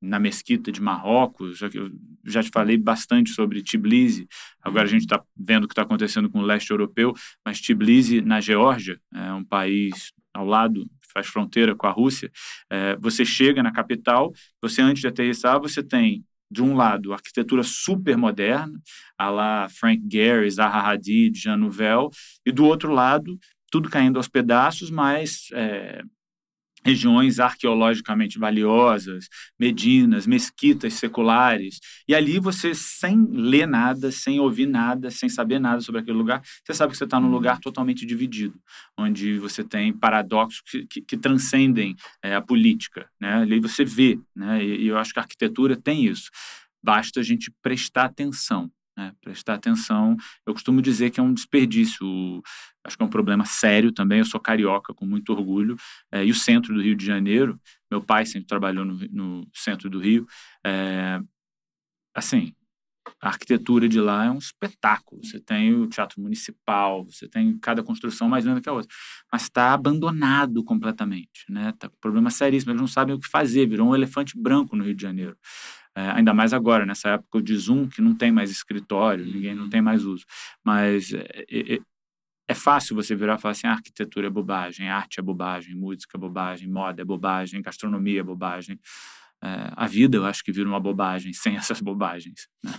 na 0.00 0.18
mesquita 0.18 0.72
de 0.72 0.82
Marrocos. 0.82 1.60
Eu 1.62 1.92
já 2.24 2.42
te 2.42 2.50
falei 2.52 2.76
bastante 2.76 3.30
sobre 3.30 3.62
Tbilisi. 3.62 4.26
Agora 4.60 4.82
a 4.82 4.88
gente 4.88 5.02
está 5.02 5.22
vendo 5.36 5.64
o 5.64 5.68
que 5.68 5.72
está 5.72 5.82
acontecendo 5.82 6.28
com 6.28 6.40
o 6.40 6.44
leste 6.44 6.70
europeu, 6.70 7.14
mas 7.46 7.60
Tbilisi, 7.60 8.20
na 8.20 8.40
Geórgia, 8.40 8.98
é 9.14 9.32
um 9.32 9.44
país 9.44 10.12
ao 10.34 10.44
lado, 10.44 10.84
faz 11.14 11.28
fronteira 11.28 11.76
com 11.76 11.86
a 11.86 11.90
Rússia. 11.90 12.28
É, 12.68 12.96
você 12.96 13.24
chega 13.24 13.62
na 13.62 13.70
capital, 13.70 14.32
você 14.60 14.82
antes 14.82 15.00
de 15.00 15.06
aterrissar, 15.06 15.60
você 15.60 15.80
tem 15.80 16.24
de 16.50 16.62
um 16.62 16.74
lado, 16.74 17.12
arquitetura 17.12 17.62
super 17.62 18.16
moderna, 18.16 18.78
a 19.16 19.30
lá 19.30 19.68
Frank 19.68 20.02
Gehry, 20.10 20.50
Zaha 20.50 20.90
Hadid, 20.90 21.38
Jean 21.38 21.56
Nouvel, 21.56 22.10
e 22.44 22.50
do 22.50 22.64
outro 22.64 22.92
lado, 22.92 23.38
tudo 23.70 23.88
caindo 23.88 24.16
aos 24.16 24.28
pedaços, 24.28 24.90
mas 24.90 25.46
é, 25.54 26.02
regiões 26.84 27.38
arqueologicamente 27.38 28.38
valiosas, 28.38 29.28
medinas, 29.58 30.26
mesquitas 30.26 30.94
seculares. 30.94 31.78
E 32.08 32.14
ali 32.14 32.38
você, 32.38 32.74
sem 32.74 33.26
ler 33.30 33.66
nada, 33.66 34.10
sem 34.10 34.40
ouvir 34.40 34.66
nada, 34.66 35.10
sem 35.10 35.28
saber 35.28 35.58
nada 35.58 35.80
sobre 35.80 36.00
aquele 36.00 36.16
lugar, 36.16 36.42
você 36.64 36.74
sabe 36.74 36.92
que 36.92 36.98
você 36.98 37.04
está 37.04 37.20
num 37.20 37.30
lugar 37.30 37.58
totalmente 37.60 38.04
dividido, 38.04 38.58
onde 38.98 39.38
você 39.38 39.62
tem 39.62 39.92
paradoxos 39.92 40.62
que, 40.62 40.86
que, 40.86 41.00
que 41.00 41.16
transcendem 41.16 41.94
é, 42.22 42.34
a 42.34 42.42
política. 42.42 43.08
Né? 43.20 43.34
Ali 43.34 43.60
você 43.60 43.84
vê, 43.84 44.18
né? 44.34 44.62
e, 44.62 44.84
e 44.84 44.86
eu 44.88 44.98
acho 44.98 45.12
que 45.12 45.18
a 45.18 45.22
arquitetura 45.22 45.76
tem 45.76 46.06
isso. 46.06 46.30
Basta 46.82 47.20
a 47.20 47.22
gente 47.22 47.52
prestar 47.62 48.06
atenção. 48.06 48.70
Né? 48.96 49.12
Prestar 49.22 49.54
atenção, 49.54 50.16
eu 50.46 50.52
costumo 50.52 50.82
dizer 50.82 51.10
que 51.10 51.18
é 51.18 51.22
um 51.22 51.32
desperdício, 51.32 52.06
acho 52.84 52.96
que 52.96 53.02
é 53.02 53.06
um 53.06 53.10
problema 53.10 53.44
sério 53.44 53.92
também. 53.92 54.18
Eu 54.18 54.24
sou 54.24 54.40
carioca, 54.40 54.92
com 54.92 55.06
muito 55.06 55.32
orgulho, 55.32 55.76
é, 56.10 56.24
e 56.24 56.30
o 56.30 56.34
centro 56.34 56.74
do 56.74 56.82
Rio 56.82 56.94
de 56.96 57.04
Janeiro, 57.04 57.58
meu 57.90 58.02
pai 58.02 58.26
sempre 58.26 58.46
trabalhou 58.46 58.84
no, 58.84 58.98
no 59.10 59.48
centro 59.54 59.88
do 59.88 59.98
Rio. 59.98 60.26
É, 60.64 61.20
assim, 62.14 62.54
a 63.20 63.28
arquitetura 63.28 63.88
de 63.88 64.00
lá 64.00 64.26
é 64.26 64.30
um 64.30 64.38
espetáculo. 64.38 65.24
Você 65.24 65.40
tem 65.40 65.74
o 65.74 65.86
teatro 65.86 66.20
municipal, 66.20 67.04
você 67.04 67.28
tem 67.28 67.56
cada 67.58 67.82
construção 67.82 68.28
mais 68.28 68.44
linda 68.44 68.60
que 68.60 68.68
a 68.68 68.72
outra. 68.72 68.88
Mas 69.32 69.42
está 69.42 69.72
abandonado 69.72 70.62
completamente, 70.64 71.44
né? 71.48 71.72
Tá 71.78 71.88
com 71.88 71.96
problema 72.00 72.30
seríssimo. 72.30 72.72
Eles 72.72 72.80
não 72.80 72.88
sabem 72.88 73.14
o 73.14 73.18
que 73.18 73.28
fazer. 73.28 73.66
Virou 73.66 73.90
um 73.90 73.94
elefante 73.94 74.38
branco 74.38 74.76
no 74.76 74.84
Rio 74.84 74.94
de 74.94 75.02
Janeiro. 75.02 75.36
É, 75.94 76.10
ainda 76.10 76.32
mais 76.32 76.52
agora, 76.52 76.86
nessa 76.86 77.10
época 77.10 77.42
de 77.42 77.54
Zoom, 77.56 77.88
que 77.88 78.00
não 78.00 78.14
tem 78.14 78.32
mais 78.32 78.50
escritório, 78.50 79.26
ninguém 79.26 79.54
não 79.54 79.68
tem 79.68 79.82
mais 79.82 80.04
uso. 80.04 80.24
Mas 80.64 81.12
é, 81.12 81.44
é, 81.50 81.80
é 82.48 82.54
fácil 82.54 82.96
você 82.96 83.14
virar 83.14 83.38
e 83.38 83.40
falar 83.40 83.52
assim: 83.52 83.66
ah, 83.66 83.72
arquitetura 83.72 84.26
é 84.26 84.30
bobagem, 84.30 84.88
arte 84.88 85.20
é 85.20 85.22
bobagem, 85.22 85.74
música 85.74 86.16
é 86.16 86.20
bobagem, 86.20 86.68
moda 86.68 87.02
é 87.02 87.04
bobagem, 87.04 87.62
gastronomia 87.62 88.20
é 88.20 88.22
bobagem. 88.22 88.78
É, 89.42 89.72
a 89.76 89.86
vida, 89.86 90.16
eu 90.16 90.24
acho 90.24 90.42
que 90.44 90.52
vira 90.52 90.68
uma 90.68 90.80
bobagem 90.80 91.32
sem 91.34 91.56
essas 91.56 91.80
bobagens. 91.80 92.48
Né? 92.64 92.72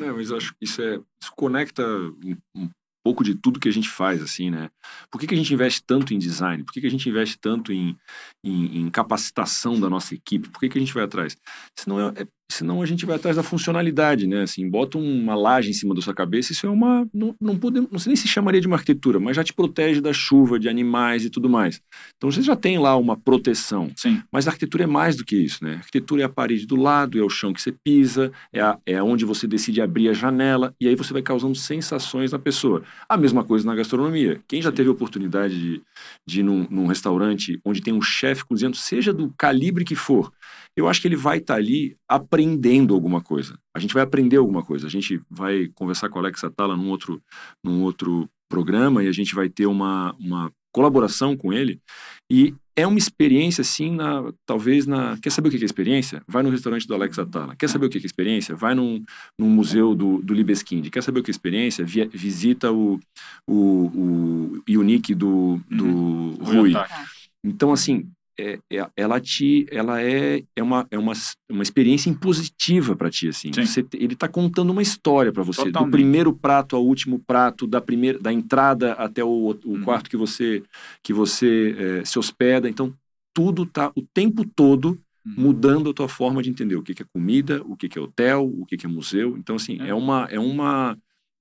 É, 0.00 0.12
mas 0.12 0.32
acho 0.32 0.52
que 0.52 0.64
isso, 0.64 0.80
é, 0.80 0.96
isso 0.96 1.32
conecta 1.36 1.82
um, 1.84 2.36
um, 2.56 2.70
pouco 3.04 3.24
de 3.24 3.34
tudo 3.34 3.60
que 3.60 3.68
a 3.68 3.72
gente 3.72 3.88
faz, 3.88 4.22
assim, 4.22 4.50
né? 4.50 4.70
Por 5.10 5.18
que, 5.18 5.26
que 5.26 5.34
a 5.34 5.36
gente 5.36 5.52
investe 5.52 5.82
tanto 5.82 6.12
em 6.12 6.18
design? 6.18 6.64
Por 6.64 6.72
que, 6.72 6.80
que 6.80 6.86
a 6.86 6.90
gente 6.90 7.08
investe 7.08 7.38
tanto 7.38 7.72
em, 7.72 7.96
em, 8.44 8.80
em 8.80 8.90
capacitação 8.90 9.78
da 9.80 9.88
nossa 9.88 10.14
equipe? 10.14 10.48
Por 10.48 10.60
que, 10.60 10.68
que 10.68 10.78
a 10.78 10.80
gente 10.80 10.92
vai 10.92 11.04
atrás? 11.04 11.36
Senão 11.78 12.00
é, 12.00 12.22
é 12.22 12.26
senão 12.50 12.82
a 12.82 12.86
gente 12.86 13.06
vai 13.06 13.16
atrás 13.16 13.36
da 13.36 13.42
funcionalidade, 13.42 14.26
né? 14.26 14.42
Assim, 14.42 14.68
bota 14.68 14.98
uma 14.98 15.34
laje 15.34 15.70
em 15.70 15.72
cima 15.72 15.94
da 15.94 16.02
sua 16.02 16.14
cabeça, 16.14 16.52
isso 16.52 16.66
é 16.66 16.70
uma. 16.70 17.06
Não, 17.12 17.34
não, 17.40 17.56
pode, 17.56 17.80
não 17.90 17.98
sei 17.98 18.10
nem 18.10 18.16
se 18.16 18.28
chamaria 18.28 18.60
de 18.60 18.66
uma 18.66 18.76
arquitetura, 18.76 19.18
mas 19.18 19.36
já 19.36 19.44
te 19.44 19.52
protege 19.52 20.00
da 20.00 20.12
chuva, 20.12 20.58
de 20.58 20.68
animais 20.68 21.24
e 21.24 21.30
tudo 21.30 21.48
mais. 21.48 21.80
Então 22.16 22.30
você 22.30 22.42
já 22.42 22.56
tem 22.56 22.78
lá 22.78 22.96
uma 22.96 23.16
proteção. 23.16 23.90
Sim. 23.96 24.22
Mas 24.30 24.46
a 24.46 24.50
arquitetura 24.50 24.84
é 24.84 24.86
mais 24.86 25.16
do 25.16 25.24
que 25.24 25.36
isso, 25.36 25.64
né? 25.64 25.74
A 25.74 25.78
arquitetura 25.78 26.22
é 26.22 26.24
a 26.24 26.28
parede 26.28 26.66
do 26.66 26.76
lado, 26.76 27.18
é 27.18 27.22
o 27.22 27.30
chão 27.30 27.52
que 27.52 27.62
você 27.62 27.72
pisa, 27.72 28.32
é, 28.52 28.60
a, 28.60 28.78
é 28.84 29.02
onde 29.02 29.24
você 29.24 29.46
decide 29.46 29.80
abrir 29.80 30.08
a 30.08 30.12
janela, 30.12 30.74
e 30.80 30.88
aí 30.88 30.94
você 30.94 31.12
vai 31.12 31.22
causando 31.22 31.54
sensações 31.54 32.32
na 32.32 32.38
pessoa. 32.38 32.82
A 33.08 33.16
mesma 33.16 33.44
coisa 33.44 33.66
na 33.66 33.74
gastronomia. 33.74 34.40
Quem 34.48 34.60
já 34.60 34.72
teve 34.72 34.88
a 34.88 34.92
oportunidade 34.92 35.58
de, 35.58 35.82
de 36.26 36.40
ir 36.40 36.42
num, 36.42 36.66
num 36.70 36.86
restaurante 36.86 37.58
onde 37.64 37.80
tem 37.80 37.94
um 37.94 38.02
chefe 38.02 38.44
cozinhando, 38.44 38.76
seja 38.76 39.12
do 39.12 39.32
calibre 39.38 39.84
que 39.84 39.94
for, 39.94 40.32
eu 40.76 40.88
acho 40.88 41.00
que 41.00 41.08
ele 41.08 41.16
vai 41.16 41.38
estar 41.38 41.54
tá 41.54 41.60
ali 41.60 41.96
aprendendo 42.08 42.94
alguma 42.94 43.20
coisa. 43.20 43.58
A 43.74 43.78
gente 43.78 43.94
vai 43.94 44.02
aprender 44.02 44.36
alguma 44.36 44.64
coisa. 44.64 44.86
A 44.86 44.90
gente 44.90 45.20
vai 45.30 45.68
conversar 45.74 46.08
com 46.08 46.18
a 46.18 46.22
Alexa 46.22 46.46
Atala 46.46 46.76
num 46.76 46.88
outro, 46.88 47.20
num 47.64 47.82
outro 47.82 48.28
programa 48.48 49.02
e 49.04 49.08
a 49.08 49.12
gente 49.12 49.34
vai 49.34 49.48
ter 49.48 49.66
uma, 49.66 50.14
uma 50.18 50.50
colaboração 50.72 51.36
com 51.36 51.52
ele. 51.52 51.78
E 52.30 52.54
é 52.76 52.86
uma 52.86 52.98
experiência, 52.98 53.62
assim, 53.62 53.94
na, 53.94 54.32
talvez 54.46 54.86
na. 54.86 55.18
Quer 55.18 55.30
saber 55.30 55.48
o 55.48 55.50
que 55.50 55.58
é 55.58 55.64
experiência? 55.64 56.22
Vai 56.26 56.42
no 56.42 56.50
restaurante 56.50 56.86
do 56.86 56.94
Alex 56.94 57.18
Atala. 57.18 57.54
Quer 57.56 57.68
saber 57.68 57.86
o 57.86 57.90
que 57.90 57.98
é 57.98 58.00
experiência? 58.00 58.54
Vai 58.54 58.74
num, 58.74 59.04
num 59.38 59.50
museu 59.50 59.94
do, 59.94 60.22
do 60.22 60.32
Libeskind. 60.32 60.88
Quer 60.88 61.02
saber 61.02 61.20
o 61.20 61.22
que 61.22 61.30
é 61.30 61.32
experiência? 61.32 61.84
Via, 61.84 62.08
visita 62.08 62.72
o, 62.72 62.98
o, 63.46 64.62
o 64.66 64.78
Unique 64.78 65.14
do, 65.14 65.60
do 65.68 65.84
uhum. 65.84 66.36
Rui. 66.40 66.72
Então, 67.44 67.72
assim, 67.72 68.10
é, 68.40 68.58
é, 68.70 68.86
ela 68.96 69.20
te 69.20 69.66
ela 69.70 70.00
é, 70.00 70.42
é, 70.56 70.62
uma, 70.62 70.86
é 70.90 70.98
uma, 70.98 71.12
uma 71.50 71.62
experiência 71.62 72.08
impositiva 72.08 72.96
para 72.96 73.10
ti 73.10 73.28
assim 73.28 73.50
você, 73.50 73.84
ele 73.94 74.14
está 74.14 74.26
contando 74.26 74.70
uma 74.70 74.82
história 74.82 75.32
para 75.32 75.42
você 75.42 75.64
Totalmente. 75.64 75.88
do 75.88 75.92
primeiro 75.92 76.32
prato 76.32 76.74
ao 76.74 76.84
último 76.84 77.18
prato 77.18 77.66
da 77.66 77.80
primeira 77.80 78.18
da 78.18 78.32
entrada 78.32 78.92
até 78.94 79.22
o, 79.22 79.28
o 79.28 79.58
uhum. 79.64 79.82
quarto 79.82 80.08
que 80.08 80.16
você 80.16 80.62
que 81.02 81.12
você 81.12 81.76
é, 81.78 82.04
se 82.04 82.18
hospeda 82.18 82.68
então 82.68 82.92
tudo 83.34 83.66
tá 83.66 83.92
o 83.94 84.02
tempo 84.02 84.44
todo 84.44 84.98
uhum. 85.24 85.34
mudando 85.36 85.90
a 85.90 85.94
tua 85.94 86.08
forma 86.08 86.42
de 86.42 86.50
entender 86.50 86.76
o 86.76 86.82
que, 86.82 86.94
que 86.94 87.02
é 87.02 87.06
comida 87.12 87.62
o 87.64 87.76
que, 87.76 87.88
que 87.88 87.98
é 87.98 88.02
hotel 88.02 88.44
o 88.44 88.64
que, 88.64 88.76
que 88.76 88.86
é 88.86 88.88
museu 88.88 89.36
então 89.36 89.56
assim 89.56 89.80
é, 89.82 89.88
é 89.88 89.94
uma 89.94 90.26
é 90.30 90.38
uma 90.38 90.96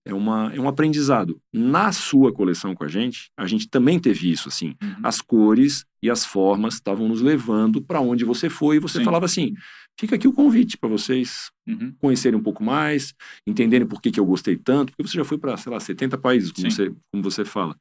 é, 0.10 0.14
uma, 0.14 0.52
é 0.54 0.60
um 0.60 0.68
aprendizado. 0.68 1.40
Na 1.54 1.92
sua 1.92 2.34
coleção 2.34 2.74
com 2.74 2.84
a 2.84 2.88
gente, 2.88 3.32
a 3.38 3.46
gente 3.46 3.70
também 3.70 4.00
teve 4.00 4.32
isso, 4.32 4.50
assim. 4.50 4.76
Uhum. 4.82 4.96
As 5.04 5.22
cores 5.22 5.86
e 6.02 6.10
as 6.10 6.26
formas 6.26 6.76
estavam 6.76 7.08
nos 7.08 7.22
levando 7.22 7.82
para 7.82 8.02
onde 8.02 8.26
você 8.26 8.50
foi 8.50 8.78
e 8.78 8.80
você 8.80 9.00
Sim. 9.00 9.06
falava 9.06 9.26
assim, 9.26 9.54
fica 10.00 10.16
aqui 10.16 10.28
o 10.28 10.34
convite 10.34 10.78
para 10.78 10.88
vocês 10.88 11.52
uhum. 11.68 11.94
conhecerem 12.00 12.40
um 12.40 12.44
pouco 12.44 12.64
mais, 12.64 13.14
entenderem 13.46 13.86
por 13.86 14.02
que, 14.02 14.12
que 14.12 14.20
eu 14.20 14.26
gostei 14.26 14.56
tanto, 14.56 14.94
porque 14.94 15.12
você 15.12 15.18
já 15.18 15.26
foi 15.26 15.38
para, 15.38 15.58
sei 15.58 15.72
lá, 15.72 15.80
70 15.80 16.18
países, 16.18 16.52
como, 16.54 16.72
você, 16.72 16.92
como 17.12 17.22
você 17.24 17.44
fala. 17.44 17.76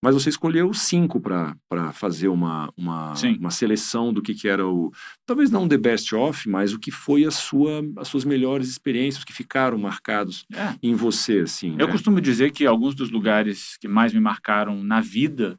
Mas 0.00 0.14
você 0.14 0.28
escolheu 0.28 0.72
cinco 0.72 1.18
para 1.18 1.56
fazer 1.92 2.28
uma, 2.28 2.72
uma, 2.76 3.14
uma 3.40 3.50
seleção 3.50 4.12
do 4.12 4.22
que, 4.22 4.34
que 4.34 4.46
era 4.46 4.64
o. 4.64 4.92
Talvez 5.26 5.50
não 5.50 5.66
the 5.66 5.78
best 5.78 6.14
of, 6.14 6.48
mas 6.48 6.72
o 6.72 6.78
que 6.78 6.92
foi 6.92 7.24
a 7.24 7.30
sua, 7.30 7.82
as 7.96 8.06
suas 8.06 8.24
melhores 8.24 8.68
experiências 8.68 9.24
que 9.24 9.32
ficaram 9.32 9.76
marcados 9.78 10.44
é. 10.52 10.74
em 10.82 10.94
você. 10.94 11.40
Assim, 11.40 11.72
Eu 11.78 11.86
né? 11.86 11.92
costumo 11.92 12.20
dizer 12.20 12.52
que 12.52 12.66
alguns 12.66 12.94
dos 12.94 13.10
lugares 13.10 13.76
que 13.80 13.88
mais 13.88 14.12
me 14.12 14.20
marcaram 14.20 14.84
na 14.84 15.00
vida 15.00 15.58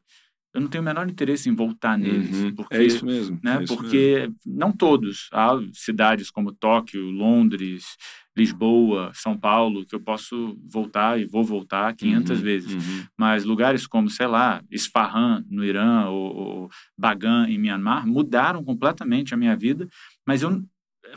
eu 0.58 0.62
não 0.62 0.68
tenho 0.68 0.82
o 0.82 0.86
menor 0.86 1.08
interesse 1.08 1.48
em 1.48 1.54
voltar 1.54 1.96
neles. 2.00 2.36
Uhum. 2.36 2.56
Porque, 2.56 2.76
é 2.76 2.84
isso 2.84 3.06
mesmo. 3.06 3.40
Né, 3.44 3.58
é 3.60 3.64
isso 3.64 3.76
porque 3.76 4.22
mesmo. 4.22 4.36
não 4.44 4.72
todos. 4.72 5.30
Há 5.32 5.52
cidades 5.72 6.32
como 6.32 6.52
Tóquio, 6.52 7.12
Londres, 7.12 7.96
Lisboa, 8.36 9.12
São 9.14 9.38
Paulo, 9.38 9.86
que 9.86 9.94
eu 9.94 10.00
posso 10.00 10.58
voltar 10.68 11.20
e 11.20 11.26
vou 11.26 11.44
voltar 11.44 11.96
500 11.96 12.32
uhum. 12.32 12.44
vezes. 12.44 12.74
Uhum. 12.74 13.06
Mas 13.16 13.44
lugares 13.44 13.86
como, 13.86 14.10
sei 14.10 14.26
lá, 14.26 14.60
Isfahan, 14.72 15.46
no 15.48 15.64
Irã, 15.64 16.08
ou, 16.08 16.36
ou 16.36 16.72
Bagan, 16.98 17.48
em 17.48 17.60
Myanmar, 17.60 18.08
mudaram 18.08 18.64
completamente 18.64 19.36
a 19.36 19.38
minha 19.38 19.56
vida. 19.56 19.88
Mas 20.26 20.42
eu, 20.42 20.60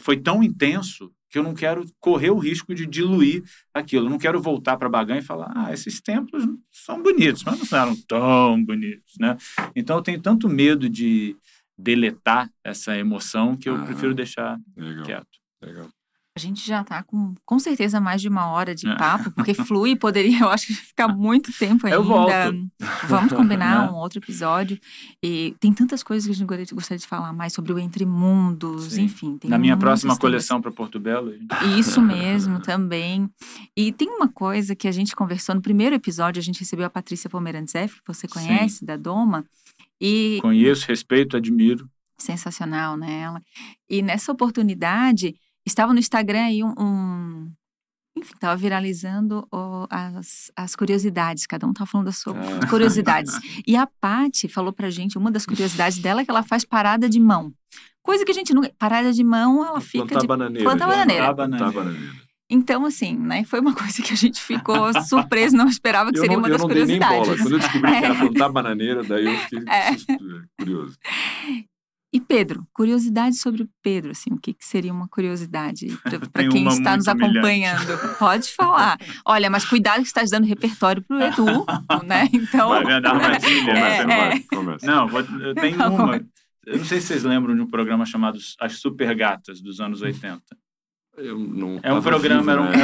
foi 0.00 0.18
tão 0.18 0.42
intenso 0.42 1.10
que 1.30 1.38
eu 1.38 1.42
não 1.42 1.54
quero 1.54 1.86
correr 2.00 2.30
o 2.30 2.38
risco 2.38 2.74
de 2.74 2.84
diluir 2.84 3.44
aquilo. 3.72 4.06
Eu 4.06 4.10
não 4.10 4.18
quero 4.18 4.42
voltar 4.42 4.76
para 4.76 4.88
Bagan 4.88 5.18
e 5.18 5.22
falar, 5.22 5.52
ah, 5.54 5.72
esses 5.72 6.00
templos 6.00 6.44
são 6.72 7.02
bonitos, 7.02 7.44
mas 7.44 7.70
não 7.70 7.78
eram 7.78 7.96
tão 8.02 8.64
bonitos, 8.64 9.14
né? 9.18 9.36
Então 9.74 9.96
eu 9.96 10.02
tenho 10.02 10.20
tanto 10.20 10.48
medo 10.48 10.88
de 10.88 11.36
deletar 11.78 12.50
essa 12.64 12.96
emoção 12.98 13.56
que 13.56 13.68
eu 13.68 13.76
ah, 13.76 13.84
prefiro 13.86 14.14
deixar 14.14 14.58
legal, 14.76 15.04
quieto. 15.04 15.38
Legal. 15.62 15.88
A 16.40 16.42
gente 16.42 16.66
já 16.66 16.80
está 16.80 17.02
com, 17.02 17.34
com 17.44 17.58
certeza, 17.58 18.00
mais 18.00 18.22
de 18.22 18.28
uma 18.28 18.46
hora 18.46 18.74
de 18.74 18.88
é. 18.88 18.96
papo, 18.96 19.30
porque 19.32 19.52
flui 19.52 19.94
poderia, 19.94 20.40
eu 20.40 20.48
acho, 20.48 20.74
ficar 20.74 21.06
muito 21.08 21.52
tempo 21.52 21.86
ainda. 21.86 21.98
Eu 21.98 22.02
volto. 22.02 22.32
Vamos 23.06 23.34
combinar 23.34 23.86
né? 23.86 23.92
um 23.92 23.96
outro 23.96 24.18
episódio. 24.18 24.80
E 25.22 25.54
tem 25.60 25.70
tantas 25.70 26.02
coisas 26.02 26.24
que 26.24 26.32
a 26.32 26.34
gente 26.34 26.74
gostaria 26.74 26.98
de 26.98 27.06
falar 27.06 27.34
mais 27.34 27.52
sobre 27.52 27.74
o 27.74 27.78
Entre 27.78 28.06
Mundos, 28.06 28.92
Sim. 28.92 29.02
enfim. 29.02 29.38
Na 29.44 29.58
minha 29.58 29.76
próxima 29.76 30.16
coleção 30.16 30.62
para 30.62 30.70
Porto 30.70 30.98
Belo. 30.98 31.34
Isso 31.78 32.00
mesmo, 32.02 32.58
também. 32.62 33.28
E 33.76 33.92
tem 33.92 34.08
uma 34.08 34.28
coisa 34.28 34.74
que 34.74 34.88
a 34.88 34.92
gente 34.92 35.14
conversou 35.14 35.54
no 35.54 35.60
primeiro 35.60 35.94
episódio, 35.94 36.40
a 36.40 36.42
gente 36.42 36.60
recebeu 36.60 36.86
a 36.86 36.90
Patrícia 36.90 37.28
Pomerantzeff, 37.28 38.00
que 38.00 38.08
você 38.08 38.26
conhece, 38.26 38.78
Sim. 38.78 38.86
da 38.86 38.96
Doma. 38.96 39.44
E... 40.00 40.38
Conheço, 40.40 40.86
respeito, 40.88 41.36
admiro. 41.36 41.86
Sensacional, 42.16 42.96
né? 42.96 43.30
E 43.88 44.00
nessa 44.00 44.32
oportunidade 44.32 45.34
Estava 45.66 45.92
no 45.92 45.98
Instagram 45.98 46.44
aí 46.44 46.62
um. 46.62 46.74
um 46.78 47.52
enfim, 48.16 48.34
estava 48.34 48.56
viralizando 48.56 49.46
oh, 49.52 49.86
as, 49.88 50.50
as 50.56 50.74
curiosidades, 50.74 51.46
cada 51.46 51.64
um 51.66 51.70
estava 51.70 51.88
falando 51.88 52.06
das 52.06 52.18
suas 52.18 52.36
ah. 52.36 52.66
curiosidades. 52.66 53.32
E 53.66 53.76
a 53.76 53.86
Pati 53.86 54.48
falou 54.48 54.72
pra 54.72 54.90
gente, 54.90 55.16
uma 55.16 55.30
das 55.30 55.46
curiosidades 55.46 55.98
dela 55.98 56.20
é 56.20 56.24
que 56.24 56.30
ela 56.30 56.42
faz 56.42 56.64
parada 56.64 57.08
de 57.08 57.20
mão. 57.20 57.52
Coisa 58.02 58.24
que 58.24 58.32
a 58.32 58.34
gente 58.34 58.52
nunca. 58.52 58.72
Parada 58.78 59.12
de 59.12 59.22
mão, 59.22 59.64
ela 59.64 59.80
fica. 59.80 60.04
Plantar 60.06 60.20
de, 60.20 60.26
bananeira. 60.26 60.68
Plantar 60.68 60.88
bananeira. 60.88 61.34
Plantar 61.34 61.72
bananeira. 61.72 62.30
Então, 62.52 62.84
assim, 62.84 63.16
né, 63.16 63.44
foi 63.44 63.60
uma 63.60 63.72
coisa 63.76 64.02
que 64.02 64.12
a 64.12 64.16
gente 64.16 64.40
ficou 64.40 64.92
surpreso, 65.04 65.56
não 65.56 65.68
esperava 65.68 66.10
que 66.10 66.18
seria 66.18 66.36
não, 66.36 66.42
uma 66.42 66.48
das 66.48 66.60
curiosidades. 66.60 67.28
Eu 67.28 67.36
não 67.36 67.36
dei 67.36 67.36
nem 67.36 67.36
bola. 67.36 67.42
Quando 67.42 67.52
eu 67.52 67.58
descobri 67.58 67.92
é. 67.92 68.00
que 68.00 68.04
era 68.04 68.14
plantar 68.18 68.48
bananeira, 68.48 69.04
daí 69.04 69.26
eu 69.26 69.38
fiquei 69.38 69.58
é. 69.68 69.96
curioso. 70.58 70.98
E 72.12 72.20
Pedro, 72.20 72.66
curiosidade 72.72 73.36
sobre 73.36 73.62
o 73.62 73.68
Pedro, 73.80 74.10
assim, 74.10 74.30
o 74.32 74.38
que, 74.38 74.52
que 74.52 74.64
seria 74.64 74.92
uma 74.92 75.06
curiosidade 75.06 75.86
para 76.32 76.48
quem 76.48 76.66
está 76.66 76.96
nos 76.96 77.06
acompanhando? 77.06 78.16
Pode 78.18 78.50
falar. 78.50 78.98
Olha, 79.24 79.48
mas 79.48 79.64
cuidado 79.64 80.02
que 80.02 80.08
estás 80.08 80.28
dando 80.28 80.44
repertório 80.44 81.02
para 81.02 81.16
o 81.16 81.22
Edu, 81.22 81.66
né? 82.04 82.28
Então. 82.34 82.70
Vai 82.70 82.84
me 82.84 83.00
dar 83.00 83.14
uma 83.14 83.38
trilha, 83.38 83.70
é, 83.70 84.06
né? 84.06 84.34
É. 84.34 84.86
Não, 84.86 85.06
vou, 85.06 85.20
eu 85.20 85.54
tenho 85.54 85.76
uma. 85.76 86.16
Eu 86.66 86.78
não 86.78 86.84
sei 86.84 87.00
se 87.00 87.08
vocês 87.08 87.22
lembram 87.22 87.54
de 87.54 87.60
um 87.60 87.66
programa 87.66 88.04
chamado 88.04 88.38
As 88.58 88.78
Super 88.78 89.14
Gatas, 89.14 89.60
dos 89.60 89.80
anos 89.80 90.02
80. 90.02 90.42
Eu 91.16 91.38
não 91.38 91.78
é 91.82 91.92
um 91.92 92.02
programa, 92.02 92.40
vivo, 92.40 92.50
era 92.50 92.62
um, 92.62 92.70
né? 92.70 92.78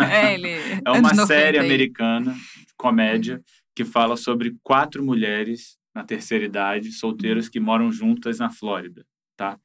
é, 0.10 0.34
ele, 0.34 0.48
é 0.84 0.90
uma 0.90 1.26
série 1.26 1.58
americana 1.58 2.34
comédia 2.76 3.42
que 3.74 3.84
fala 3.84 4.16
sobre 4.16 4.54
quatro 4.62 5.04
mulheres 5.04 5.79
na 5.94 6.04
terceira 6.04 6.44
idade, 6.44 6.92
solteiras 6.92 7.48
que 7.48 7.60
moram 7.60 7.90
juntas 7.90 8.38
na 8.38 8.50
Flórida, 8.50 9.04
tá? 9.36 9.58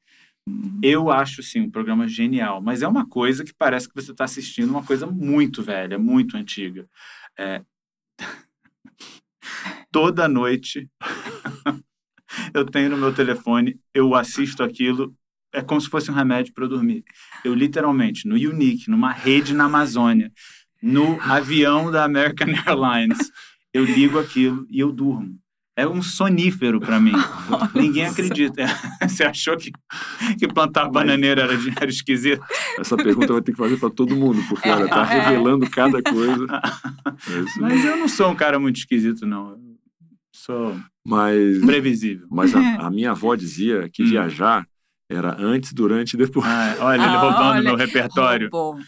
Uhum. 0.48 0.80
Eu 0.82 1.10
acho, 1.10 1.42
sim, 1.42 1.60
um 1.60 1.70
programa 1.70 2.06
genial, 2.06 2.60
mas 2.60 2.82
é 2.82 2.88
uma 2.88 3.08
coisa 3.08 3.44
que 3.44 3.52
parece 3.52 3.88
que 3.88 3.94
você 3.94 4.12
está 4.12 4.24
assistindo 4.24 4.70
uma 4.70 4.84
coisa 4.84 5.06
muito 5.06 5.62
velha, 5.62 5.98
muito 5.98 6.36
antiga. 6.36 6.86
É... 7.38 7.62
Toda 9.90 10.28
noite 10.28 10.88
eu 12.54 12.64
tenho 12.64 12.90
no 12.90 12.96
meu 12.96 13.14
telefone, 13.14 13.78
eu 13.94 14.14
assisto 14.14 14.62
aquilo 14.62 15.14
é 15.56 15.62
como 15.62 15.80
se 15.80 15.88
fosse 15.88 16.10
um 16.10 16.14
remédio 16.14 16.52
para 16.52 16.64
eu 16.64 16.68
dormir. 16.68 17.02
Eu 17.42 17.54
literalmente, 17.54 18.28
no 18.28 18.34
Unique, 18.34 18.90
numa 18.90 19.10
rede 19.10 19.54
na 19.54 19.64
Amazônia, 19.64 20.30
no 20.82 21.18
avião 21.22 21.90
da 21.90 22.04
American 22.04 22.48
Airlines, 22.66 23.32
eu 23.72 23.84
ligo 23.84 24.18
aquilo 24.18 24.66
e 24.68 24.80
eu 24.80 24.92
durmo. 24.92 25.38
É 25.78 25.86
um 25.86 26.00
sonífero 26.00 26.80
para 26.80 26.98
mim. 26.98 27.12
Ninguém 27.74 28.06
acredita. 28.06 28.64
Você 29.06 29.24
achou 29.24 29.58
que, 29.58 29.70
que 30.38 30.48
plantar 30.48 30.88
bananeira 30.88 31.42
era, 31.42 31.52
era 31.52 31.90
esquisito? 31.90 32.42
Essa 32.78 32.96
pergunta 32.96 33.34
vai 33.34 33.42
ter 33.42 33.52
que 33.52 33.58
fazer 33.58 33.76
para 33.76 33.90
todo 33.90 34.16
mundo, 34.16 34.42
porque 34.48 34.66
ela 34.66 34.86
está 34.86 35.02
é. 35.02 35.20
revelando 35.20 35.68
cada 35.70 36.02
coisa. 36.02 36.46
É 37.06 37.60
Mas 37.60 37.84
eu 37.84 37.96
não 37.96 38.08
sou 38.08 38.30
um 38.30 38.34
cara 38.34 38.58
muito 38.58 38.76
esquisito, 38.76 39.24
não. 39.26 39.50
Eu 39.50 39.58
sou 40.32 40.76
mas, 41.04 41.64
previsível. 41.64 42.26
Mas 42.30 42.54
a, 42.54 42.86
a 42.86 42.90
minha 42.90 43.12
avó 43.12 43.34
dizia 43.34 43.88
que 43.90 44.02
hum. 44.02 44.06
viajar 44.06 44.66
era 45.08 45.36
antes, 45.38 45.72
durante 45.72 46.14
e 46.14 46.16
depois. 46.16 46.46
Ah, 46.46 46.76
olha, 46.80 47.02
ele 47.02 47.04
ah, 47.04 47.18
roubando 47.18 47.50
olha, 47.50 47.62
meu 47.62 47.76
repertório. 47.76 48.48
Roubou. 48.52 48.80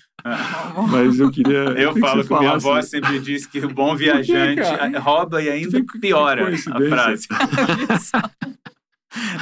Mas 0.90 1.18
eu 1.18 1.30
queria. 1.30 1.64
Eu 1.78 1.96
falo 1.96 2.22
que, 2.22 2.28
que 2.28 2.38
minha 2.38 2.52
avó 2.52 2.80
sempre 2.82 3.20
diz 3.20 3.46
que 3.46 3.60
o 3.60 3.68
bom 3.68 3.94
viajante 3.94 4.62
rouba 4.98 5.42
e 5.42 5.48
ainda 5.48 5.80
piora 6.00 6.48
a 6.48 6.88
frase. 6.88 7.28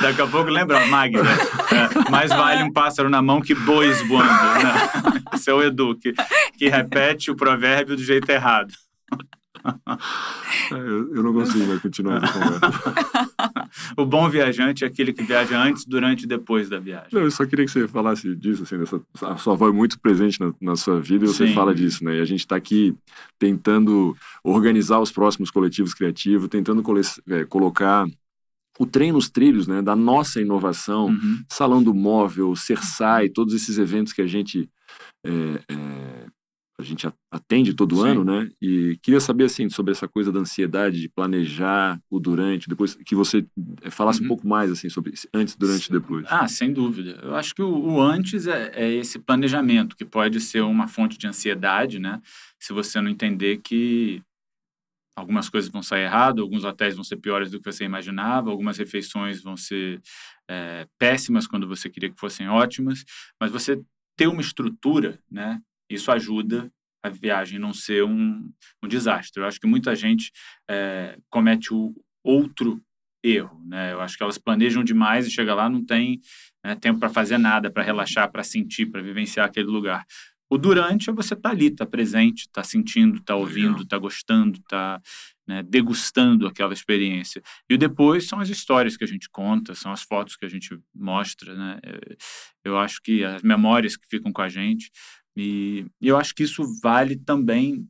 Daqui 0.01 0.23
a 0.23 0.27
pouco 0.27 0.49
lembra, 0.49 0.87
Magda. 0.87 1.21
É, 1.21 2.11
mais 2.11 2.31
vale 2.31 2.63
um 2.63 2.73
pássaro 2.73 3.09
na 3.09 3.21
mão 3.21 3.41
que 3.41 3.55
bois 3.55 4.01
voando. 4.07 4.29
Né? 4.29 5.23
Esse 5.35 5.51
é 5.51 5.55
o 5.55 5.63
Edu, 5.63 5.99
que, 5.99 6.15
que 6.57 6.69
repete 6.69 7.31
o 7.31 7.37
provérbio 7.37 7.97
do 7.97 8.03
jeito 8.03 8.31
errado. 8.31 8.73
Eu, 10.71 11.15
eu, 11.15 11.23
não 11.23 11.33
consigo 11.33 11.65
mais 11.67 11.81
continuar 11.81 12.23
essa 12.23 12.33
conversa. 12.33 13.71
o 13.97 14.05
bom 14.05 14.29
viajante 14.29 14.83
é 14.83 14.87
aquele 14.89 15.13
que 15.13 15.23
viaja 15.23 15.63
antes, 15.63 15.85
durante 15.85 16.25
e 16.25 16.27
depois 16.27 16.69
da 16.69 16.81
viagem. 16.81 17.11
Não, 17.13 17.21
eu 17.21 17.31
só 17.31 17.47
queria 17.47 17.65
que 17.65 17.71
você 17.71 17.87
falasse 17.87 18.35
disso, 18.35 18.65
assim, 18.65 18.77
dessa, 18.77 19.01
a 19.23 19.37
sua 19.37 19.53
avó 19.53 19.69
é 19.69 19.73
muito 19.73 20.01
presente 20.01 20.41
na, 20.41 20.53
na 20.61 20.75
sua 20.75 21.01
vida 21.01 21.25
e 21.25 21.29
você 21.29 21.47
Sim. 21.47 21.55
fala 21.55 21.73
disso, 21.73 22.05
né? 22.05 22.17
E 22.17 22.21
a 22.21 22.25
gente 22.25 22.41
está 22.41 22.57
aqui 22.57 22.95
tentando 23.39 24.17
organizar 24.43 24.99
os 24.99 25.13
próximos 25.13 25.51
coletivos 25.51 25.95
criativos, 25.95 26.49
tentando 26.49 26.83
cole, 26.83 27.03
é, 27.29 27.45
colocar 27.45 28.07
o 28.79 28.87
trem 28.87 29.13
nos 29.13 29.31
trilhos, 29.31 29.67
né, 29.67 29.81
da 29.81 29.97
nossa 29.97 30.41
inovação, 30.41 31.07
uhum. 31.07 31.43
Salão 31.49 31.83
do 31.83 31.95
Móvel, 31.95 32.55
Cersai, 32.57 33.29
todos 33.29 33.55
esses 33.55 33.79
eventos 33.79 34.13
que 34.13 34.21
a 34.21 34.27
gente 34.27 34.69
é, 35.25 35.31
é, 35.73 36.27
a 36.79 36.83
gente 36.83 37.09
atende 37.31 37.73
todo 37.73 37.97
Sim. 37.97 38.09
ano, 38.09 38.25
né? 38.25 38.51
E 38.61 38.99
queria 39.03 39.21
saber 39.21 39.45
assim 39.45 39.69
sobre 39.71 39.93
essa 39.93 40.07
coisa 40.07 40.31
da 40.31 40.41
ansiedade 40.41 41.01
de 41.01 41.09
planejar 41.09 41.99
o 42.11 42.21
durante, 42.21 42.69
depois 42.69 42.95
que 42.95 43.15
você 43.15 43.47
eh, 43.83 43.91
falasse 43.91 44.21
uhum. 44.21 44.27
um 44.27 44.29
pouco 44.29 44.47
mais 44.47 44.71
assim 44.71 44.91
sobre 44.91 45.15
antes, 45.33 45.57
durante 45.57 45.89
e 45.89 45.93
depois. 45.93 46.27
Ah, 46.29 46.47
sem 46.47 46.73
dúvida. 46.73 47.19
Eu 47.23 47.35
acho 47.35 47.55
que 47.55 47.63
o, 47.63 47.71
o 47.71 48.01
antes 48.01 48.47
é, 48.47 48.73
é, 48.75 48.93
esse 48.93 49.19
planejamento 49.19 49.97
que 49.97 50.05
pode 50.05 50.39
ser 50.39 50.61
uma 50.61 50.87
fonte 50.87 51.17
de 51.17 51.27
ansiedade, 51.27 51.99
né? 51.99 52.21
Se 52.61 52.75
você 52.75 53.01
não 53.01 53.11
entender 53.11 53.59
que 53.59 54.23
algumas 55.17 55.49
coisas 55.49 55.71
vão 55.71 55.83
sair 55.83 56.03
errado, 56.03 56.43
alguns 56.43 56.63
hotéis 56.63 56.95
vão 56.95 57.05
ser 57.05 57.17
piores 57.17 57.51
do 57.51 57.59
que 57.59 57.73
você 57.73 57.85
imaginava, 57.85 58.51
algumas 58.51 58.77
refeições 58.77 59.43
vão 59.43 59.57
ser 59.57 60.03
é, 60.47 60.87
péssimas 60.99 61.47
quando 61.47 61.67
você 61.67 61.89
queria 61.89 62.11
que 62.11 62.21
fossem 62.21 62.51
ótimas, 62.51 63.03
mas 63.41 63.51
você 63.51 63.81
ter 64.15 64.27
uma 64.27 64.43
estrutura, 64.43 65.19
né? 65.31 65.59
Isso 65.89 66.11
ajuda 66.11 66.71
a 67.03 67.09
viagem 67.09 67.59
não 67.59 67.73
ser 67.73 68.05
um, 68.05 68.51
um 68.83 68.89
desastre. 68.89 69.43
Eu 69.43 69.47
acho 69.47 69.61
que 69.61 69.67
muita 69.67 69.95
gente 69.95 70.33
é, 70.69 71.17
comete 71.31 71.73
o 71.73 71.95
outro 72.25 72.81
erro, 73.23 73.61
né? 73.67 73.93
Eu 73.93 74.01
acho 74.01 74.17
que 74.17 74.23
elas 74.23 74.39
planejam 74.39 74.85
demais 74.85 75.27
e 75.27 75.31
chega 75.31 75.55
lá 75.55 75.69
não 75.69 75.85
tem 75.85 76.21
né, 76.65 76.75
tempo 76.77 76.99
para 76.99 77.09
fazer 77.09 77.39
nada, 77.39 77.71
para 77.71 77.83
relaxar, 77.83 78.31
para 78.31 78.43
sentir, 78.45 78.87
para 78.87 79.03
vivenciar 79.03 79.47
aquele 79.47 79.67
lugar. 79.67 80.05
O 80.49 80.57
durante 80.57 81.11
é 81.11 81.13
você 81.13 81.35
estar 81.35 81.49
tá 81.49 81.55
ali, 81.55 81.67
estar 81.67 81.85
tá 81.85 81.91
presente, 81.91 82.43
estar 82.43 82.63
tá 82.63 82.65
sentindo, 82.65 83.17
estar 83.17 83.35
tá 83.35 83.37
ouvindo, 83.37 83.83
estar 83.83 83.97
tá 83.97 83.99
gostando, 83.99 84.59
estar 84.59 84.99
tá, 84.99 85.03
né, 85.47 85.63
degustando 85.65 86.47
aquela 86.47 86.73
experiência. 86.73 87.43
E 87.69 87.75
o 87.75 87.79
depois 87.79 88.29
são 88.29 88.39
as 88.39 88.49
histórias 88.49 88.97
que 88.97 89.03
a 89.03 89.09
gente 89.09 89.29
conta, 89.29 89.75
são 89.75 89.91
as 89.91 90.03
fotos 90.03 90.37
que 90.37 90.45
a 90.45 90.49
gente 90.49 90.79
mostra. 90.95 91.55
Né? 91.55 91.81
Eu 92.65 92.79
acho 92.79 93.03
que 93.03 93.25
as 93.25 93.43
memórias 93.43 93.97
que 93.97 94.07
ficam 94.09 94.33
com 94.33 94.43
a 94.43 94.49
gente. 94.49 94.91
E, 95.37 95.87
e 96.01 96.09
eu 96.09 96.17
acho 96.17 96.35
que 96.35 96.43
isso 96.43 96.65
vale 96.83 97.17
também 97.17 97.87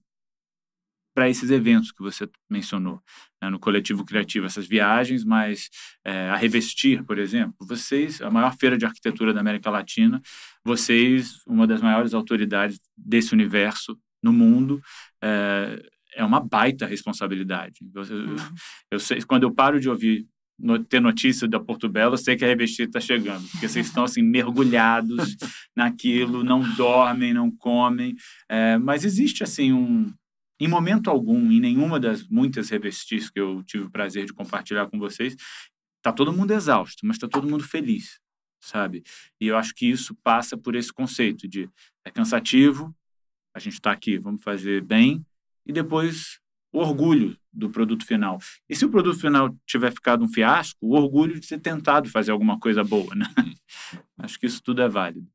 para 1.14 1.30
esses 1.30 1.50
eventos 1.50 1.90
que 1.90 2.02
você 2.02 2.28
mencionou, 2.48 3.00
né, 3.40 3.48
no 3.48 3.58
coletivo 3.58 4.04
criativo, 4.04 4.44
essas 4.44 4.66
viagens, 4.66 5.24
mas 5.24 5.70
é, 6.04 6.28
a 6.28 6.36
Revestir, 6.36 7.02
por 7.04 7.18
exemplo, 7.18 7.54
vocês, 7.60 8.20
a 8.20 8.30
maior 8.30 8.54
feira 8.54 8.76
de 8.76 8.84
arquitetura 8.84 9.32
da 9.32 9.40
América 9.40 9.70
Latina, 9.70 10.20
vocês, 10.62 11.40
uma 11.46 11.66
das 11.66 11.80
maiores 11.80 12.12
autoridades 12.12 12.78
desse 12.94 13.32
universo 13.32 13.98
no 14.22 14.30
mundo, 14.30 14.78
é, 15.22 15.82
é 16.16 16.24
uma 16.24 16.40
baita 16.40 16.84
responsabilidade. 16.84 17.80
Eu, 17.94 18.02
uhum. 18.02 18.36
eu, 18.90 19.00
sei, 19.00 19.22
quando 19.22 19.44
eu 19.44 19.54
paro 19.54 19.80
de 19.80 19.88
ouvir 19.88 20.26
no, 20.58 20.82
ter 20.82 21.00
notícia 21.00 21.46
da 21.46 21.60
Porto 21.60 21.88
Belo, 21.88 22.14
eu 22.14 22.18
sei 22.18 22.36
que 22.36 22.44
a 22.44 22.48
Revestir 22.48 22.86
está 22.86 23.00
chegando, 23.00 23.46
porque 23.48 23.68
vocês 23.68 23.86
estão 23.86 24.04
assim 24.04 24.22
mergulhados 24.22 25.36
naquilo, 25.76 26.42
não 26.42 26.62
dormem, 26.74 27.34
não 27.34 27.50
comem, 27.50 28.16
é, 28.48 28.78
mas 28.78 29.04
existe 29.04 29.42
assim 29.42 29.72
um 29.72 30.12
em 30.58 30.68
momento 30.68 31.10
algum, 31.10 31.52
em 31.52 31.60
nenhuma 31.60 32.00
das 32.00 32.26
muitas 32.26 32.70
revestis 32.70 33.28
que 33.28 33.38
eu 33.38 33.62
tive 33.64 33.84
o 33.84 33.90
prazer 33.90 34.24
de 34.24 34.32
compartilhar 34.32 34.86
com 34.86 34.98
vocês, 34.98 35.36
tá 36.02 36.10
todo 36.12 36.32
mundo 36.32 36.52
exausto, 36.52 37.04
mas 37.04 37.18
tá 37.18 37.28
todo 37.28 37.48
mundo 37.48 37.62
feliz, 37.62 38.18
sabe? 38.58 39.02
E 39.38 39.48
eu 39.48 39.56
acho 39.58 39.74
que 39.74 39.86
isso 39.86 40.14
passa 40.22 40.56
por 40.56 40.74
esse 40.74 40.92
conceito 40.92 41.46
de 41.46 41.68
é 42.04 42.10
cansativo, 42.10 42.94
a 43.54 43.58
gente 43.58 43.74
está 43.74 43.90
aqui, 43.90 44.16
vamos 44.16 44.42
fazer 44.42 44.82
bem, 44.82 45.24
e 45.66 45.72
depois 45.72 46.40
o 46.76 46.80
orgulho 46.80 47.34
do 47.50 47.70
produto 47.70 48.04
final. 48.04 48.38
E 48.68 48.76
se 48.76 48.84
o 48.84 48.90
produto 48.90 49.18
final 49.18 49.48
tiver 49.66 49.90
ficado 49.90 50.22
um 50.22 50.28
fiasco, 50.28 50.76
o 50.82 50.94
orgulho 50.94 51.40
de 51.40 51.48
ter 51.48 51.58
tentado 51.58 52.10
fazer 52.10 52.32
alguma 52.32 52.60
coisa 52.60 52.84
boa, 52.84 53.14
né? 53.14 53.26
acho 54.18 54.38
que 54.38 54.44
isso 54.44 54.62
tudo 54.62 54.82
é 54.82 54.88
válido. 54.88 55.26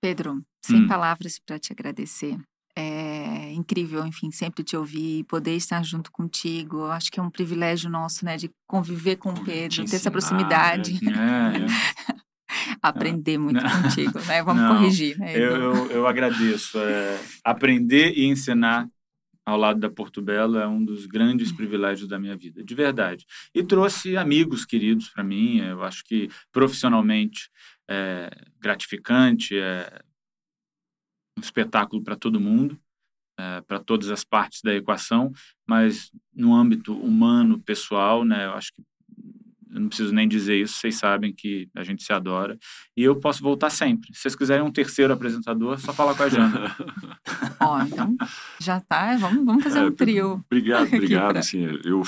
Pedro, 0.00 0.42
sem 0.64 0.84
hum. 0.84 0.86
palavras 0.86 1.38
para 1.38 1.58
te 1.58 1.74
agradecer 1.74 2.38
é 2.78 3.52
incrível, 3.52 4.06
enfim, 4.06 4.30
sempre 4.30 4.62
te 4.62 4.76
ouvir, 4.76 5.24
poder 5.24 5.56
estar 5.56 5.82
junto 5.82 6.12
contigo. 6.12 6.84
Acho 6.84 7.10
que 7.10 7.18
é 7.18 7.22
um 7.22 7.30
privilégio 7.30 7.88
nosso, 7.88 8.22
né, 8.24 8.36
de 8.36 8.50
conviver 8.66 9.16
com 9.16 9.30
o 9.30 9.44
Pedro, 9.44 9.84
ter 9.86 9.96
essa 9.96 10.10
proximidade. 10.10 11.00
É, 11.08 12.12
é. 12.12 12.16
Aprender 12.82 13.38
muito 13.38 13.62
não. 13.62 13.82
contigo, 13.82 14.18
né? 14.26 14.42
Vamos 14.42 14.62
não, 14.62 14.76
corrigir, 14.76 15.18
né? 15.18 15.36
Eu, 15.36 15.56
eu, 15.56 15.90
eu 15.90 16.06
agradeço. 16.06 16.78
É, 16.78 17.18
aprender 17.42 18.12
e 18.14 18.26
ensinar 18.26 18.86
ao 19.46 19.56
lado 19.56 19.78
da 19.78 19.88
Porto 19.88 20.20
Belo 20.20 20.58
é 20.58 20.66
um 20.66 20.84
dos 20.84 21.06
grandes 21.06 21.52
privilégios 21.52 22.08
da 22.08 22.18
minha 22.18 22.36
vida, 22.36 22.64
de 22.64 22.74
verdade. 22.74 23.24
E 23.54 23.62
trouxe 23.62 24.16
amigos 24.16 24.64
queridos 24.64 25.08
para 25.08 25.22
mim. 25.22 25.60
Eu 25.60 25.84
acho 25.84 26.04
que 26.04 26.28
profissionalmente 26.50 27.48
é 27.88 28.28
gratificante, 28.58 29.56
é 29.56 30.02
um 31.38 31.40
espetáculo 31.40 32.02
para 32.02 32.16
todo 32.16 32.40
mundo, 32.40 32.76
é, 33.38 33.60
para 33.60 33.78
todas 33.78 34.10
as 34.10 34.24
partes 34.24 34.62
da 34.62 34.74
equação, 34.74 35.32
mas 35.64 36.10
no 36.34 36.52
âmbito 36.52 36.92
humano, 36.98 37.60
pessoal, 37.60 38.24
né, 38.24 38.46
eu 38.46 38.52
acho 38.52 38.72
que 38.72 38.82
eu 39.72 39.80
não 39.80 39.88
preciso 39.88 40.14
nem 40.14 40.28
dizer 40.28 40.60
isso, 40.60 40.74
vocês 40.74 40.96
sabem 40.96 41.32
que 41.32 41.68
a 41.74 41.82
gente 41.82 42.02
se 42.04 42.12
adora. 42.12 42.56
E 42.96 43.02
eu 43.02 43.16
posso 43.16 43.42
voltar 43.42 43.70
sempre. 43.70 44.14
Se 44.14 44.22
vocês 44.22 44.36
quiserem 44.36 44.64
um 44.64 44.70
terceiro 44.70 45.12
apresentador, 45.12 45.78
só 45.78 45.92
falar 45.92 46.14
com 46.14 46.22
a 46.22 46.28
Jana. 46.28 46.76
Ó, 47.60 47.82
então 47.82 48.16
já 48.60 48.80
tá. 48.80 49.16
Vamos, 49.16 49.44
vamos 49.44 49.64
fazer 49.64 49.80
um 49.80 49.88
é, 49.88 49.90
trio. 49.90 50.44
Obrigado, 50.46 50.86
obrigado. 50.94 51.30
Pra... 51.30 51.40
Assim, 51.40 51.64
eu, 51.64 51.80
eu 51.84 52.02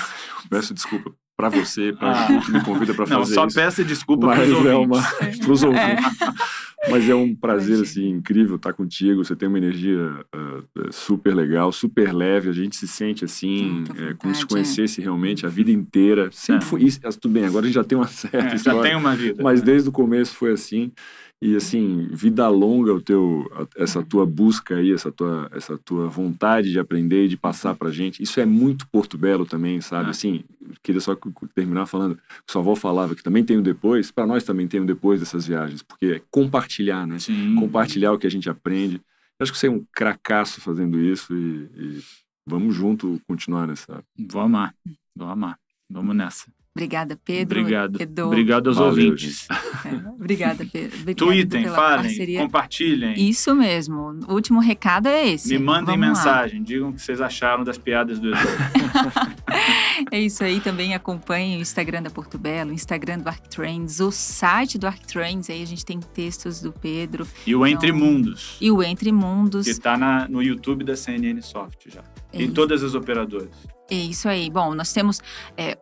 peço 0.48 0.72
desculpa 0.72 1.12
para 1.36 1.50
você, 1.50 1.92
para 1.92 2.26
ah. 2.26 2.40
que 2.40 2.50
me 2.50 2.64
convida 2.64 2.92
para 2.92 3.06
fazer 3.06 3.20
Não, 3.20 3.26
só 3.26 3.46
isso. 3.46 3.54
peça 3.56 3.84
desculpa 3.84 4.26
para 4.26 4.42
os 4.42 4.48
é 4.48 4.52
ouvintes. 4.52 4.72
É 4.72 4.74
uma, 4.74 5.68
ouvintes. 5.68 5.78
É. 5.78 6.57
Mas 6.88 7.08
é 7.08 7.14
um 7.14 7.34
prazer 7.34 7.80
assim 7.82 8.08
incrível 8.08 8.56
estar 8.56 8.72
contigo. 8.72 9.24
Você 9.24 9.34
tem 9.34 9.48
uma 9.48 9.58
energia 9.58 10.24
uh, 10.34 10.92
super 10.92 11.34
legal, 11.34 11.72
super 11.72 12.14
leve. 12.14 12.48
A 12.48 12.52
gente 12.52 12.76
se 12.76 12.86
sente 12.86 13.24
assim, 13.24 13.84
é, 13.96 14.14
como 14.14 14.34
se 14.34 14.46
conhecesse 14.46 15.00
realmente 15.00 15.44
a 15.44 15.48
vida 15.48 15.70
inteira. 15.72 16.30
Sempre 16.30 16.64
é. 16.64 16.68
foi 16.68 16.82
isso. 16.84 17.00
Tudo 17.20 17.32
bem, 17.32 17.44
agora 17.44 17.64
a 17.64 17.66
gente 17.66 17.74
já 17.74 17.84
tem 17.84 17.98
uma 17.98 18.06
certa 18.08 18.54
história. 18.54 18.80
Já 18.80 18.88
tem 18.88 18.96
uma 18.96 19.16
vida. 19.16 19.42
Mas 19.42 19.60
desde 19.60 19.88
o 19.88 19.92
começo 19.92 20.34
foi 20.36 20.52
assim. 20.52 20.92
E 21.40 21.54
assim, 21.54 22.08
vida 22.10 22.48
longa 22.48 22.92
o 22.92 23.00
teu 23.00 23.48
essa 23.76 24.02
tua 24.02 24.26
busca 24.26 24.74
aí, 24.74 24.92
essa 24.92 25.12
tua 25.12 25.48
essa 25.52 25.78
tua 25.78 26.08
vontade 26.08 26.72
de 26.72 26.80
aprender 26.80 27.26
e 27.26 27.28
de 27.28 27.36
passar 27.36 27.76
pra 27.76 27.92
gente. 27.92 28.20
Isso 28.20 28.40
é 28.40 28.44
muito 28.44 28.88
Porto 28.88 29.16
Belo 29.16 29.46
também, 29.46 29.80
sabe? 29.80 30.08
É. 30.08 30.10
Assim, 30.10 30.42
queria 30.82 31.00
só 31.00 31.16
terminar 31.54 31.86
falando, 31.86 32.18
sua 32.44 32.60
avó 32.60 32.74
falava 32.74 33.14
que 33.14 33.22
também 33.22 33.44
tem 33.44 33.56
um 33.56 33.62
depois, 33.62 34.10
para 34.10 34.26
nós 34.26 34.42
também 34.42 34.66
tem 34.66 34.80
um 34.80 34.86
depois 34.86 35.20
dessas 35.20 35.46
viagens, 35.46 35.80
porque 35.80 36.06
é 36.06 36.22
compartilhar, 36.28 37.06
né? 37.06 37.20
Sim. 37.20 37.54
Compartilhar 37.54 38.12
o 38.12 38.18
que 38.18 38.26
a 38.26 38.30
gente 38.30 38.50
aprende. 38.50 38.96
Eu 39.38 39.44
acho 39.44 39.52
que 39.52 39.58
você 39.58 39.68
é 39.68 39.70
um 39.70 39.84
cracaço 39.92 40.60
fazendo 40.60 41.00
isso 41.00 41.32
e, 41.32 41.68
e 41.76 42.02
vamos 42.44 42.74
junto 42.74 43.20
continuar 43.28 43.68
nessa. 43.68 44.02
Vou 44.18 44.42
amar. 44.42 44.74
Vou 45.14 45.28
amar. 45.28 45.56
Vamos 45.88 46.16
nessa. 46.16 46.46
Obrigada, 46.76 47.18
Pedro. 47.24 47.60
Obrigado. 47.60 48.00
Edu. 48.00 48.26
Obrigado 48.26 48.68
aos 48.68 48.76
Valeu, 48.76 48.90
ouvintes. 48.92 49.48
É, 49.84 50.08
obrigada, 50.10 50.64
Pedro. 50.64 50.96
Obrigada 51.00 51.14
Tweetem, 51.16 51.64
falem, 51.66 52.02
parceria. 52.04 52.40
compartilhem. 52.40 53.28
Isso 53.28 53.52
mesmo. 53.54 54.20
O 54.28 54.34
último 54.34 54.60
recado 54.60 55.08
é 55.08 55.28
esse. 55.28 55.48
Me 55.48 55.58
mandem 55.58 55.98
Vamos 55.98 56.00
lá. 56.00 56.06
mensagem, 56.14 56.62
digam 56.62 56.90
o 56.90 56.92
que 56.92 57.02
vocês 57.02 57.20
acharam 57.20 57.64
das 57.64 57.76
piadas 57.78 58.20
do 58.20 58.28
Edu. 58.28 58.38
É 60.12 60.20
isso 60.20 60.44
aí. 60.44 60.60
Também 60.60 60.94
acompanhem 60.94 61.58
o 61.58 61.60
Instagram 61.60 62.02
da 62.02 62.10
Porto 62.10 62.38
Belo, 62.38 62.70
o 62.70 62.72
Instagram 62.72 63.18
do 63.18 63.28
Arctrains, 63.28 63.98
o 63.98 64.12
site 64.12 64.78
do 64.78 64.86
Arctrains. 64.86 65.50
Aí 65.50 65.60
a 65.62 65.66
gente 65.66 65.84
tem 65.84 65.98
textos 65.98 66.60
do 66.60 66.72
Pedro 66.72 67.26
E 67.44 67.54
o 67.54 67.66
Entre 67.66 67.88
Então, 67.88 67.98
Mundos, 68.00 68.56
e 68.60 68.70
o 68.70 68.80
Entre 68.82 69.10
Mundos. 69.10 69.66
que 69.66 69.74
tá 69.80 69.96
na- 69.96 70.28
no 70.28 70.40
YouTube 70.40 70.84
da 70.84 70.94
CNN 70.96 71.42
Soft 71.42 71.86
já. 71.92 72.02
É 72.32 72.42
Em 72.42 72.50
todas 72.52 72.84
as 72.84 72.94
operadoras. 72.94 73.50
É 73.90 73.96
isso 73.96 74.28
aí. 74.28 74.48
Bom, 74.50 74.72
nós 74.74 74.92
temos 74.92 75.20
é, 75.56 75.76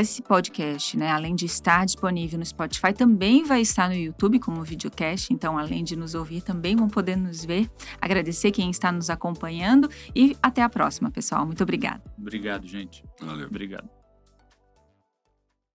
esse 0.00 0.22
podcast, 0.22 0.96
né? 0.96 1.10
Além 1.10 1.34
de 1.34 1.46
estar 1.46 1.84
disponível 1.84 2.38
no 2.38 2.44
Spotify, 2.44 2.92
também 2.92 3.44
vai 3.44 3.60
estar 3.60 3.88
no 3.88 3.94
YouTube 3.94 4.38
como 4.38 4.62
videocast. 4.62 5.32
Então, 5.32 5.58
além 5.58 5.84
de 5.84 5.96
nos 5.96 6.14
ouvir, 6.14 6.42
também 6.42 6.76
vão 6.76 6.88
poder 6.88 7.16
nos 7.16 7.44
ver. 7.44 7.70
Agradecer 8.00 8.50
quem 8.50 8.70
está 8.70 8.90
nos 8.90 9.10
acompanhando 9.10 9.88
e 10.14 10.36
até 10.42 10.62
a 10.62 10.68
próxima, 10.68 11.10
pessoal. 11.10 11.46
Muito 11.46 11.62
obrigada. 11.62 12.02
Obrigado, 12.18 12.66
gente. 12.66 13.04
Valeu. 13.20 13.46
Obrigado. 13.46 14.03